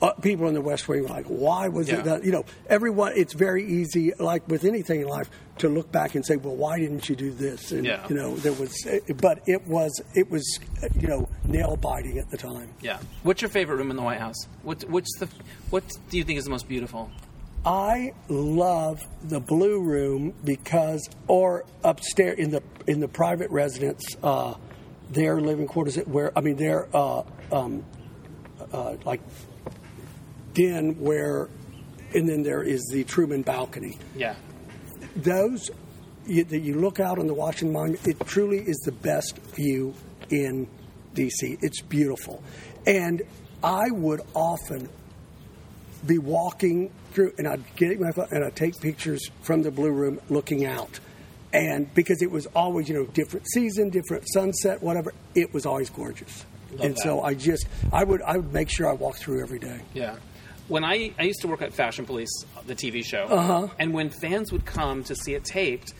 uh, 0.02 0.12
people 0.12 0.46
in 0.48 0.52
the 0.54 0.60
West 0.60 0.88
Wing 0.88 1.02
were 1.04 1.08
like, 1.08 1.24
why 1.26 1.68
was 1.68 1.88
Yeah. 1.88 2.00
it 2.00 2.04
that? 2.04 2.24
You 2.24 2.32
know, 2.32 2.44
everyone. 2.68 3.12
It's 3.16 3.32
very 3.32 3.64
easy, 3.66 4.12
like 4.18 4.46
with 4.48 4.64
anything 4.64 5.00
in 5.00 5.08
life, 5.08 5.30
to 5.58 5.70
look 5.70 5.90
back 5.90 6.14
and 6.14 6.24
say, 6.26 6.36
well, 6.36 6.54
why 6.54 6.78
didn't 6.78 7.08
you 7.08 7.16
do 7.16 7.30
this? 7.32 7.72
And 7.72 7.84
Yeah. 7.86 8.06
you 8.08 8.14
know, 8.14 8.36
there 8.36 8.52
was, 8.52 8.86
but 9.22 9.40
it 9.46 9.66
was, 9.66 9.98
it 10.14 10.30
was, 10.30 10.58
uh, 10.82 10.88
you 11.00 11.08
know, 11.08 11.28
nail 11.44 11.76
biting 11.76 12.18
at 12.18 12.28
the 12.30 12.36
time. 12.36 12.68
Yeah. 12.82 12.98
What's 13.22 13.40
your 13.40 13.48
favorite 13.48 13.76
room 13.76 13.90
in 13.90 13.96
the 13.96 14.02
White 14.02 14.20
House? 14.20 14.36
What 14.64 14.84
what's 14.90 15.16
the 15.18 15.28
what 15.70 15.84
do 16.10 16.18
you 16.18 16.24
think 16.24 16.38
is 16.38 16.44
the 16.44 16.50
most 16.50 16.68
beautiful? 16.68 17.10
I 17.66 18.12
love 18.28 19.04
the 19.24 19.40
blue 19.40 19.80
room 19.80 20.34
because, 20.44 21.10
or 21.26 21.64
upstairs 21.82 22.38
in 22.38 22.50
the 22.50 22.62
in 22.86 23.00
the 23.00 23.08
private 23.08 23.50
residence, 23.50 24.16
uh, 24.22 24.54
their 25.10 25.40
living 25.40 25.66
quarters, 25.66 25.96
where 26.06 26.30
I 26.38 26.42
mean 26.42 26.54
their 26.56 26.88
uh, 26.96 27.24
um, 27.50 27.84
uh, 28.72 28.94
like 29.04 29.20
den 30.54 31.00
where, 31.00 31.48
and 32.14 32.28
then 32.28 32.44
there 32.44 32.62
is 32.62 32.88
the 32.92 33.02
Truman 33.02 33.42
balcony. 33.42 33.98
Yeah. 34.14 34.36
Those 35.16 35.68
you, 36.24 36.44
that 36.44 36.60
you 36.60 36.76
look 36.76 37.00
out 37.00 37.18
on 37.18 37.26
the 37.26 37.34
Washington 37.34 37.72
Monument, 37.72 38.06
it 38.06 38.24
truly 38.28 38.58
is 38.58 38.76
the 38.84 38.92
best 38.92 39.38
view 39.56 39.92
in 40.30 40.68
D.C. 41.14 41.58
It's 41.62 41.80
beautiful, 41.80 42.44
and 42.86 43.22
I 43.64 43.90
would 43.90 44.20
often 44.34 44.88
be 46.06 46.18
walking 46.18 46.92
through, 47.16 47.32
and 47.38 47.48
I'd 47.48 47.62
get 47.76 47.98
my 47.98 48.12
phone 48.12 48.28
and 48.30 48.44
I'd 48.44 48.54
take 48.54 48.78
pictures 48.80 49.30
from 49.42 49.62
the 49.62 49.70
blue 49.72 49.90
room 49.90 50.20
looking 50.28 50.64
out. 50.66 51.00
And 51.52 51.92
because 51.94 52.20
it 52.22 52.30
was 52.30 52.46
always, 52.54 52.88
you 52.88 52.94
know, 52.94 53.04
different 53.06 53.46
season, 53.48 53.88
different 53.88 54.24
sunset, 54.32 54.82
whatever, 54.82 55.12
it 55.34 55.52
was 55.54 55.64
always 55.64 55.88
gorgeous. 55.90 56.44
and 56.82 56.94
that. 56.94 56.98
so 57.02 57.22
I 57.22 57.32
just, 57.34 57.66
I 57.92 58.04
would, 58.04 58.20
I 58.22 58.36
would 58.36 58.52
make 58.52 58.68
sure 58.70 58.88
I 58.88 58.92
walked 58.92 59.18
through 59.18 59.42
every 59.42 59.58
day. 59.58 59.80
Yeah. 59.94 60.16
When 60.68 60.84
I, 60.84 61.12
I 61.18 61.22
used 61.22 61.40
to 61.42 61.48
work 61.48 61.62
at 61.62 61.72
Fashion 61.72 62.04
Police, 62.04 62.44
the 62.66 62.74
TV 62.74 63.02
show, 63.04 63.24
Uh-huh. 63.30 63.68
and 63.78 63.94
when 63.94 64.10
fans 64.10 64.52
would 64.52 64.66
come 64.66 65.02
to 65.04 65.14
see 65.14 65.34
it 65.34 65.44
taped, 65.44 65.94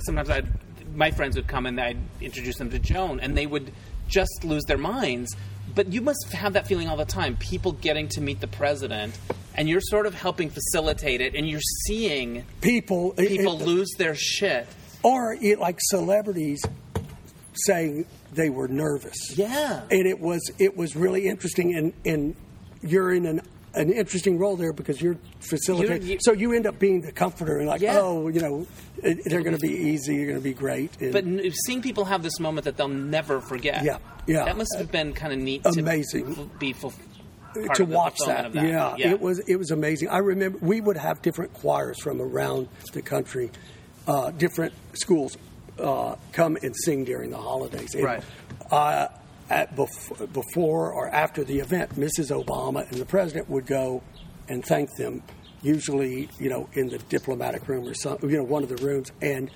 sometimes 0.00 0.28
I'd, 0.28 0.48
my 0.94 1.10
friends 1.12 1.36
would 1.36 1.46
come 1.48 1.64
and 1.64 1.80
I'd 1.80 1.96
introduce 2.20 2.56
them 2.58 2.70
to 2.70 2.78
Joan, 2.78 3.20
and 3.20 3.36
they 3.38 3.46
would 3.46 3.72
just 4.08 4.44
lose 4.44 4.64
their 4.64 4.76
minds. 4.78 5.34
But 5.74 5.92
you 5.92 6.00
must 6.02 6.32
have 6.32 6.54
that 6.54 6.66
feeling 6.66 6.88
all 6.88 6.96
the 6.96 7.04
time. 7.04 7.36
People 7.36 7.72
getting 7.72 8.08
to 8.08 8.20
meet 8.20 8.40
the 8.40 8.48
president, 8.48 9.16
and 9.56 9.68
you're 9.68 9.80
sort 9.80 10.06
of 10.06 10.14
helping 10.14 10.50
facilitate 10.50 11.20
it, 11.20 11.34
and 11.34 11.48
you're 11.48 11.60
seeing 11.86 12.44
People, 12.60 13.12
people 13.12 13.60
it- 13.60 13.66
lose 13.66 13.90
their 13.98 14.14
shit. 14.14 14.66
or 15.02 15.36
it, 15.40 15.58
like 15.58 15.78
celebrities 15.80 16.62
saying 17.66 18.06
they 18.32 18.48
were 18.50 18.68
nervous. 18.68 19.16
Yeah. 19.36 19.82
and 19.90 20.06
it 20.06 20.20
was 20.20 20.40
it 20.58 20.76
was 20.76 20.94
really 20.96 21.26
interesting 21.26 21.74
and 21.74 21.92
and 22.06 22.34
you're 22.82 23.12
in 23.12 23.26
an 23.26 23.40
an 23.74 23.92
interesting 23.92 24.36
role 24.38 24.56
there 24.56 24.72
because 24.72 25.00
you're 25.00 25.16
facilitating 25.40 26.02
You- 26.02 26.12
you- 26.14 26.18
so 26.20 26.32
you 26.32 26.52
end 26.52 26.66
up 26.66 26.78
being 26.78 27.00
the 27.02 27.12
comforter 27.12 27.58
and 27.58 27.68
like 27.68 27.80
Yeah. 27.80 27.98
oh 28.00 28.28
you 28.28 28.40
know 28.40 28.66
they're 29.02 29.42
going 29.42 29.56
to 29.56 29.60
be 29.66 29.72
easy 29.72 30.14
you're 30.14 30.26
going 30.26 30.38
to 30.38 30.42
be 30.44 30.54
great 30.54 30.90
and 31.00 31.12
But 31.12 31.24
seeing 31.66 31.82
people 31.82 32.04
have 32.06 32.22
this 32.22 32.38
moment 32.40 32.64
that 32.64 32.76
they'll 32.76 32.88
never 32.88 33.40
forget. 33.40 33.82
Yeah, 33.84 33.98
yeah. 34.26 34.44
That 34.44 34.56
must 34.56 34.74
have 34.78 34.90
been 34.92 35.12
kind 35.12 35.32
of 35.32 35.38
neat. 35.38 35.62
Amazing. 35.64 36.34
To 36.36 36.44
be 36.58 36.72
to 37.74 37.84
watch 37.84 38.16
that. 38.26 38.54
Yeah, 38.54 38.94
yeah. 38.96 39.10
it 39.10 39.20
was 39.20 39.38
it 39.40 39.56
was 39.56 39.70
amazing. 39.70 40.08
I 40.08 40.18
remember 40.18 40.58
we 40.60 40.80
would 40.80 40.96
have 40.96 41.22
different 41.22 41.52
choirs 41.54 42.00
from 42.02 42.20
around 42.20 42.68
the 42.92 43.02
country, 43.02 43.50
uh, 44.06 44.30
different 44.32 44.72
schools 44.94 45.36
uh, 45.78 46.16
come 46.32 46.56
and 46.62 46.74
sing 46.84 47.04
during 47.04 47.30
the 47.30 47.38
holidays. 47.38 47.94
And, 47.94 48.04
Right. 48.04 48.22
Uh, 48.70 49.08
at 49.48 49.74
bef- 49.74 50.32
before 50.32 50.92
or 50.92 51.08
after 51.08 51.42
the 51.42 51.58
event, 51.58 51.96
Mrs. 51.98 52.30
Obama 52.30 52.88
and 52.88 53.00
the 53.00 53.04
president 53.04 53.50
would 53.50 53.66
go 53.66 54.00
and 54.48 54.64
thank 54.64 54.88
them. 54.96 55.22
Usually, 55.62 56.30
you 56.38 56.48
know, 56.48 56.68
in 56.74 56.86
the 56.88 56.98
diplomatic 56.98 57.66
room 57.68 57.86
or 57.88 57.94
some, 57.94 58.18
you 58.22 58.36
know, 58.36 58.44
one 58.44 58.62
of 58.62 58.68
the 58.68 58.76
rooms, 58.76 59.10
and 59.20 59.50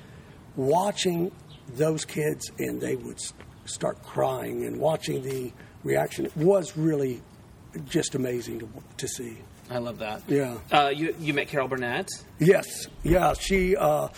watching 0.57 1.31
those 1.77 2.05
kids 2.05 2.51
and 2.59 2.81
they 2.81 2.97
would 2.97 3.19
start 3.67 4.03
crying 4.03 4.65
and 4.67 4.79
watching 4.79 5.23
the 5.23 5.53
reaction 5.83 6.29
was 6.37 6.77
really 6.77 7.23
just 7.89 8.15
amazing 8.15 8.61
to, 8.61 8.69
to 8.99 9.09
see. 9.09 9.39
I 9.71 9.79
love 9.79 9.99
that. 10.01 10.23
Yeah. 10.29 10.59
Uh, 10.71 10.89
you 10.95 11.15
you 11.19 11.33
met 11.33 11.49
Carol 11.49 11.69
Burnett. 11.69 12.09
Yes, 12.39 12.87
yeah. 13.03 13.33
She 13.33 13.75
uh, 13.77 14.09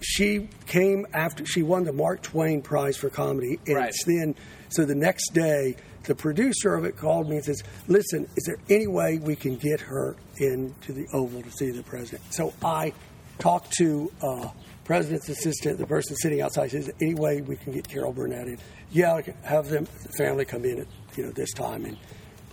she 0.00 0.48
came 0.66 1.06
after 1.12 1.44
she 1.44 1.62
won 1.62 1.84
the 1.84 1.92
Mark 1.92 2.22
Twain 2.22 2.62
Prize 2.62 2.96
for 2.96 3.10
comedy, 3.10 3.58
and 3.66 3.76
Right. 3.76 3.94
then 4.06 4.34
so 4.70 4.86
the 4.86 4.94
next 4.94 5.34
day, 5.34 5.76
the 6.04 6.14
producer 6.14 6.74
of 6.74 6.86
it 6.86 6.96
called 6.96 7.28
me 7.28 7.36
and 7.36 7.44
says, 7.44 7.62
"Listen, 7.86 8.26
is 8.36 8.44
there 8.46 8.56
any 8.70 8.86
way 8.86 9.18
we 9.18 9.36
can 9.36 9.56
get 9.56 9.80
her 9.82 10.16
into 10.38 10.92
the 10.94 11.06
Oval 11.12 11.42
to 11.42 11.50
see 11.50 11.70
the 11.70 11.82
president?" 11.82 12.22
So 12.32 12.54
I 12.64 12.94
talked 13.38 13.72
to 13.72 14.10
uh, 14.22 14.48
president's 14.84 15.28
assistant, 15.28 15.76
the 15.78 15.86
person 15.86 16.16
sitting 16.16 16.40
outside. 16.40 16.70
Says, 16.70 16.90
"Any 17.02 17.14
way 17.14 17.42
we 17.42 17.56
can 17.56 17.74
get 17.74 17.86
Carol 17.86 18.12
Burnett 18.14 18.48
in?" 18.48 18.58
Yeah, 18.90 19.12
I 19.16 19.20
can 19.22 19.34
have 19.42 19.68
them 19.68 19.86
the 20.02 20.08
family 20.16 20.46
come 20.46 20.64
in 20.64 20.78
at 20.80 20.86
you 21.14 21.24
know 21.26 21.30
this 21.32 21.52
time, 21.52 21.84
and 21.84 21.98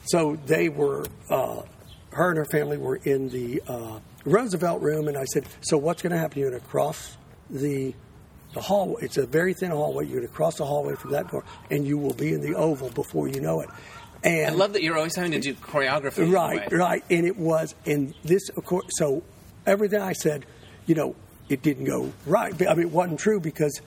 so 0.05 0.37
they 0.45 0.69
were. 0.69 1.05
Uh, 1.29 1.61
her 2.11 2.27
and 2.27 2.37
her 2.37 2.45
family 2.45 2.77
were 2.77 2.97
in 2.97 3.29
the 3.29 3.61
uh, 3.67 3.99
Roosevelt 4.25 4.81
room, 4.81 5.07
and 5.07 5.17
I 5.17 5.23
said, 5.25 5.45
"So 5.61 5.77
what's 5.77 6.01
going 6.01 6.11
to 6.11 6.17
happen? 6.17 6.39
You're 6.39 6.49
going 6.49 6.61
to 6.61 6.67
cross 6.67 7.17
the 7.49 7.93
the 8.53 8.61
hallway. 8.61 9.03
It's 9.03 9.17
a 9.17 9.25
very 9.25 9.53
thin 9.53 9.71
hallway. 9.71 10.05
You're 10.05 10.17
going 10.17 10.27
to 10.27 10.33
cross 10.33 10.57
the 10.57 10.65
hallway 10.65 10.95
from 10.95 11.11
that 11.11 11.29
door, 11.29 11.43
and 11.69 11.85
you 11.85 11.97
will 11.97 12.13
be 12.13 12.33
in 12.33 12.41
the 12.41 12.55
Oval 12.55 12.89
before 12.89 13.27
you 13.27 13.39
know 13.39 13.61
it." 13.61 13.69
And 14.23 14.53
I 14.53 14.57
love 14.57 14.73
that 14.73 14.83
you're 14.83 14.97
always 14.97 15.15
having 15.15 15.31
to 15.31 15.39
do 15.39 15.53
choreography. 15.55 16.31
right, 16.31 16.71
right, 16.71 17.03
and 17.09 17.25
it 17.25 17.37
was, 17.37 17.73
and 17.87 18.13
this, 18.23 18.49
of 18.49 18.63
course, 18.65 18.85
so 18.89 19.23
everything 19.65 19.99
I 19.99 20.13
said, 20.13 20.45
you 20.85 20.93
know, 20.93 21.15
it 21.49 21.63
didn't 21.63 21.85
go 21.85 22.13
right. 22.27 22.53
I 22.67 22.75
mean, 22.75 22.87
it 22.87 22.91
wasn't 22.91 23.19
true 23.19 23.39
because 23.39 23.81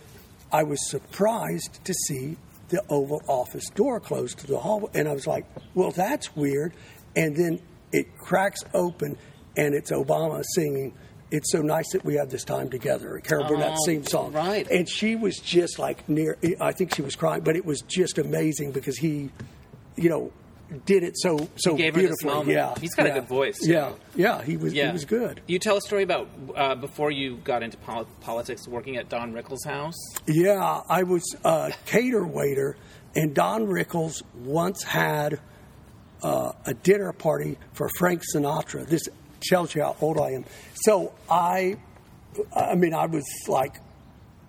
I 0.53 0.65
was 0.65 0.91
surprised 0.91 1.85
to 1.85 1.95
see 2.09 2.37
the 2.75 2.83
Oval 2.89 3.23
Office 3.29 3.69
door 3.71 4.01
closed 4.01 4.39
to 4.41 4.47
the 4.49 4.59
hallway, 4.59 4.91
and 4.95 5.09
I 5.09 5.13
was 5.13 5.27
like, 5.29 5.47
well, 5.75 5.93
that's 5.93 6.35
weird. 6.35 6.75
And 7.15 7.37
then 7.37 7.61
it 7.93 8.19
cracks 8.19 8.61
open, 8.75 9.17
and 9.57 9.75
it's 9.75 9.93
Obama 9.93 10.43
singing. 10.57 10.93
It's 11.31 11.53
so 11.53 11.63
nice 11.63 11.91
that 11.93 12.05
we 12.05 12.15
have 12.17 12.31
this 12.31 12.43
time 12.43 12.69
together. 12.71 13.21
Carol 13.21 13.47
Burnett 13.47 13.75
Oh, 13.75 13.85
sings 13.87 14.11
song, 14.11 14.33
right. 14.33 14.69
And 14.71 14.89
she 14.89 15.15
was 15.15 15.37
just 15.39 15.79
like 15.79 16.09
near. 16.09 16.37
I 16.61 16.73
think 16.73 16.95
she 16.95 17.03
was 17.03 17.15
crying, 17.15 17.43
but 17.43 17.55
it 17.57 17.65
was 17.65 17.83
just 17.83 18.19
amazing 18.19 18.73
because 18.73 18.99
he, 18.99 19.31
you 19.97 20.09
know, 20.11 20.33
did 20.87 21.03
it 21.03 21.15
so 21.17 21.49
so 21.57 21.77
gave 21.77 21.95
her 21.95 22.03
this 22.03 22.23
beautifully. 22.23 22.55
Yeah, 22.55 22.75
He's 22.81 22.95
got 22.95 23.07
a 23.07 23.11
good 23.11 23.29
voice, 23.29 23.59
too. 23.61 23.71
Yeah, 23.73 23.93
yeah, 24.17 24.43
he 24.43 24.57
was 24.57 24.73
Yeah. 24.73 24.87
he 24.87 24.93
was 24.93 25.05
good. 25.05 25.41
You 25.47 25.59
tell 25.59 25.77
a 25.77 25.81
story 25.81 26.03
about 26.03 26.29
uh, 26.57 26.75
before 26.75 27.11
you 27.11 27.37
got 27.45 27.63
into 27.63 27.77
pol- 27.79 28.07
politics, 28.21 28.67
working 28.67 28.97
at 28.97 29.09
Don 29.09 29.33
Rickles' 29.33 29.65
house. 29.67 29.95
Yeah, 30.27 30.81
I 30.89 31.03
was 31.03 31.23
a 31.45 31.73
cater 31.87 32.27
waiter, 32.27 32.77
and 33.15 33.35
Don 33.35 33.67
Rickles 33.67 34.23
once 34.35 34.83
had 34.83 35.39
uh, 36.23 36.53
a 36.67 36.75
dinner 36.75 37.13
party 37.13 37.59
for 37.75 37.89
Frank 37.99 38.23
Sinatra. 38.35 38.87
This 38.87 39.03
tells 39.43 39.75
you 39.75 39.83
how 39.83 39.95
old 40.01 40.19
I 40.19 40.31
am. 40.31 40.45
So 40.75 41.13
I, 41.31 41.77
I 42.57 42.75
mean, 42.75 42.95
I 42.95 43.05
was 43.07 43.25
like, 43.47 43.75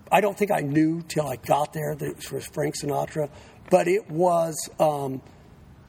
I 0.09 0.21
don't 0.21 0.37
think 0.37 0.51
I 0.51 0.61
knew 0.61 1.01
till 1.07 1.27
I 1.27 1.35
got 1.35 1.73
there 1.73 1.93
that 1.93 2.05
it 2.07 2.31
was 2.31 2.45
Frank 2.45 2.75
Sinatra, 2.81 3.29
but 3.69 3.87
it 3.89 4.09
was, 4.09 4.55
um, 4.79 5.21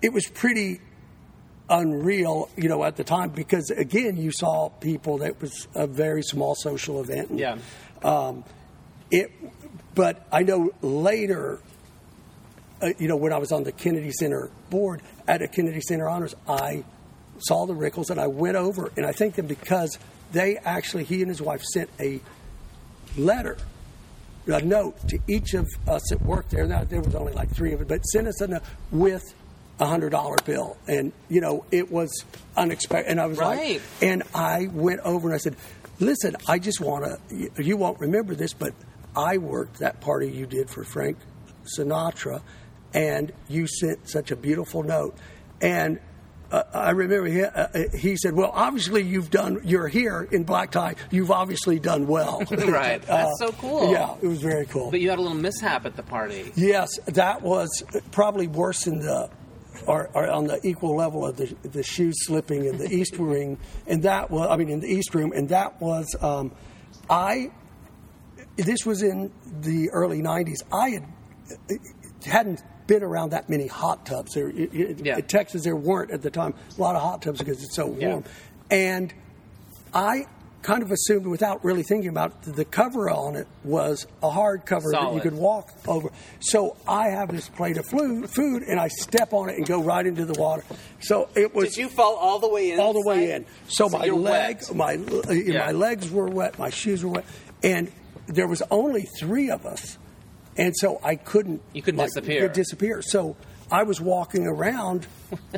it 0.03 0.13
was 0.13 0.27
pretty 0.27 0.81
unreal, 1.69 2.49
you 2.57 2.69
know, 2.69 2.85
at 2.85 2.97
the 2.97 3.05
time 3.05 3.31
because 3.31 3.71
again, 3.71 4.17
you 4.17 4.31
saw 4.31 4.69
people 4.69 5.19
that 5.19 5.41
was 5.41 5.67
a 5.75 5.87
very 5.87 6.23
small 6.23 6.55
social 6.55 7.01
event. 7.01 7.31
And, 7.31 7.39
Yeah. 7.39 7.59
Um, 8.03 8.45
it, 9.11 9.31
but 9.95 10.27
I 10.31 10.43
know 10.43 10.71
later 10.83 11.61
uh, 12.81 12.89
you 12.99 13.09
know, 13.09 13.17
when 13.17 13.33
I 13.33 13.39
was 13.39 13.53
on 13.53 13.65
the 13.65 13.73
Kennedy 13.73 14.13
Center 14.13 14.51
board 14.71 15.03
at 15.27 15.43
a 15.43 15.49
Kennedy 15.49 15.81
Center 15.81 16.09
Honors, 16.09 16.35
I 16.47 16.85
saw 17.39 17.67
the 17.67 17.75
Rickles 17.75 18.11
and 18.11 18.21
I 18.21 18.27
went 18.27 18.57
over 18.57 18.93
and 18.97 19.07
I 19.07 19.13
thanked 19.13 19.37
them 19.37 19.47
because 19.47 19.99
they 20.33 20.57
actually, 20.59 21.05
he 21.05 21.23
and 21.23 21.29
his 21.29 21.41
wife 21.41 21.63
sent 21.63 21.89
a 21.99 22.21
letter, 23.17 23.57
a 24.47 24.61
note 24.61 25.09
to 25.09 25.19
each 25.27 25.55
of 25.55 25.67
us 25.89 26.03
that 26.11 26.21
worked 26.21 26.51
there. 26.51 26.67
Now, 26.67 26.85
there 26.85 27.01
was 27.01 27.15
only 27.15 27.33
like 27.33 27.51
three 27.55 27.73
of 27.73 27.81
it, 27.81 27.89
but 27.89 28.03
sent 28.03 28.29
us 28.29 28.41
a 28.41 28.49
note 28.49 28.63
with 28.91 29.23
a 29.79 29.87
hundred 29.87 30.11
dollar 30.11 30.37
bill, 30.45 30.77
and 30.87 31.13
you 31.29 31.41
know 31.41 31.65
it 31.71 31.91
was 31.91 32.25
unexpected. 32.57 33.11
And 33.11 33.21
I 33.21 33.27
was 33.27 33.39
Right. 33.39 33.73
like, 33.75 33.83
and 34.03 34.23
I 34.35 34.69
went 34.73 35.01
over 35.01 35.29
and 35.29 35.35
I 35.35 35.39
said, 35.39 35.57
"Listen, 36.01 36.37
I 36.49 36.59
just 36.59 36.81
want 36.81 37.05
to. 37.29 37.63
You, 37.63 37.77
won't 37.77 38.01
remember 38.01 38.35
this, 38.35 38.53
but 38.55 38.73
I 39.15 39.39
worked 39.39 39.79
that 39.81 40.01
party 40.01 40.31
you 40.31 40.47
did 40.47 40.71
for 40.71 40.83
Frank 40.85 41.19
Sinatra, 41.77 42.41
and 42.95 43.33
you 43.49 43.67
sent 43.67 44.09
such 44.09 44.31
a 44.31 44.37
beautiful 44.37 44.83
note." 44.83 45.17
And 45.61 45.99
uh, 46.51 46.63
I 46.73 46.91
remember 46.91 47.27
he, 47.29 47.43
uh, 47.43 47.67
he 47.99 48.17
said, 48.17 48.35
"Well, 48.35 48.51
obviously 48.55 49.03
you've 49.03 49.31
done. 49.31 49.61
You're 49.65 49.89
here 49.89 50.29
in 50.31 50.45
black 50.45 50.71
tie. 50.71 50.95
You've 51.11 51.31
obviously 51.31 51.79
done 51.81 52.07
well." 52.07 52.43
Right. 52.51 53.03
That's 53.03 53.39
so 53.39 53.53
cool. 53.53 53.91
Yeah, 53.93 54.15
it 54.23 54.27
was 54.27 54.41
very 54.41 54.67
cool. 54.67 54.91
But 54.91 55.01
you 55.01 55.11
had 55.11 55.19
a 55.19 55.23
little 55.23 55.37
mishap 55.37 55.85
at 55.87 55.97
the 55.97 56.03
party. 56.03 56.53
Yes, 56.57 56.89
that 57.07 57.43
was 57.43 57.83
probably 58.11 58.47
worse 58.49 58.85
than 58.85 59.01
the, 59.01 59.29
or, 59.87 60.09
or 60.15 60.29
on 60.31 60.45
the 60.47 60.61
equal 60.67 60.97
level 60.97 61.27
of 61.27 61.37
the 61.37 61.55
the 61.63 61.83
shoes 61.83 62.15
slipping 62.27 62.65
in 62.65 62.79
the 62.79 62.89
east 62.93 63.19
wing, 63.19 63.59
and 63.87 64.03
that 64.05 64.31
was, 64.31 64.49
I 64.51 64.57
mean, 64.57 64.69
in 64.69 64.81
the 64.81 64.89
east 64.89 65.15
room, 65.15 65.33
and 65.35 65.49
that 65.51 65.81
was, 65.81 66.07
um, 66.21 66.53
I. 67.11 67.51
This 68.57 68.87
was 68.87 69.03
in 69.03 69.31
the 69.61 69.91
early 69.91 70.23
'90s. 70.23 70.63
I 70.73 70.89
had 70.91 71.05
hadn't 72.25 72.63
been 72.87 73.03
around 73.03 73.31
that 73.31 73.49
many 73.51 73.67
hot 73.67 74.07
tubs. 74.07 74.33
There, 74.35 74.49
it- 74.49 75.05
Yeah. 75.05 75.17
in 75.19 75.25
Texas, 75.25 75.63
there 75.65 75.77
weren't 75.77 76.11
at 76.11 76.23
the 76.23 76.31
time 76.31 76.55
a 76.77 76.81
lot 76.81 76.97
of 76.97 77.03
hot 77.03 77.23
tubs 77.23 77.39
because 77.39 77.63
it's 77.63 77.75
so 77.75 77.95
Yeah. 77.99 78.09
warm, 78.09 78.25
and 78.71 79.13
I 79.93 80.25
kind 80.63 80.83
of 80.83 80.91
assumed 80.91 81.27
without 81.29 81.65
really 81.65 81.83
thinking 81.85 82.09
about 82.09 82.33
it, 82.47 82.55
the 82.57 82.65
cover 82.65 83.09
on 83.09 83.37
it 83.37 83.47
was 83.63 84.07
a 84.23 84.31
hard 84.31 84.67
cover 84.67 84.91
that 84.91 85.15
you 85.15 85.21
could 85.21 85.35
walk 85.35 85.71
over. 85.87 86.11
So 86.41 86.77
I 86.89 87.09
have 87.11 87.29
this 87.31 87.49
plate 87.49 87.77
of 87.77 87.87
flu- 87.87 88.27
food 88.27 88.63
and 88.65 88.81
I 88.81 88.89
step 88.89 89.33
on 89.33 89.49
it 89.49 89.57
and 89.57 89.67
go 89.67 89.81
right 89.83 90.05
into 90.05 90.25
the 90.25 90.39
water. 90.41 90.65
So 91.01 91.29
it 91.37 91.55
was 91.55 91.69
Did 91.71 91.77
you 91.83 91.89
fall 91.89 92.17
all 92.17 92.41
the 92.41 92.49
way 92.49 92.73
in? 92.73 92.81
all 92.81 92.93
the 92.93 93.05
way 93.07 93.31
in. 93.31 93.47
So, 93.69 93.89
my 93.89 94.07
you're 94.07 94.17
wet. 94.17 94.75
my 94.75 94.95
uh, 94.97 95.31
Yeah. 95.33 95.67
my 95.67 95.73
legs 95.73 96.11
were 96.11 96.27
wet, 96.29 96.59
my 96.59 96.71
shoes 96.71 97.05
were 97.05 97.11
wet, 97.11 97.25
and 97.63 97.93
there 98.27 98.49
was 98.49 98.61
only 98.71 99.03
three 99.21 99.51
of 99.51 99.65
us, 99.67 99.99
and 100.57 100.75
so 100.77 100.99
I 101.05 101.15
couldn't. 101.15 101.63
You 101.75 101.83
couldn't 101.83 101.99
like, 101.99 102.09
disappear. 102.09 102.41
could 102.41 102.55
disappear. 102.55 103.03
So 103.03 103.37
I 103.71 103.85
was 103.85 104.01
walking 104.01 104.49
around, 104.49 105.07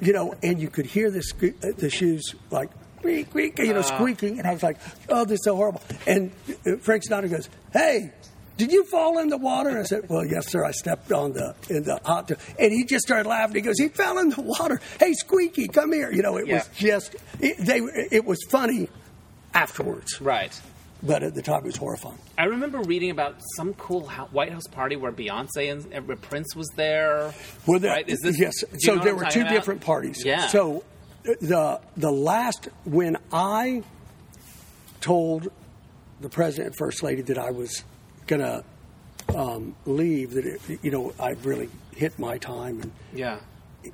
you 0.02 0.12
know, 0.12 0.34
and 0.42 0.60
you 0.60 0.68
could 0.68 0.84
hear 0.84 1.10
the 1.10 1.20
sque- 1.20 1.64
uh, 1.64 1.72
the 1.78 1.88
shoes 1.88 2.34
like. 2.50 2.68
Creak, 3.02 3.30
creak, 3.30 3.58
you 3.58 3.72
know, 3.72 3.80
Uh. 3.80 3.82
squeaking, 3.82 4.38
and 4.38 4.46
I 4.48 4.52
was 4.52 4.62
like, 4.62 4.76
"Oh, 5.08 5.24
this 5.24 5.34
is 5.40 5.44
so 5.44 5.56
horrible." 5.56 5.82
And 6.06 6.30
uh, 6.66 6.76
Frank 6.80 7.04
Sinatra 7.04 7.30
goes, 7.30 7.48
"Hey, 7.72 8.12
did 8.56 8.72
you 8.72 8.84
fall 8.86 9.18
in 9.18 9.28
the 9.28 9.36
water?" 9.38 9.70
And 9.70 9.78
I 9.78 9.82
said, 9.84 10.08
"Well, 10.08 10.24
yes, 10.24 10.48
sir. 10.48 10.64
I 10.64 10.72
stepped 10.72 11.12
on 11.12 11.32
the 11.32 11.54
in 11.70 11.84
the 11.84 12.00
hot 12.04 12.28
tub." 12.28 12.38
And 12.58 12.72
he 12.72 12.84
just 12.84 13.06
started 13.06 13.28
laughing. 13.28 13.54
He 13.56 13.60
goes, 13.62 13.78
"He 13.78 13.88
fell 13.88 14.18
in 14.18 14.30
the 14.30 14.40
water. 14.42 14.80
Hey, 14.98 15.12
Squeaky, 15.14 15.68
come 15.68 15.92
here." 15.92 16.10
You 16.12 16.22
know, 16.22 16.36
it 16.36 16.48
was 16.48 16.68
just 16.76 17.14
it, 17.40 17.56
they. 17.58 17.78
It 18.16 18.24
was 18.24 18.38
funny 18.50 18.88
afterwards, 19.54 20.20
Right. 20.20 20.58
but 21.02 21.22
at 21.22 21.34
the 21.34 21.42
time 21.42 21.60
it 21.60 21.66
was 21.66 21.76
horrifying. 21.76 22.18
I 22.36 22.44
remember 22.44 22.80
reading 22.80 23.10
about 23.10 23.36
some 23.56 23.74
cool 23.74 24.08
White 24.32 24.52
House 24.52 24.66
party 24.70 24.96
where 24.96 25.12
Beyonce 25.12 25.70
and 25.92 26.22
Prince 26.22 26.54
was 26.54 26.68
there. 26.76 27.32
Well, 27.66 27.78
there, 27.80 27.92
right? 27.92 28.08
Is 28.08 28.20
this, 28.20 28.38
yes. 28.38 28.62
So 28.78 28.96
there 28.98 29.14
were 29.14 29.24
two 29.24 29.40
about? 29.40 29.52
different 29.52 29.80
parties. 29.80 30.24
Yeah. 30.24 30.46
So 30.48 30.84
the 31.24 31.80
the 31.96 32.10
last 32.10 32.68
when 32.84 33.16
I 33.32 33.82
told 35.00 35.50
the 36.20 36.28
president 36.28 36.68
and 36.68 36.76
first 36.76 37.02
lady 37.02 37.22
that 37.22 37.38
I 37.38 37.50
was 37.50 37.84
going 38.26 38.40
to 38.42 38.64
um, 39.36 39.74
leave, 39.86 40.32
that 40.32 40.44
it, 40.46 40.60
you 40.82 40.90
know 40.90 41.12
I 41.20 41.30
really 41.42 41.68
hit 41.94 42.18
my 42.18 42.38
time, 42.38 42.80
and 42.80 42.92
Yeah. 43.12 43.38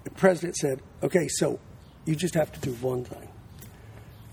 the 0.05 0.11
president 0.11 0.57
said, 0.57 0.81
"Okay, 1.03 1.29
so 1.29 1.59
you 2.05 2.15
just 2.15 2.35
have 2.35 2.53
to 2.53 2.61
do 2.61 2.73
one 2.75 3.05
thing. 3.05 3.29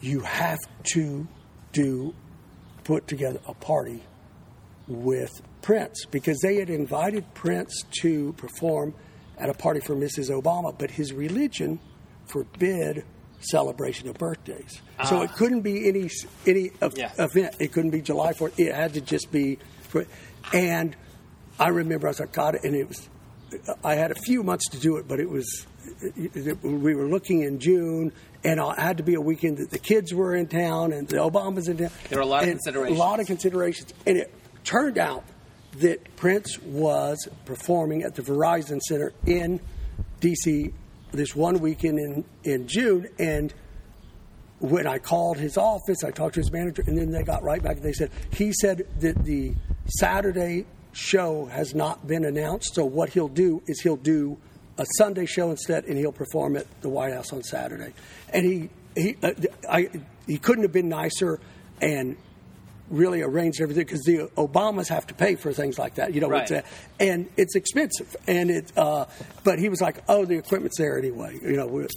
You 0.01 0.21
have 0.21 0.59
to 0.93 1.27
do 1.73 2.13
put 2.83 3.07
together 3.07 3.39
a 3.47 3.53
party 3.53 4.03
with 4.87 5.31
Prince 5.61 6.05
because 6.09 6.39
they 6.41 6.55
had 6.55 6.69
invited 6.69 7.33
Prince 7.33 7.83
to 8.01 8.33
perform 8.33 8.93
at 9.37 9.49
a 9.49 9.53
party 9.53 9.79
for 9.79 9.95
Mrs. 9.95 10.29
Obama, 10.29 10.75
but 10.77 10.91
his 10.91 11.13
religion 11.13 11.79
forbid 12.32 13.03
celebration 13.41 14.07
of 14.07 14.15
birthdays. 14.15 14.82
So 15.05 15.17
ah. 15.17 15.21
it 15.23 15.34
couldn't 15.34 15.61
be 15.61 15.88
any 15.88 16.09
any 16.45 16.71
Yeah. 16.95 17.11
event. 17.17 17.55
It 17.59 17.71
couldn't 17.71 17.91
be 17.91 18.01
July 18.01 18.34
4th. 18.34 18.53
It 18.57 18.73
had 18.73 18.93
to 18.93 19.01
just 19.01 19.32
be. 19.32 19.57
For, 19.89 20.05
and 20.53 20.95
I 21.59 21.69
remember 21.69 22.07
I 22.07 22.11
was 22.11 22.19
like, 22.19 22.32
God, 22.32 22.57
and 22.63 22.75
it 22.75 22.88
was. 22.88 23.09
I 23.84 23.95
had 23.95 24.11
a 24.11 24.15
few 24.15 24.43
months 24.43 24.69
to 24.69 24.79
do 24.79 24.97
it, 24.97 25.07
but 25.07 25.19
it 25.19 25.29
was. 25.29 25.65
We 26.61 26.95
were 26.95 27.07
looking 27.07 27.41
in 27.41 27.59
June, 27.59 28.13
and 28.43 28.59
it 28.59 28.79
had 28.79 28.97
to 28.97 29.03
be 29.03 29.15
a 29.15 29.21
weekend 29.21 29.57
that 29.57 29.71
the 29.71 29.79
kids 29.79 30.13
were 30.13 30.36
in 30.36 30.47
town 30.47 30.93
and 30.93 31.07
the 31.07 31.17
Obamas 31.17 31.67
in 31.67 31.77
town. 31.77 31.89
There 32.09 32.19
were 32.19 32.23
a 32.23 32.27
lot 32.27 32.43
of 32.43 32.49
considerations. 32.49 32.97
A 32.97 33.01
lot 33.01 33.19
of 33.19 33.27
considerations, 33.27 33.93
and 34.05 34.17
it 34.17 34.34
turned 34.63 34.97
out 34.97 35.23
that 35.79 36.15
Prince 36.15 36.59
was 36.59 37.27
performing 37.45 38.03
at 38.03 38.15
the 38.15 38.21
Verizon 38.21 38.79
Center 38.82 39.13
in 39.25 39.59
D.C. 40.19 40.73
this 41.12 41.36
one 41.36 41.59
weekend 41.59 41.99
in 41.99 42.26
in 42.43 42.68
June, 42.68 43.07
and 43.20 43.53
when 44.59 44.86
I 44.86 44.99
called 44.99 45.38
his 45.38 45.57
office, 45.57 46.03
I 46.03 46.12
talked 46.12 46.36
to 46.36 46.39
his 46.39 46.51
manager, 46.51 46.84
and 46.86 46.97
then 46.97 47.12
they 47.12 47.24
got 47.24 47.43
right 47.43 47.62
back 47.62 47.78
and 47.78 47.84
they 47.84 47.93
said 47.93 48.12
he 48.32 48.53
said 48.53 48.88
that 48.99 49.24
the 49.24 49.53
Saturday 49.99 50.66
show 50.93 51.45
has 51.45 51.74
not 51.74 52.07
been 52.07 52.26
announced. 52.26 52.76
So 52.76 52.86
what 52.86 53.09
he'll 53.09 53.28
do 53.28 53.62
is 53.68 53.82
he'll 53.82 53.95
do 53.95 54.38
a 54.78 54.86
Sunday 54.97 55.26
show 55.26 55.51
instead, 55.51 55.86
and 55.86 55.97
he'll 55.97 56.12
perform 56.12 56.55
at 56.55 56.66
the 56.82 56.89
White 56.89 57.14
House 57.14 57.34
on 57.34 57.43
Saturday. 57.43 57.93
And 58.30 58.45
he 58.45 58.70
he 58.95 59.18
uh, 59.24 59.32
I 59.70 59.89
he 60.28 60.38
couldn't 60.38 60.64
have 60.64 60.74
been 60.74 60.89
nicer 60.89 61.39
and 61.82 62.18
really 62.91 63.21
arranged 63.21 63.61
everything 63.61 63.85
because 63.85 64.01
the 64.03 64.29
Obamas 64.37 64.89
have 64.89 65.07
to 65.07 65.13
pay 65.13 65.35
for 65.35 65.51
things 65.53 65.79
like 65.79 65.95
that. 65.95 66.13
You 66.13 66.21
know, 66.21 66.29
Right. 66.29 66.43
it's 66.43 66.51
a, 66.51 66.63
and 66.99 67.27
it's 67.37 67.55
expensive. 67.55 68.15
And 68.27 68.51
it, 68.51 68.71
uh, 68.77 69.05
but 69.43 69.57
he 69.59 69.69
was 69.69 69.81
like, 69.81 70.03
"Oh, 70.07 70.25
the 70.25 70.37
equipment's 70.37 70.77
there 70.77 70.97
anyway. 70.97 71.39
You 71.41 71.57
know, 71.57 71.67
we'll, 71.67 71.87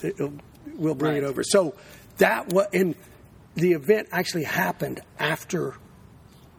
we'll 0.77 0.95
bring 0.95 1.17
it 1.17 1.25
over." 1.25 1.43
So 1.43 1.75
that 2.19 2.53
was, 2.53 2.67
and 2.73 2.95
the 3.57 3.73
event 3.73 4.09
actually 4.13 4.45
happened 4.45 5.01
after 5.19 5.75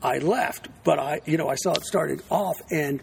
I 0.04 0.20
left. 0.20 0.68
But 0.84 1.00
I, 1.00 1.22
you 1.26 1.38
know, 1.38 1.48
I 1.50 1.56
saw 1.56 1.74
it 1.74 1.86
started 1.86 2.22
off, 2.30 2.58
and 2.70 3.02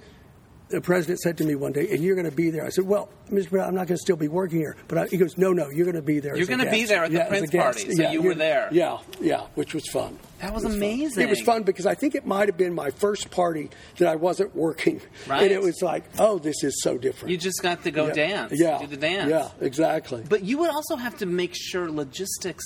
the 0.73 0.81
president 0.81 1.21
said 1.21 1.39
to 1.39 1.45
me 1.45 1.55
one 1.55 1.73
day, 1.73 1.89
"And 1.91 2.03
you're 2.03 2.17
going 2.17 2.29
to 2.29 2.35
be 2.37 2.51
there." 2.51 2.65
I 2.65 2.71
said, 2.71 2.87
"Well, 2.87 3.09
Mr. 3.27 3.49
President, 3.49 3.63
I'm 3.69 3.75
not 3.75 3.87
going 3.87 3.97
to 3.97 4.03
still 4.03 4.17
be 4.17 4.29
working 4.29 4.59
here." 4.59 4.77
But 4.89 4.99
I, 4.99 5.07
he 5.07 5.17
goes, 5.17 5.39
"No, 5.39 5.53
no, 5.53 5.71
you're 5.71 5.85
going 5.85 5.95
to 5.97 6.03
be 6.03 6.19
there. 6.19 6.37
You're 6.37 6.47
gonna 6.47 6.71
be 6.71 6.85
there 6.85 7.05
at 7.05 7.11
the 7.13 7.19
Yeah, 7.19 7.29
Prince 7.29 7.51
party, 7.51 7.95
so 7.95 8.11
you 8.11 8.23
were 8.23 8.35
there. 8.35 8.69
Yeah, 8.73 8.99
yeah, 9.21 9.43
which 9.55 9.75
was 9.75 9.89
fun. 9.89 10.19
That 10.41 10.53
was 10.53 10.65
fun. 10.65 10.73
amazing. 10.73 11.23
It 11.23 11.31
was 11.31 11.41
fun 11.43 11.63
because 11.63 11.87
I 11.87 11.95
think 11.95 12.17
it 12.17 12.27
might 12.27 12.49
have 12.49 12.57
been 12.57 12.75
my 12.75 12.91
first 12.91 13.31
party 13.31 13.71
that 13.99 14.09
I 14.09 14.17
wasn't 14.17 14.57
working, 14.57 15.01
Right. 15.29 15.43
and 15.45 15.53
it 15.53 15.63
was 15.63 15.83
like, 15.83 16.05
"Oh, 16.19 16.39
this 16.39 16.65
is 16.65 16.83
so 16.83 16.99
different." 16.99 17.31
You 17.31 17.39
just 17.39 17.63
got 17.63 17.85
to 17.85 17.91
go 17.93 18.09
yeah. 18.09 18.13
dance. 18.13 18.53
Yeah, 18.55 18.79
Do 18.81 18.87
the 18.89 18.97
dance. 18.97 19.31
Yeah, 19.31 19.51
exactly. 19.61 20.25
But 20.29 20.43
you 20.43 20.59
would 20.59 20.71
also 20.71 20.97
have 20.97 21.17
to 21.19 21.27
make 21.27 21.55
sure 21.55 21.91
logistics 21.91 22.65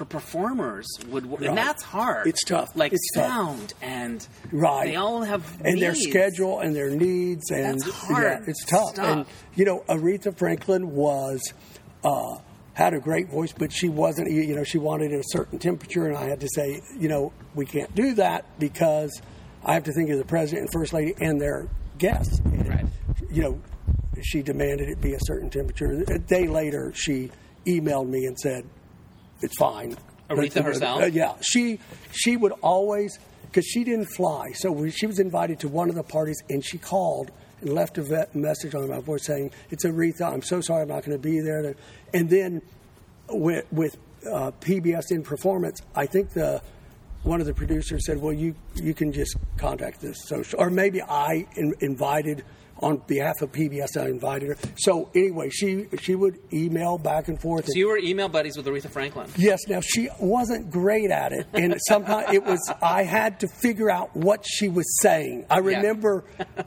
for 0.00 0.06
performers 0.06 0.86
would 1.08 1.26
work. 1.26 1.40
Right. 1.42 1.50
And 1.50 1.58
that's 1.58 1.82
hard. 1.82 2.26
It's 2.26 2.42
tough. 2.44 2.70
Like 2.74 2.92
It's 2.94 3.10
tough. 3.14 3.26
sound 3.26 3.74
and 3.82 4.26
Right. 4.50 4.86
they 4.86 4.96
all 4.96 5.22
have 5.22 5.44
and 5.62 5.80
their 5.80 5.94
schedule 5.94 6.60
and 6.60 6.74
their 6.74 6.88
needs 6.88 7.50
and 7.50 7.78
That's 7.78 7.90
hard 7.90 8.22
yeah, 8.24 8.44
it's 8.46 8.64
tough. 8.64 8.98
And 8.98 9.26
you 9.54 9.66
know, 9.66 9.84
Aretha 9.90 10.34
Franklin 10.38 10.92
was 10.92 11.40
uh, 12.02 12.38
had 12.72 12.94
a 12.94 12.98
great 13.00 13.28
voice, 13.28 13.52
but 13.52 13.70
she 13.70 13.90
wasn't. 13.90 14.30
You 14.30 14.56
know, 14.56 14.64
she 14.64 14.78
wanted 14.78 15.12
a 15.12 15.22
certain 15.22 15.58
temperature, 15.58 16.06
and 16.06 16.16
I 16.16 16.30
had 16.30 16.40
to 16.40 16.48
say, 16.54 16.80
you 16.98 17.08
know, 17.08 17.30
we 17.54 17.66
can't 17.66 17.94
do 17.94 18.14
that 18.14 18.58
because 18.58 19.10
I 19.62 19.74
have 19.74 19.84
to 19.84 19.92
think 19.92 20.08
of 20.08 20.16
the 20.16 20.24
president 20.24 20.62
and 20.62 20.70
first 20.72 20.94
lady 20.94 21.14
and 21.20 21.38
their 21.38 21.68
guests. 21.98 22.38
And, 22.38 22.66
Right. 22.66 22.86
You 23.30 23.42
know, 23.42 23.60
she 24.22 24.40
demanded 24.40 24.88
it 24.88 24.98
be 25.02 25.12
a 25.12 25.18
certain 25.24 25.50
temperature. 25.50 26.02
A 26.08 26.18
day 26.18 26.48
later, 26.48 26.90
she 26.94 27.30
emailed 27.66 28.08
me 28.08 28.24
and 28.24 28.38
said, 28.38 28.64
"It's 29.42 29.56
fine." 29.58 29.96
Aretha 30.28 30.62
herself? 30.62 31.02
Uh, 31.02 31.06
yeah, 31.06 31.34
she 31.40 31.80
she 32.12 32.36
would 32.36 32.52
always 32.62 33.18
because 33.50 33.66
she 33.66 33.82
didn't 33.82 34.06
fly, 34.06 34.52
so 34.52 34.70
we, 34.70 34.90
she 34.90 35.06
was 35.06 35.18
invited 35.18 35.58
to 35.60 35.68
one 35.68 35.88
of 35.88 35.96
the 35.96 36.04
parties, 36.04 36.40
and 36.48 36.64
she 36.64 36.78
called 36.78 37.32
and 37.60 37.74
left 37.74 37.98
a 37.98 38.28
message 38.32 38.74
on 38.74 38.88
my 38.88 39.00
voice 39.00 39.26
saying, 39.26 39.50
"It's 39.70 39.84
Aretha. 39.84 40.32
I'm 40.32 40.42
so 40.42 40.60
sorry, 40.60 40.82
I'm 40.82 40.88
not 40.88 41.04
going 41.04 41.16
to 41.16 41.22
be 41.22 41.40
there." 41.40 41.74
And 42.14 42.30
then 42.30 42.62
with, 43.28 43.70
with 43.72 43.96
uh, 44.26 44.52
PBS 44.60 45.10
in 45.10 45.22
performance, 45.22 45.80
I 45.94 46.06
think 46.06 46.30
the 46.30 46.62
one 47.22 47.40
of 47.40 47.46
the 47.46 47.54
producers 47.54 48.06
said, 48.06 48.18
"Well, 48.18 48.32
you 48.32 48.54
you 48.76 48.94
can 48.94 49.12
just 49.12 49.36
contact 49.56 50.00
this 50.00 50.16
social," 50.26 50.60
or 50.60 50.70
maybe 50.70 51.02
I 51.02 51.46
in, 51.56 51.74
invited 51.80 52.44
on 52.80 52.98
behalf 53.06 53.42
of 53.42 53.52
PBS. 53.52 53.96
I 53.96 54.08
invited 54.08 54.48
her. 54.48 54.56
So 54.76 55.10
anyway, 55.14 55.50
she 55.50 55.86
she 56.00 56.14
would 56.14 56.38
email 56.52 56.98
back 56.98 57.28
and 57.28 57.40
forth. 57.40 57.66
So 57.66 57.72
you 57.74 57.88
were 57.88 57.98
email 57.98 58.28
buddies 58.28 58.56
with 58.56 58.66
Aretha 58.66 58.90
Franklin. 58.90 59.30
Yes. 59.36 59.60
Now 59.68 59.80
she 59.80 60.08
wasn't 60.18 60.70
great 60.70 61.10
at 61.10 61.32
it, 61.32 61.46
and 61.52 61.76
sometimes 61.88 62.32
it 62.32 62.44
was. 62.44 62.60
I 62.82 63.04
had 63.04 63.40
to 63.40 63.48
figure 63.48 63.90
out 63.90 64.14
what 64.16 64.44
she 64.46 64.68
was 64.68 65.00
saying. 65.00 65.46
I 65.50 65.58
remember 65.58 66.24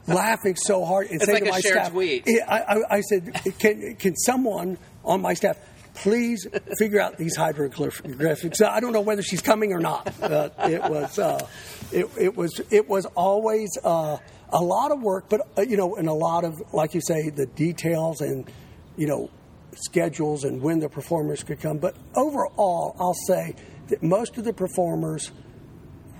laughing 0.08 0.56
so 0.56 0.86
hard 0.86 1.08
and 1.08 1.16
It's 1.16 1.26
saying 1.26 1.46
like 1.46 1.46
to 1.46 1.52
my 1.52 1.60
staff, 1.60 1.92
tweet. 1.92 2.28
I, 2.48 2.60
I, 2.60 2.96
I 2.98 3.02
said, 3.02 3.34
"Can 3.60 3.96
can 3.96 4.16
someone 4.16 4.78
on 5.04 5.22
my 5.22 5.34
staff?" 5.34 5.58
Please 5.96 6.48
figure 6.80 7.00
out 7.00 7.20
these 7.20 7.36
hieroglyphics. 7.36 8.62
I 8.62 8.80
don't 8.80 8.94
know 8.94 9.02
whether 9.02 9.22
she's 9.22 9.44
coming 9.44 9.74
or 9.74 9.80
not. 9.80 10.12
Uh, 10.20 10.50
it 10.64 10.82
was, 10.82 11.20
uh, 11.20 11.48
it, 11.92 12.10
it 12.20 12.36
was, 12.36 12.60
it 12.72 12.90
was 12.90 13.06
always 13.16 13.78
uh, 13.84 14.18
a 14.54 14.62
lot 14.64 14.92
of 14.92 15.02
work, 15.02 15.26
but 15.30 15.42
uh, 15.58 15.62
you 15.64 15.76
know, 15.76 15.96
and 15.96 16.08
a 16.08 16.14
lot 16.14 16.46
of, 16.46 16.62
like 16.74 16.94
you 16.94 17.02
say, 17.02 17.30
the 17.30 17.46
details 17.48 18.22
and 18.22 18.50
you 18.96 19.08
know, 19.08 19.30
schedules 19.76 20.44
and 20.44 20.62
when 20.62 20.80
the 20.80 20.88
performers 20.88 21.44
could 21.44 21.60
come. 21.60 21.78
But 21.80 21.96
overall, 22.16 22.96
I'll 23.00 23.16
say 23.28 23.56
that 23.90 24.02
most 24.04 24.38
of 24.38 24.44
the 24.46 24.54
performers 24.54 25.32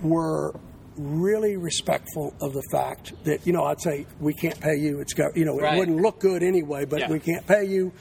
were 0.02 0.54
really 0.96 1.56
respectful 1.56 2.34
of 2.40 2.52
the 2.52 2.62
fact 2.70 3.12
that 3.24 3.46
you 3.46 3.52
know 3.52 3.64
I'd 3.64 3.80
say 3.80 4.06
we 4.20 4.34
can't 4.34 4.60
pay 4.60 4.76
you. 4.76 5.00
It's 5.00 5.12
got 5.14 5.36
you 5.36 5.44
know 5.44 5.58
Right. 5.58 5.74
it 5.74 5.78
wouldn't 5.78 6.00
look 6.00 6.20
good 6.20 6.42
anyway, 6.42 6.84
but 6.84 7.00
Yeah. 7.00 7.10
we 7.10 7.20
can't 7.20 7.46
pay 7.46 7.64
you. 7.64 7.92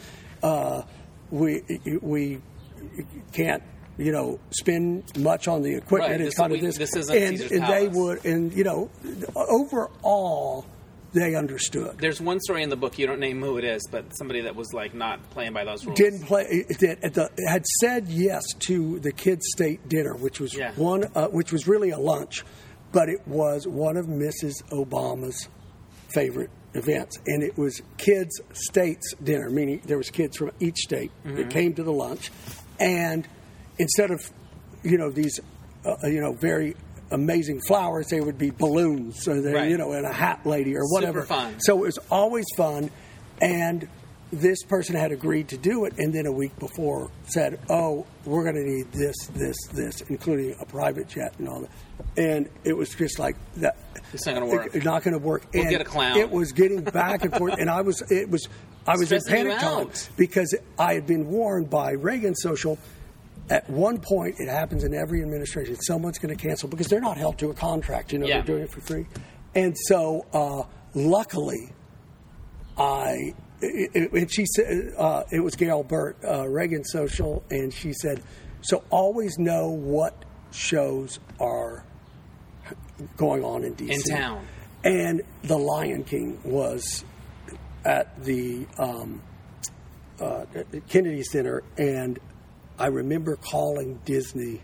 Uh, 0.42 0.84
we 1.32 1.62
we 2.02 2.42
can't 3.32 3.64
you 3.98 4.12
know 4.12 4.40
spend 4.52 5.04
much 5.18 5.48
on 5.48 5.62
the 5.62 5.76
equipment. 5.76 6.12
Right. 6.12 6.22
It's 6.22 6.36
kind 6.36 6.54
of 6.54 6.62
this. 6.62 6.78
this 6.78 7.10
and, 7.10 7.40
and 7.52 7.68
they 7.68 7.88
would 7.88 8.26
and 8.26 8.52
you 8.54 8.64
know 8.64 8.90
overall 9.36 10.66
they 11.14 11.36
understood. 11.36 12.00
There's 12.00 12.20
one 12.20 12.40
story 12.40 12.64
in 12.64 12.70
the 12.70 12.76
book. 12.76 12.98
You 12.98 13.06
don't 13.06 13.20
name 13.20 13.40
who 13.40 13.58
it 13.60 13.64
is, 13.64 13.88
but 13.92 14.18
somebody 14.18 14.42
that 14.42 14.56
was 14.56 14.74
like 14.74 14.96
not 14.96 15.30
playing 15.30 15.54
by 15.54 15.64
those 15.64 15.86
rules. 15.86 15.96
didn't 15.98 16.24
play 16.24 16.66
that 16.80 17.02
that 17.14 17.32
had 17.48 17.64
said 17.82 18.08
yes 18.08 18.42
to 18.62 19.00
the 19.00 19.12
kids' 19.12 19.46
state 19.54 19.88
dinner, 19.88 20.16
which 20.16 20.40
was 20.40 20.56
Yeah. 20.56 20.72
one, 20.76 21.04
uh, 21.14 21.28
which 21.28 21.52
was 21.52 21.68
really 21.68 21.92
a 21.92 22.00
lunch, 22.00 22.44
but 22.92 23.10
it 23.10 23.28
was 23.28 23.68
one 23.68 23.96
of 23.96 24.08
Mrs. 24.08 24.64
Obama's 24.72 25.48
favorite 26.10 26.50
events, 26.74 27.20
and 27.28 27.44
it 27.44 27.56
was 27.60 27.80
kids' 28.00 28.42
states 28.54 29.14
dinner, 29.24 29.52
meaning 29.52 29.82
there 29.86 29.98
was 29.98 30.10
kids 30.10 30.36
from 30.38 30.50
each 30.60 30.78
state 30.78 31.12
Mm-hmm. 31.24 31.36
that 31.36 31.50
came 31.52 31.76
to 31.76 31.84
the 31.84 31.94
lunch, 31.94 32.32
and 32.80 33.28
instead 33.80 34.12
of 34.12 34.22
you 34.84 34.98
know 34.98 35.10
these 35.10 35.40
uh, 35.86 35.96
you 36.08 36.22
know 36.22 36.34
very 36.34 36.76
amazing 37.12 37.62
flowers, 37.68 38.08
they 38.08 38.22
would 38.22 38.38
be 38.38 38.50
balloons, 38.50 39.24
so 39.24 39.42
they 39.42 39.54
Right. 39.54 39.70
you 39.70 39.78
know 39.78 39.92
and 39.92 40.06
a 40.06 40.14
hat 40.14 40.46
lady 40.46 40.76
or 40.76 40.84
whatever. 40.92 41.24
fun. 41.24 41.56
So 41.60 41.78
it 41.80 41.86
was 41.86 42.00
always 42.10 42.46
fun, 42.58 42.90
and 43.42 43.88
this 44.32 44.64
person 44.64 44.96
had 44.96 45.12
agreed 45.12 45.50
to 45.50 45.58
do 45.58 45.86
it, 45.86 45.94
and 46.00 46.12
then 46.12 46.26
a 46.26 46.32
week 46.32 46.58
before 46.58 47.12
said, 47.26 47.60
"Oh, 47.70 48.08
we're 48.26 48.42
going 48.44 48.56
to 48.56 48.64
need 48.64 48.92
this, 48.92 49.16
this, 49.28 49.56
this, 49.74 50.02
including 50.10 50.56
a 50.60 50.66
private 50.66 51.08
jet 51.08 51.36
and 51.38 51.48
all 51.48 51.62
that." 51.62 51.70
And 52.18 52.50
it 52.64 52.74
was 52.76 52.90
just 52.96 53.20
like 53.20 53.36
that. 53.58 53.78
It's 54.12 54.26
not 54.26 54.34
gonna 54.34 54.48
work. 54.48 54.72
It's 54.74 54.86
not 54.86 55.04
going 55.04 55.14
to 55.14 55.24
work. 55.24 55.46
We'll 55.54 55.62
and 55.64 55.72
get 55.72 55.82
a 55.82 55.86
clown. 55.86 56.18
It 56.18 56.32
was 56.32 56.52
getting 56.52 56.82
back 56.82 57.24
and 57.24 57.36
forth, 57.36 57.56
and 57.60 57.70
I 57.70 57.82
was, 57.82 58.02
it 58.10 58.28
was, 58.30 58.48
I 58.88 58.94
was 58.98 59.12
in 59.12 59.20
Stressing 59.22 59.46
you 59.48 59.54
panic 59.56 59.62
time 59.62 59.90
because 60.18 60.56
I 60.80 60.96
had 60.96 61.06
been 61.06 61.28
warned 61.28 61.70
by 61.70 61.92
Reagan 61.92 62.34
Social. 62.36 62.80
At 63.50 63.70
one 63.70 64.00
point, 64.00 64.36
it 64.40 64.48
happens 64.48 64.84
in 64.84 64.94
every 64.94 65.22
administration. 65.22 65.76
Someone's 65.82 66.18
going 66.18 66.36
to 66.36 66.42
cancel 66.42 66.70
because 66.70 66.88
they're 66.88 67.02
not 67.02 67.18
held 67.18 67.38
to 67.40 67.50
a 67.50 67.54
contract. 67.54 68.14
You 68.14 68.20
know, 68.20 68.26
Yeah. 68.28 68.36
they're 68.38 68.56
doing 68.56 68.64
it 68.64 68.72
for 68.72 68.82
free. 68.82 69.06
And 69.54 69.76
so, 69.78 70.26
uh, 70.34 70.64
luckily, 70.94 71.72
I 72.78 73.34
and 73.62 74.30
she 74.32 74.46
said 74.46 74.94
uh, 74.98 75.24
it 75.32 75.40
was 75.40 75.56
Gahl 75.56 75.84
Burt, 75.84 76.18
uh, 76.28 76.48
Reagan 76.50 76.84
Social, 76.84 77.44
and 77.50 77.74
she 77.74 77.94
said, 77.94 78.22
"So 78.62 78.84
always 78.90 79.38
know 79.38 79.70
what 79.70 80.26
shows 80.52 81.20
are 81.40 81.86
going 83.18 83.44
on 83.44 83.64
in 83.64 83.74
DC 83.76 83.92
In 83.94 84.02
town. 84.18 84.46
And 84.84 85.22
The 85.44 85.58
Lion 85.58 86.04
King 86.04 86.40
was 86.44 87.06
at 87.86 88.22
the 88.24 88.66
um, 88.78 89.22
uh, 90.20 90.46
Kennedy's 90.90 91.30
dinner, 91.32 91.64
and 91.78 92.20
I 92.80 92.88
remember 92.88 93.36
calling 93.36 94.00
Disney. 94.06 94.62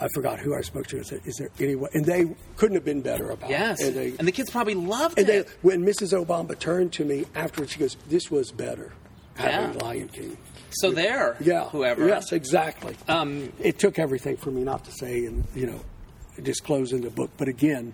I 0.00 0.08
forgot 0.12 0.40
who 0.40 0.54
I 0.56 0.60
spoke 0.62 0.88
to. 0.88 0.98
I 0.98 1.02
said, 1.02 1.20
"Is 1.24 1.36
there 1.36 1.50
any 1.60 1.76
way?" 1.76 1.88
And 1.94 2.04
they 2.04 2.34
couldn't 2.56 2.74
have 2.74 2.84
been 2.84 3.00
better 3.00 3.30
about 3.30 3.48
Yes. 3.48 3.80
it. 3.80 3.88
And 3.88 3.96
they, 3.96 4.18
And 4.18 4.26
the 4.26 4.32
kids 4.32 4.50
probably 4.50 4.74
loved 4.74 5.18
and 5.18 5.26
they, 5.28 5.38
it. 5.38 5.48
when 5.62 5.84
Mrs. 5.84 6.12
Obama 6.12 6.58
turned 6.58 6.92
to 6.94 7.04
me 7.04 7.26
afterwards, 7.34 7.72
she 7.72 7.78
goes, 7.78 7.96
"This 8.08 8.30
was 8.30 8.50
better 8.50 8.92
having 9.36 9.76
Yeah. 9.78 9.84
Lion 9.84 10.08
King." 10.08 10.36
So 10.70 10.90
there, 10.90 11.36
Yeah, 11.40 11.68
whoever. 11.68 12.06
Yes, 12.08 12.32
exactly. 12.32 12.96
Um, 13.06 13.52
it 13.60 13.78
took 13.78 13.98
everything 14.00 14.36
for 14.36 14.50
me 14.50 14.64
not 14.64 14.84
to 14.86 14.90
say 14.92 15.24
and 15.26 15.44
you 15.54 15.66
know 15.66 15.80
disclose 16.42 16.92
in 16.92 17.00
the 17.02 17.10
book, 17.10 17.30
but 17.36 17.46
again, 17.46 17.92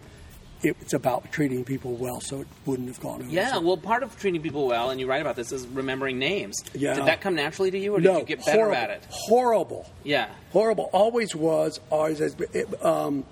it's 0.63 0.93
about 0.93 1.31
treating 1.33 1.65
people 1.65 1.95
well, 1.95 2.21
so 2.21 2.41
it 2.41 2.47
wouldn't 2.67 2.89
have 2.89 3.01
gone 3.01 3.23
over. 3.23 3.31
Yeah, 3.31 3.53
so- 3.53 3.61
well, 3.61 3.77
part 3.77 4.03
of 4.03 4.19
treating 4.19 4.43
people 4.43 4.67
well, 4.67 4.91
and 4.91 5.01
you 5.01 5.07
write 5.07 5.21
about 5.21 5.37
this, 5.37 5.53
is 5.53 5.67
remembering 5.67 6.19
names. 6.19 6.57
Yeah. 6.75 6.95
Did 6.95 7.07
that 7.07 7.21
come 7.21 7.35
naturally 7.35 7.71
to 7.71 7.79
you, 7.79 7.95
or 7.95 8.01
did 8.01 8.15
you 8.15 8.25
get 8.25 8.45
better 8.45 8.59
horrible, 8.59 8.77
at 8.77 8.91
it? 8.91 9.07
Horrible. 9.11 9.91
Yeah. 10.05 10.29
horrible. 10.53 10.91
Always 10.93 11.35
was. 11.35 11.81
Always 11.91 12.19
has 12.19 12.35
been. 12.35 12.67
Um, 12.83 13.25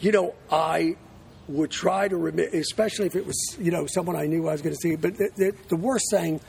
you 0.00 0.12
know, 0.12 0.34
I 0.50 0.96
would 1.48 1.70
try 1.70 2.08
to 2.08 2.16
remember, 2.16 2.56
especially 2.56 3.06
if 3.06 3.16
it 3.16 3.24
was 3.26 3.56
you 3.58 3.70
know 3.70 3.86
someone 3.86 4.16
I 4.16 4.26
knew 4.26 4.48
I 4.48 4.52
was 4.52 4.62
going 4.62 4.74
to 4.74 4.80
see. 4.80 4.96
But 4.96 5.16
the, 5.16 5.30
the, 5.36 5.54
the 5.68 5.76
worst 5.76 6.06
thing, 6.10 6.40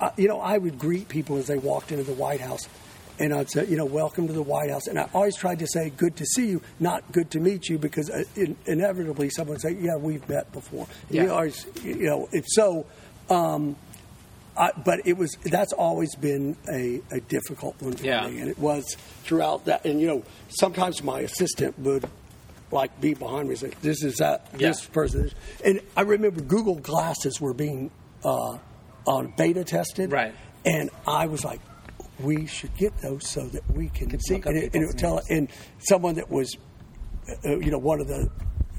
uh, 0.00 0.10
you 0.16 0.28
know, 0.28 0.40
I 0.40 0.58
would 0.58 0.78
greet 0.78 1.08
people 1.08 1.36
as 1.38 1.46
they 1.46 1.56
walked 1.58 1.92
into 1.92 2.04
the 2.04 2.12
White 2.12 2.40
House. 2.40 2.68
And 3.18 3.32
I'd 3.32 3.50
say, 3.50 3.66
you 3.66 3.76
know, 3.76 3.86
welcome 3.86 4.26
to 4.26 4.32
the 4.32 4.42
White 4.42 4.70
House. 4.70 4.86
And 4.88 4.98
I 4.98 5.08
always 5.14 5.36
tried 5.36 5.58
to 5.60 5.66
say, 5.66 5.90
good 5.90 6.16
to 6.16 6.26
see 6.26 6.48
you, 6.48 6.60
not 6.80 7.10
good 7.12 7.30
to 7.30 7.40
meet 7.40 7.68
you, 7.68 7.78
because 7.78 8.10
uh, 8.10 8.24
in, 8.34 8.56
inevitably 8.66 9.30
someone 9.30 9.54
would 9.54 9.62
say, 9.62 9.72
yeah, 9.80 9.96
we've 9.96 10.28
met 10.28 10.52
before. 10.52 10.86
And 11.08 11.14
Yeah. 11.16 11.22
You 11.24 11.32
always, 11.32 11.66
you 11.82 11.94
know, 12.10 12.28
it's 12.32 12.54
so. 12.54 12.86
Um, 13.30 13.76
I, 14.58 14.70
but 14.84 15.00
it 15.06 15.16
was 15.18 15.36
that's 15.44 15.72
always 15.74 16.14
been 16.16 16.56
a, 16.72 17.02
a 17.10 17.20
difficult 17.20 17.80
one 17.82 17.92
for 17.94 18.04
Yeah. 18.04 18.26
me, 18.26 18.40
and 18.40 18.48
it 18.48 18.58
was 18.58 18.96
throughout 19.24 19.66
that. 19.66 19.84
And 19.84 20.00
you 20.00 20.06
know, 20.06 20.22
sometimes 20.48 21.02
my 21.02 21.20
assistant 21.20 21.78
would 21.80 22.08
like 22.70 22.98
be 23.00 23.12
behind 23.12 23.48
me 23.48 23.54
and 23.54 23.58
say, 23.58 23.72
"This 23.82 24.02
is 24.02 24.16
that 24.16 24.46
Yeah. 24.56 24.68
this 24.68 24.84
person." 24.86 25.30
And 25.62 25.80
I 25.94 26.02
remember 26.02 26.40
Google 26.40 26.76
Glasses 26.76 27.38
were 27.38 27.52
being 27.52 27.90
uh, 28.24 28.56
on 29.06 29.34
beta 29.36 29.62
tested, 29.62 30.10
Right. 30.10 30.34
And 30.64 30.88
I 31.06 31.26
was 31.26 31.44
like, 31.44 31.60
"We 32.20 32.46
should 32.46 32.74
get 32.76 32.96
those 33.02 33.28
so 33.28 33.46
that 33.48 33.62
we 33.70 33.88
can 33.88 34.18
see." 34.20 34.36
And 34.36 34.56
it, 34.56 34.74
and 34.74 34.82
it 34.82 34.86
would 34.86 34.98
tell, 34.98 35.20
and 35.28 35.48
someone 35.78 36.14
that 36.16 36.30
was, 36.30 36.56
uh, 37.44 37.56
you 37.58 37.70
know, 37.70 37.78
one 37.78 38.00
of 38.00 38.08
the 38.08 38.30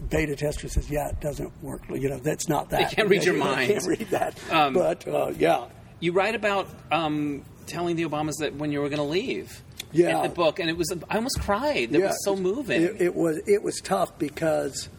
beta 0.09 0.35
testers 0.35 0.73
says, 0.73 0.89
"Yeah, 0.89 1.09
it 1.09 1.19
doesn't 1.21 1.51
work." 1.63 1.81
You 1.89 2.09
know, 2.09 2.17
that's 2.19 2.47
not 2.47 2.69
that. 2.71 2.89
They 2.89 2.95
can't 2.95 3.09
read 3.09 3.23
your 3.23 3.33
They 3.37 3.39
mind. 3.39 3.71
Can't 3.71 3.85
read 3.87 4.07
that. 4.11 4.39
Um, 4.51 4.73
but 4.73 5.07
uh, 5.07 5.33
yeah. 5.37 5.65
You 5.99 6.11
write 6.11 6.35
about 6.35 6.67
um, 6.91 7.43
telling 7.65 7.95
the 7.95 8.03
Obamas 8.05 8.33
that 8.39 8.53
when 8.55 8.71
you 8.71 8.81
were 8.81 8.89
going 8.89 8.97
to 8.97 9.03
leave. 9.03 9.63
Yeah. 9.93 10.17
In 10.17 10.23
the 10.23 10.29
book, 10.35 10.59
and 10.59 10.69
it 10.69 10.75
was 10.77 10.93
I 11.09 11.15
almost 11.15 11.39
cried. 11.39 11.77
It 11.77 11.91
Yeah, 11.91 12.07
was 12.07 12.23
so 12.25 12.35
moving. 12.35 12.81
It, 12.81 13.01
it 13.01 13.15
was 13.15 13.37
it 13.47 13.63
was 13.63 13.79
tough 13.81 14.19
because, 14.19 14.89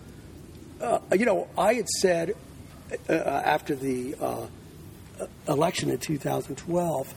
uh, 0.81 0.99
you 1.13 1.27
know, 1.27 1.47
I 1.59 1.75
had 1.75 1.89
said 2.01 2.35
uh, 3.09 3.13
after 3.13 3.75
the 3.77 4.15
uh, 4.19 4.47
election 5.47 5.91
in 5.91 5.99
2012, 5.99 7.15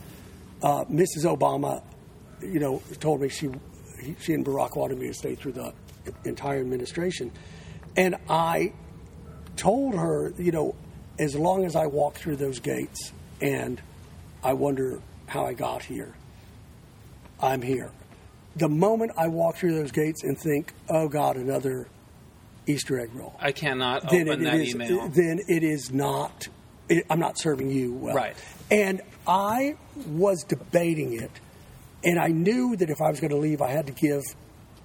uh, 0.64 0.86
Mrs. 0.86 1.26
Obama, 1.26 1.82
you 2.42 2.60
know, 2.60 2.82
told 3.00 3.22
me 3.22 3.30
she 3.30 3.50
he- 4.02 4.16
she 4.20 4.34
and 4.34 4.46
Barack 4.46 4.76
wanted 4.76 4.98
me 5.00 5.08
to 5.08 5.14
stay 5.14 5.36
through 5.36 5.52
the 5.54 5.74
entire 6.26 6.60
administration, 6.60 7.32
and 7.96 8.16
I 8.30 8.74
told 9.58 9.96
her, 9.96 10.34
you 10.38 10.52
know, 10.52 10.76
as 11.20 11.36
long 11.36 11.66
as 11.66 11.76
I 11.76 11.86
walk 11.88 12.16
through 12.16 12.38
those 12.38 12.60
gates 12.60 13.12
and 13.42 13.80
I 14.44 14.54
wonder 14.54 15.02
how 15.28 15.46
I 15.46 15.54
got 15.54 15.84
here, 15.84 16.16
I'm 17.40 17.62
here. 17.62 17.92
The 18.56 18.70
moment 18.70 19.12
I 19.18 19.28
walk 19.28 19.58
through 19.58 19.76
those 19.76 19.92
gates 19.92 20.24
and 20.24 20.38
think, 20.38 20.74
oh 20.90 21.08
God, 21.08 21.38
another 21.38 21.88
Easter 22.68 23.00
egg 23.00 23.10
roll, 23.14 23.36
I 23.40 23.52
cannot 23.52 24.10
then 24.10 24.28
open 24.30 24.42
it 24.42 24.52
that 24.52 24.60
is- 24.62 24.74
email. 24.76 25.08
then 25.10 25.40
it 25.48 25.64
is 25.64 25.92
not. 25.92 26.48
It, 26.90 27.06
I'm 27.10 27.20
not 27.20 27.38
serving 27.38 27.70
you 27.70 27.94
well. 27.94 28.16
Right. 28.16 28.36
And 28.70 29.02
I 29.28 29.76
was 30.08 30.44
debating 30.44 31.14
it, 31.22 31.32
and 32.04 32.20
I 32.20 32.28
knew 32.28 32.76
that 32.76 32.90
if 32.90 33.02
I 33.02 33.10
was 33.10 33.20
going 33.20 33.32
to 33.32 33.38
leave, 33.38 33.62
I 33.62 33.70
had 33.70 33.88
to 33.88 33.94
give 33.94 34.22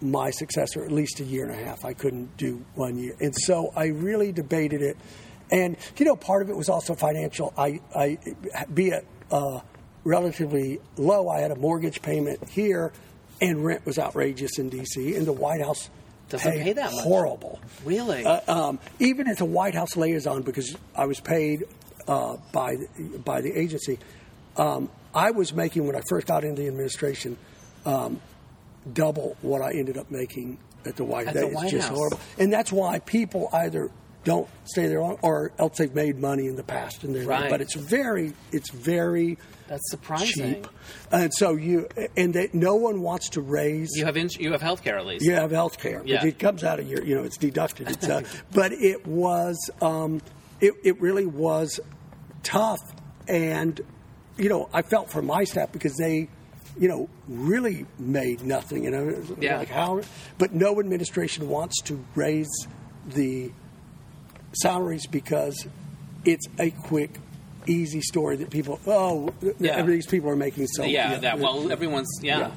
my 0.01 0.31
successor 0.31 0.85
at 0.85 0.93
least 0.93 1.21
a 1.21 1.25
year 1.25 1.47
and 1.49 1.53
a 1.59 1.65
half. 1.65 1.85
I 1.85 1.95
couldn't 1.95 2.37
do 2.37 2.65
one 2.75 2.99
year, 2.99 3.15
and 3.21 3.35
so 3.35 3.73
I 3.75 3.87
really 3.87 4.33
debated 4.33 4.83
it. 4.83 4.97
And 5.51 5.77
you 5.97 6.05
know, 6.05 6.17
part 6.17 6.43
of 6.43 6.51
it 6.51 6.57
was 6.57 6.69
also 6.69 6.95
financial. 6.95 7.55
I, 7.57 7.81
I 7.95 8.19
be 8.73 8.89
it 8.89 9.07
uh, 9.31 9.61
relatively 10.05 10.81
low. 10.97 11.29
I 11.29 11.41
had 11.41 11.51
a 11.51 11.57
mortgage 11.57 12.03
payment 12.03 12.49
here. 12.49 12.93
and 13.41 13.65
rent 13.65 13.85
was 13.85 13.99
outrageous 13.99 14.59
in 14.59 14.69
D.C. 14.71 15.15
and 15.15 15.27
the 15.27 15.33
White 15.33 15.61
House 15.63 15.91
Doesn't 16.31 16.51
paid 16.51 16.63
pay 16.63 16.73
that 16.75 16.91
much. 16.93 17.05
horrible. 17.05 17.61
Really? 17.85 18.25
Uh, 18.25 18.41
um, 18.49 18.79
even 18.99 19.29
as 19.29 19.41
a 19.41 19.45
White 19.45 19.75
House 19.75 19.95
liaison, 19.97 20.43
because 20.43 20.75
I 20.95 21.05
was 21.07 21.21
paid 21.21 21.65
uh, 22.09 22.37
by 22.53 22.77
by 23.25 23.41
the 23.41 23.53
agency, 23.53 23.99
um, 24.57 24.91
I 25.15 25.31
was 25.31 25.53
making 25.55 25.87
when 25.87 25.97
I 25.97 26.03
first 26.09 26.27
got 26.27 26.45
into 26.45 26.63
the 26.63 26.69
administration 26.69 27.37
um, 27.85 28.21
double 28.93 29.37
what 29.43 29.63
I 29.63 29.73
ended 29.73 29.97
up 29.97 30.11
making 30.11 30.59
at 30.85 30.97
the 30.97 31.05
White 31.05 31.27
At 31.29 31.37
House. 31.37 31.63
It's 31.65 31.73
just 31.73 31.89
horrible, 31.89 32.21
and 32.39 32.53
that's 32.53 32.71
why 32.73 32.99
people 33.01 33.49
either 33.53 33.91
don't 34.25 34.49
stay 34.65 34.89
there 34.89 35.01
long, 35.01 35.19
or 35.23 35.53
else 35.59 35.79
they've 35.79 35.95
made 35.95 36.19
money 36.19 36.47
in 36.49 36.57
the 36.57 36.63
past 36.65 37.05
and 37.05 37.15
they're 37.15 37.25
Right. 37.25 37.49
But 37.49 37.61
it's 37.61 37.77
very, 37.77 38.33
it's 38.51 38.71
very 38.73 39.39
That's 39.69 39.89
surprising. 39.91 40.55
cheap, 40.55 40.67
and 41.13 41.33
so 41.33 41.55
you 41.55 41.89
and 42.17 42.35
they, 42.35 42.51
no 42.53 42.75
one 42.75 43.01
wants 43.03 43.29
to 43.31 43.41
raise. 43.41 43.91
You 43.95 44.05
have 44.05 44.17
ins- 44.17 44.37
you 44.37 44.51
have 44.53 44.63
health 44.63 44.83
care 44.83 44.99
at 44.99 45.07
least. 45.07 45.25
You 45.25 45.33
have 45.35 45.53
health 45.53 45.79
care, 45.79 46.03
Yeah. 46.05 46.25
it 46.25 46.39
comes 46.41 46.65
out 46.65 46.81
of 46.81 46.89
your, 46.89 47.05
you 47.05 47.15
know, 47.15 47.23
it's 47.23 47.37
deducted. 47.37 47.89
It's, 47.89 48.09
uh, 48.09 48.23
but 48.53 48.73
it 48.73 49.07
was, 49.07 49.71
um, 49.81 50.21
it, 50.61 50.75
it 50.85 51.01
really 51.01 51.27
was 51.27 51.79
tough. 52.43 52.81
And, 53.29 53.81
you 54.37 54.49
know, 54.49 54.69
I 54.73 54.83
felt 54.83 55.11
for 55.11 55.23
my 55.23 55.45
staff 55.45 55.73
because 55.73 55.95
they, 55.97 56.29
you 56.79 56.89
know, 56.89 57.09
really 57.29 57.87
made 57.99 58.43
nothing. 58.43 58.85
You 58.85 58.91
know, 58.91 59.23
Yeah. 59.41 59.59
like 59.59 59.69
how, 59.69 60.03
but 60.39 60.53
no 60.53 60.79
administration 60.81 61.49
wants 61.49 61.81
to 61.83 62.05
raise 62.15 62.49
the 63.07 63.51
salaries 64.53 65.07
because 65.07 65.67
it's 66.25 66.47
a 66.59 66.71
quick, 66.71 67.19
easy 67.67 68.01
story 68.01 68.37
that 68.37 68.51
people, 68.51 68.81
oh, 68.87 69.31
Yeah. 69.59 69.83
these 69.83 70.07
people 70.07 70.29
are 70.31 70.37
making 70.37 70.67
so 70.69 70.85
Yeah, 70.85 71.19
that 71.19 71.39
well, 71.39 71.71
everyone's 71.73 72.09
yeah. 72.23 72.39
yeah. 72.39 72.51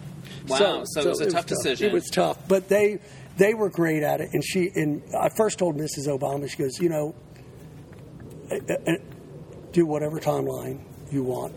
Wow, 0.47 0.83
so, 0.85 1.01
it 1.01 1.05
was 1.07 1.21
a 1.21 1.25
tough 1.25 1.45
tough. 1.45 1.45
decision. 1.47 1.87
It 1.89 1.93
was 1.93 2.09
tough, 2.09 2.37
but 2.47 2.67
they 2.69 2.99
they 3.37 3.53
were 3.53 3.69
great 3.69 4.03
at 4.03 4.19
it. 4.21 4.29
And 4.33 4.43
she 4.43 4.69
and 4.75 5.01
I 5.17 5.29
first 5.29 5.59
told 5.59 5.77
Mrs. 5.77 6.07
Obama, 6.07 6.49
she 6.49 6.57
goes, 6.57 6.77
you 6.79 6.89
know, 6.89 7.15
do 9.71 9.85
whatever 9.85 10.19
timeline 10.19 10.79
you 11.11 11.23
want. 11.23 11.53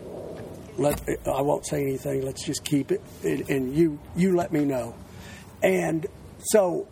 Let 0.77 1.01
I 1.27 1.41
won't 1.41 1.65
say 1.65 1.81
anything. 1.81 2.23
Let's 2.23 2.43
just 2.45 2.63
keep 2.63 2.91
it, 2.91 3.01
and, 3.23 3.49
and 3.49 3.75
you 3.75 3.99
you 4.15 4.35
let 4.35 4.51
me 4.51 4.65
know. 4.65 4.95
And 5.61 6.05
so, 6.39 6.87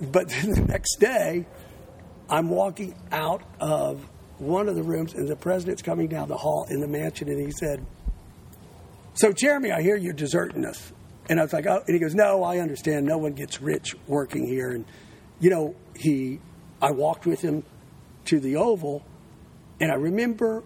but 0.00 0.28
the 0.42 0.64
next 0.68 0.96
day, 1.00 1.46
I'm 2.30 2.48
walking 2.48 2.94
out 3.10 3.42
of 3.60 4.06
one 4.38 4.68
of 4.68 4.74
the 4.74 4.82
rooms, 4.82 5.14
and 5.14 5.28
the 5.28 5.36
president's 5.36 5.82
coming 5.82 6.08
down 6.08 6.28
the 6.28 6.36
hall 6.36 6.66
in 6.70 6.80
the 6.80 6.88
mansion, 6.88 7.28
and 7.28 7.40
he 7.40 7.50
said, 7.50 7.84
so, 9.16 9.32
Jeremy, 9.32 9.72
I 9.72 9.80
hear 9.80 9.96
you're 9.96 10.12
deserting 10.12 10.66
us. 10.66 10.92
And 11.30 11.40
I 11.40 11.42
was 11.42 11.52
like, 11.54 11.66
oh, 11.66 11.82
and 11.86 11.94
he 11.94 11.98
goes, 11.98 12.14
no, 12.14 12.44
I 12.44 12.58
understand. 12.58 13.06
No 13.06 13.16
one 13.16 13.32
gets 13.32 13.62
rich 13.62 13.96
working 14.06 14.46
here. 14.46 14.70
And, 14.70 14.84
you 15.40 15.48
know, 15.48 15.74
he, 15.96 16.38
I 16.82 16.90
walked 16.90 17.24
with 17.24 17.40
him 17.40 17.64
to 18.26 18.38
the 18.38 18.56
Oval, 18.56 19.02
and 19.80 19.90
I 19.90 19.94
remember 19.94 20.62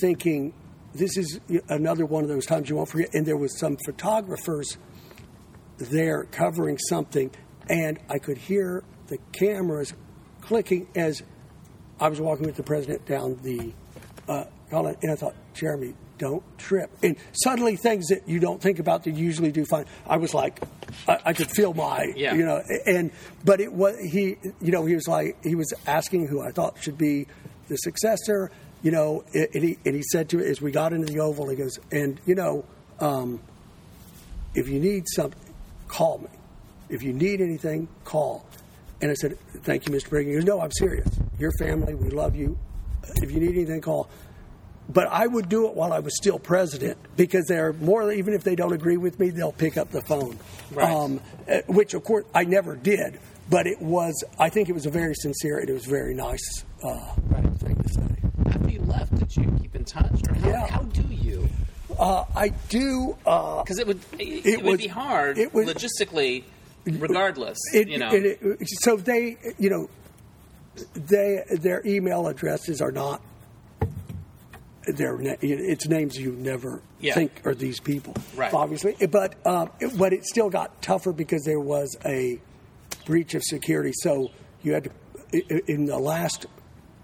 thinking, 0.00 0.52
this 0.98 1.16
is 1.16 1.40
another 1.68 2.06
one 2.06 2.22
of 2.22 2.28
those 2.28 2.46
times 2.46 2.68
you 2.68 2.76
won't 2.76 2.88
forget. 2.88 3.10
And 3.14 3.26
there 3.26 3.36
was 3.36 3.58
some 3.58 3.76
photographers 3.84 4.76
there 5.78 6.24
covering 6.24 6.78
something, 6.78 7.30
and 7.68 7.98
I 8.08 8.18
could 8.18 8.38
hear 8.38 8.82
the 9.08 9.18
cameras 9.32 9.92
clicking 10.40 10.86
as 10.94 11.22
I 12.00 12.08
was 12.08 12.20
walking 12.20 12.46
with 12.46 12.56
the 12.56 12.62
president 12.62 13.06
down 13.06 13.38
the 13.42 13.72
uh, 14.28 14.44
Holland, 14.70 14.98
and 15.02 15.12
I 15.12 15.16
thought, 15.16 15.34
Jeremy, 15.54 15.94
don't 16.18 16.42
trip. 16.58 16.90
And 17.02 17.16
suddenly, 17.32 17.76
things 17.76 18.06
that 18.08 18.26
you 18.28 18.40
don't 18.40 18.60
think 18.60 18.78
about 18.78 19.04
that 19.04 19.12
you 19.14 19.24
usually 19.24 19.52
do 19.52 19.64
fine. 19.66 19.84
I 20.06 20.16
was 20.16 20.32
like, 20.34 20.60
I, 21.06 21.18
I 21.26 21.32
could 21.34 21.50
feel 21.50 21.74
my, 21.74 22.06
Yeah. 22.16 22.34
you 22.34 22.44
know, 22.44 22.62
and 22.86 23.10
but 23.44 23.60
it 23.60 23.72
was 23.72 23.96
he, 24.00 24.36
you 24.60 24.72
know, 24.72 24.86
he 24.86 24.94
was 24.94 25.06
like 25.06 25.36
he 25.44 25.54
was 25.54 25.72
asking 25.86 26.26
who 26.28 26.40
I 26.40 26.50
thought 26.52 26.82
should 26.82 26.96
be 26.98 27.26
the 27.68 27.76
successor, 27.76 28.50
you 28.86 28.92
know, 28.92 29.24
and 29.34 29.64
he 29.64 29.78
and 29.84 29.96
he 29.96 30.02
said 30.12 30.28
to 30.28 30.36
me 30.36 30.46
as 30.46 30.62
we 30.62 30.70
got 30.70 30.92
into 30.92 31.12
the 31.12 31.18
Oval, 31.18 31.48
he 31.48 31.56
goes, 31.56 31.76
and 31.90 32.20
you 32.24 32.36
know, 32.36 32.64
um, 33.00 33.40
if 34.54 34.68
you 34.68 34.78
need 34.78 35.08
something, 35.08 35.52
call 35.88 36.18
me. 36.18 36.28
If 36.88 37.02
you 37.02 37.12
need 37.12 37.40
anything, 37.40 37.88
call. 38.04 38.46
And 39.02 39.10
I 39.10 39.14
said, 39.14 39.36
thank 39.64 39.88
you, 39.88 39.92
Mr. 39.92 40.10
Brigham. 40.10 40.30
He 40.30 40.34
goes, 40.36 40.44
no, 40.44 40.60
I'm 40.60 40.70
serious. 40.70 41.08
Your 41.36 41.50
family, 41.58 41.96
we 41.96 42.10
love 42.10 42.36
you. 42.36 42.56
If 43.16 43.32
you 43.32 43.40
need 43.40 43.56
anything, 43.56 43.80
call. 43.80 44.08
But 44.88 45.08
I 45.08 45.26
would 45.26 45.48
do 45.48 45.66
it 45.66 45.74
while 45.74 45.92
I 45.92 45.98
was 45.98 46.16
still 46.16 46.38
president 46.38 46.96
because 47.16 47.46
they're 47.46 47.72
more, 47.72 48.12
even 48.12 48.34
if 48.34 48.44
they 48.44 48.54
don't 48.54 48.72
agree 48.72 48.98
with 48.98 49.18
me, 49.18 49.30
they'll 49.30 49.50
pick 49.50 49.76
up 49.76 49.90
the 49.90 50.02
phone. 50.02 50.38
Right. 50.70 50.88
Um, 50.88 51.20
uh, 51.50 51.62
which, 51.66 51.94
of 51.94 52.04
course, 52.04 52.24
I 52.32 52.44
never 52.44 52.76
did. 52.76 53.18
But 53.50 53.66
it 53.66 53.82
was, 53.82 54.14
I 54.38 54.48
think 54.48 54.68
it 54.68 54.74
was 54.74 54.86
a 54.86 54.90
very 54.90 55.16
sincere 55.16 55.58
and 55.58 55.68
it 55.68 55.72
was 55.72 55.86
very 55.86 56.14
nice 56.14 56.64
uh, 56.84 57.14
thing 57.58 57.74
to 57.74 57.88
say. 57.88 58.05
Left, 58.86 59.14
did 59.16 59.36
you 59.36 59.58
keep 59.60 59.74
in 59.74 59.84
touch, 59.84 60.20
or 60.28 60.34
how, 60.34 60.48
Yeah. 60.48 60.66
how 60.66 60.82
do 60.82 61.02
you? 61.02 61.48
Uh, 61.98 62.24
I 62.34 62.48
do. 62.68 63.16
Uh, 63.26 63.62
Because 63.62 63.78
it 63.78 63.86
would 63.86 64.00
it, 64.18 64.46
It 64.46 64.56
would 64.62 64.72
was- 64.72 64.80
be 64.80 64.86
hard 64.88 65.38
it 65.38 65.52
was- 65.54 65.66
logistically, 65.66 66.44
regardless. 66.84 67.58
It, 67.74 67.88
you 67.88 67.98
know, 67.98 68.10
so 68.80 68.96
they, 68.96 69.36
you 69.58 69.70
know, 69.70 69.88
they 70.94 71.42
their 71.50 71.82
email 71.86 72.28
addresses 72.28 72.80
are 72.80 72.92
not 72.92 73.22
their 74.86 75.18
it's 75.20 75.88
names 75.88 76.16
you 76.16 76.32
never 76.32 76.80
Yeah. 77.00 77.14
think 77.14 77.40
are 77.44 77.54
these 77.54 77.80
people, 77.80 78.14
Right. 78.36 78.52
Obviously, 78.54 78.94
but 79.10 79.34
um, 79.46 79.70
it, 79.80 79.96
but 79.98 80.12
it 80.12 80.24
still 80.24 80.48
got 80.48 80.80
tougher 80.80 81.12
because 81.12 81.42
there 81.44 81.58
was 81.60 81.96
a 82.04 82.38
breach 83.04 83.34
of 83.34 83.42
security. 83.42 83.92
So 84.02 84.30
you 84.62 84.74
had 84.74 84.84
to 84.84 84.90
in 85.66 85.86
the 85.86 85.98
last 85.98 86.46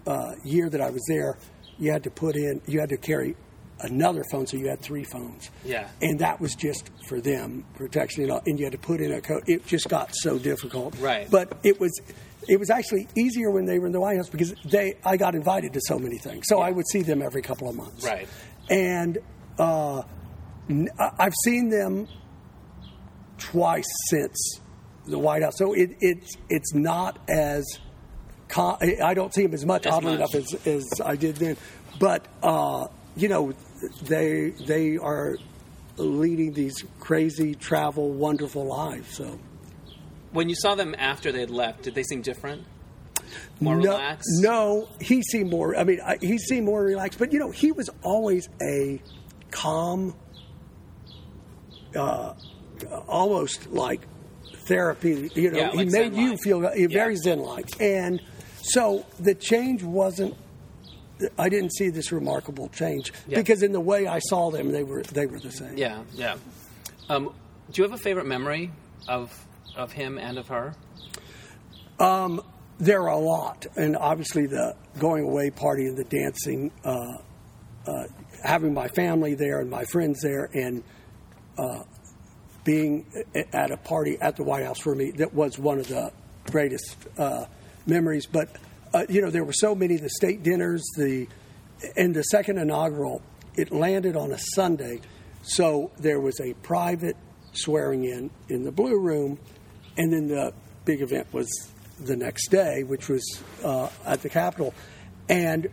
uh, 0.07 0.35
year 0.45 0.69
that 0.69 0.79
I 0.81 0.89
was 0.91 1.01
there, 1.09 1.37
you 1.79 1.91
had 1.91 2.03
to 2.03 2.09
put 2.11 2.35
in 2.35 2.61
you 2.67 2.79
had 2.79 2.89
to 2.89 2.97
carry 2.97 3.35
another 3.79 4.23
phone, 4.31 4.47
so 4.47 4.55
you 4.55 4.67
had 4.69 4.79
three 4.81 5.03
phones. 5.03 5.49
Yeah. 5.65 5.87
and 6.01 6.19
that 6.19 6.39
was 6.39 6.55
just 6.55 6.89
for 7.09 7.19
them 7.19 7.65
protection, 7.75 8.23
and, 8.23 8.31
all, 8.31 8.41
and 8.45 8.57
you 8.57 8.65
had 8.65 8.71
to 8.71 8.77
put 8.77 9.01
in 9.01 9.11
a 9.11 9.19
code. 9.19 9.43
It 9.47 9.65
just 9.65 9.89
got 9.89 10.11
so 10.15 10.37
difficult, 10.39 10.97
Right. 10.99 11.29
But 11.29 11.57
it 11.63 11.79
was 11.79 11.91
it 12.47 12.59
was 12.59 12.69
actually 12.69 13.07
easier 13.17 13.51
when 13.51 13.65
they 13.65 13.79
were 13.79 13.87
in 13.87 13.93
the 13.93 14.01
White 14.01 14.17
House 14.17 14.29
because 14.29 14.53
they 14.65 14.95
I 15.05 15.17
got 15.17 15.35
invited 15.35 15.73
to 15.73 15.81
so 15.85 15.97
many 15.99 16.17
things, 16.17 16.45
so 16.47 16.59
I 16.61 16.71
would 16.71 16.87
see 16.87 17.01
them 17.01 17.21
every 17.21 17.41
couple 17.41 17.67
of 17.69 17.75
months, 17.75 18.05
Right. 18.05 18.27
And 18.69 19.17
uh, 19.59 20.03
I've 21.19 21.33
seen 21.43 21.69
them 21.69 22.07
twice 23.37 23.85
since 24.09 24.59
the 25.05 25.19
White 25.19 25.43
House, 25.43 25.57
so 25.57 25.73
it, 25.73 25.97
it's 25.99 26.37
it's 26.49 26.73
not 26.73 27.19
as 27.29 27.65
con- 28.53 28.77
I 29.03 29.13
don't 29.13 29.33
see 29.33 29.43
him 29.43 29.53
as 29.53 29.65
much, 29.65 29.85
As 29.85 29.93
oddly 29.93 30.17
much. 30.17 30.33
enough, 30.33 30.35
as, 30.35 30.67
as 30.67 31.01
I 31.03 31.15
did 31.15 31.35
then. 31.37 31.57
But 31.99 32.25
uh, 32.41 32.87
you 33.15 33.27
know, 33.27 33.53
they 34.03 34.51
they 34.51 34.97
are 34.97 35.37
leading 35.97 36.53
these 36.53 36.75
crazy 36.99 37.55
travel, 37.55 38.11
wonderful 38.11 38.65
lives. 38.65 39.15
So 39.17 39.39
when 40.31 40.49
you 40.49 40.55
saw 40.55 40.75
them 40.75 40.95
after 40.97 41.31
they 41.31 41.41
had 41.41 41.49
left, 41.51 41.83
did 41.83 41.95
they 41.95 42.03
seem 42.03 42.21
different? 42.21 42.63
More 43.59 43.75
no, 43.77 43.91
relaxed? 43.93 44.29
no, 44.41 44.87
he 44.99 45.21
seemed 45.23 45.49
more. 45.49 45.75
I 45.75 45.83
mean, 45.83 45.99
I, 46.05 46.17
he 46.21 46.37
seemed 46.37 46.65
more 46.65 46.83
relaxed. 46.83 47.17
But 47.19 47.33
you 47.33 47.39
know, 47.39 47.51
he 47.51 47.71
was 47.71 47.89
always 48.03 48.47
a 48.61 49.01
calm, 49.51 50.15
uh, 51.95 52.33
almost 53.07 53.71
like 53.71 54.01
therapy. 54.67 55.29
You 55.35 55.51
know, 55.51 55.57
Yeah, 55.59 55.71
he 55.71 55.85
made 55.85 56.13
you 56.15 56.37
feel 56.37 56.61
Yeah. 56.75 56.87
very 56.87 57.15
zen-like, 57.15 57.79
and 57.81 58.21
so 58.63 59.05
the 59.19 59.35
change 59.35 59.83
wasn't. 59.83 60.35
I 61.37 61.47
didn't 61.47 61.73
see 61.73 61.89
this 61.89 62.11
remarkable 62.11 62.67
change 62.69 63.13
Yeah. 63.27 63.37
because 63.37 63.61
in 63.63 63.71
the 63.71 63.79
way 63.79 64.07
I 64.07 64.19
saw 64.19 64.49
them, 64.51 64.71
they 64.71 64.83
were 64.83 65.03
they 65.03 65.25
were 65.27 65.39
the 65.39 65.51
same. 65.51 65.77
Yeah, 65.77 66.03
yeah. 66.13 66.35
Um, 67.09 67.33
do 67.71 67.81
you 67.81 67.87
have 67.87 67.93
a 67.97 68.01
favorite 68.01 68.25
memory 68.25 68.71
of 69.07 69.31
of 69.75 69.91
him 69.91 70.17
and 70.17 70.37
of 70.37 70.47
her? 70.47 70.73
There 72.79 73.03
are 73.03 73.09
a 73.09 73.17
lot, 73.17 73.67
and 73.77 73.95
obviously 73.95 74.47
the 74.47 74.75
going 74.99 75.23
away 75.23 75.51
party 75.51 75.85
and 75.85 75.95
the 75.95 76.03
dancing, 76.03 76.71
uh, 76.83 77.17
uh, 77.87 78.03
having 78.43 78.73
my 78.73 78.87
family 78.89 79.35
there 79.35 79.59
and 79.61 79.69
my 79.69 79.83
friends 79.85 80.19
there, 80.21 80.49
and 80.53 80.83
uh, 81.57 81.83
being 82.63 83.05
at 83.53 83.71
a 83.71 83.77
party 83.77 84.17
at 84.19 84.35
the 84.35 84.43
White 84.43 84.65
House 84.65 84.79
for 84.79 84.95
me 84.95 85.11
that 85.11 85.33
was 85.33 85.59
one 85.59 85.79
of 85.79 85.87
the 85.87 86.11
greatest 86.51 86.97
uh, 87.17 87.45
memories. 87.85 88.25
But 88.25 88.49
uh, 88.93 89.05
you 89.09 89.21
know, 89.21 89.29
there 89.29 89.43
were 89.43 89.53
so 89.53 89.73
many 89.73 89.97
the 89.97 90.09
state 90.09 90.43
dinners, 90.43 90.83
the 90.97 91.27
and 91.95 92.15
the 92.15 92.23
second 92.23 92.57
inaugural. 92.57 93.21
It 93.55 93.71
landed 93.71 94.15
on 94.15 94.31
a 94.31 94.39
Sunday, 94.39 95.01
so 95.43 95.91
there 95.97 96.19
was 96.19 96.39
a 96.39 96.53
private 96.55 97.17
swearing 97.53 98.05
in 98.05 98.29
in 98.49 98.63
the 98.63 98.71
Blue 98.71 98.99
Room, 98.99 99.39
and 99.97 100.11
then 100.11 100.27
the 100.27 100.53
big 100.85 101.01
event 101.01 101.27
was 101.31 101.49
the 101.99 102.15
next 102.15 102.49
day, 102.49 102.83
which 102.83 103.09
was 103.09 103.41
uh, 103.63 103.89
at 104.05 104.21
the 104.21 104.29
Capitol, 104.29 104.73
and 105.29 105.67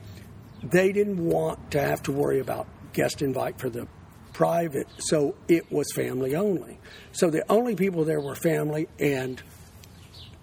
they 0.62 0.93
didn't 0.93 1.24
want 1.24 1.70
to 1.70 1.81
have 1.81 2.03
to 2.03 2.12
worry 2.12 2.41
about 2.41 2.66
guest 2.93 3.23
invite 3.23 3.59
for 3.59 3.70
the 3.70 3.87
private, 4.32 4.87
so 4.99 5.35
it 5.49 5.70
was 5.70 5.91
family 5.93 6.35
only. 6.35 6.78
So 7.12 7.31
the 7.31 7.45
only 7.51 7.77
people 7.77 8.05
there 8.05 8.20
were 8.20 8.35
family 8.35 8.89
and 8.99 9.43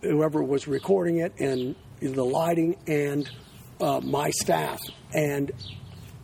whoever 0.02 0.44
was 0.44 0.68
recording 0.68 1.20
it, 1.20 1.34
and 1.40 1.76
the 2.00 2.24
lighting, 2.24 2.78
and 2.88 3.30
uh, 3.82 4.00
my 4.02 4.30
staff. 4.32 4.80
And 5.14 5.52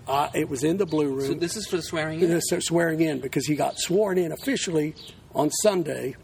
uh, 0.08 0.30
it 0.34 0.50
was 0.50 0.64
in 0.64 0.78
the 0.78 0.86
blue 0.86 1.14
room. 1.14 1.28
So 1.28 1.34
this 1.34 1.56
is 1.56 1.68
for 1.68 1.78
the 1.78 1.84
swearing 1.84 2.22
in. 2.22 2.42
So 2.42 2.60
swearing 2.60 3.02
in 3.02 3.20
because 3.20 3.46
he 3.46 3.56
got 3.56 3.80
sworn 3.80 4.18
in 4.18 4.32
officially 4.32 4.96
on 5.34 5.50
Sunday, 5.50 6.16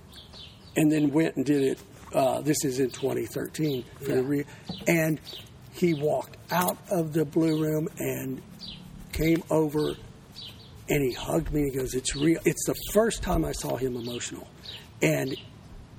and 0.75 0.91
then 0.91 1.11
went 1.11 1.35
and 1.35 1.45
did 1.45 1.63
it. 1.63 1.79
Uh, 2.13 2.41
this 2.41 2.65
is 2.65 2.79
in 2.79 2.89
2013 2.89 3.85
for 3.99 4.05
the 4.05 4.23
re- 4.23 4.45
and 4.87 5.19
he 5.73 5.93
walked 5.93 6.37
out 6.49 6.77
of 6.89 7.13
the 7.13 7.23
blue 7.23 7.61
room 7.61 7.87
and 7.99 8.41
came 9.11 9.43
over 9.51 9.95
and 10.89 11.03
he 11.03 11.11
hugged 11.11 11.53
me 11.53 11.61
and 11.61 11.71
he 11.71 11.77
goes, 11.77 11.93
It's 11.93 12.15
real. 12.15 12.39
It's 12.45 12.65
the 12.65 12.75
first 12.93 13.21
time 13.21 13.45
I 13.45 13.51
saw 13.51 13.77
him 13.77 13.95
emotional. 13.95 14.47
And 15.01 15.37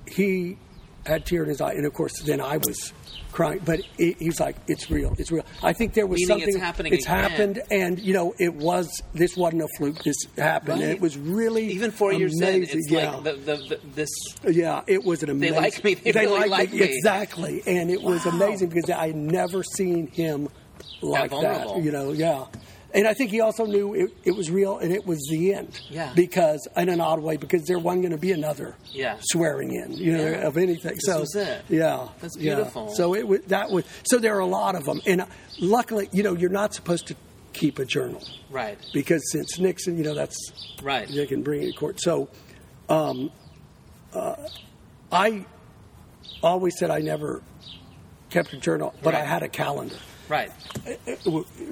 he 0.05 0.57
had 1.05 1.25
tear 1.25 1.43
in 1.43 1.49
his 1.49 1.61
eye. 1.61 1.73
And 1.73 1.85
of 1.85 1.93
course, 1.93 2.19
then 2.21 2.39
I 2.41 2.57
was 2.57 2.93
crying. 3.31 3.61
But 3.65 3.79
he- 3.97 4.15
he's 4.19 4.39
like, 4.39 4.55
It's 4.67 4.89
real. 4.91 5.15
It's 5.17 5.31
real. 5.31 5.43
I 5.63 5.73
think 5.73 5.93
there 5.93 6.05
was 6.05 6.19
Meaning 6.19 6.27
something. 6.27 6.49
it's 6.49 6.57
happening 6.57 6.93
It's 6.93 7.05
again. 7.05 7.17
happened. 7.29 7.61
And, 7.71 7.99
you 7.99 8.13
know, 8.13 8.33
it 8.39 8.53
was, 8.55 8.89
this 9.13 9.35
wasn't 9.37 9.63
a 9.63 9.67
fluke. 9.77 10.03
This 10.03 10.17
happened. 10.37 10.81
And 10.81 10.91
it 10.91 10.99
was 11.01 11.17
really 11.17 11.67
Even 11.71 11.91
four 11.91 12.13
years 12.13 12.39
in, 12.39 12.63
it's 12.63 12.89
yeah. 12.91 13.11
like 13.11 13.23
the, 13.23 13.33
the, 13.33 13.55
the, 13.55 13.79
this. 13.95 14.09
Yeah, 14.47 14.81
it 14.87 15.03
was 15.03 15.23
an 15.23 15.29
amazing. 15.29 15.55
They 15.55 15.61
like 15.61 15.83
me. 15.83 15.93
They 15.95 16.11
really 16.11 16.39
liked 16.39 16.49
like 16.51 16.73
me. 16.73 16.81
exactly, 16.81 17.63
and 17.65 17.89
it 17.89 18.01
was 18.01 18.25
amazing 18.25 18.69
because 18.69 18.89
I 18.89 19.07
had 19.07 19.15
never 19.15 19.63
seen 19.63 20.07
him 20.07 20.49
like 21.01 21.31
that. 21.31 21.41
vulnerable. 21.41 21.81
You 21.81 21.91
know, 21.91 22.11
yeah. 22.11 22.45
And 22.93 23.07
I 23.07 23.13
think 23.13 23.31
he 23.31 23.39
also 23.41 23.65
knew 23.65 23.93
it, 23.93 24.11
it 24.25 24.31
was 24.35 24.51
real 24.51 24.77
and 24.77 24.91
it 24.91 25.05
was 25.05 25.19
the 25.29 25.53
end. 25.53 25.79
Yeah. 25.89 26.11
Because 26.15 26.67
in 26.75 26.89
an 26.89 26.99
odd 26.99 27.19
way, 27.21 27.37
because 27.37 27.65
there 27.65 27.79
wasn't 27.79 28.01
going 28.03 28.11
to 28.11 28.17
be 28.17 28.31
another 28.33 28.75
Yeah. 28.91 29.17
swearing 29.21 29.71
in, 29.73 29.93
you 29.93 30.11
know, 30.17 30.23
Yeah. 30.29 30.47
of 30.47 30.57
anything. 30.57 30.95
This 30.95 31.05
so 31.05 31.21
was 31.21 31.35
it. 31.35 31.63
Yeah. 31.69 32.07
That's 32.19 32.35
yeah. 32.37 32.55
beautiful. 32.55 32.89
So 32.93 33.15
it 33.15 33.27
was 33.27 33.41
that 33.47 33.71
was 33.71 33.85
so 34.03 34.17
there 34.17 34.35
are 34.35 34.39
a 34.39 34.45
lot 34.45 34.75
of 34.75 34.83
them, 34.85 35.01
and 35.05 35.25
luckily, 35.59 36.09
you 36.11 36.21
know, 36.23 36.33
you're 36.35 36.49
not 36.49 36.73
supposed 36.73 37.07
to 37.07 37.15
keep 37.53 37.79
a 37.79 37.85
journal 37.85 38.21
Right. 38.49 38.77
because 38.93 39.21
since 39.31 39.57
Nixon, 39.59 39.97
you 39.97 40.03
know, 40.03 40.13
that's 40.15 40.37
Right. 40.83 41.07
they 41.07 41.25
can 41.27 41.43
bring 41.43 41.63
it 41.63 41.71
to 41.71 41.77
court. 41.77 41.99
So, 42.01 42.29
um, 42.89 43.31
uh, 44.13 44.35
I 45.11 45.45
always 46.43 46.77
said 46.77 46.89
I 46.89 46.99
never 46.99 47.41
kept 48.29 48.53
a 48.53 48.57
journal, 48.57 48.93
but 49.03 49.13
I 49.15 49.23
had 49.23 49.43
a 49.43 49.49
calendar, 49.49 49.95
Right. 50.29 50.51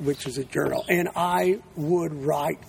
which 0.04 0.26
was 0.26 0.38
a 0.38 0.44
journal, 0.44 0.86
and 0.90 1.10
I 1.16 1.60
would 1.76 2.14
write 2.14 2.60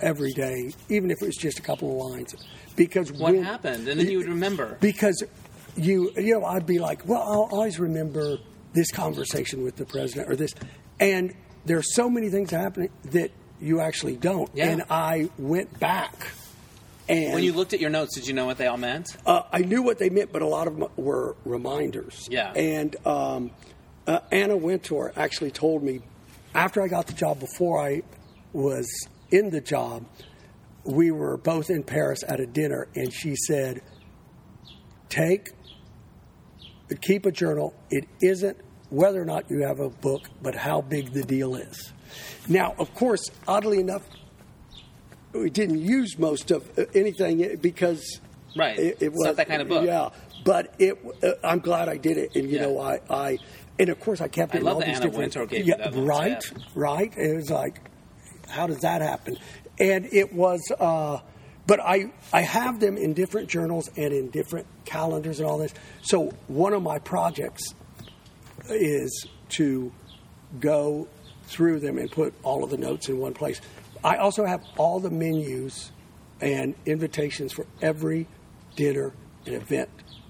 every 0.00 0.32
day, 0.32 0.72
even 0.88 1.10
if 1.10 1.22
it 1.22 1.26
was 1.26 1.36
just 1.36 1.58
a 1.58 1.62
couple 1.62 1.90
of 1.90 2.10
lines, 2.12 2.34
because 2.76 3.10
What 3.12 3.34
when- 3.34 3.42
happened? 3.44 3.88
And 3.88 3.98
then 3.98 4.08
you 4.10 4.18
would 4.18 4.28
remember. 4.28 4.76
because 4.80 5.22
you 5.76 6.12
you 6.16 6.38
know 6.38 6.44
I'd 6.44 6.66
be 6.66 6.78
like, 6.78 7.06
well, 7.08 7.22
I'll 7.22 7.48
always 7.50 7.80
remember 7.80 8.38
this 8.74 8.90
conversation 8.92 9.62
with 9.64 9.76
the 9.76 9.84
president 9.84 10.30
or 10.30 10.36
this, 10.36 10.54
and 11.00 11.34
there's 11.64 11.94
so 11.94 12.08
many 12.10 12.28
things 12.28 12.50
happening 12.50 12.90
that 13.06 13.30
you 13.60 13.80
actually 13.80 14.16
don't. 14.16 14.50
Yeah. 14.54 14.68
And 14.68 14.82
I 14.90 15.30
went 15.38 15.78
back, 15.80 16.28
and 17.08 17.34
When 17.34 17.42
you 17.44 17.52
looked 17.54 17.72
at 17.72 17.80
your 17.80 17.90
notes, 17.90 18.14
did 18.14 18.26
you 18.26 18.34
know 18.34 18.46
what 18.46 18.58
they 18.58 18.66
all 18.66 18.76
meant? 18.76 19.16
uh, 19.26 19.42
I 19.52 19.60
knew 19.60 19.82
what 19.82 19.98
they 19.98 20.10
meant, 20.10 20.32
but 20.32 20.42
a 20.42 20.46
lot 20.46 20.66
of 20.68 20.76
them 20.78 20.88
were 20.96 21.34
reminders. 21.44 22.28
Yeah. 22.30 22.52
And 22.52 22.94
um, 23.06 23.50
uh, 24.06 24.20
Anna 24.30 24.56
Wintour 24.56 25.12
actually 25.16 25.50
told 25.50 25.82
me 25.82 26.00
after 26.54 26.82
I 26.82 26.88
got 26.88 27.06
the 27.06 27.12
job, 27.14 27.40
before 27.40 27.80
I 27.80 28.02
was 28.52 28.86
in 29.30 29.50
the 29.50 29.60
job, 29.60 30.04
we 30.84 31.10
were 31.10 31.36
both 31.36 31.70
in 31.70 31.82
Paris 31.82 32.22
at 32.28 32.38
a 32.40 32.46
dinner, 32.46 32.86
and 32.94 33.12
she 33.12 33.34
said, 33.34 33.80
"Take, 35.08 35.50
keep 37.00 37.26
a 37.26 37.32
journal. 37.32 37.74
It 37.90 38.06
isn't 38.22 38.58
whether 38.90 39.20
or 39.20 39.24
not 39.24 39.50
you 39.50 39.62
have 39.66 39.80
a 39.80 39.88
book, 39.88 40.28
but 40.42 40.54
how 40.54 40.80
big 40.82 41.12
the 41.12 41.22
deal 41.22 41.56
is." 41.56 41.92
Now, 42.48 42.74
of 42.78 42.94
course, 42.94 43.30
oddly 43.48 43.80
enough, 43.80 44.02
we 45.32 45.50
didn't 45.50 45.80
use 45.80 46.18
most 46.18 46.50
of 46.50 46.68
uh, 46.78 46.84
anything 46.94 47.56
because 47.60 48.20
Right. 48.56 48.78
it, 48.78 48.98
it 49.00 49.12
was 49.12 49.24
not 49.24 49.36
that 49.36 49.48
kind 49.48 49.62
of 49.62 49.68
book. 49.68 49.84
Yeah, 49.84 50.10
but 50.44 50.74
it. 50.78 50.96
Uh, 51.22 51.32
I'm 51.42 51.58
glad 51.58 51.88
I 51.88 51.96
did 51.96 52.18
it, 52.18 52.36
and 52.36 52.48
you 52.48 52.56
Yeah. 52.58 52.66
know, 52.66 52.78
I, 52.80 53.00
I, 53.10 53.38
and 53.78 53.88
of 53.88 54.00
course, 54.00 54.20
I 54.20 54.28
kept 54.28 54.54
I 54.54 54.58
it. 54.58 54.60
in 54.60 54.64
love 54.66 54.74
all 54.74 54.80
that 54.80 54.86
these 54.86 54.96
Anna 55.00 55.10
different- 55.10 55.34
Wintour 55.36 55.56
you 55.58 55.64
yeah, 55.64 55.90
right, 55.94 56.44
right. 56.74 57.12
It 57.16 57.34
was 57.36 57.50
like, 57.50 57.80
how 58.48 58.66
does 58.66 58.80
that 58.80 59.00
happen? 59.02 59.36
And 59.78 60.06
it 60.12 60.32
was, 60.32 60.60
uh, 60.78 61.18
but 61.66 61.80
I, 61.80 62.12
I 62.32 62.42
have 62.42 62.78
them 62.78 62.96
in 62.96 63.14
different 63.14 63.48
journals 63.48 63.90
and 63.96 64.12
in 64.12 64.30
different 64.30 64.66
calendars 64.84 65.40
and 65.40 65.48
all 65.48 65.58
this. 65.58 65.74
So 66.02 66.30
one 66.46 66.72
of 66.72 66.82
my 66.82 66.98
projects 66.98 67.74
is 68.68 69.26
to 69.50 69.92
go 70.60 71.08
through 71.46 71.80
them 71.80 71.98
and 71.98 72.10
put 72.10 72.34
all 72.42 72.62
of 72.64 72.70
the 72.70 72.76
notes 72.78 73.08
in 73.08 73.18
one 73.18 73.34
place. 73.34 73.60
I 74.04 74.16
also 74.16 74.44
have 74.44 74.62
all 74.76 75.00
the 75.00 75.10
menus 75.10 75.90
and 76.40 76.74
invitations 76.86 77.52
for 77.52 77.66
every 77.82 78.26
dinner 78.76 79.12
and 79.46 79.54
event 79.54 79.88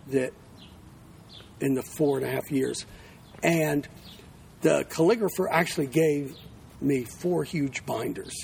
that 0.09 0.33
in 1.61 1.75
the 1.75 1.83
four 1.83 2.17
and 2.19 2.27
a 2.27 2.31
half 2.31 2.51
years. 2.51 2.87
And 3.45 3.87
the 4.63 4.85
calligrapher 4.89 5.47
actually 5.51 5.87
gave 5.87 6.35
me 6.81 7.05
four 7.05 7.45
huge 7.45 7.85
binders. 7.87 8.35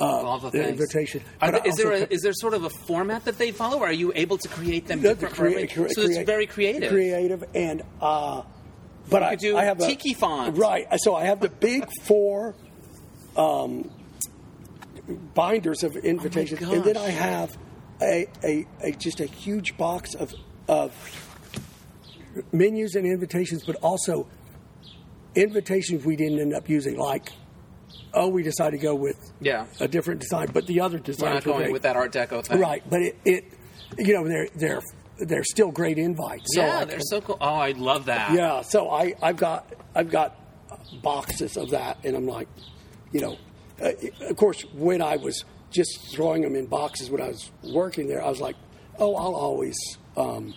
all 0.00 0.38
the 0.38 0.50
the 0.50 0.68
invitation. 0.68 1.22
Are 1.40 1.52
But 1.52 1.62
there- 1.64 1.72
is 1.72 1.76
there 1.76 1.92
a, 1.92 2.06
is 2.10 2.20
there 2.22 2.32
sort 2.32 2.54
of 2.54 2.64
a 2.64 2.70
format 2.70 3.24
that 3.26 3.38
they 3.38 3.52
follow? 3.52 3.78
Or 3.78 3.86
are 3.86 3.92
you 3.92 4.12
able 4.14 4.38
to 4.38 4.48
create 4.48 4.86
them 4.86 5.00
The- 5.00 5.14
crea- 5.14 5.68
So 5.68 6.02
it's 6.02 6.18
very 6.26 6.46
creative. 6.46 6.90
Creative, 6.90 7.44
and 7.54 7.82
uh, 8.00 8.42
but 9.08 9.22
I, 9.22 9.34
do 9.36 9.56
I 9.56 9.64
have 9.64 9.80
a 9.80 9.86
tiki 9.86 10.14
font. 10.14 10.56
Right. 10.56 10.86
So 10.98 11.14
I 11.14 11.24
have 11.24 11.40
the 11.40 11.48
big 11.50 11.86
four 12.04 12.54
um, 13.36 13.90
binders 15.34 15.82
of 15.82 15.96
invitations, 15.96 16.60
and 16.62 16.84
then. 16.84 16.96
I 16.96 17.10
have 17.10 17.56
a, 18.02 18.26
a, 18.44 18.66
a 18.82 18.92
just 18.92 19.20
a 19.20 19.26
huge 19.26 19.76
box 19.76 20.14
of 20.14 20.32
of 20.68 20.92
menus 22.52 22.94
and 22.94 23.06
invitations, 23.06 23.64
but 23.64 23.76
also 23.76 24.26
invitations 25.34 26.04
we 26.04 26.16
didn't 26.16 26.38
end 26.40 26.54
up 26.54 26.68
using, 26.68 26.96
like. 26.98 27.32
Oh, 28.12 28.26
we 28.28 28.42
decided 28.42 28.72
to 28.78 28.82
go 28.82 28.94
with 28.96 29.32
Yeah. 29.40 29.66
a 29.78 29.86
different 29.86 30.20
design, 30.20 30.48
but 30.52 30.66
the 30.66 30.80
other 30.80 30.98
design. 30.98 31.28
We're 31.30 31.34
not 31.34 31.44
going 31.44 31.72
with 31.72 31.82
that 31.82 31.94
Art 31.94 32.12
Deco 32.12 32.44
thing. 32.44 32.58
Right, 32.58 32.82
but 32.90 33.02
it, 33.02 33.16
it 33.24 33.44
you 33.98 34.14
know, 34.14 34.26
they're 34.26 34.48
they're 34.56 34.80
they're 35.18 35.44
still 35.44 35.70
great 35.70 35.96
invites. 35.96 36.54
So 36.54 36.60
Yeah, 36.60 36.78
I 36.78 36.84
they're 36.86 36.96
can- 36.96 37.06
so 37.06 37.20
cool. 37.20 37.38
Oh, 37.40 37.54
I 37.54 37.70
love 37.72 38.06
that. 38.06 38.32
yeah. 38.34 38.62
So 38.62 38.90
I 38.90 39.14
I've 39.22 39.36
got 39.36 39.72
I've 39.94 40.10
got 40.10 40.36
boxes 41.02 41.56
of 41.56 41.70
that, 41.70 41.98
and 42.04 42.16
I'm 42.16 42.26
like, 42.26 42.48
you 43.12 43.20
know, 43.20 43.36
uh, 43.80 43.92
of 44.28 44.36
course, 44.36 44.62
when 44.74 45.02
I 45.02 45.14
was 45.16 45.44
just 45.70 46.12
throwing 46.12 46.42
them 46.42 46.56
in 46.56 46.66
boxes 46.66 47.10
when 47.10 47.20
I 47.22 47.28
was 47.28 47.48
working 47.72 48.08
there, 48.08 48.24
I 48.24 48.28
was 48.28 48.40
like, 48.40 48.56
oh, 48.98 49.14
I'll 49.14 49.36
always, 49.36 49.76
um, 50.16 50.52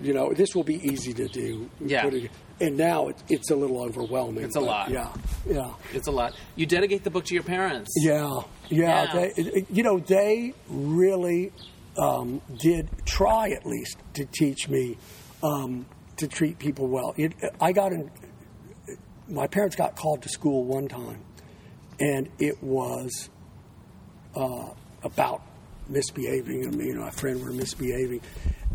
you 0.00 0.12
know, 0.14 0.32
this 0.32 0.54
will 0.54 0.64
be 0.64 0.76
easy 0.86 1.12
to 1.14 1.28
do. 1.28 1.68
Yeah. 1.84 2.06
It- 2.06 2.30
And 2.62 2.76
now 2.76 3.08
it, 3.08 3.16
it's 3.30 3.50
a 3.50 3.56
little 3.56 3.80
overwhelming. 3.82 4.44
It's 4.44 4.56
a 4.56 4.60
lot. 4.60 4.90
Yeah, 4.90 5.10
yeah. 5.48 5.72
It's 5.94 6.08
a 6.08 6.10
lot. 6.10 6.34
You 6.56 6.66
dedicate 6.66 7.04
the 7.04 7.10
book 7.10 7.24
to 7.26 7.34
your 7.34 7.42
parents. 7.42 7.90
Yeah, 7.96 8.40
yeah. 8.68 9.14
Yeah. 9.14 9.28
They, 9.34 9.66
you 9.70 9.82
know, 9.82 9.98
they 9.98 10.52
really 10.68 11.52
um, 11.96 12.42
did 12.58 12.88
try 13.06 13.48
at 13.50 13.64
least 13.64 13.96
to 14.14 14.26
teach 14.26 14.68
me 14.68 14.98
um, 15.42 15.86
to 16.18 16.28
treat 16.28 16.58
people 16.58 16.86
well. 16.88 17.14
It, 17.16 17.32
I 17.60 17.72
got 17.72 17.92
in. 17.92 18.10
My 19.26 19.46
parents 19.46 19.74
got 19.74 19.96
called 19.96 20.20
to 20.22 20.28
school 20.28 20.64
one 20.64 20.86
time, 20.88 21.22
and 21.98 22.28
it 22.38 22.62
was 22.62 23.30
uh, 24.34 24.68
about 25.02 25.40
misbehaving. 25.88 26.64
And 26.64 26.76
me 26.76 26.90
and 26.90 27.00
my 27.00 27.10
friend 27.10 27.42
were 27.42 27.52
misbehaving. 27.52 28.20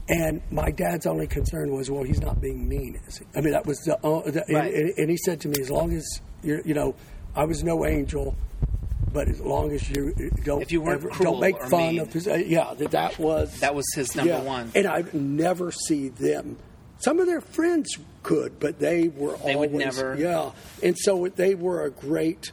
And 0.07 0.41
my 0.51 0.69
dad's 0.69 1.05
only 1.07 1.25
concern 1.27 1.71
was, 1.73 1.89
well, 1.89 2.03
he's 2.03 2.21
not 2.21 2.39
being 2.39 2.67
mean, 2.69 2.99
is 3.07 3.17
he? 3.17 3.25
I 3.35 3.41
mean, 3.41 3.53
that 3.53 3.65
was 3.65 3.79
the, 3.79 3.95
uh, 4.05 4.21
the 4.29 4.43
Right. 4.49 4.73
and, 4.73 4.93
and 4.97 5.09
he 5.09 5.17
said 5.17 5.41
to 5.41 5.47
me, 5.47 5.55
as 5.59 5.71
long 5.71 5.93
as 5.93 6.05
you're, 6.43 6.61
you 6.61 6.75
know, 6.75 6.93
I 7.35 7.45
was 7.45 7.63
no 7.63 7.85
angel, 7.87 8.35
but 9.11 9.27
as 9.27 9.41
long 9.41 9.71
as 9.71 9.89
you 9.89 10.13
don't, 10.43 10.61
If 10.61 10.71
you 10.71 10.81
weren't 10.81 11.03
ever, 11.03 11.23
don't 11.23 11.39
make 11.39 11.59
fun 11.63 11.93
mean. 11.95 11.99
of, 12.01 12.13
his, 12.13 12.27
uh, 12.27 12.35
yeah, 12.35 12.75
that 12.77 12.91
that 12.91 13.17
was 13.17 13.59
That 13.61 13.73
was 13.73 13.85
his 13.95 14.15
number 14.15 14.33
yeah. 14.33 14.41
one. 14.43 14.71
And 14.75 14.85
I'd 14.85 15.11
never 15.13 15.71
see 15.71 16.09
them. 16.09 16.57
Some 16.99 17.19
of 17.19 17.25
their 17.25 17.41
friends 17.41 17.97
could, 18.21 18.59
but 18.59 18.79
they 18.79 19.07
were 19.07 19.37
They 19.37 19.55
would 19.55 19.69
always 19.71 19.85
never. 19.97 20.15
yeah. 20.19 20.51
And 20.83 20.95
so 20.99 21.27
they 21.29 21.55
were 21.55 21.83
a 21.83 21.89
great 21.89 22.51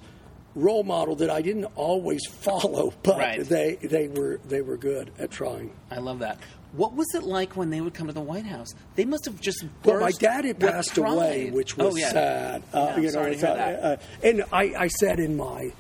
role 0.55 0.85
model 0.85 1.17
that 1.17 1.31
I 1.31 1.43
didn't 1.43 1.67
always 1.77 2.25
follow, 2.31 2.93
but 3.03 3.19
Right. 3.19 3.45
they 3.45 3.77
they 3.83 4.09
were 4.09 4.41
they 4.49 4.63
were 4.63 4.77
good 4.77 5.11
at 5.19 5.31
trying. 5.31 5.71
I 5.91 5.99
love 5.99 6.19
that. 6.21 6.39
What 6.73 6.95
was 6.95 7.15
it 7.15 7.23
like 7.23 7.55
when 7.57 7.69
they 7.71 7.81
would 7.83 7.93
come 7.93 8.07
to 8.07 8.13
the 8.15 8.21
White 8.23 8.47
House? 8.47 8.69
They 8.97 9.05
must 9.05 9.27
have 9.27 9.39
just 9.41 9.65
Well, 9.85 10.01
my 10.01 10.11
dad 10.13 10.45
had 10.47 10.59
passed 10.59 10.97
away, 10.97 11.51
which 11.51 11.77
was 11.77 11.95
oh, 11.95 11.97
yeah. 11.97 12.11
sad. 12.11 12.63
Uh, 12.73 12.79
Yeah, 12.79 12.97
you 12.99 13.13
know, 13.13 13.25
hear 13.25 13.35
uh, 13.47 13.55
that. 13.55 13.85
uh, 13.85 13.97
and 14.23 14.45
I, 14.53 14.63
I 14.79 14.89
said 14.89 15.21
in 15.21 15.37
my 15.37 15.73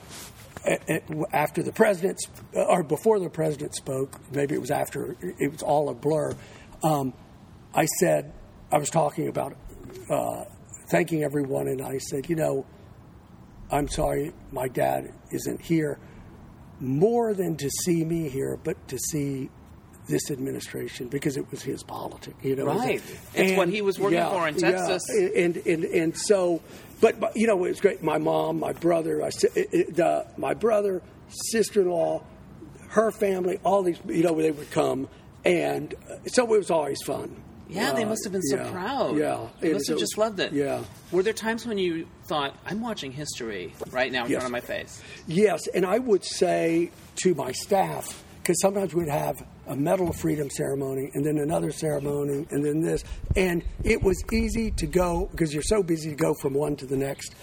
a- 0.66 0.78
a- 0.88 1.02
after 1.34 1.62
the 1.62 1.72
president, 1.72 2.18
or 2.54 2.82
before 2.82 3.18
the 3.20 3.30
president 3.30 3.74
spoke, 3.74 4.20
maybe 4.32 4.54
it 4.54 4.60
was 4.60 4.70
after, 4.70 5.16
it 5.38 5.50
was 5.50 5.62
all 5.62 5.88
a 5.88 5.94
blur. 5.94 6.34
Um, 6.84 7.14
I 7.74 7.86
said, 7.86 8.32
I 8.70 8.76
was 8.78 8.90
talking 8.90 9.28
about 9.28 9.56
uh, 10.10 10.44
thanking 10.90 11.24
everyone, 11.24 11.68
and 11.68 11.80
I 11.80 11.98
said, 11.98 12.28
you 12.28 12.36
know, 12.36 12.66
I'm 13.70 13.88
sorry 13.88 14.32
my 14.50 14.68
dad 14.68 15.10
isn't 15.30 15.62
here 15.62 15.98
more 16.80 17.32
than 17.32 17.56
to 17.56 17.70
see 17.70 18.04
me 18.04 18.28
here, 18.28 18.58
but 18.62 18.76
to 18.88 18.98
see 18.98 19.48
this 20.08 20.30
administration 20.30 21.08
because 21.08 21.36
it 21.36 21.50
was 21.50 21.62
his 21.62 21.82
politic, 21.82 22.34
you 22.42 22.56
know. 22.56 22.64
Right. 22.66 23.00
It's 23.34 23.56
what 23.56 23.68
he 23.68 23.82
was 23.82 23.98
working 24.00 24.24
for 24.24 24.48
in 24.48 24.56
Texas. 24.56 25.02
Yeah. 25.14 25.28
And, 25.44 25.56
and 25.58 25.84
and 25.84 26.16
so, 26.16 26.60
but, 27.00 27.20
but 27.20 27.36
you 27.36 27.46
know, 27.46 27.64
it 27.64 27.68
was 27.70 27.80
great. 27.80 28.02
My 28.02 28.18
mom, 28.18 28.58
my 28.60 28.72
brother, 28.72 29.22
I, 29.22 29.28
it- 29.28 29.68
it- 29.72 29.94
the, 29.96 30.26
my 30.36 30.54
brother, 30.54 31.02
sister-in-law, 31.50 32.22
her 32.88 33.10
family, 33.12 33.58
all 33.64 33.82
these, 33.82 33.98
you 34.06 34.22
know, 34.22 34.34
they 34.40 34.50
would 34.50 34.70
come, 34.70 35.08
and 35.44 35.94
uh, 36.10 36.16
so 36.26 36.44
it 36.52 36.58
was 36.58 36.70
always 36.70 37.00
fun. 37.02 37.36
Yeah, 37.68 37.92
they 37.94 38.02
Uh, 38.04 38.08
must 38.08 38.24
have 38.24 38.32
been 38.32 38.42
so 38.42 38.56
yeah, 38.56 38.70
proud. 38.70 39.16
Yeah, 39.16 39.46
They 39.60 39.68
And 39.68 39.74
must 39.76 39.88
have 39.88 39.98
just 39.98 40.18
loved 40.18 40.38
it. 40.40 40.52
Yeah. 40.52 40.82
Were 41.10 41.22
there 41.22 41.32
times 41.32 41.66
when 41.66 41.78
you 41.78 42.06
thought, 42.24 42.54
I'm 42.66 42.82
watching 42.82 43.12
history 43.12 43.72
right 43.90 44.12
now 44.12 44.26
in 44.26 44.30
Yes. 44.30 44.42
front 44.42 44.54
of 44.54 44.62
my 44.62 44.66
face? 44.74 45.00
Yes, 45.26 45.66
and 45.68 45.86
I 45.86 45.98
would 45.98 46.22
say 46.22 46.90
to 47.22 47.34
my 47.34 47.52
staff, 47.52 48.22
because 48.42 48.60
sometimes 48.60 48.92
we'd 48.94 49.08
have 49.08 49.42
a 49.66 49.76
Medal 49.76 50.08
of 50.08 50.16
Freedom 50.16 50.50
ceremony 50.50 51.10
and 51.14 51.24
then 51.24 51.38
another 51.38 51.70
ceremony 51.70 52.46
and 52.50 52.64
then 52.64 52.80
this. 52.80 53.04
And 53.36 53.62
it 53.84 54.02
was 54.02 54.22
easy 54.32 54.70
to 54.72 54.86
go 54.86 55.28
because 55.30 55.52
you're 55.52 55.62
so 55.62 55.82
busy 55.82 56.10
to 56.10 56.16
go 56.16 56.34
from 56.34 56.54
one 56.54 56.76
to 56.76 56.86
the 56.86 56.96
next. 56.96 57.34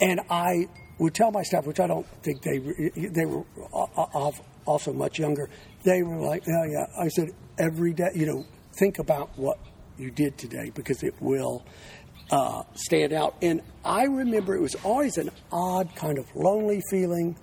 And 0.00 0.20
I 0.30 0.66
would 0.98 1.14
tell 1.14 1.30
my 1.30 1.42
staff, 1.42 1.66
which 1.66 1.80
I 1.80 1.86
don't 1.86 2.06
think 2.22 2.42
they 2.42 2.58
they 2.58 3.26
were 3.26 3.44
al- 3.74 4.10
al- 4.14 4.34
also 4.66 4.92
much 4.92 5.18
younger. 5.18 5.48
They 5.84 6.02
were 6.02 6.20
like, 6.20 6.44
"Oh 6.48 6.64
yeah." 6.64 6.86
I 6.98 7.08
said, 7.08 7.30
"Every 7.58 7.92
day, 7.92 8.10
you 8.14 8.26
know, 8.26 8.44
think 8.78 8.98
about 8.98 9.30
what 9.36 9.58
you 9.98 10.10
did 10.10 10.38
today 10.38 10.70
because 10.74 11.02
it 11.02 11.14
will." 11.20 11.64
Uh, 12.28 12.64
stand 12.74 13.12
out. 13.12 13.36
And 13.40 13.62
I 13.84 14.02
remember 14.02 14.56
it 14.56 14.60
was 14.60 14.74
always 14.82 15.16
an 15.16 15.30
odd 15.52 15.94
kind 15.94 16.18
of 16.18 16.26
lonely 16.34 16.82
feeling 16.90 17.36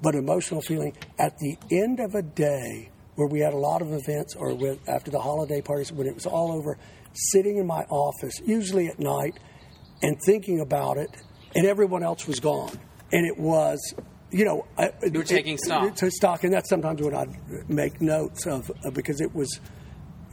but 0.00 0.14
emotional 0.14 0.60
feeling 0.60 0.96
at 1.18 1.36
the 1.38 1.56
end 1.72 1.98
of 1.98 2.14
a 2.14 2.22
day 2.22 2.91
where 3.16 3.28
we 3.28 3.40
had 3.40 3.52
a 3.52 3.58
lot 3.58 3.82
of 3.82 3.92
events 3.92 4.34
or 4.34 4.54
with, 4.54 4.78
after 4.88 5.10
the 5.10 5.20
holiday 5.20 5.60
parties 5.60 5.92
when 5.92 6.06
it 6.06 6.14
was 6.14 6.26
all 6.26 6.50
over 6.52 6.78
sitting 7.12 7.58
in 7.58 7.66
my 7.66 7.82
office 7.90 8.40
usually 8.46 8.88
at 8.88 8.98
night 8.98 9.38
and 10.02 10.16
thinking 10.24 10.60
about 10.60 10.96
it 10.96 11.10
and 11.54 11.66
everyone 11.66 12.02
else 12.02 12.26
was 12.26 12.40
gone 12.40 12.72
and 13.12 13.26
it 13.26 13.38
was 13.38 13.78
you 14.30 14.44
know 14.46 14.64
I- 14.78 14.92
You 15.04 15.18
were 15.18 15.24
taking 15.24 15.58
stock. 15.58 15.94
to 15.96 16.10
stock 16.10 16.42
and 16.44 16.52
that's 16.54 16.70
sometimes 16.70 17.02
what 17.02 17.12
I'd 17.14 17.68
make 17.68 18.00
notes 18.00 18.46
of 18.46 18.70
uh, 18.84 18.90
because 18.90 19.20
it 19.20 19.34
was 19.34 19.60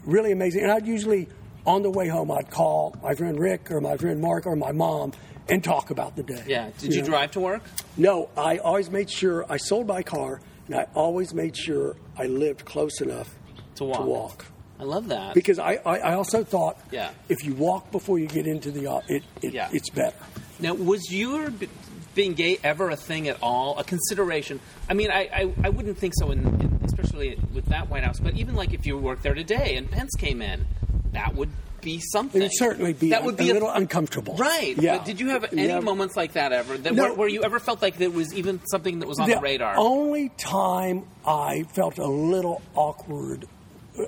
really 0.06 0.32
amazing 0.32 0.64
and 0.64 0.72
I'd 0.72 0.88
usually 0.88 1.28
on 1.66 1.82
the 1.84 1.92
way 1.92 2.08
home 2.08 2.32
I'd 2.32 2.50
call 2.50 2.96
my 3.04 3.14
friend 3.14 3.38
Rick 3.38 3.70
or 3.72 3.82
my 3.82 3.98
friend 3.98 4.22
Mark 4.22 4.46
or 4.48 4.56
my 4.56 4.72
mom 4.72 5.12
and 5.50 5.62
talk 5.62 5.90
about 5.90 6.16
the 6.16 6.24
day 6.24 6.44
Yeah. 6.48 6.70
Did 6.78 6.94
you 6.94 7.02
know? 7.02 7.08
drive 7.08 7.32
to 7.32 7.42
work? 7.42 7.64
No, 7.98 8.30
I 8.38 8.58
always 8.60 8.90
made 8.90 9.10
sure 9.12 9.46
I 9.52 9.58
sold 9.58 9.86
my 9.88 10.02
car, 10.02 10.40
and 10.70 10.76
I 10.80 10.88
always 10.94 11.34
made 11.34 11.58
sure 11.58 11.96
I 12.18 12.28
lived 12.28 12.64
close 12.64 13.02
enough 13.02 13.34
To 13.76 13.86
walk. 13.86 13.98
To 14.00 14.06
walk. 14.06 14.46
I 14.80 14.84
love 14.84 15.10
that. 15.10 15.34
Because 15.34 15.60
I, 15.60 15.74
I, 15.86 15.98
I 16.00 16.14
also 16.14 16.44
thought 16.44 16.78
Yeah. 16.92 17.10
if 17.28 17.44
you 17.44 17.54
walk 17.56 17.92
before 17.92 18.18
you 18.20 18.28
get 18.28 18.48
into 18.48 18.72
the 18.72 18.88
uh, 18.90 19.02
it, 19.10 19.24
it 19.42 19.54
Yeah. 19.54 19.68
it's 19.74 19.90
better. 19.90 20.16
Now, 20.60 20.74
was 20.74 21.12
your 21.12 21.50
b- 21.52 21.68
being 22.16 22.34
gay 22.34 22.60
ever 22.64 22.90
a 22.90 22.96
thing 22.96 23.28
at 23.28 23.38
all, 23.42 23.78
a 23.80 23.84
consideration? 23.84 24.60
I 24.90 24.94
mean, 24.94 25.10
I, 25.12 25.30
I, 25.34 25.54
I 25.66 25.70
wouldn't 25.70 25.98
think 25.98 26.14
so, 26.16 26.32
in, 26.32 26.40
in, 26.62 26.80
especially 26.86 27.38
with 27.54 27.66
that 27.66 27.90
White 27.90 28.04
House. 28.04 28.20
But 28.20 28.36
even 28.36 28.56
like 28.56 28.72
if 28.74 28.86
you 28.86 28.98
worked 28.98 29.24
there 29.24 29.34
today 29.34 29.76
and 29.76 29.90
Pence 29.90 30.12
came 30.18 30.42
in, 30.42 30.66
that 31.14 31.34
would 31.36 31.50
be 31.82 32.00
something. 32.00 32.42
It 32.42 32.46
would 32.46 32.52
certainly 32.58 32.94
be 32.94 33.10
that 33.10 33.22
a, 33.22 33.26
would 33.26 33.38
be 33.38 33.50
a 33.50 33.54
little 33.54 33.70
uncomfortable. 33.70 34.36
right. 34.38 34.76
Yeah. 34.78 34.98
But 34.98 35.06
did 35.06 35.20
you 35.20 35.30
have 35.30 35.46
any 35.52 35.68
Yeah. 35.68 35.80
moments 35.80 36.16
like 36.16 36.34
that 36.34 36.52
ever? 36.52 36.78
That 36.78 36.94
No. 36.94 37.04
where, 37.04 37.14
where 37.14 37.28
you 37.28 37.44
ever 37.44 37.60
felt 37.60 37.82
like 37.82 37.98
there 37.98 38.10
was 38.10 38.34
even 38.34 38.60
something 38.68 39.00
that 39.00 39.08
was 39.08 39.20
on 39.20 39.30
the, 39.30 39.40
radar? 39.40 39.76
only 39.78 40.30
time 40.38 41.06
I 41.26 41.64
felt 41.76 41.98
a 41.98 42.08
little 42.08 42.62
awkward, 42.76 43.46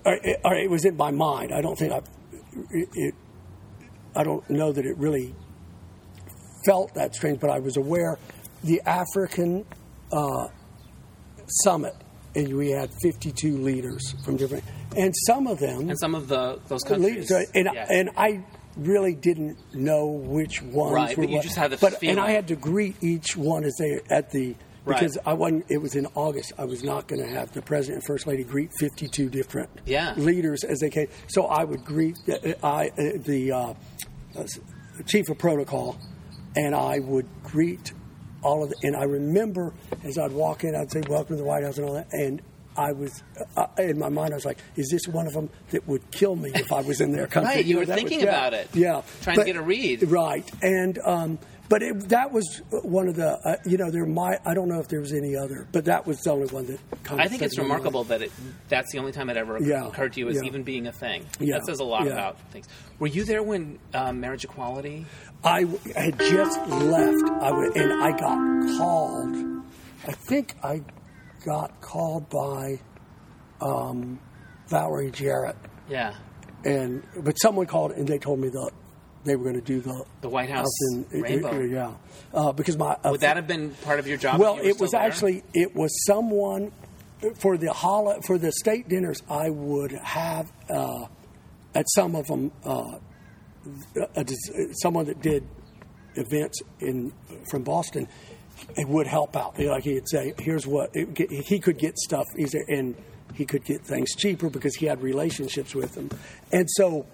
or, 0.06 0.19
or 0.45 0.56
it 0.56 0.69
was 0.69 0.85
in 0.85 0.98
my 0.98 1.11
mind. 1.11 1.53
I 1.53 1.61
don't 1.61 1.77
think 1.77 1.91
I, 1.93 2.02
it, 2.72 2.89
it, 2.93 3.15
I 4.15 4.23
don't 4.23 4.48
know 4.49 4.72
that 4.72 4.85
it 4.85 4.98
really 4.98 5.34
felt 6.65 6.93
that 6.95 7.15
strange, 7.15 7.39
but 7.39 7.49
I 7.49 7.60
was 7.60 7.77
aware 7.77 8.18
the 8.64 8.81
African 8.85 9.65
uh, 10.11 10.48
summit, 11.64 11.95
and 12.36 12.56
we 12.58 12.72
had 12.72 12.90
52 13.02 13.58
leaders 13.58 14.16
from 14.24 14.38
different, 14.38 14.64
and 14.98 15.14
some 15.26 15.48
of 15.48 15.60
them 15.60 15.90
and 15.90 15.99
some 15.99 16.16
of 16.16 16.28
the 16.28 16.60
those 16.68 16.84
countries. 16.84 17.30
leaders, 17.30 17.32
right? 17.32 17.48
and 17.56 17.70
Yeah. 17.74 17.88
and 17.90 18.10
I 18.18 18.44
really 18.78 19.14
didn't 19.16 19.58
know 19.74 20.08
which 20.08 20.62
ones 20.62 20.94
Right, 20.94 21.18
were 21.18 21.24
but 21.24 21.30
you 21.30 21.36
what. 21.38 21.44
just 21.44 21.58
had 21.58 21.72
the 21.72 21.78
but 21.78 21.99
feeling. 21.99 22.18
and 22.18 22.26
I 22.26 22.32
had 22.32 22.48
to 22.48 22.56
greet 22.56 22.95
each 23.02 23.36
one 23.36 23.64
as 23.66 23.76
they 23.78 23.99
at 24.10 24.32
the 24.32 24.56
Right. 24.84 24.99
because 24.99 25.16
I 25.28 25.34
wasn't. 25.34 25.66
It 25.70 25.78
was 25.78 25.94
in 25.95 26.08
August. 26.16 26.53
I 26.58 26.66
was 26.66 26.84
not 26.84 27.08
going 27.08 27.22
to 27.22 27.28
have 27.30 27.52
the 27.52 27.62
president 27.62 27.98
and 27.98 28.08
first 28.08 28.26
lady 28.26 28.44
greet 28.44 28.72
52 28.80 29.30
different 29.30 29.70
Yeah. 29.86 30.16
leaders 30.18 30.64
as 30.64 30.80
they 30.80 30.90
came. 30.90 31.08
So 31.28 31.45
I 31.45 31.64
would 31.66 31.86
greet 31.86 32.16
the, 32.26 32.58
I 32.66 32.88
uh, 32.88 33.18
the 33.24 33.52
uh, 33.52 33.74
uh, 34.36 34.44
chief 35.06 35.30
of 35.30 35.38
protocol, 35.38 35.98
and 36.56 36.74
I 36.74 36.98
would 36.98 37.28
greet 37.44 37.91
all 38.43 38.63
of 38.63 38.69
the. 38.69 38.76
And 38.84 38.95
I 38.95 39.03
remember 39.03 39.73
as 40.03 40.18
I'd 40.18 40.31
walk 40.31 40.63
in, 40.63 40.76
I'd 40.76 40.91
say, 40.91 41.01
"Welcome 41.07 41.35
to 41.38 41.41
the 41.41 41.47
White 41.47 41.63
House," 41.63 41.77
and 41.77 41.88
all 41.88 41.93
that, 41.95 42.07
and. 42.11 42.41
I 42.73 42.93
was 42.93 43.22
uh, 43.57 43.68
in 43.80 43.99
my 43.99 44.07
mind. 44.07 44.31
I 44.31 44.35
was 44.35 44.45
like, 44.45 44.57
"Is 44.77 44.88
this 44.89 45.05
one 45.05 45.27
of 45.27 45.34
them 45.34 45.49
that 45.72 45.85
would 45.89 46.09
kill 46.09 46.38
me 46.38 46.51
if 46.55 46.72
I 46.72 46.80
was 46.80 47.01
in 47.01 47.11
their 47.11 47.27
country?" 47.35 47.55
Right, 47.55 47.65
you 47.65 47.76
were 47.77 47.85
thinking 47.85 48.19
was- 48.19 48.23
yeah, 48.23 48.30
about 48.30 48.53
it. 48.53 48.69
Yeah, 48.73 49.01
Trying 49.23 49.39
to 49.39 49.43
get 49.43 49.57
a 49.57 49.61
read. 49.61 50.03
Right, 50.03 50.49
and 50.61 50.97
um, 50.99 51.39
but 51.72 51.81
it, 51.81 52.10
that 52.10 52.31
was 52.31 52.61
one 52.84 53.07
of 53.07 53.15
the. 53.15 53.30
Uh, 53.48 53.56
you 53.65 53.77
know, 53.77 53.89
there 53.89 54.06
might. 54.06 54.39
I 54.45 54.53
don't 54.53 54.68
know 54.68 54.80
if 54.80 54.89
there 54.89 54.99
was 54.99 55.14
any 55.14 55.35
other, 55.35 55.65
but 55.72 55.85
that 55.85 56.06
was 56.06 56.19
the 56.19 56.31
only 56.31 56.48
one 56.48 56.65
that. 56.68 56.80
Kind 57.03 57.22
I 57.22 57.27
think 57.30 57.41
it's 57.41 57.57
in 57.57 57.64
my 57.64 57.69
mind. 57.69 57.80
remarkable 57.85 58.03
that 58.06 58.22
it, 58.22 58.31
that's 58.68 58.91
the 58.91 58.99
only 58.99 59.11
time 59.14 59.30
it 59.30 59.38
ever 59.38 59.57
Yeah, 59.60 59.88
occurred 59.88 60.11
to 60.14 60.19
you 60.19 60.27
as 60.30 60.35
yeah. 60.35 60.41
even 60.43 60.64
being 60.64 60.85
a 60.88 60.91
thing. 60.91 61.26
Yeah, 61.39 61.56
That 61.60 61.65
says 61.65 61.80
a 61.80 61.84
lot 61.85 62.06
about 62.06 62.38
things. 62.52 62.68
Were 62.99 63.07
you 63.07 63.23
there 63.23 63.41
when 63.41 63.80
um, 63.93 64.19
marriage 64.19 64.43
equality? 64.43 65.06
I 65.43 65.61
w- 65.64 65.80
had 65.95 66.19
just 66.19 66.60
left, 66.68 67.23
I 67.41 67.49
w- 67.49 67.72
and 67.76 67.93
I 68.03 68.11
got 68.19 68.77
called. 68.77 69.64
I 70.07 70.11
think 70.11 70.56
I 70.64 70.81
got 71.45 71.80
called 71.81 72.30
by 72.30 72.80
um, 73.61 74.19
Valerie 74.68 75.11
Jarrett, 75.11 75.56
Yeah. 75.89 76.15
and 76.65 77.03
but 77.23 77.34
someone 77.41 77.65
called 77.65 77.91
and 77.93 78.07
they 78.07 78.18
told 78.18 78.39
me 78.39 78.49
that 78.49 78.72
they 79.23 79.35
were 79.35 79.43
going 79.43 79.56
to 79.56 79.61
do 79.61 79.81
the 79.81 80.03
The 80.22 80.30
White 80.30 80.49
House 80.49 80.68
in, 80.91 81.06
rainbow. 81.22 81.60
yeah, 81.61 81.93
uh, 82.34 82.52
because 82.52 82.77
my 82.77 82.98
uh, 83.03 83.11
Would 83.11 83.22
that 83.22 83.35
have 83.35 83.48
been 83.48 83.72
part 83.84 83.99
of 83.99 84.07
your 84.07 84.18
job? 84.18 84.39
well, 84.39 84.57
you 84.57 84.69
it 84.69 84.80
was 84.80 84.91
there? 84.91 85.02
actually 85.02 85.43
it 85.53 85.76
was 85.76 85.91
someone 86.06 86.72
for 87.39 87.57
the 87.57 87.72
hol- 87.72 88.19
for 88.26 88.38
the 88.38 88.52
state 88.52 88.89
dinners. 88.89 89.22
I 89.30 89.49
would 89.49 89.91
have 89.91 90.52
uh, 90.69 91.06
at 91.76 91.85
some 91.89 92.15
of 92.15 92.27
them 92.27 92.52
uh, 92.65 92.98
a, 94.15 94.26
someone 94.73 95.06
that 95.06 95.22
did 95.22 95.48
events 96.15 96.60
in 96.80 97.14
from 97.49 97.64
Boston. 97.64 98.07
It 98.77 98.88
would 98.88 99.07
help 99.07 99.35
out. 99.35 99.60
Like 99.60 99.84
he'd 99.84 100.07
say, 100.10 100.34
"Here's 100.39 100.65
what 100.68 100.95
it, 100.95 101.14
get- 101.14 101.31
he 101.31 101.60
could 101.60 101.77
get 101.77 101.98
stuff 101.98 102.26
easier, 102.38 102.64
and 102.68 102.95
he 103.34 103.45
could 103.45 103.64
get 103.65 103.81
things 103.81 104.14
cheaper 104.15 104.49
because 104.49 104.76
he 104.76 104.85
had 104.88 105.02
relationships 105.02 105.73
with 105.76 105.93
them." 105.95 106.10
And 106.52 106.68
so 106.72 106.99
it- 106.99 107.06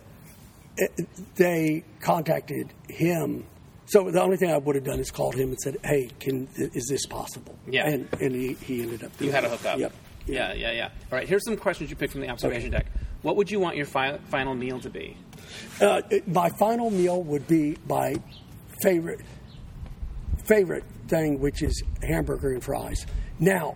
they 1.36 1.84
contacted 2.00 2.74
him. 2.90 3.46
So 3.86 4.12
the 4.12 4.22
only 4.22 4.38
thing 4.38 4.52
I 4.52 4.58
would 4.58 4.76
have 4.76 4.84
done 4.84 5.00
is 5.00 5.12
called 5.12 5.36
him 5.36 5.50
and 5.50 5.58
said, 5.60 5.78
"Hey, 5.84 6.10
can 6.20 6.48
is 6.58 6.88
this 6.90 7.06
possible?" 7.06 7.58
Yeah. 7.68 7.88
and 7.88 8.08
and 8.20 8.36
he, 8.36 8.54
he 8.54 8.82
ended 8.84 9.04
up. 9.04 9.18
Doing 9.18 9.30
You 9.30 9.32
had 9.36 9.46
a 9.46 9.50
hookup. 9.50 9.80
Yep. 9.80 9.94
Yeah, 10.26 10.54
yeah, 10.54 10.72
yeah. 10.72 10.90
All 11.12 11.18
right. 11.18 11.28
Here's 11.28 11.46
some 11.46 11.56
questions 11.56 11.90
you 11.90 11.96
picked 11.96 12.12
from 12.12 12.22
the 12.22 12.30
observation 12.30 12.70
deck. 12.72 12.88
What 13.22 13.38
would 13.38 13.50
you 13.50 13.60
want 13.62 13.78
your 13.78 13.86
fi- 13.86 14.18
final 14.30 14.54
meal 14.56 14.80
to 14.82 14.90
be? 14.90 15.16
Uh, 15.80 16.02
it- 16.10 16.28
my 16.28 16.50
final 16.60 16.90
meal 16.92 17.24
would 17.24 17.48
be 17.48 17.78
my 17.88 18.16
favorite 18.84 19.22
favorite 20.46 20.84
thing, 21.08 21.40
which 21.40 21.62
is 21.62 21.82
hamburger 22.04 22.52
and 22.52 22.64
fries. 22.64 23.06
Now, 23.40 23.76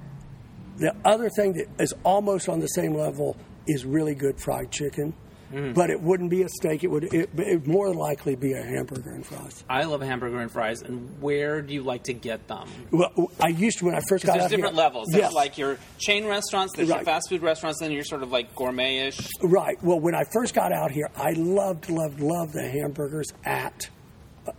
the 0.77 0.95
other 1.05 1.29
thing 1.29 1.53
that 1.53 1.67
is 1.79 1.93
almost 2.03 2.49
on 2.49 2.59
the 2.59 2.67
same 2.67 2.93
level 2.95 3.37
is 3.67 3.85
really 3.85 4.15
good 4.15 4.39
fried 4.39 4.71
chicken, 4.71 5.13
Mm. 5.51 5.73
but 5.73 5.89
it 5.89 6.01
wouldn't 6.01 6.29
be 6.29 6.43
a 6.43 6.49
steak. 6.49 6.83
It 6.83 6.87
would 6.89 7.05
it, 7.13 7.29
it 7.37 7.47
would 7.61 7.67
more 7.67 7.93
likely 7.93 8.35
be 8.35 8.53
a 8.53 8.63
hamburger 8.63 9.11
and 9.11 9.25
fries. 9.25 9.63
I 9.69 9.83
love 9.83 10.01
a 10.01 10.05
hamburger 10.05 10.39
and 10.39 10.51
fries. 10.51 10.81
And 10.81 11.21
where 11.21 11.61
do 11.61 11.73
you 11.73 11.83
like 11.83 12.03
to 12.03 12.13
get 12.13 12.47
them? 12.47 12.69
Well, 12.91 13.31
I 13.39 13.49
used 13.49 13.79
to 13.79 13.85
when 13.85 13.95
I 13.95 14.01
first 14.07 14.25
got 14.25 14.33
out. 14.33 14.39
There's 14.39 14.51
different 14.51 14.75
here, 14.75 14.83
levels. 14.83 15.07
There's 15.11 15.23
Yes. 15.23 15.33
like 15.33 15.57
your 15.57 15.77
chain 15.97 16.25
restaurants, 16.25 16.73
there's 16.75 16.89
your 16.89 17.03
fast 17.03 17.29
food 17.29 17.41
restaurants, 17.41 17.79
then 17.79 17.91
you're 17.91 18.03
sort 18.03 18.23
of 18.23 18.31
like 18.31 18.55
gourmet-ish. 18.55 19.19
Right. 19.41 19.81
Well, 19.83 19.99
when 19.99 20.15
I 20.15 20.23
first 20.33 20.53
got 20.53 20.71
out 20.71 20.91
here, 20.91 21.09
I 21.15 21.31
loved, 21.31 21.89
loved, 21.89 22.19
loved 22.19 22.53
the 22.53 22.67
hamburgers 22.69 23.27
at 23.43 23.89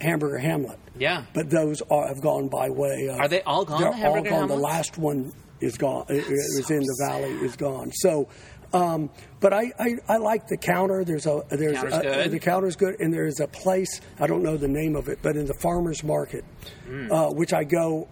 Hamburger 0.01 0.39
Hamlet. 0.39 0.78
Yeah. 0.98 1.24
But 1.32 1.51
those 1.51 1.81
are, 1.90 2.09
have 2.09 2.20
gone 2.20 2.48
by 2.48 2.70
way 2.70 3.09
of. 3.10 3.19
Are 3.19 3.28
they 3.28 3.43
all 3.43 3.64
gone, 3.64 3.81
They're 3.81 3.93
the 3.93 4.06
all 4.06 4.23
gone. 4.23 4.48
The 4.48 4.56
last 4.56 4.98
one 4.98 5.32
is 5.60 5.77
gone. 5.77 6.06
It, 6.09 6.19
it 6.19 6.28
was 6.28 6.70
in 6.70 6.81
the 6.81 6.94
sad. 7.01 7.09
valley. 7.23 7.31
Is 7.44 7.56
gone. 7.56 7.90
So, 7.93 8.28
um, 8.73 9.11
but 9.40 9.53
I, 9.53 9.73
I, 9.78 9.97
I 10.09 10.16
like 10.19 10.47
the 10.49 10.57
counter. 10.57 11.05
There's 11.05 11.27
a 11.27 11.43
there's 11.51 11.77
Counter's 11.77 11.94
a, 11.94 12.03
good. 12.03 12.31
the 12.31 12.39
counter's 12.39 12.77
good, 12.77 13.01
and 13.01 13.12
there's 13.12 13.40
a 13.40 13.47
place 13.47 14.01
I 14.19 14.27
don't 14.27 14.43
know 14.43 14.57
the 14.57 14.69
name 14.69 14.97
of 14.97 15.09
it, 15.09 15.19
but 15.23 15.36
in 15.36 15.47
the 15.47 15.55
farmers 15.55 16.03
market, 16.05 16.44
Mm. 16.89 17.11
uh, 17.11 17.31
which 17.32 17.53
I 17.53 17.65
go 17.65 18.09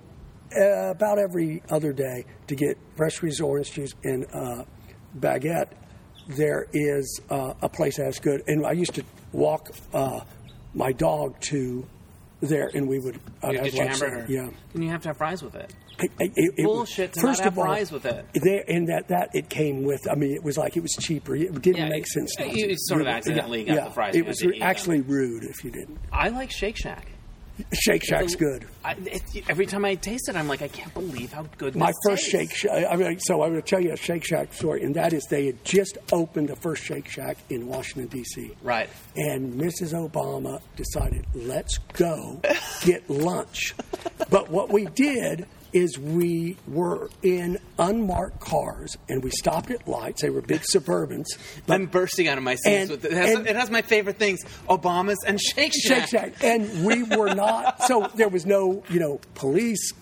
uh, 0.56 0.90
about 0.90 1.18
every 1.18 1.62
other 1.70 1.92
day 1.92 2.24
to 2.48 2.54
get 2.56 2.76
fresh 2.96 3.14
squeezed 3.14 3.40
orange 3.40 3.72
juice 3.72 3.94
and 4.04 4.26
uh, 4.32 4.64
baguette. 5.18 5.68
There 6.28 6.66
is 6.72 7.20
uh, 7.30 7.54
a 7.62 7.68
place 7.68 7.96
that's 7.96 8.20
good, 8.20 8.42
and 8.46 8.64
I 8.66 8.72
used 8.72 8.94
to 8.94 9.04
walk 9.32 9.70
uh, 9.92 10.20
my 10.74 10.92
dog 10.92 11.40
to 11.50 11.86
there, 12.40 12.70
and 12.74 12.88
we 12.88 12.98
would 12.98 13.20
I'd 13.42 13.56
have 13.56 13.74
lunch 13.74 13.98
there. 14.00 14.26
Yeah. 14.28 14.48
And 14.74 14.84
you 14.84 14.90
have 14.90 15.02
to 15.02 15.08
have 15.08 15.16
fries 15.16 15.42
with 15.42 15.54
it. 15.54 15.72
It- 15.98 16.10
it- 16.18 16.32
it- 16.36 16.64
Bullshit 16.64 17.12
to 17.14 17.20
first 17.20 17.40
not 17.40 17.44
have 17.44 17.52
of 17.54 17.58
all, 17.58 17.64
fries 17.66 17.92
with 17.92 18.06
it. 18.06 18.24
There, 18.34 18.64
and 18.68 18.88
that, 18.88 19.08
that 19.08 19.30
it 19.34 19.48
came 19.50 19.82
with. 19.84 20.00
I 20.10 20.14
mean, 20.14 20.32
it 20.32 20.42
was 20.42 20.56
like 20.56 20.76
it 20.76 20.80
was 20.82 20.92
cheaper. 20.98 21.36
It 21.36 21.60
didn't 21.60 21.76
Yeah, 21.82 21.88
make 21.88 22.06
sense. 22.06 22.34
you 22.38 22.68
to. 22.68 22.76
sort 22.78 23.02
of 23.02 23.06
accidentally 23.06 23.66
yeah, 23.66 23.76
got 23.76 23.84
the 23.86 23.90
fries 23.90 24.16
It 24.16 24.26
was 24.26 24.42
actually 24.60 25.00
rude 25.02 25.44
if 25.44 25.62
you 25.64 25.70
didn't. 25.70 25.98
I 26.12 26.28
like 26.30 26.50
Shake 26.50 26.76
Shack. 26.78 27.06
Shake 27.72 28.04
Shack's 28.04 28.34
good. 28.34 28.66
I, 28.84 28.92
it, 29.04 29.48
every 29.48 29.66
time 29.66 29.84
I 29.84 29.94
taste 29.94 30.28
it, 30.28 30.36
I'm 30.36 30.48
like, 30.48 30.62
I 30.62 30.68
can't 30.68 30.92
believe 30.94 31.32
how 31.32 31.46
good 31.58 31.76
My 31.76 31.92
first 32.04 32.30
tastes. 32.30 32.30
Shake 32.30 32.54
Shack. 32.54 32.86
I 32.90 32.96
mean, 32.96 33.18
so 33.20 33.42
I'm 33.42 33.50
going 33.50 33.62
to 33.62 33.68
tell 33.68 33.80
you 33.80 33.92
a 33.92 33.96
Shake 33.96 34.24
Shack 34.24 34.52
story, 34.52 34.82
and 34.82 34.94
that 34.96 35.12
is 35.12 35.24
they 35.30 35.46
had 35.46 35.64
just 35.64 35.98
opened 36.12 36.48
the 36.48 36.56
first 36.56 36.82
Shake 36.82 37.08
Shack 37.08 37.36
in 37.50 37.66
Washington 37.66 38.06
D.C. 38.08 38.52
Right. 38.62 38.88
And 39.16 39.54
Mrs. 39.60 39.92
Obama 39.92 40.60
decided, 40.76 41.26
let's 41.34 41.78
go 41.94 42.40
get 42.82 43.08
lunch. 43.10 43.74
but 44.30 44.50
what 44.50 44.72
we 44.72 44.86
did 44.86 45.46
is 45.72 45.98
we 45.98 46.56
were 46.66 47.10
in 47.22 47.58
unmarked 47.78 48.40
cars 48.40 48.96
and 49.08 49.22
we 49.22 49.30
stopped 49.30 49.70
at 49.70 49.86
lights. 49.86 50.22
They 50.22 50.30
were 50.30 50.40
big 50.42 50.62
Suburbans. 50.62 51.26
I'm 51.68 51.86
bursting 51.86 52.28
out 52.28 52.38
of 52.38 52.44
my 52.44 52.56
seats. 52.56 52.66
And- 52.66 52.90
with 52.90 53.04
it. 53.04 53.12
It, 53.12 53.16
has, 53.16 53.34
and- 53.38 53.46
it 53.46 53.56
has 53.56 53.70
my 53.70 53.82
favorite 53.82 54.18
things: 54.18 54.40
Obamas 54.68 55.16
and 55.26 55.40
Shake 55.40 55.72
Shack. 55.74 56.08
Shake 56.08 56.20
Shack. 56.34 56.44
And 56.44 56.84
we 56.84 57.02
were 57.02 57.34
not, 57.34 57.82
so 57.86 58.10
there 58.14 58.28
was 58.28 58.46
no, 58.46 58.82
you 58.90 59.00
know, 59.00 59.20
police 59.34 59.92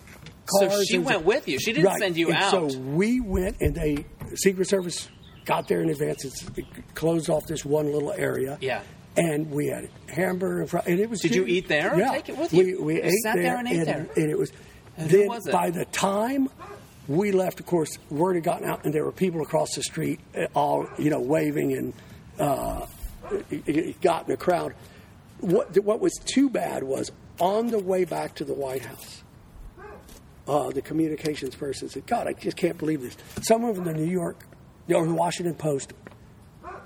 Cars. 0.46 0.72
So 0.72 0.82
she 0.84 0.98
was- 0.98 1.06
went 1.08 1.24
with 1.26 1.46
you. 1.48 1.58
She 1.60 1.72
didn't 1.72 1.86
Right. 1.86 1.98
send 2.00 2.16
you 2.16 2.28
and 2.28 2.36
out. 2.38 2.50
So 2.50 2.78
we 2.78 3.20
went 3.20 3.60
and 3.60 3.74
they, 3.74 4.06
Secret 4.34 4.66
Service 4.68 5.08
got 5.44 5.68
there 5.68 5.82
in 5.82 5.90
advance. 5.90 6.24
It's, 6.24 6.42
it 6.56 6.64
closed 6.94 7.28
off 7.28 7.46
this 7.46 7.64
one 7.66 7.92
little 7.92 8.12
area. 8.12 8.56
Yeah. 8.62 8.80
And 9.16 9.50
we 9.50 9.66
had 9.66 9.90
hamburger 10.08 10.78
and, 10.86 11.00
it 11.00 11.10
was. 11.10 11.20
Did 11.20 11.34
you 11.34 11.44
eat 11.44 11.68
there 11.68 11.92
or 11.94 11.98
Yeah. 11.98 12.12
take 12.12 12.28
it 12.30 12.38
with 12.38 12.52
We, 12.52 12.64
you? 12.66 12.82
we 12.82 12.94
You 12.96 13.00
ate 13.04 13.12
sat 13.24 13.34
there, 13.34 13.42
there 13.42 13.56
and 13.58 13.68
ate 13.68 13.76
and, 13.78 13.86
there? 13.86 14.08
and 14.16 14.30
it 14.30 14.38
was. 14.38 14.52
And 14.98 15.10
then 15.10 15.28
by 15.50 15.70
the 15.70 15.84
time 15.86 16.48
we 17.06 17.32
left, 17.32 17.60
of 17.60 17.66
course, 17.66 17.90
word 18.10 18.34
had 18.34 18.44
gotten 18.44 18.68
out, 18.68 18.84
and 18.84 18.92
there 18.92 19.04
were 19.04 19.12
people 19.12 19.40
across 19.40 19.74
the 19.74 19.82
street, 19.82 20.20
uh, 20.36 20.46
all 20.54 20.88
you 20.98 21.10
know, 21.10 21.20
waving 21.20 21.72
and 21.72 21.94
uh, 22.38 22.86
got 24.02 24.28
in 24.28 24.34
a 24.34 24.36
crowd. 24.36 24.74
What 25.40 25.78
what 25.84 26.00
was 26.00 26.14
too 26.24 26.50
bad 26.50 26.82
was 26.82 27.12
on 27.40 27.68
the 27.68 27.78
way 27.78 28.04
back 28.04 28.34
to 28.36 28.44
the 28.44 28.54
White 28.54 28.84
House 28.84 29.22
uh, 30.48 30.70
the 30.70 30.82
communications 30.82 31.54
person 31.54 31.88
said, 31.88 32.06
God, 32.06 32.26
I 32.26 32.32
just 32.32 32.56
can't 32.56 32.78
believe 32.78 33.02
this. 33.02 33.16
Someone 33.42 33.74
from 33.74 33.84
the 33.84 33.92
New 33.92 34.10
York 34.10 34.38
or 34.88 35.06
the 35.06 35.14
Washington 35.14 35.54
Post 35.54 35.92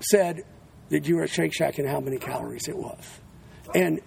said 0.01 0.43
that 0.89 1.07
you 1.07 1.15
were 1.15 1.23
at 1.23 1.29
Shake 1.29 1.53
Shack 1.53 1.79
and 1.79 1.87
how 1.87 2.01
many 2.01 2.17
calories 2.17 2.67
it 2.67 2.77
was. 2.77 2.99
And, 3.73 4.01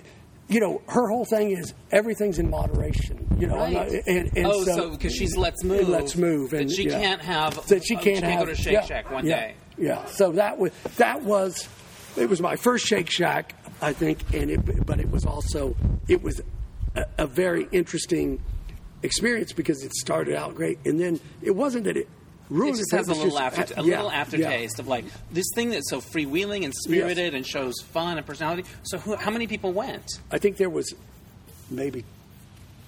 you 0.48 0.60
know, 0.60 0.80
her 0.88 1.08
whole 1.08 1.24
thing 1.24 1.50
is 1.50 1.74
everything's 1.90 2.38
in 2.38 2.50
moderation. 2.50 3.26
You 3.38 3.48
know, 3.48 3.56
Right. 3.56 4.02
and, 4.06 4.36
and 4.36 4.46
oh, 4.46 4.64
so, 4.64 4.76
so 4.76 4.90
because 4.90 5.14
she's 5.14 5.36
let's 5.36 5.62
move, 5.64 5.88
Let's 5.88 6.16
move. 6.16 6.52
And, 6.52 6.70
she 6.70 6.84
yeah. 6.88 7.00
can't 7.00 7.22
have. 7.22 7.66
That 7.66 7.84
she 7.84 7.96
can't 7.96 8.24
have. 8.24 8.40
go 8.40 8.46
to 8.46 8.54
Shake 8.54 8.72
yeah, 8.72 8.84
Shack 8.84 9.10
one 9.10 9.26
yeah, 9.26 9.36
day. 9.36 9.54
Yeah. 9.76 10.04
So 10.06 10.32
that 10.32 10.58
was 10.58 10.72
that 10.96 11.22
was 11.22 11.68
it 12.16 12.30
was 12.30 12.40
my 12.40 12.56
first 12.56 12.86
Shake 12.86 13.10
Shack, 13.10 13.54
I 13.82 13.92
think, 13.92 14.20
and 14.34 14.50
it 14.50 14.86
but 14.86 15.00
it 15.00 15.10
was 15.10 15.26
also 15.26 15.76
it 16.08 16.22
was 16.22 16.40
a, 16.94 17.06
a 17.18 17.26
very 17.26 17.68
interesting 17.72 18.40
experience 19.02 19.52
because 19.52 19.82
it 19.84 19.92
started 19.94 20.34
out 20.34 20.54
great, 20.54 20.78
and 20.86 20.98
then 20.98 21.20
it 21.42 21.54
wasn't 21.54 21.84
that 21.84 21.96
it 21.96 22.08
It 22.50 22.76
just 22.76 22.92
has 22.92 23.08
a 23.08 23.14
little 23.14 23.38
after, 23.38 23.62
a 23.74 23.82
yeah, 23.82 23.96
little 23.96 24.10
yeah. 24.10 24.20
aftertaste 24.20 24.78
of 24.78 24.86
like 24.88 25.04
this 25.32 25.46
thing 25.54 25.70
that's 25.70 25.90
so 25.90 26.00
freewheeling 26.00 26.64
and 26.64 26.72
spirited 26.74 27.34
and 27.34 27.46
shows 27.46 27.74
fun 27.92 28.18
and 28.18 28.26
personality. 28.26 28.64
So, 28.84 28.98
who, 28.98 29.16
how 29.16 29.30
many 29.30 29.46
people 29.46 29.72
went? 29.72 30.06
I 30.30 30.38
think 30.38 30.56
there 30.56 30.70
was 30.70 30.94
maybe 31.70 32.04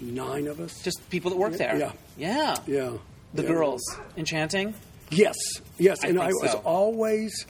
nine 0.00 0.46
of 0.46 0.60
us. 0.60 0.80
Just 0.82 1.08
people 1.10 1.30
that 1.30 1.36
work 1.38 1.54
there. 1.54 1.76
Yeah. 1.76 1.92
yeah. 2.16 2.56
yeah, 2.66 2.92
The 3.34 3.42
Yeah. 3.42 3.48
girls 3.48 3.82
enchanting. 4.16 4.74
Yes, 5.10 5.34
yes, 5.78 6.04
I 6.04 6.08
and 6.08 6.20
I 6.20 6.28
was 6.28 6.52
so. 6.52 6.58
always. 6.58 7.46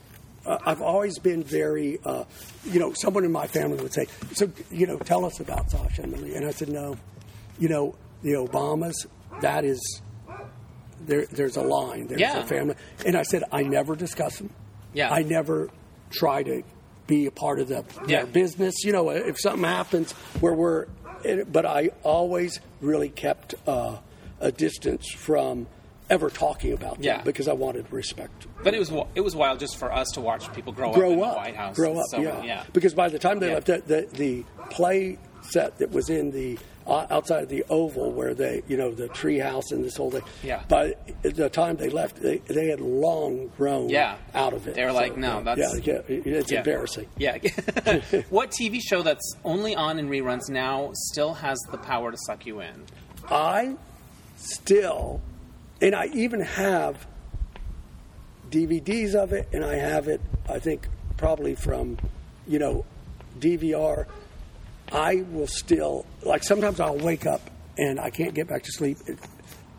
Uh, 0.47 0.57
I've 0.65 0.81
always 0.81 1.19
been 1.19 1.43
very, 1.43 1.99
uh, 2.07 2.25
you 2.65 2.79
know, 2.81 2.93
someone 2.95 3.25
in 3.25 3.33
my 3.33 3.49
family 3.49 3.83
would 3.83 3.93
say, 3.93 4.07
"So, 4.33 4.51
you 4.71 4.87
know, 4.87 4.97
tell 4.99 5.25
us 5.27 5.41
about 5.41 5.71
Sasha 5.71 6.03
and 6.03 6.15
Emily," 6.15 6.37
and 6.37 6.47
I 6.47 6.53
said, 6.53 6.69
"No, 6.69 6.97
you 7.59 7.69
know, 7.69 7.97
the 8.23 8.31
Obamas. 8.35 8.95
That 9.43 9.65
is, 9.65 10.01
there. 11.07 11.27
There's 11.27 11.57
a 11.57 11.63
line. 11.63 12.07
There's 12.09 12.21
Yeah. 12.21 12.39
a 12.41 12.47
family." 12.47 12.75
And 13.07 13.17
I 13.17 13.23
said, 13.23 13.45
"I 13.53 13.63
never 13.63 13.97
discuss 13.97 14.39
them. 14.39 14.51
Yeah. 14.95 15.13
I 15.13 15.23
never 15.23 15.69
try 16.11 16.43
to 16.43 16.63
be 17.07 17.27
a 17.27 17.31
part 17.31 17.61
of 17.61 17.69
the 17.69 17.85
Yeah. 18.07 18.19
their 18.23 18.27
business. 18.27 18.85
You 18.85 18.93
know, 18.93 19.11
if 19.11 19.39
something 19.41 19.65
happens 19.65 20.13
where 20.41 20.55
we're, 20.55 20.87
but 21.51 21.67
I 21.67 21.91
always 22.03 22.61
really 22.81 23.09
kept 23.09 23.55
uh, 23.67 23.97
a 24.41 24.53
distance 24.53 25.11
from." 25.13 25.67
Ever 26.11 26.31
talking 26.31 26.73
about 26.73 26.95
them 26.95 27.03
Yeah. 27.03 27.21
because 27.23 27.49
I 27.49 27.53
wanted 27.53 27.85
respect. 27.93 28.47
But 28.65 28.73
it 28.73 28.79
was 28.79 28.91
it 29.15 29.21
was 29.21 29.37
wild 29.37 29.61
just 29.61 29.77
for 29.77 29.93
us 29.93 30.09
to 30.15 30.23
watch 30.23 30.51
people 30.55 30.73
grow, 30.73 30.89
up 30.89 30.95
grow 30.95 31.11
in 31.13 31.23
up, 31.23 31.33
the 31.33 31.37
White 31.37 31.55
House. 31.55 31.77
grow 31.77 31.99
up, 31.99 32.07
So, 32.09 32.19
yeah. 32.23 32.43
yeah. 32.43 32.65
Because 32.73 32.95
by 32.95 33.11
the 33.11 33.19
time 33.19 33.41
they 33.41 33.49
Yeah. 33.49 33.55
left, 33.57 33.67
the, 33.67 33.83
the 33.87 34.09
the 34.17 34.45
play 34.71 35.19
set 35.43 35.77
that 35.81 35.91
was 35.91 36.09
in 36.09 36.31
the 36.31 36.59
outside 36.89 37.43
of 37.43 37.49
the 37.49 37.65
Oval, 37.69 38.13
where 38.13 38.33
they, 38.35 38.63
you 38.67 38.77
know, 38.77 38.91
the 38.91 39.09
tree 39.09 39.39
house 39.39 39.73
and 39.73 39.85
this 39.85 39.97
whole 39.97 40.11
thing. 40.11 40.23
Yeah. 40.43 40.63
By 40.69 40.95
the 41.23 41.49
time 41.51 41.77
they 41.77 41.91
left, 41.91 42.17
they, 42.23 42.39
they 42.39 42.69
had 42.69 42.81
long 42.81 43.49
grown 43.57 43.89
Yeah. 43.91 44.17
out 44.35 44.55
of 44.55 44.67
it. 44.67 44.75
They 44.75 44.85
were 44.85 44.93
like, 44.93 45.17
no, 45.17 45.43
that's- 45.43 45.79
yeah, 45.87 46.01
yeah, 46.09 46.21
it's 46.25 46.51
Yeah. 46.51 46.59
embarrassing. 46.59 47.09
Yeah. 47.19 47.37
what 48.31 48.51
TV 48.51 48.81
show 48.81 49.03
that's 49.03 49.35
only 49.45 49.77
on 49.77 49.99
in 49.99 50.09
reruns 50.09 50.49
now 50.49 50.91
still 50.95 51.35
has 51.35 51.59
the 51.71 51.79
power 51.79 52.11
to 52.11 52.17
suck 52.27 52.47
you 52.47 52.61
in? 52.61 52.85
I 53.31 53.77
still, 54.37 55.21
and 55.83 55.95
I 55.95 56.07
even 56.15 56.41
have 56.41 57.07
DVDs 58.51 59.15
of 59.15 59.33
it, 59.33 59.49
and 59.53 59.65
I 59.65 59.75
have 59.75 60.09
it, 60.09 60.21
I 60.49 60.59
think, 60.59 60.89
probably 61.19 61.55
from, 61.55 61.99
you 62.47 62.59
know, 62.59 62.85
DVR. 63.39 64.07
I 64.93 65.25
will 65.31 65.47
still, 65.47 66.07
like, 66.23 66.43
sometimes 66.43 66.81
I'll 66.81 66.99
wake 66.99 67.27
up 67.27 67.41
and 67.77 68.01
I 68.01 68.11
can't 68.11 68.35
get 68.35 68.49
back 68.49 68.65
to 68.65 68.73
sleep, 68.73 68.99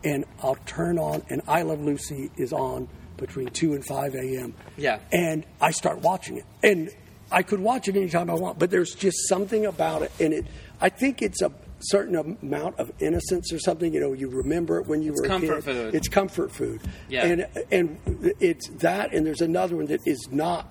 and 0.02 0.24
I'll 0.42 0.56
turn 0.66 0.98
on, 0.98 1.22
and 1.28 1.42
I 1.46 1.62
Love 1.62 1.80
Lucy 1.82 2.30
is 2.36 2.52
on 2.52 2.88
between 3.18 3.48
2 3.48 3.74
and 3.74 3.84
5 3.84 4.14
a.m. 4.14 4.54
Yeah. 4.78 5.00
And 5.12 5.44
I 5.60 5.70
start 5.72 6.00
watching 6.00 6.38
it. 6.38 6.44
And 6.62 6.90
I 7.30 7.42
could 7.42 7.60
watch 7.60 7.86
it 7.88 7.96
anytime 7.96 8.30
I 8.30 8.34
want, 8.34 8.58
but 8.58 8.70
there's 8.70 8.94
just 8.94 9.28
something 9.28 9.66
about 9.66 10.02
it. 10.02 10.12
And 10.18 10.32
it, 10.32 10.46
I 10.80 10.88
think 10.88 11.20
it's 11.20 11.42
a 11.42 11.52
certain 11.80 12.16
amount 12.16 12.78
of 12.78 12.90
innocence 13.00 13.52
or 13.52 13.58
something. 13.58 13.92
You 13.92 14.00
know, 14.00 14.12
you 14.14 14.28
remember 14.28 14.78
it 14.80 14.86
when 14.86 15.02
you 15.02 15.12
were 15.12 15.24
a 15.24 15.28
comfort 15.28 15.56
kid. 15.56 15.64
food. 15.64 15.94
It's 15.94 16.08
comfort 16.08 16.50
food. 16.50 16.80
Yeah. 17.08 17.26
And, 17.26 17.46
and 17.70 18.34
it's 18.40 18.68
that, 18.78 19.12
and 19.12 19.26
there's 19.26 19.42
another 19.42 19.76
one 19.76 19.86
that 19.86 20.00
is 20.06 20.28
not. 20.30 20.66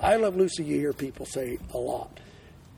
I 0.00 0.16
Love 0.16 0.36
Lucy, 0.36 0.64
you 0.64 0.78
hear 0.78 0.92
people 0.92 1.26
say 1.26 1.58
a 1.74 1.78
lot. 1.78 2.20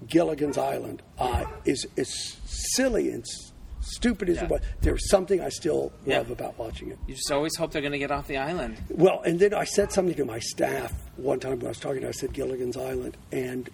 Gilligan's 0.08 0.58
Island 0.58 1.02
uh, 1.18 1.44
is, 1.64 1.86
is 1.96 2.36
silly 2.46 3.10
and 3.10 3.22
s- 3.22 3.52
stupid 3.80 4.28
as 4.28 4.36
Yeah. 4.36 4.44
it 4.44 4.50
was. 4.50 4.60
There's 4.80 5.08
something 5.10 5.40
I 5.40 5.48
still 5.48 5.92
Yeah. 6.06 6.18
love 6.18 6.30
about 6.30 6.58
watching 6.58 6.90
it. 6.90 6.98
You 7.06 7.14
just 7.14 7.30
always 7.30 7.56
hope 7.56 7.72
they're 7.72 7.82
going 7.82 7.92
to 7.92 7.98
get 7.98 8.10
off 8.10 8.26
the 8.26 8.38
island. 8.38 8.76
Well, 8.90 9.22
and 9.24 9.38
then 9.38 9.54
I 9.54 9.64
said 9.64 9.92
something 9.92 10.14
to 10.16 10.24
my 10.24 10.38
staff 10.38 10.92
one 11.16 11.40
time 11.40 11.58
when 11.58 11.66
I 11.66 11.68
was 11.68 11.78
talking. 11.80 12.04
I 12.04 12.10
said 12.10 12.32
Gilligan's 12.32 12.76
Island, 12.76 13.16
and 13.32 13.68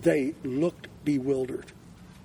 they 0.00 0.34
looked 0.44 0.88
bewildered. 1.04 1.66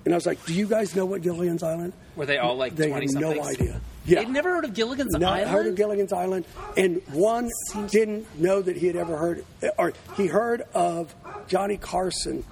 And 0.05 0.13
I 0.13 0.17
was 0.17 0.25
like, 0.25 0.43
"Do 0.45 0.53
you 0.53 0.67
guys 0.67 0.95
know 0.95 1.05
what 1.05 1.21
Gilligan's 1.21 1.63
Island?" 1.63 1.91
Were 2.15 2.25
they 2.25 2.37
all 2.37 2.55
like 2.55 2.75
They 2.75 2.87
20 2.89 3.07
had 3.13 3.21
no 3.21 3.43
idea. 3.43 3.81
Yeah, 4.05 4.19
They'd 4.19 4.29
never 4.29 4.49
heard 4.49 4.63
of 4.63 4.73
Gilligan's 4.73 5.11
not 5.13 5.33
Island? 5.33 5.51
heard 5.51 5.67
of 5.67 5.75
Gilligan's 5.75 6.13
Island, 6.13 6.45
and 6.77 7.01
one 7.11 7.49
didn't 7.89 8.25
know 8.39 8.61
that 8.61 8.77
he 8.77 8.87
had 8.87 8.95
ever 8.95 9.17
heard, 9.17 9.43
or 9.77 9.91
he 10.15 10.27
heard 10.27 10.61
of 10.73 11.13
Johnny 11.49 11.75
Carson, 11.75 12.45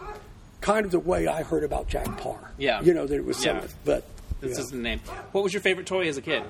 kind 0.66 0.84
of 0.86 0.92
the 0.92 1.00
way 1.00 1.28
I 1.28 1.44
heard 1.44 1.64
about 1.64 1.88
Jack 1.88 2.18
Paar. 2.18 2.52
Yeah. 2.58 2.82
you 2.82 2.94
know 2.94 3.06
that 3.06 3.16
it 3.16 3.24
was 3.26 3.38
Yeah. 3.46 3.60
something, 3.60 3.78
but 3.86 4.04
This 4.42 4.58
yeah. 4.58 4.64
is 4.64 4.70
the 4.72 4.78
name. 4.78 5.00
What 5.32 5.44
was 5.44 5.54
your 5.54 5.62
favorite 5.62 5.86
toy 5.88 6.08
as 6.08 6.18
a 6.18 6.22
kid? 6.22 6.44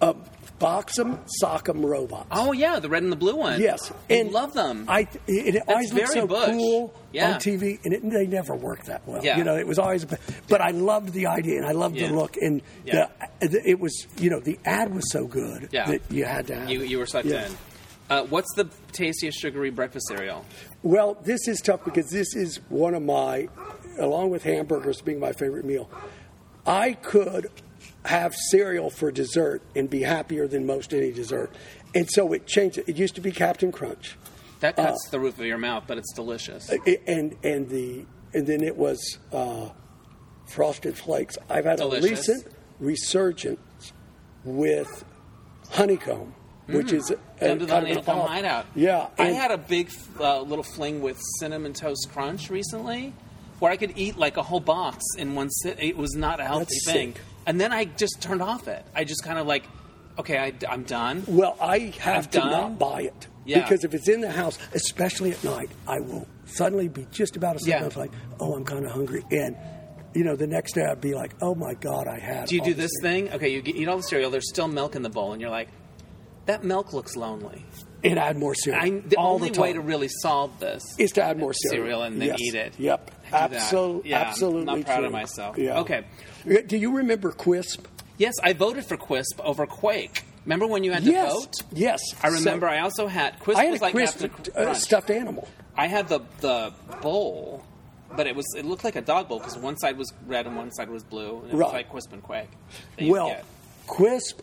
Um, 0.00 0.22
box 0.58 0.98
'em, 0.98 1.18
sock 1.40 1.68
'em 1.68 1.84
robots. 1.84 2.28
Oh 2.30 2.52
yeah, 2.52 2.80
the 2.80 2.88
red 2.88 3.02
and 3.02 3.10
the 3.12 3.16
blue 3.16 3.36
one. 3.36 3.60
Yes, 3.60 3.90
and 4.10 4.30
love 4.32 4.52
them. 4.54 4.84
I 4.88 5.00
it, 5.26 5.54
it 5.56 5.62
always 5.68 5.92
looked 5.92 6.12
so 6.12 6.26
Bush. 6.26 6.50
cool 6.50 6.94
Yeah. 7.12 7.32
on 7.34 7.40
TV, 7.40 7.78
and 7.84 7.94
it, 7.94 8.10
they 8.10 8.26
never 8.26 8.54
worked 8.54 8.86
that 8.86 9.02
well. 9.06 9.22
Yeah. 9.24 9.38
You 9.38 9.44
know, 9.44 9.56
it 9.56 9.66
was 9.66 9.78
always. 9.78 10.04
But 10.48 10.60
I 10.60 10.70
loved 10.72 11.12
the 11.14 11.26
idea, 11.28 11.56
and 11.58 11.66
I 11.66 11.72
loved 11.72 11.96
Yeah. 11.96 12.08
the 12.08 12.14
look, 12.14 12.36
and 12.36 12.60
Yeah. 12.84 13.06
the, 13.40 13.62
it 13.64 13.80
was 13.80 14.06
you 14.18 14.28
know 14.30 14.40
the 14.40 14.58
ad 14.66 14.94
was 14.94 15.10
so 15.10 15.26
good 15.26 15.68
that 15.72 16.00
you 16.10 16.24
had 16.24 16.46
to 16.48 16.56
have. 16.56 16.70
you 16.70 16.82
it. 16.82 16.88
you 16.88 16.98
were 16.98 17.06
sucked 17.06 17.26
in. 17.26 17.50
Uh, 18.08 18.22
what's 18.24 18.52
the 18.54 18.64
tastiest 18.92 19.38
sugary 19.38 19.70
breakfast 19.70 20.06
cereal? 20.08 20.44
Well, 20.82 21.16
this 21.24 21.48
is 21.48 21.60
tough 21.60 21.84
because 21.84 22.08
this 22.10 22.34
is 22.36 22.60
one 22.68 22.94
of 22.94 23.02
my, 23.02 23.48
along 23.98 24.30
with 24.30 24.44
hamburgers 24.44 25.00
being 25.00 25.18
my 25.18 25.32
favorite 25.32 25.64
meal. 25.64 25.90
I 26.66 26.92
could 26.92 27.48
have 28.04 28.34
cereal 28.50 28.90
for 28.90 29.10
dessert 29.10 29.62
and 29.74 29.90
be 29.90 30.02
happier 30.02 30.46
than 30.46 30.66
most 30.66 30.92
any 30.94 31.10
dessert, 31.12 31.52
and 31.94 32.08
so 32.10 32.32
it 32.32 32.46
changed. 32.46 32.78
It 32.86 32.96
used 32.96 33.14
to 33.16 33.20
be 33.20 33.32
Cap'n 33.32 33.72
Crunch. 33.72 34.16
That 34.60 34.78
Uh, 34.78 34.86
cuts 34.86 35.08
the 35.10 35.18
roof 35.20 35.38
of 35.38 35.46
your 35.46 35.58
mouth, 35.58 35.84
but 35.86 35.98
it's 35.98 36.12
delicious. 36.14 36.68
And 37.06 37.36
and 37.42 37.68
the 37.68 38.06
and 38.32 38.46
then 38.46 38.62
it 38.62 38.76
was 38.76 39.18
uh, 39.32 39.70
frosted 40.48 40.96
flakes. 40.96 41.36
I've 41.50 41.64
had 41.64 41.78
Delicious. 41.78 42.28
a 42.28 42.32
recent 42.32 42.52
resurgence 42.78 43.92
with 44.44 45.04
honeycomb, 45.70 46.34
which 46.66 46.92
is 46.92 47.10
a. 47.10 47.16
Down 47.40 47.58
to 47.58 47.66
the 47.66 47.72
kind 47.72 47.84
of 47.84 47.90
Honeycomb 47.90 48.18
off- 48.18 48.28
Hideout. 48.30 48.66
Yeah, 48.74 49.08
I 49.18 49.28
had 49.28 49.50
a 49.50 49.58
big 49.58 49.90
uh, 50.18 50.40
little 50.42 50.64
fling 50.64 51.00
with 51.02 51.18
cinnamon 51.38 51.72
toast 51.74 52.08
crunch 52.12 52.50
recently, 52.50 53.12
where 53.58 53.70
I 53.70 53.76
could 53.76 53.92
eat 53.96 54.16
like 54.16 54.36
a 54.36 54.42
whole 54.42 54.60
box 54.60 55.04
in 55.18 55.34
one 55.34 55.50
sit. 55.50 55.78
It 55.80 55.96
was 55.96 56.14
not 56.14 56.40
a 56.40 56.44
healthy 56.44 56.74
thing, 56.86 57.12
sick. 57.14 57.22
and 57.46 57.60
then 57.60 57.72
I 57.72 57.84
just 57.84 58.20
turned 58.20 58.42
off 58.42 58.68
it. 58.68 58.84
I 58.94 59.04
just 59.04 59.22
kind 59.22 59.38
of 59.38 59.46
like, 59.46 59.64
okay, 60.18 60.38
I, 60.38 60.72
am 60.72 60.84
done. 60.84 61.24
Well, 61.26 61.56
I 61.60 61.92
have 62.00 62.16
I've 62.24 62.30
to 62.30 62.38
done- 62.40 62.50
not 62.50 62.78
buy 62.78 63.02
it 63.02 63.26
Yeah. 63.44 63.60
because 63.62 63.84
if 63.84 63.92
it's 63.94 64.08
in 64.08 64.20
the 64.22 64.30
house, 64.30 64.58
especially 64.74 65.32
at 65.32 65.44
night, 65.44 65.70
I 65.86 66.00
will 66.00 66.26
suddenly 66.46 66.88
be 66.88 67.06
just 67.10 67.36
about 67.36 67.56
asleep. 67.56 67.74
Yeah. 67.74 67.82
I 67.82 67.84
was 67.86 67.96
like, 67.96 68.12
oh, 68.40 68.54
I'm 68.54 68.64
kind 68.64 68.84
of 68.86 68.92
hungry, 68.92 69.24
and 69.30 69.56
you 70.14 70.24
know, 70.24 70.34
the 70.36 70.46
next 70.46 70.72
day 70.72 70.82
I'd 70.82 71.02
be 71.02 71.12
like, 71.14 71.34
oh 71.42 71.54
my 71.54 71.74
god, 71.74 72.08
I 72.08 72.18
had. 72.18 72.48
Do 72.48 72.54
you 72.54 72.62
do 72.62 72.72
this 72.72 72.92
thing? 73.02 73.30
Okay, 73.32 73.50
you 73.50 73.60
eat 73.64 73.86
all 73.88 73.98
the 73.98 74.02
cereal. 74.02 74.30
There's 74.30 74.48
still 74.48 74.68
milk 74.68 74.96
in 74.96 75.02
the 75.02 75.10
bowl, 75.10 75.32
and 75.32 75.40
you're 75.42 75.50
like, 75.50 75.68
that 76.46 76.64
milk 76.64 76.92
looks 76.92 77.16
lonely. 77.16 77.64
And 78.04 78.18
add 78.18 78.36
more 78.38 78.54
cereal. 78.54 78.82
I, 78.82 78.90
the 79.04 79.16
all 79.16 79.34
only 79.34 79.50
the 79.50 79.60
way 79.60 79.72
to 79.72 79.80
really 79.80 80.08
solve 80.08 80.60
this 80.60 80.82
is 80.98 81.12
to 81.12 81.22
add 81.22 81.38
more 81.38 81.52
cereal, 81.52 81.82
cereal 81.84 82.02
and 82.02 82.20
then 82.20 82.28
Yes. 82.28 82.40
eat 82.40 82.54
it. 82.54 82.74
Yep, 82.78 83.06
do 83.06 83.12
that. 83.32 83.52
absolutely, 83.52 84.14
I'm 84.14 84.64
not 84.64 84.84
proud 84.86 85.04
of 85.04 85.12
myself. 85.12 85.58
Yeah. 85.58 85.80
Okay. 85.80 86.04
Do 86.66 86.76
you 86.76 86.96
remember 86.98 87.32
Quisp? 87.32 87.80
Yes, 88.18 88.34
I 88.44 88.52
voted 88.52 88.84
for 88.84 88.96
Quisp 88.96 89.40
over 89.40 89.66
Quake. 89.66 90.22
Remember 90.44 90.66
when 90.68 90.84
you 90.84 90.92
had 90.92 91.02
to 91.04 91.10
yes. 91.10 91.32
vote? 91.32 91.52
Yes. 91.72 92.00
I 92.22 92.28
remember. 92.28 92.68
So, 92.68 92.72
I 92.72 92.80
also 92.80 93.08
had 93.08 93.40
Quisp 93.40 93.56
I 93.56 93.64
had 93.64 93.72
was 93.72 93.80
a 93.80 93.84
like 93.84 93.94
Quisp 93.94 94.20
Captain 94.20 94.54
uh, 94.68 94.74
stuffed 94.74 95.10
animal. 95.10 95.48
I 95.76 95.88
had 95.88 96.06
the 96.08 96.20
the 96.40 96.72
bowl, 97.02 97.64
but 98.14 98.28
it 98.28 98.36
was 98.36 98.46
it 98.56 98.64
looked 98.64 98.84
like 98.84 98.94
a 98.94 99.02
dog 99.02 99.28
bowl 99.28 99.40
because 99.40 99.58
one 99.58 99.76
side 99.78 99.98
was 99.98 100.12
red 100.28 100.46
and 100.46 100.56
one 100.56 100.70
side 100.70 100.88
was 100.88 101.02
blue, 101.02 101.38
and 101.40 101.48
it 101.50 101.54
was 101.54 101.60
Right. 101.60 101.72
like 101.72 101.90
Quisp 101.90 102.12
and 102.12 102.22
Quake. 102.22 102.50
Well. 103.02 103.34
Quisp. 103.88 104.34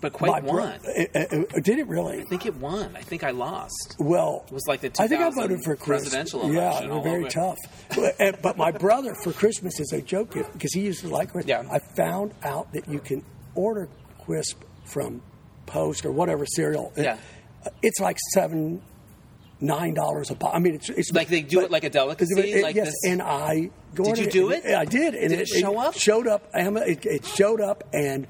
But 0.00 0.12
Quake 0.12 0.30
my 0.30 0.40
bro- 0.40 0.52
won. 0.52 0.80
uh, 0.86 1.04
uh, 1.14 1.18
uh, 1.20 1.60
did 1.62 1.78
it 1.78 1.86
really? 1.88 2.20
I 2.20 2.24
think 2.24 2.44
it 2.46 2.54
won. 2.56 2.94
I 2.96 3.00
think 3.00 3.24
I 3.24 3.30
lost. 3.30 3.96
Well, 3.98 4.44
It 4.46 4.52
was 4.52 4.66
like 4.68 4.80
the 4.82 4.90
I 4.98 5.08
think 5.08 5.22
I 5.22 5.30
voted 5.30 5.60
for 5.64 5.74
Quisp. 5.76 5.84
presidential 5.86 6.52
Yeah, 6.52 6.80
they 6.80 6.86
were 6.88 7.00
very 7.00 7.20
over. 7.22 7.28
tough. 7.30 7.56
but, 7.94 8.20
uh, 8.20 8.32
but 8.42 8.56
my 8.56 8.70
brother 8.72 9.14
for 9.24 9.32
Christmas 9.32 9.80
is 9.80 9.92
a 9.92 10.02
joke 10.02 10.34
gift 10.34 10.52
because 10.52 10.72
he 10.74 10.80
used 10.82 11.00
to 11.00 11.08
like 11.08 11.32
Quisp. 11.32 11.46
Yeah. 11.48 11.64
I 11.70 11.78
found 11.96 12.32
out 12.42 12.72
that 12.74 12.88
you 12.88 12.98
can 13.00 13.24
order 13.54 13.88
Quisp 14.26 14.56
from 14.84 15.22
Post 15.66 16.04
or 16.04 16.12
whatever 16.12 16.44
cereal. 16.46 16.92
Yeah. 16.96 17.16
Uh, 17.64 17.70
It's 17.82 17.98
like 17.98 18.18
seven, 18.34 18.82
nine 19.60 19.94
dollars 19.94 20.30
a 20.30 20.34
pop. 20.34 20.54
I 20.54 20.58
mean, 20.58 20.74
it's, 20.74 20.90
it's 20.90 21.10
Like 21.12 21.28
they 21.28 21.40
do 21.42 21.60
it 21.62 21.70
like 21.70 21.84
a 21.84 21.90
delicacy, 21.90 22.38
It- 22.38 22.62
like 22.62 22.76
yes, 22.76 22.86
this- 22.88 23.10
and 23.12 23.22
I. 23.22 23.70
Did 23.94 24.18
you 24.18 24.30
do 24.30 24.50
it? 24.50 24.66
I 24.66 24.84
did, 24.84 25.14
and 25.14 25.30
Did 25.30 25.40
it 25.40 25.48
show 25.48 25.78
up? 25.78 25.94
Showed 25.94 26.26
up. 26.26 26.50
Emma, 26.52 26.80
It, 26.80 27.06
it 27.06 27.24
showed 27.24 27.62
up, 27.62 27.82
and 27.94 28.26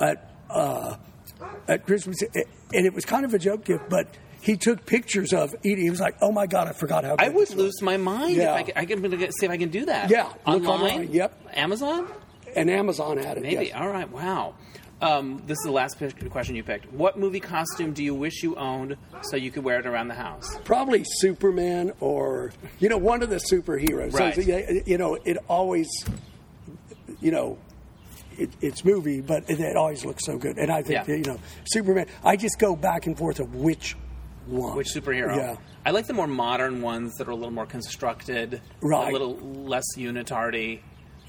at 0.00 0.32
uh, 0.48 0.96
at 1.68 1.86
Christmas, 1.86 2.16
and 2.22 2.86
it 2.86 2.94
was 2.94 3.04
kind 3.04 3.24
of 3.24 3.34
a 3.34 3.38
joke 3.38 3.64
gift, 3.64 3.88
but. 3.88 4.06
He 4.42 4.56
took 4.56 4.86
pictures 4.86 5.34
of 5.34 5.54
eating. 5.64 5.84
He 5.84 5.90
was 5.90 6.00
like, 6.00 6.16
"Oh 6.22 6.32
my 6.32 6.46
god, 6.46 6.66
I 6.66 6.72
forgot 6.72 7.04
how." 7.04 7.16
I 7.18 7.28
would 7.28 7.42
this 7.48 7.54
was." 7.54 7.58
lose 7.64 7.82
my 7.82 7.98
mind 7.98 8.36
Yeah. 8.36 8.54
if 8.54 8.56
I, 8.56 8.62
could, 8.62 8.74
I 8.74 8.84
can 8.86 9.32
see 9.32 9.44
if 9.44 9.52
I 9.52 9.58
can 9.58 9.68
do 9.68 9.84
that. 9.84 10.08
Yeah, 10.08 10.32
online. 10.46 10.66
online, 10.66 11.12
yep. 11.12 11.38
Amazon. 11.52 12.08
And 12.56 12.70
Amazon 12.70 13.18
had 13.18 13.36
it. 13.36 13.42
Maybe. 13.42 13.66
yes. 13.66 13.74
All 13.74 13.90
right. 13.90 14.10
Wow. 14.10 14.54
Um, 15.02 15.42
this 15.46 15.58
is 15.58 15.64
the 15.64 15.72
last 15.72 15.98
question 16.30 16.56
you 16.56 16.62
picked. 16.62 16.90
What 16.90 17.18
movie 17.18 17.40
costume 17.40 17.92
do 17.92 18.02
you 18.02 18.14
wish 18.14 18.42
you 18.42 18.56
owned 18.56 18.96
so 19.22 19.36
you 19.36 19.50
could 19.50 19.62
wear 19.62 19.78
it 19.78 19.84
around 19.86 20.08
the 20.08 20.14
house? 20.14 20.58
Probably 20.64 21.04
Superman 21.04 21.92
or 22.00 22.52
you 22.78 22.88
know 22.88 22.96
one 22.96 23.22
of 23.22 23.28
the 23.28 23.36
superheroes. 23.52 24.14
Right. 24.14 24.34
So, 24.34 24.40
you 24.86 24.96
know, 24.96 25.18
it 25.22 25.36
always, 25.48 25.88
you 27.20 27.30
know, 27.30 27.58
it, 28.40 28.50
it's 28.60 28.84
movie, 28.84 29.20
but 29.20 29.48
it, 29.48 29.60
it 29.60 29.76
always 29.76 30.04
looks 30.04 30.24
so 30.24 30.38
good. 30.38 30.56
And 30.58 30.70
I 30.70 30.82
think 30.82 30.92
Yeah. 30.94 31.02
that, 31.04 31.18
you 31.18 31.24
know, 31.24 31.38
Superman. 31.64 32.06
I 32.24 32.36
just 32.36 32.58
go 32.58 32.74
back 32.76 33.06
and 33.06 33.16
forth 33.16 33.40
of 33.40 33.54
which 33.54 33.96
one, 34.46 34.76
Which 34.76 34.88
superhero? 34.88 35.36
Yeah. 35.36 35.56
I 35.84 35.90
like 35.92 36.06
the 36.06 36.12
more 36.14 36.26
modern 36.26 36.82
ones 36.82 37.14
that 37.16 37.28
are 37.28 37.30
a 37.30 37.34
little 37.34 37.50
more 37.52 37.66
constructed, 37.66 38.60
Right. 38.82 39.08
a 39.08 39.12
little 39.12 39.36
less 39.36 39.84
unitardy. 39.96 40.80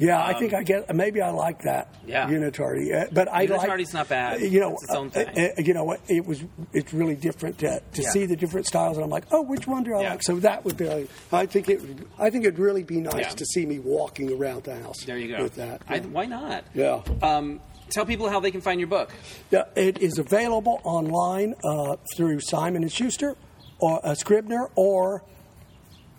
Yeah, 0.01 0.21
I 0.23 0.33
think 0.33 0.53
I 0.53 0.63
get. 0.63 0.93
Maybe 0.95 1.21
I 1.21 1.29
like 1.29 1.61
that. 1.61 1.87
Um, 2.03 2.09
Yeah. 2.09 2.27
unitardy. 2.27 2.93
Uh, 2.93 3.05
but 3.11 3.27
I 3.27 3.45
like. 3.45 3.61
Unitardy's 3.69 3.93
not 3.93 4.09
bad. 4.09 4.41
You 4.41 4.59
know, 4.59 4.71
It's 4.71 4.83
its 4.85 4.93
own 4.95 5.07
uh, 5.07 5.11
thing. 5.11 5.27
uh, 5.37 5.61
you 5.61 5.73
know 5.73 5.83
what? 5.83 6.01
It 6.09 6.25
was. 6.25 6.43
It's 6.73 6.91
really 6.93 7.15
different 7.15 7.59
to, 7.59 7.81
to 7.93 8.01
Yeah. 8.01 8.09
see 8.09 8.25
the 8.25 8.35
different 8.35 8.65
styles, 8.67 8.97
and 8.97 9.03
I'm 9.03 9.09
like, 9.11 9.25
oh, 9.31 9.41
which 9.43 9.67
one 9.67 9.83
do 9.83 9.95
I 9.95 10.01
Yeah. 10.01 10.09
like? 10.11 10.23
So 10.23 10.35
that 10.39 10.65
would 10.65 10.75
be. 10.77 10.85
Like, 10.87 11.07
I 11.31 11.45
think 11.45 11.69
it. 11.69 11.81
I 12.19 12.29
think 12.29 12.45
it'd 12.45 12.59
really 12.59 12.83
be 12.83 12.99
nice 12.99 13.15
Yeah. 13.15 13.29
to 13.29 13.45
see 13.45 13.65
me 13.65 13.79
walking 13.79 14.31
around 14.31 14.63
the 14.63 14.75
house. 14.75 15.03
There 15.05 15.17
you 15.17 15.35
go. 15.37 15.43
With 15.43 15.55
that. 15.55 15.81
I, 15.87 15.99
why 15.99 16.25
not? 16.25 16.65
yeah. 16.73 17.01
Um, 17.21 17.59
tell 17.89 18.05
people 18.05 18.27
how 18.29 18.39
they 18.39 18.51
can 18.51 18.61
find 18.61 18.79
your 18.79 18.87
book. 18.89 19.11
Yeah, 19.51 19.63
it 19.75 19.99
is 19.99 20.17
available 20.17 20.79
online 20.83 21.53
uh, 21.63 21.97
through 22.15 22.39
Simon 22.41 22.81
and 22.83 22.91
Schuster 22.91 23.35
or 23.79 23.99
uh, 24.05 24.15
Scribner, 24.15 24.69
or 24.75 25.23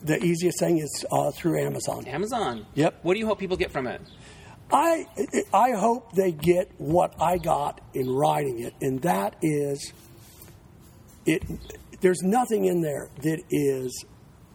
the 0.05 0.23
easiest 0.25 0.59
thing 0.59 0.79
is 0.79 1.05
uh, 1.11 1.31
through 1.31 1.61
Amazon. 1.61 2.07
Amazon. 2.07 2.67
Yep. 2.75 3.01
What 3.03 3.15
do 3.15 3.21
you 3.21 3.27
hope 3.27 3.39
people 3.39 3.57
get 3.57 3.71
from 3.71 3.87
it? 3.87 4.01
I 4.73 5.07
I 5.53 5.73
hope 5.73 6.13
they 6.13 6.33
get 6.33 6.71
what 6.79 7.15
I 7.21 7.39
got 7.39 7.81
in 7.95 8.09
writing 8.09 8.61
it, 8.61 8.75
and 8.81 9.03
that 9.03 9.37
is 9.43 9.93
it. 11.27 11.43
There's 12.01 12.23
nothing 12.23 12.65
in 12.65 12.81
there 12.81 13.11
that 13.23 13.43
is 13.51 14.05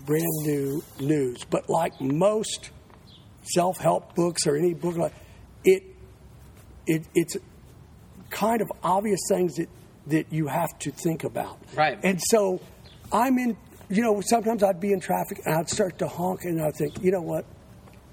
brand 0.06 0.26
new 0.44 0.84
news, 1.00 1.44
but 1.50 1.70
like 1.70 2.00
most 2.02 2.72
self-help 3.44 4.16
books 4.16 4.46
or 4.48 4.58
any 4.58 4.74
book 4.74 4.98
like 4.98 5.14
it, 5.64 5.84
it 6.88 7.06
it's 7.14 7.38
kind 8.30 8.62
of 8.62 8.72
obvious 8.84 9.20
things 9.30 9.56
that 9.56 9.70
that 10.08 10.34
you 10.34 10.48
have 10.48 10.78
to 10.80 10.92
think 10.92 11.24
about. 11.24 11.60
Right. 11.76 12.00
And 12.04 12.20
so 12.30 12.60
I'm 13.12 13.38
in. 13.38 13.56
You 13.90 14.02
know, 14.04 14.22
sometimes 14.22 14.64
I'd 14.64 14.80
be 14.80 14.92
in 14.92 15.00
traffic 15.00 15.42
and 15.46 15.56
I'd 15.56 15.70
start 15.70 16.00
to 16.00 16.08
honk, 16.08 16.44
and 16.44 16.62
I'd 16.62 16.76
think, 16.76 17.02
you 17.02 17.12
know 17.12 17.22
what? 17.22 17.46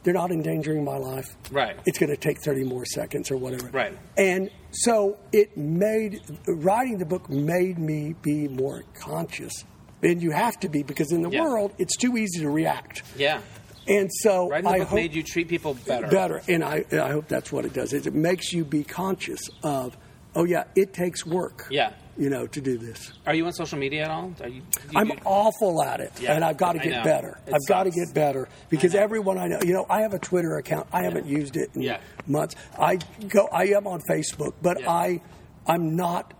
They're 0.05 0.14
not 0.14 0.30
endangering 0.30 0.84
my 0.84 0.98
life. 0.98 1.34
Right. 1.51 1.76
It's 1.86 1.98
going 1.98 2.10
to 2.10 2.16
take 2.16 2.38
30 2.44 2.64
more 2.64 2.84
seconds 2.84 3.30
or 3.30 3.38
whatever. 3.38 3.68
Right. 3.70 3.98
And 4.18 4.51
so 4.70 5.16
it 5.32 5.56
made 5.56 6.20
writing 6.46 6.98
the 6.98 7.06
book 7.06 7.28
made 7.30 7.78
me 7.78 8.14
be 8.20 8.46
more 8.46 8.84
conscious. 8.94 9.64
And 10.02 10.22
you 10.22 10.30
have 10.32 10.60
to 10.60 10.68
be 10.68 10.82
because 10.82 11.10
in 11.10 11.22
the 11.22 11.30
Yeah. 11.30 11.40
world 11.42 11.72
it's 11.78 11.96
too 11.96 12.18
easy 12.18 12.40
to 12.40 12.51
react. 12.51 13.02
Yeah. 13.16 13.40
And 13.88 14.10
so 14.12 14.48
Writing 14.51 14.64
the 14.70 14.74
I 14.76 14.78
book 14.80 14.88
hope 14.88 14.96
made 14.96 15.14
you 15.14 15.22
treat 15.22 15.48
people 15.48 15.72
better. 15.72 16.06
better. 16.09 16.42
And 16.48 16.62
I, 16.62 16.84
I 16.92 17.10
hope 17.10 17.28
that's 17.28 17.51
what 17.51 17.64
it 17.64 17.72
does. 17.72 17.94
Is 17.94 18.06
it 18.06 18.14
makes 18.14 18.52
you 18.52 18.64
be 18.66 18.84
conscious 18.84 19.40
of, 19.62 19.96
oh 20.34 20.44
yeah, 20.44 20.64
it 20.76 20.92
takes 20.92 21.24
work. 21.24 21.66
Yeah. 21.70 21.92
You 22.16 22.30
know, 22.30 22.46
to 22.46 22.60
do 22.60 22.78
this. 22.78 23.12
Are 23.26 23.34
you 23.34 23.44
on 23.46 23.52
social 23.52 23.76
media 23.76 24.04
at 24.04 24.10
all? 24.10 24.32
Are 24.40 24.48
you, 24.48 24.62
I'm 24.94 25.08
do- 25.08 25.16
awful 25.24 25.82
at 25.82 25.98
it, 26.00 26.12
Yeah, 26.20 26.34
and 26.34 26.44
I've 26.44 26.56
got 26.56 26.74
to 26.74 26.78
get 26.78 27.02
better. 27.02 27.38
It 27.46 27.54
I've 27.54 27.66
got 27.68 27.84
to 27.84 27.90
get 27.90 28.14
better 28.14 28.48
because 28.70 28.94
I 28.94 28.98
everyone 28.98 29.36
I 29.36 29.48
know, 29.48 29.58
you 29.64 29.72
know, 29.72 29.84
I 29.90 30.02
have 30.02 30.14
a 30.14 30.20
Twitter 30.20 30.56
account. 30.56 30.86
I 30.92 31.02
haven't 31.02 31.26
used 31.26 31.56
it 31.56 31.70
in 31.74 31.82
Yeah. 31.82 31.98
months. 32.28 32.54
I 32.78 32.98
go, 33.28 33.48
I 33.52 33.64
am 33.66 33.88
on 33.88 34.00
Facebook, 34.08 34.54
but 34.62 34.80
Yeah. 34.80 34.90
I, 34.90 35.20
I'm 35.66 35.96
not. 35.96 36.34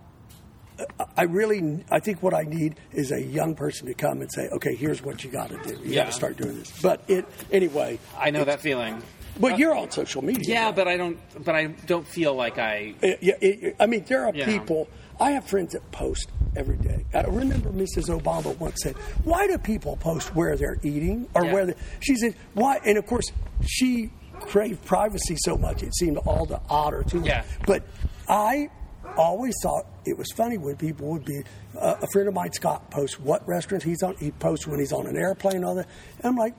I 1.17 1.23
really, 1.23 1.83
I 1.89 1.99
think 1.99 2.21
what 2.21 2.33
I 2.33 2.43
need 2.43 2.75
is 2.91 3.11
a 3.11 3.21
young 3.21 3.55
person 3.55 3.87
to 3.87 3.93
come 3.93 4.19
and 4.21 4.29
say, 4.31 4.49
"Okay, 4.49 4.75
here's 4.75 5.01
what 5.01 5.23
you 5.23 5.31
got 5.31 5.49
to 5.49 5.57
do. 5.57 5.79
You 5.81 5.91
Yeah. 5.91 6.01
got 6.03 6.07
to 6.07 6.11
start 6.11 6.35
doing 6.37 6.57
this." 6.59 6.69
But 6.81 7.01
it, 7.07 7.25
anyway. 7.49 7.97
I 8.19 8.29
know 8.31 8.43
that 8.43 8.59
feeling. 8.59 9.01
But 9.39 9.53
uh, 9.53 9.55
you're 9.57 9.73
on 9.75 9.91
social 9.91 10.21
media. 10.21 10.43
Yeah, 10.45 10.65
right? 10.65 10.75
but 10.75 10.87
I 10.89 10.97
don't. 10.97 11.17
But 11.45 11.55
I 11.55 11.67
don't 11.67 12.05
feel 12.05 12.33
like 12.35 12.57
I. 12.57 12.93
It- 13.01 13.19
yeah, 13.21 13.33
it- 13.39 13.75
I 13.79 13.85
mean, 13.85 14.03
there 14.07 14.25
are 14.25 14.33
Yeah. 14.35 14.45
people. 14.45 14.89
I 15.19 15.31
have 15.31 15.45
friends 15.45 15.73
that 15.73 15.89
post 15.91 16.29
every 16.55 16.77
day. 16.77 17.05
I 17.13 17.21
remember 17.21 17.69
Mrs. 17.71 18.09
Obama 18.09 18.57
once 18.57 18.77
said, 18.83 18.95
"Why 19.23 19.47
do 19.47 19.57
people 19.57 19.95
post 19.97 20.35
where 20.35 20.55
they're 20.57 20.77
eating 20.83 21.27
or 21.33 21.45
Yeah. 21.45 21.53
where 21.53 21.65
they?" 21.67 21.75
She 22.01 22.15
said, 22.15 22.35
"Why?" 22.53 22.79
And 22.85 22.97
of 22.97 23.05
course, 23.05 23.25
she 23.65 24.11
craved 24.41 24.83
privacy 24.85 25.35
so 25.39 25.57
much 25.57 25.81
it 25.83 25.95
seemed 25.95 26.17
all 26.17 26.45
the 26.45 26.59
odder 26.69 27.03
to 27.03 27.19
her. 27.19 27.25
Yeah. 27.25 27.43
But 27.65 27.83
I 28.27 28.69
always 29.17 29.53
thought 29.63 29.85
it 30.05 30.17
was 30.17 30.27
funny 30.35 30.57
when 30.57 30.75
people 30.75 31.07
would 31.07 31.23
be. 31.25 31.41
Uh, 31.79 31.95
a 32.01 32.07
friend 32.07 32.27
of 32.27 32.33
mine, 32.33 32.51
Scott, 32.53 32.89
posts 32.91 33.19
what 33.19 33.45
restaurants 33.47 33.85
he's 33.85 34.01
on. 34.03 34.15
He 34.17 34.31
posts 34.31 34.65
when 34.67 34.79
he's 34.79 34.91
on 34.93 35.07
an 35.07 35.17
airplane, 35.17 35.57
and 35.57 35.65
all 35.65 35.75
that. 35.75 35.87
And 36.17 36.25
I'm 36.25 36.35
like, 36.35 36.53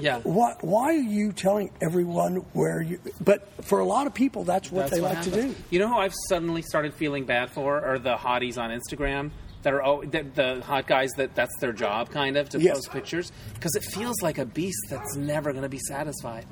Yeah. 0.00 0.20
why, 0.24 0.54
why 0.60 0.86
are 0.86 0.92
you 0.94 1.32
telling 1.32 1.70
everyone 1.80 2.36
where 2.52 2.82
you? 2.82 2.98
But 3.20 3.48
for 3.64 3.78
a 3.78 3.84
lot 3.84 4.06
of 4.06 4.14
people, 4.14 4.44
that's 4.44 4.70
what 4.72 4.82
That's 4.82 4.94
they 4.94 5.00
what 5.00 5.14
like 5.14 5.24
to 5.24 5.30
do. 5.30 5.54
You 5.70 5.78
know 5.78 5.88
who 5.88 5.96
I've 5.96 6.14
suddenly 6.28 6.62
started 6.62 6.94
feeling 6.94 7.24
bad 7.24 7.50
for 7.50 7.80
are 7.84 7.98
the 7.98 8.16
hotties 8.16 8.58
on 8.58 8.70
Instagram 8.70 9.30
that 9.62 9.72
are 9.72 9.84
oh, 9.84 10.02
the, 10.04 10.22
the 10.34 10.60
hot 10.62 10.86
guys 10.86 11.10
that 11.16 11.34
that's 11.34 11.56
their 11.60 11.72
job 11.72 12.10
kind 12.10 12.36
of 12.36 12.48
to 12.50 12.60
Yes. 12.60 12.74
post 12.74 12.90
pictures 12.90 13.32
because 13.54 13.74
it 13.76 13.82
feels 13.84 14.20
like 14.20 14.38
a 14.38 14.44
beast 14.44 14.76
that's 14.90 15.16
never 15.16 15.52
going 15.52 15.62
to 15.62 15.68
be 15.68 15.78
satisfied. 15.78 16.44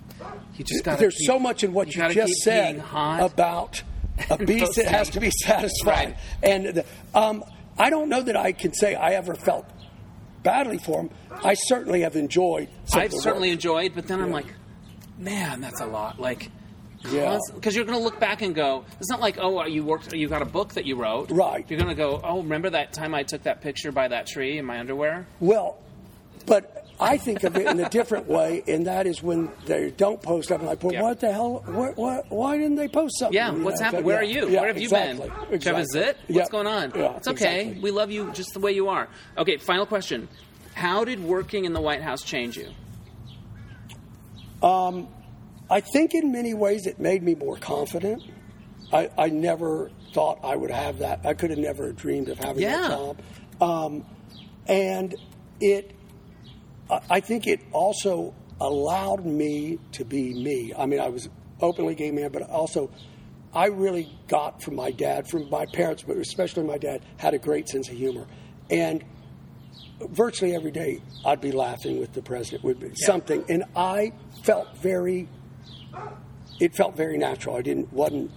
You 0.57 0.65
just 0.65 0.85
got 0.85 0.99
There's 0.99 1.27
so 1.27 1.39
much 1.39 1.63
in 1.65 1.73
what 1.73 1.95
you, 1.95 2.01
gotta 2.01 2.15
just 2.15 2.33
said 2.43 2.83
about 2.95 3.83
a 4.31 4.39
beast 4.39 4.77
that 4.77 4.87
has 4.87 5.11
to 5.11 5.21
be 5.21 5.31
satisfied. 5.31 5.87
Right. 5.87 6.17
And 6.43 6.67
the, 6.77 6.85
um, 7.15 7.45
I 7.79 7.91
don't 7.91 8.09
know 8.09 8.23
that 8.23 8.37
I 8.37 8.53
can 8.53 8.73
say 8.73 8.95
I 8.95 9.13
ever 9.15 9.35
felt 9.35 9.67
badly 10.43 10.79
for 10.79 11.01
him. 11.03 11.11
I 11.45 11.55
certainly 11.55 12.01
have 12.03 12.17
enjoyed. 12.17 12.69
I've 12.95 13.13
certainly 13.13 13.49
work. 13.49 13.55
enjoyed, 13.55 13.93
but 13.95 14.07
then 14.07 14.21
I'm 14.21 14.31
like, 14.31 14.47
man, 15.19 15.61
that's 15.61 15.81
a 15.81 15.87
lot. 15.87 16.19
Like, 16.21 16.51
Yeah. 17.11 17.39
because 17.55 17.75
you're 17.75 17.85
going 17.85 17.99
to 17.99 18.03
look 18.05 18.21
back 18.21 18.43
and 18.43 18.55
go, 18.55 18.85
it's 19.01 19.11
not 19.11 19.21
like, 19.21 19.39
oh, 19.41 19.65
you 19.67 19.85
worked, 19.85 20.13
you 20.13 20.29
got 20.29 20.43
a 20.43 20.47
book 20.47 20.75
that 20.75 20.85
you 20.87 20.97
wrote. 20.97 21.31
Right. 21.31 21.65
You're 21.69 21.79
going 21.79 21.89
to 21.91 21.95
go, 21.97 22.21
oh, 22.23 22.43
remember 22.43 22.71
that 22.71 22.93
time 22.93 23.15
I 23.15 23.23
took 23.23 23.43
that 23.45 23.61
picture 23.61 23.93
by 23.93 24.09
that 24.09 24.27
tree 24.27 24.59
in 24.59 24.65
my 24.65 24.79
underwear? 24.79 25.27
Well, 25.41 25.79
but 26.47 26.82
I 27.03 27.19
think 27.19 27.43
of 27.45 27.57
it 27.57 27.67
in 27.67 27.81
a 27.81 27.89
different 27.89 28.27
way, 28.29 28.63
and 28.69 28.87
that 28.87 29.07
is 29.07 29.23
when 29.23 29.51
they 29.67 29.91
don't 29.91 30.23
post 30.23 30.49
something 30.49 30.67
like, 30.67 30.83
well, 30.83 30.93
Yeah. 30.93 31.03
what 31.03 31.21
the 31.21 31.33
hell? 31.33 31.63
What, 31.67 31.97
what, 31.97 32.31
why 32.31 32.57
didn't 32.57 32.77
they 32.77 32.89
post 32.89 33.19
something? 33.19 33.35
Yeah, 33.35 33.51
what's 33.51 33.81
know, 33.81 33.85
happened? 33.85 34.03
so- 34.03 34.07
Where 34.07 34.19
are 34.19 34.25
you? 34.25 34.47
Where 34.49 34.67
have 34.69 34.79
you 34.79 34.89
been? 34.89 35.21
Exactly. 35.51 35.83
Is 35.83 35.95
it? 35.95 36.17
What's 36.29 36.51
going 36.51 36.67
on? 36.67 36.93
It's 36.95 37.29
okay. 37.29 37.61
exactly. 37.63 37.83
We 37.83 37.91
love 37.91 38.11
you 38.11 38.31
just 38.33 38.55
the 38.55 38.61
way 38.61 38.73
you 38.73 38.89
are. 38.89 39.09
Okay, 39.37 39.57
final 39.57 39.87
question. 39.87 40.29
How 40.75 41.05
did 41.05 41.23
working 41.23 41.65
in 41.65 41.73
the 41.73 41.81
White 41.81 42.03
House 42.03 42.23
change 42.23 42.57
you? 42.57 42.71
I 44.63 45.81
think 45.81 46.15
in 46.15 46.33
many 46.33 46.55
ways 46.55 46.87
it 46.87 46.99
made 47.01 47.23
me 47.23 47.35
more 47.35 47.57
confident. 47.57 48.23
I, 48.93 49.11
I 49.17 49.29
never 49.29 49.91
thought 50.13 50.41
I 50.45 50.55
would 50.55 50.71
have 50.71 50.99
that. 50.99 51.21
I 51.25 51.33
could 51.35 51.51
have 51.51 51.59
never 51.59 51.93
dreamed 51.93 52.29
of 52.29 52.39
having 52.39 52.63
Yeah. 52.63 52.77
that 52.83 52.89
job. 52.91 53.17
Um, 53.61 54.05
and 54.67 55.15
it, 55.61 55.93
I- 56.91 57.21
think 57.21 57.47
it 57.47 57.61
also 57.73 58.35
allowed 58.61 59.25
me 59.25 59.79
to 59.93 60.05
be 60.05 60.35
me. 60.35 60.73
I 60.77 60.87
mean, 60.87 61.01
I 61.01 61.09
was 61.09 61.29
openly 61.61 61.95
gay 61.95 62.11
man, 62.11 62.31
but 62.33 62.43
also 62.51 62.91
I 63.55 63.67
really 63.67 64.09
got 64.29 64.63
from 64.63 64.77
my 64.77 64.91
dad, 64.91 65.29
from 65.29 65.49
my 65.51 65.67
parents, 65.67 66.03
but 66.03 66.17
especially 66.17 66.65
my 66.65 66.79
dad, 66.79 67.03
had 67.19 67.35
a 67.35 67.39
great 67.39 67.69
sense 67.69 67.89
of 67.89 67.97
humor. 67.97 68.27
And 68.71 69.05
virtually 70.01 70.55
every 70.55 70.71
day 70.71 71.01
I'd 71.25 71.41
be 71.41 71.53
laughing 71.53 71.99
with 71.99 72.13
the 72.13 72.23
president, 72.23 72.65
would 72.65 72.81
be 72.81 72.95
something. 72.95 73.45
And 73.49 73.65
I 73.77 74.13
felt 74.43 74.77
very 74.79 75.29
it 76.61 76.75
felt 76.75 76.97
very 76.97 77.19
natural. 77.19 77.57
I 77.57 77.63
didn't 77.63 77.93
wasn't 77.93 78.31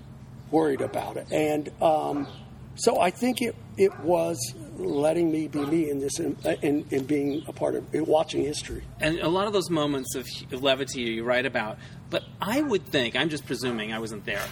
worried 0.51 0.81
about 0.81 1.17
it, 1.17 1.31
and 1.31 1.69
um, 1.81 2.27
so 2.76 2.99
I 2.99 3.11
think 3.11 3.41
it 3.41 3.55
it 3.77 3.97
was 3.99 4.38
letting 4.77 5.31
me 5.31 5.47
be 5.47 5.65
me 5.65 5.89
in 5.89 5.99
this 5.99 6.19
in, 6.19 6.35
in, 6.61 6.85
in 6.91 7.03
being 7.06 7.43
a 7.47 7.53
part 7.53 7.76
of 7.76 7.93
in 7.93 8.06
watching 8.06 8.43
history. 8.43 8.84
And 8.99 9.19
a 9.19 9.30
lot 9.30 9.47
of 9.47 9.53
those 9.53 9.69
moments 9.69 10.15
of, 10.15 10.27
of 10.52 10.64
levity 10.64 11.02
you 11.02 11.23
write 11.23 11.45
about, 11.45 11.77
but 12.10 12.23
I 12.41 12.61
would 12.61 12.85
think, 12.85 13.15
I'm 13.15 13.30
just 13.30 13.45
presuming 13.45 13.93
I 13.93 13.99
wasn't 13.99 14.26
there, 14.26 14.43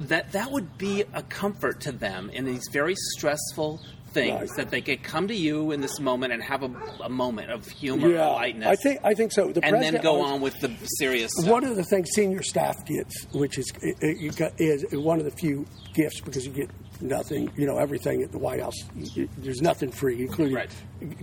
that 0.00 0.32
that 0.32 0.50
would 0.50 0.76
be 0.78 1.04
a 1.14 1.22
comfort 1.22 1.80
to 1.82 1.92
them 1.92 2.30
in 2.30 2.44
these 2.44 2.62
very 2.72 2.94
stressful 3.16 3.80
things 4.12 4.32
Right. 4.32 4.50
that 4.56 4.70
they 4.70 4.80
could 4.80 5.02
come 5.02 5.28
to 5.28 5.34
you 5.34 5.72
in 5.72 5.82
this 5.82 6.00
moment 6.00 6.32
and 6.32 6.42
have 6.42 6.62
a, 6.62 6.70
a 7.02 7.08
moment 7.08 7.50
of 7.50 7.66
humor 7.68 8.08
Yeah, 8.08 8.24
and 8.28 8.32
lightness. 8.34 8.68
I 8.68 8.76
think 8.76 9.00
I 9.04 9.12
think 9.12 9.30
so. 9.32 9.52
The 9.52 9.62
and 9.62 9.82
then 9.82 10.00
go 10.00 10.12
always- 10.16 10.30
on 10.32 10.40
with 10.40 10.58
the 10.60 10.74
serious 10.98 11.30
stuff. 11.36 11.50
One 11.50 11.64
of 11.64 11.76
the 11.76 11.84
things 11.84 12.08
senior 12.14 12.42
staff 12.42 12.76
gets, 12.86 13.26
which 13.34 13.58
is 13.58 13.70
it, 13.82 13.96
it, 14.00 14.16
you 14.18 14.30
got, 14.30 14.52
is 14.58 14.86
one 14.92 15.18
of 15.18 15.26
the 15.26 15.32
few 15.32 15.66
gifts 15.92 16.20
because 16.22 16.46
you 16.46 16.52
get 16.52 16.70
nothing, 17.00 17.50
you 17.56 17.66
know, 17.66 17.78
everything 17.78 18.22
at 18.22 18.32
the 18.32 18.38
White 18.38 18.60
House. 18.60 18.74
You, 18.96 19.28
there's 19.38 19.60
nothing 19.62 19.90
free, 19.90 20.20
including 20.22 20.54
Right. 20.54 20.70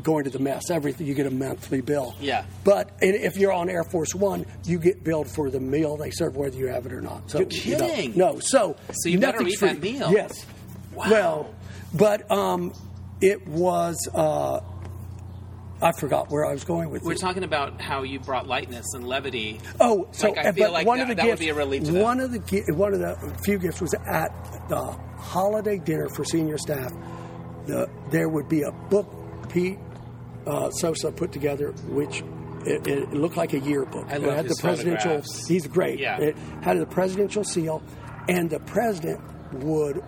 going 0.02 0.24
to 0.26 0.30
the 0.30 0.40
mess. 0.40 0.70
Everything 0.70 1.08
you 1.08 1.14
get 1.14 1.26
a 1.26 1.32
monthly 1.32 1.82
bill. 1.82 2.16
Yeah. 2.20 2.46
But 2.64 2.92
if 3.02 3.38
you're 3.38 3.52
on 3.54 3.70
Air 3.70 3.84
Force 3.84 4.14
One, 4.16 4.46
you 4.66 4.80
get 4.80 5.04
billed 5.04 5.30
for 5.30 5.50
the 5.50 5.60
meal 5.60 5.98
they 5.98 6.12
serve, 6.12 6.36
whether 6.36 6.58
you 6.58 6.68
have 6.68 6.86
it 6.86 6.94
or 6.94 7.02
not. 7.02 7.30
So 7.30 7.40
You're 7.40 7.50
you 7.50 7.78
know, 7.78 7.88
kidding. 7.88 8.18
no, 8.18 8.40
so 8.40 8.76
So 8.92 9.10
you 9.10 9.20
better 9.20 9.42
eat 9.48 9.58
free. 9.60 9.70
that 9.70 9.82
meal. 9.82 10.12
Yes. 10.12 10.46
Well, 10.94 11.54
but 11.94 12.30
um, 12.32 12.74
it 13.22 13.48
was. 13.48 13.98
Uh, 14.14 14.60
I 15.84 15.92
forgot 15.92 16.32
where 16.32 16.46
I 16.46 16.54
was 16.54 16.64
going 16.64 16.90
with 16.90 17.04
We're 17.04 17.14
this. 17.14 17.22
talking 17.22 17.44
about 17.44 17.82
how 17.82 18.04
you 18.04 18.20
brought 18.20 18.48
lightness 18.48 18.86
and 18.94 19.06
levity. 19.06 19.60
Oh, 19.80 20.08
so 20.12 20.30
Like, 20.30 20.46
I 20.46 20.52
feel 20.54 20.72
like 20.72 20.88
one 20.88 21.00
that- 21.00 21.04
of 21.04 21.08
the 21.10 21.16
that 21.16 21.26
would 21.26 21.32
gifts, 21.32 21.42
be 21.42 21.50
a 21.50 21.54
relief 21.54 21.84
to 21.84 21.92
them. 21.92 22.02
one 22.02 22.20
of 22.20 22.32
the 22.32 22.74
one 22.74 22.94
of 22.94 23.00
the 23.00 23.16
few 23.44 23.58
gifts 23.60 23.82
was 23.82 23.94
at 24.08 24.32
the 24.70 24.82
holiday 25.18 25.78
dinner 25.78 26.08
for 26.10 26.24
senior 26.24 26.58
staff. 26.58 26.92
The 27.68 27.90
there 28.12 28.30
would 28.30 28.48
be 28.50 28.62
a 28.64 28.72
book 28.90 29.08
Pete 29.50 29.78
uh, 30.48 30.70
Souza 30.72 31.12
put 31.12 31.32
together, 31.32 31.72
which 31.90 32.24
it, 32.66 32.88
it 32.88 33.14
looked 33.14 33.36
like 33.38 33.54
a 33.54 33.60
yearbook. 33.60 34.06
I 34.10 34.16
It 34.16 34.22
love 34.24 34.36
had 34.38 34.46
his 34.46 34.56
the 34.58 34.62
presidential. 34.62 35.22
He's 35.48 35.68
great. 35.68 36.00
Yeah. 36.00 36.18
It 36.20 36.38
had 36.62 36.80
the 36.80 36.86
presidential 36.86 37.44
seal, 37.44 37.82
and 38.30 38.50
the 38.50 38.60
president 38.62 39.20
would 39.54 40.02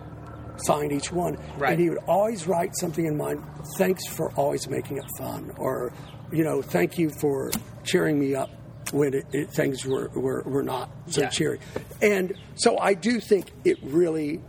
sign 0.64 0.90
each 0.92 1.12
one, 1.12 1.36
Right. 1.58 1.72
and 1.72 1.80
he 1.80 1.88
would 1.90 1.98
always 2.06 2.46
write 2.46 2.72
something 2.76 3.04
in 3.06 3.16
mind. 3.16 3.42
Thanks 3.78 4.06
for 4.08 4.30
always 4.32 4.68
making 4.68 4.98
it 4.98 5.04
fun, 5.18 5.52
or 5.58 5.92
you 6.32 6.42
know, 6.44 6.60
thank 6.62 6.98
you 6.98 7.10
for 7.20 7.50
cheering 7.84 8.18
me 8.18 8.34
up 8.34 8.50
when 8.92 9.14
it, 9.14 9.26
it, 9.32 9.50
things 9.50 9.84
were, 9.84 10.08
were, 10.14 10.42
were 10.44 10.62
not 10.62 10.90
so 11.08 11.22
Yeah. 11.22 11.28
cheery. 11.28 11.60
And 12.02 12.34
so 12.56 12.78
I 12.78 12.94
do 12.94 13.20
think 13.20 13.52
it 13.64 13.78
really, 13.82 14.40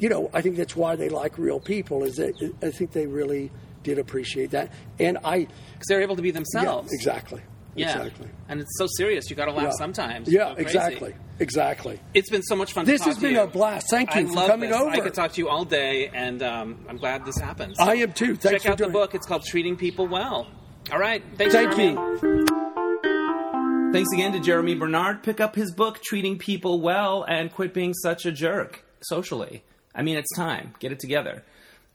you 0.00 0.08
know, 0.08 0.30
I 0.34 0.40
think 0.40 0.56
that's 0.56 0.74
why 0.76 0.96
they 0.96 1.08
like 1.08 1.38
real 1.38 1.60
people. 1.60 2.02
Is 2.04 2.16
that 2.16 2.34
I 2.62 2.70
think 2.70 2.92
they 2.92 3.06
really 3.06 3.50
did 3.84 3.98
appreciate 3.98 4.50
that, 4.52 4.70
and 5.00 5.18
I 5.24 5.38
Because 5.40 5.86
they're 5.88 6.02
able 6.02 6.16
to 6.16 6.22
be 6.22 6.28
yeah, 6.28 6.34
themselves. 6.34 6.92
exactly, 6.92 7.40
Yeah. 7.74 7.96
exactly. 8.02 8.28
And 8.48 8.60
it's 8.60 8.76
so 8.78 8.86
serious. 8.96 9.30
You 9.30 9.36
got 9.36 9.46
to 9.46 9.52
laugh 9.52 9.64
Yeah. 9.66 9.70
sometimes. 9.78 10.28
Yeah, 10.30 10.38
Go 10.50 10.54
crazy. 10.56 10.62
exactly, 10.68 11.14
exactly. 11.38 12.00
It's 12.14 12.28
been 12.30 12.42
so 12.42 12.54
much 12.56 12.72
fun. 12.72 12.84
This 12.84 13.00
to 13.00 13.04
talk 13.06 13.14
has 13.14 13.22
been 13.22 13.34
you. 13.34 13.40
a 13.40 13.46
blast. 13.46 13.86
Thank 13.90 14.14
you 14.14 14.20
I 14.22 14.24
for 14.26 14.32
love 14.32 14.50
coming 14.50 14.70
this. 14.70 14.78
over. 14.78 14.90
I 14.90 15.00
could 15.00 15.14
talk 15.14 15.32
to 15.32 15.40
you 15.40 15.48
all 15.48 15.64
day, 15.64 16.08
and 16.12 16.42
um, 16.42 16.84
I'm 16.88 16.96
glad 16.98 17.24
this 17.24 17.38
happened. 17.38 17.76
I 17.78 17.94
am 17.96 18.12
too. 18.12 18.36
Thanks 18.36 18.62
Check 18.62 18.62
for 18.62 18.68
out 18.72 18.78
the 18.78 18.84
doing 18.84 18.90
it. 18.90 18.92
book. 18.92 19.14
It's 19.14 19.26
called 19.26 19.44
Treating 19.44 19.76
People 19.76 20.06
Well. 20.06 20.46
All 20.92 20.98
right. 20.98 21.22
Thanks, 21.38 21.54
Thank 21.54 21.76
you. 21.78 21.96
Thanks 23.92 24.10
again 24.14 24.32
to 24.32 24.40
Jeremy 24.40 24.74
Bernard. 24.74 25.22
Pick 25.22 25.38
up 25.40 25.54
his 25.54 25.72
book, 25.74 26.00
Treating 26.02 26.38
People 26.38 26.80
Well, 26.80 27.24
and 27.28 27.52
quit 27.52 27.74
being 27.74 27.92
such 27.92 28.24
a 28.24 28.32
jerk 28.32 28.84
socially. 29.02 29.64
I 29.94 30.00
mean, 30.02 30.16
it's 30.16 30.34
time. 30.34 30.74
Get 30.80 30.92
it 30.92 30.98
together. 30.98 31.42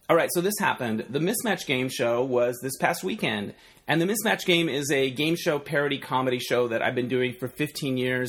All 0.08 0.16
right, 0.16 0.30
so 0.32 0.40
this 0.40 0.54
happened. 0.60 1.04
The 1.10 1.18
Mismatch 1.18 1.66
Game 1.66 1.88
Show 1.88 2.22
was 2.24 2.56
this 2.62 2.76
past 2.78 3.02
weekend. 3.02 3.52
And 3.88 4.02
the 4.02 4.06
Mismatch 4.06 4.44
Game 4.44 4.68
is 4.68 4.90
a 4.92 5.10
game 5.10 5.34
show 5.34 5.58
parody 5.58 5.96
comedy 5.96 6.38
show 6.38 6.68
that 6.68 6.82
I've 6.82 6.94
been 6.94 7.08
doing 7.08 7.32
for 7.32 7.48
15 7.48 7.96
years 7.96 8.28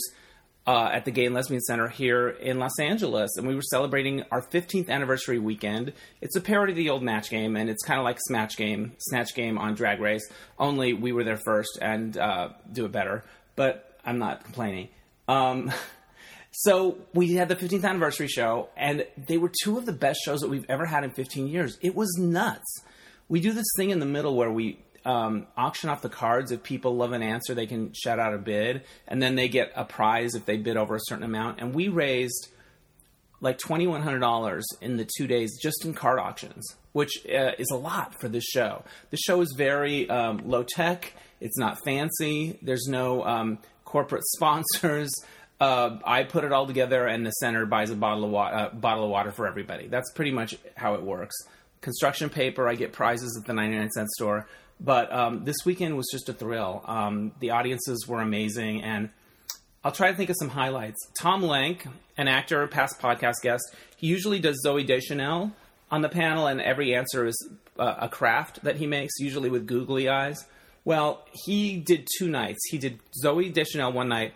uh, 0.66 0.90
at 0.94 1.04
the 1.04 1.12
Gay 1.12 1.26
and 1.26 1.36
Lesbian 1.36 1.60
Center 1.60 1.90
here 1.90 2.30
in 2.30 2.60
Los 2.60 2.80
Angeles. 2.80 3.32
And 3.36 3.46
we 3.46 3.56
were 3.56 3.62
celebrating 3.62 4.24
our 4.32 4.42
15th 4.42 4.88
anniversary 4.88 5.38
weekend. 5.38 5.92
It's 6.22 6.38
a 6.38 6.42
parody 6.42 6.72
of 6.72 6.78
the 6.78 6.90
old 6.90 7.04
Match 7.04 7.30
Game, 7.30 7.58
and 7.58 7.70
it's 7.70 7.84
kind 7.84 8.00
of 8.00 8.06
like 8.06 8.20
Smatch 8.32 8.56
Game, 8.56 8.94
Snatch 9.00 9.36
Game 9.36 9.58
on 9.58 9.74
Drag 9.76 10.00
Race, 10.00 10.26
only 10.58 10.94
we 10.94 11.12
were 11.12 11.26
there 11.26 11.40
first 11.44 11.78
and 11.82 12.18
uh, 12.18 12.50
do 12.72 12.86
it 12.86 12.94
better. 12.94 13.26
But 13.58 14.00
I'm 14.06 14.18
not 14.18 14.46
complaining. 14.46 14.88
Um, 15.28 15.74
so 16.52 17.00
we 17.14 17.34
had 17.34 17.50
the 17.50 17.58
15th 17.58 17.84
anniversary 17.84 18.30
show, 18.30 18.70
and 18.78 19.06
they 19.18 19.38
were 19.38 19.52
two 19.64 19.78
of 19.78 19.86
the 19.86 19.92
best 19.92 20.22
shows 20.24 20.40
that 20.40 20.50
we've 20.50 20.66
ever 20.70 20.86
had 20.86 21.04
in 21.04 21.12
15 21.12 21.50
years. 21.50 21.78
It 21.82 21.96
was 21.96 22.16
nuts. 22.18 22.82
We 23.28 23.42
do 23.42 23.52
this 23.52 23.68
thing 23.76 23.90
in 23.90 24.00
the 24.00 24.06
middle 24.06 24.38
where 24.38 24.50
we 24.50 24.80
um, 25.06 25.48
auction 25.58 25.90
off 25.90 26.02
the 26.02 26.10
cards. 26.10 26.52
If 26.52 26.64
people 26.64 26.96
love 26.96 27.12
an 27.12 27.24
answer, 27.24 27.54
they 27.54 27.68
can 27.68 27.94
shout 27.94 28.20
out 28.20 28.34
a 28.34 28.38
bid, 28.38 28.84
and 29.08 29.22
then 29.22 29.36
they 29.36 29.48
get 29.48 29.72
a 29.76 29.86
prize 29.86 30.36
if 30.36 30.46
they 30.46 30.58
bid 30.58 30.78
over 30.78 30.96
a 30.96 31.00
certain 31.04 31.24
amount. 31.24 31.60
And 31.60 31.74
we 31.74 31.88
raised 31.88 32.50
like 33.42 33.58
$2,100 33.58 34.62
in 34.82 34.98
the 34.98 35.08
two 35.18 35.28
days 35.28 35.58
just 35.62 35.86
in 35.86 35.94
card 35.94 36.20
auctions, 36.20 36.66
which 36.92 37.26
uh, 37.28 37.52
is 37.58 37.70
a 37.72 37.78
lot 37.78 38.20
for 38.20 38.28
this 38.28 38.44
show. 38.44 38.84
The 39.12 39.18
show 39.18 39.42
is 39.42 39.54
very 39.58 40.10
um, 40.10 40.42
low 40.46 40.64
tech, 40.64 41.14
it's 41.40 41.58
not 41.58 41.78
fancy, 41.86 42.60
there's 42.62 42.88
no 42.88 43.24
um, 43.24 43.60
corporate 43.86 44.24
sponsors. 44.36 45.12
Uh, 45.60 45.98
I 46.06 46.24
put 46.24 46.46
it 46.46 46.54
all 46.54 46.66
together, 46.68 47.06
and 47.06 47.26
the 47.26 47.32
center 47.32 47.66
buys 47.66 47.90
a 47.90 47.96
bottle 47.96 48.24
of, 48.24 48.32
wa- 48.32 48.48
uh, 48.48 48.74
bottle 48.74 49.04
of 49.04 49.10
water 49.10 49.32
for 49.32 49.46
everybody. 49.46 49.88
That's 49.88 50.10
pretty 50.14 50.32
much 50.32 50.56
how 50.76 50.94
it 50.94 51.04
works. 51.04 51.36
Construction 51.82 52.30
paper, 52.30 52.68
I 52.68 52.76
get 52.76 52.94
prizes 52.94 53.38
at 53.38 53.46
the 53.46 53.54
99 53.54 53.90
cent 53.92 54.10
store. 54.12 54.48
But 54.80 55.12
um, 55.12 55.44
this 55.44 55.58
weekend 55.66 55.98
was 55.98 56.08
just 56.12 56.30
a 56.30 56.34
thrill. 56.34 56.84
Um, 56.86 57.34
the 57.40 57.52
audiences 57.52 58.08
were 58.08 58.22
amazing, 58.22 58.82
and 58.82 59.10
I'll 59.84 59.92
try 59.92 60.12
to 60.12 60.18
think 60.18 60.30
of 60.30 60.36
some 60.40 60.50
highlights. 60.50 60.98
Tom 61.20 61.42
Lenk, 61.42 61.88
an 62.18 62.28
actor, 62.28 62.66
past 62.68 63.00
podcast 63.00 63.42
guest, 63.42 63.64
he 63.98 64.08
usually 64.08 64.40
does 64.40 64.62
Zooey 64.66 64.86
Deschanel 64.86 65.52
on 65.92 66.02
the 66.02 66.10
panel, 66.10 66.48
and 66.48 66.62
every 66.62 66.96
answer 66.96 67.26
is 67.26 67.50
uh, 67.78 67.96
a 68.00 68.10
craft 68.10 68.64
that 68.64 68.78
he 68.78 68.88
makes, 68.88 69.20
usually 69.20 69.50
with 69.50 69.68
googly 69.68 70.08
eyes. 70.08 70.46
Well, 70.86 71.26
he 71.46 71.78
did 71.78 72.08
two 72.18 72.30
nights. 72.30 72.60
He 72.70 72.78
did 72.78 73.00
Zooey 73.24 73.54
Deschanel 73.54 73.92
one 73.92 74.08
night, 74.08 74.34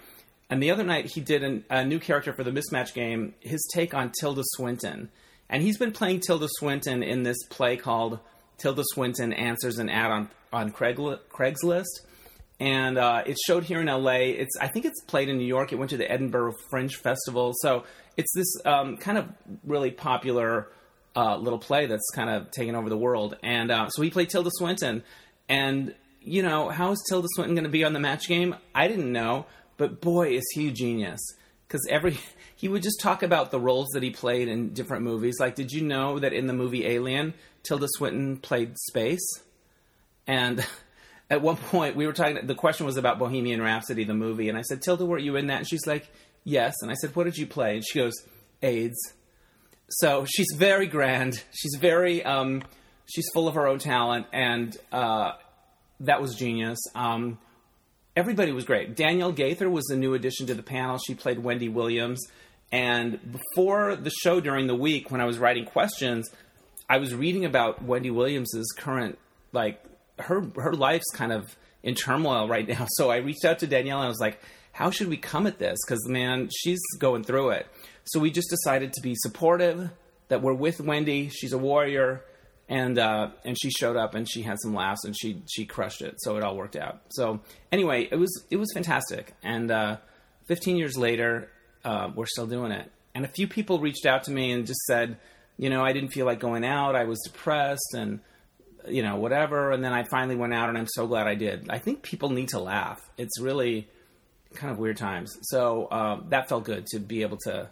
and 0.49 0.61
the 0.61 0.72
other 0.72 0.84
night 0.84 1.06
he 1.06 1.22
did 1.22 1.44
an, 1.44 1.64
a 1.70 1.86
new 1.86 1.99
character 1.99 2.34
for 2.34 2.44
the 2.44 2.52
mismatch 2.52 2.94
game, 2.94 3.34
his 3.40 3.65
take 3.74 3.94
on 3.94 4.11
Tilda 4.20 4.44
Swinton. 4.56 5.10
And 5.49 5.64
he's 5.64 5.78
been 5.78 5.91
playing 5.91 6.22
Tilda 6.22 6.48
Swinton 6.57 7.03
in 7.03 7.24
this 7.24 7.41
play 7.49 7.78
called 7.78 8.20
Tilda 8.57 8.84
Swinton 8.85 9.34
Answers 9.34 9.80
an 9.80 9.89
Ad 9.89 10.11
on, 10.11 10.30
on 10.51 10.71
Craigslist 10.71 11.85
and 12.59 12.97
uh, 12.97 13.23
it 13.25 13.38
showed 13.45 13.63
here 13.63 13.81
in 13.81 13.88
LA. 13.88 14.11
It's 14.11 14.55
I 14.59 14.67
think 14.67 14.85
it's 14.85 15.01
played 15.03 15.27
in 15.27 15.38
New 15.38 15.45
York. 15.45 15.73
It 15.73 15.75
went 15.75 15.89
to 15.89 15.97
the 15.97 16.09
Edinburgh 16.09 16.53
Fringe 16.69 16.95
Festival. 16.95 17.51
So 17.57 17.84
it's 18.15 18.31
this 18.34 18.47
um, 18.65 18.97
kind 18.97 19.17
of 19.17 19.27
really 19.65 19.91
popular 19.91 20.69
uh, 21.15 21.38
little 21.38 21.59
play 21.59 21.88
that's 21.88 22.09
kind 22.13 22.30
of 22.30 22.51
taken 22.51 22.75
over 22.75 22.89
the 22.89 22.97
world. 22.97 23.38
And 23.43 23.71
uh, 23.71 23.89
so 23.89 24.01
he 24.01 24.09
played 24.09 24.30
Tilda 24.30 24.49
Swinton, 24.53 25.03
and 25.49 25.93
you 26.21 26.41
know 26.41 26.69
how 26.69 26.91
is 26.91 27.03
Tilda 27.09 27.27
Swinton 27.35 27.55
going 27.55 27.65
to 27.65 27.69
be 27.69 27.84
on 27.84 27.93
the 27.93 27.99
match 27.99 28.27
game? 28.27 28.55
I 28.73 28.88
didn't 28.88 29.11
know, 29.11 29.45
but 29.77 29.99
boy, 29.99 30.35
is 30.35 30.43
he 30.53 30.69
a 30.69 30.71
genius 30.71 31.19
because 31.67 31.85
every 31.89 32.17
he 32.55 32.69
would 32.69 32.84
just 32.84 33.01
talk 33.01 33.23
about 33.23 33.51
the 33.51 33.59
roles 33.59 33.89
that 33.89 34.03
he 34.03 34.11
played 34.11 34.47
in 34.47 34.73
different 34.73 35.03
movies. 35.03 35.35
Like, 35.39 35.55
did 35.55 35.71
you 35.71 35.81
know 35.81 36.19
that 36.19 36.34
in 36.34 36.47
the 36.47 36.53
movie 36.53 36.85
Alien, 36.85 37.34
Tilda 37.64 37.88
Swinton 37.95 38.38
played 38.38 38.77
space? 38.77 39.26
And 40.27 40.65
at 41.30 41.41
one 41.41 41.57
point 41.57 41.95
we 41.95 42.06
were 42.06 42.14
talking. 42.14 42.45
The 42.45 42.56
question 42.56 42.85
was 42.85 42.98
about 42.98 43.19
Bohemian 43.19 43.61
Rhapsody, 43.61 44.03
the 44.03 44.14
movie, 44.14 44.49
and 44.49 44.57
I 44.57 44.61
said, 44.61 44.81
"Tilda, 44.81 45.06
were 45.06 45.18
you 45.18 45.35
in 45.35 45.48
that?" 45.48 45.60
And 45.60 45.68
she's 45.68 45.88
like, 45.88 46.07
"Yes." 46.44 46.76
And 46.81 46.91
I 46.91 46.95
said, 46.95 47.15
"What 47.15 47.26
did 47.26 47.38
you 47.38 47.48
play?" 47.48 47.76
And 47.76 47.84
she 47.85 47.99
goes, 47.99 48.14
"AIDS." 48.61 48.98
So 49.90 50.26
she's 50.26 50.48
very 50.56 50.88
grand. 50.88 51.44
She's 51.52 51.76
very. 51.80 52.23
Um, 52.23 52.64
she's 53.06 53.26
full 53.34 53.48
of 53.48 53.56
her 53.56 53.68
own 53.68 53.80
talent, 53.80 54.27
and 54.31 54.76
uh, 54.91 55.34
that 56.02 56.22
was 56.22 56.35
genius. 56.35 56.80
Um, 56.95 57.38
everybody 58.15 58.52
was 58.52 58.65
great. 58.65 58.95
Danielle 58.95 59.31
Gaither 59.31 59.69
was 59.69 59.90
a 59.90 59.95
new 59.95 60.14
addition 60.14 60.48
to 60.48 60.53
the 60.53 60.64
panel. 60.64 60.98
She 60.98 61.15
played 61.15 61.40
Wendy 61.40 61.69
Williams. 61.69 62.22
And 62.72 63.19
before 63.31 63.95
the 63.95 64.10
show 64.10 64.40
during 64.40 64.65
the 64.65 64.76
week, 64.76 65.11
when 65.11 65.22
I 65.22 65.26
was 65.26 65.38
writing 65.38 65.64
questions, 65.64 66.27
I 66.94 66.98
was 66.98 67.15
reading 67.15 67.44
about 67.44 67.82
Wendy 67.82 68.11
Williams's 68.11 68.72
current 68.78 69.18
like 69.52 69.84
her 70.20 70.48
her 70.57 70.74
life's 70.74 71.10
kind 71.11 71.32
of 71.32 71.57
in 71.82 71.95
turmoil 71.95 72.48
right 72.48 72.68
now. 72.68 72.86
So 72.98 73.10
I 73.10 73.18
reached 73.18 73.45
out 73.45 73.57
to 73.60 73.68
Danielle 73.68 73.98
and 73.98 74.06
I 74.06 74.10
was 74.10 74.20
like, 74.20 74.40
"How 74.74 74.91
should 74.91 75.10
we 75.10 75.18
come 75.18 75.48
at 75.48 75.57
this?" 75.57 75.80
Because 75.84 76.07
man, 76.07 76.52
she's 76.56 76.80
going 76.99 77.24
through 77.24 77.49
it. 77.49 77.65
So 78.03 78.20
we 78.20 78.30
just 78.30 78.48
decided 78.52 78.94
to 78.94 79.02
be 79.02 79.15
supportive. 79.15 79.90
That 80.28 80.44
we're 80.44 80.53
with 80.53 80.82
Wendy. 80.82 81.30
She's 81.30 81.52
a 81.52 81.57
warrior, 81.57 82.24
and 82.70 82.99
uh, 82.99 83.32
and 83.44 83.57
she 83.60 83.72
showed 83.72 83.98
up 83.98 84.14
and 84.14 84.30
she 84.30 84.44
had 84.44 84.60
some 84.61 84.76
laughs 84.76 85.03
and 85.03 85.18
she 85.18 85.41
she 85.49 85.65
crushed 85.65 86.03
it. 86.03 86.18
So 86.20 86.38
it 86.38 86.44
all 86.44 86.56
worked 86.56 86.76
out. 86.76 87.02
So 87.10 87.40
anyway, 87.72 88.07
it 88.11 88.18
was 88.18 88.45
it 88.52 88.57
was 88.57 88.72
fantastic. 88.72 89.34
And 89.41 89.72
uh, 89.72 89.98
15 90.45 90.78
years 90.78 90.95
later, 90.95 91.49
uh, 91.84 92.11
we're 92.14 92.28
still 92.28 92.45
doing 92.45 92.72
it. 92.72 92.91
And 93.15 93.26
a 93.26 93.30
few 93.30 93.48
people 93.48 93.80
reached 93.80 94.06
out 94.06 94.26
to 94.26 94.32
me 94.32 94.52
and 94.52 94.68
just 94.68 94.82
said, 94.82 95.18
you 95.57 95.69
know, 95.69 95.84
I 95.84 95.93
didn't 95.93 96.09
feel 96.09 96.25
like 96.25 96.39
going 96.39 96.65
out. 96.65 96.95
I 96.95 97.03
was 97.05 97.19
depressed 97.21 97.93
and 97.93 98.19
you 98.88 99.03
know, 99.03 99.15
whatever. 99.15 99.71
And 99.71 99.84
then 99.84 99.93
I 99.93 100.03
finally 100.03 100.35
went 100.35 100.53
out, 100.53 100.69
and 100.69 100.77
I'm 100.77 100.88
so 100.88 101.07
glad 101.07 101.27
I 101.27 101.35
did. 101.35 101.69
I 101.69 101.80
think 101.80 102.01
people 102.01 102.30
need 102.30 102.49
to 102.49 102.59
laugh. 102.59 102.99
It's 103.17 103.39
really 103.39 103.88
kind 104.55 104.71
of 104.71 104.77
weird 104.80 104.97
times. 104.97 105.38
So 105.43 105.88
um, 105.91 106.25
that 106.30 106.49
felt 106.49 106.63
good 106.63 106.85
to 106.88 106.99
be 106.99 107.21
able 107.21 107.38
to 107.45 107.69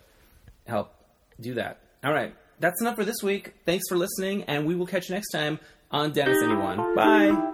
help 0.65 0.93
do 1.39 1.55
that. 1.55 1.79
All 2.03 2.13
right. 2.13 2.33
That's 2.59 2.79
enough 2.81 2.95
for 2.95 3.05
this 3.05 3.23
week. 3.23 3.53
Thanks 3.65 3.85
for 3.89 3.97
listening, 3.97 4.43
and 4.43 4.67
we 4.67 4.75
will 4.75 4.85
catch 4.85 5.09
you 5.09 5.15
next 5.15 5.31
time 5.31 5.59
on 5.89 6.11
Dennis 6.11 6.37
Anyone. 6.43 6.95
Bye. 6.95 7.50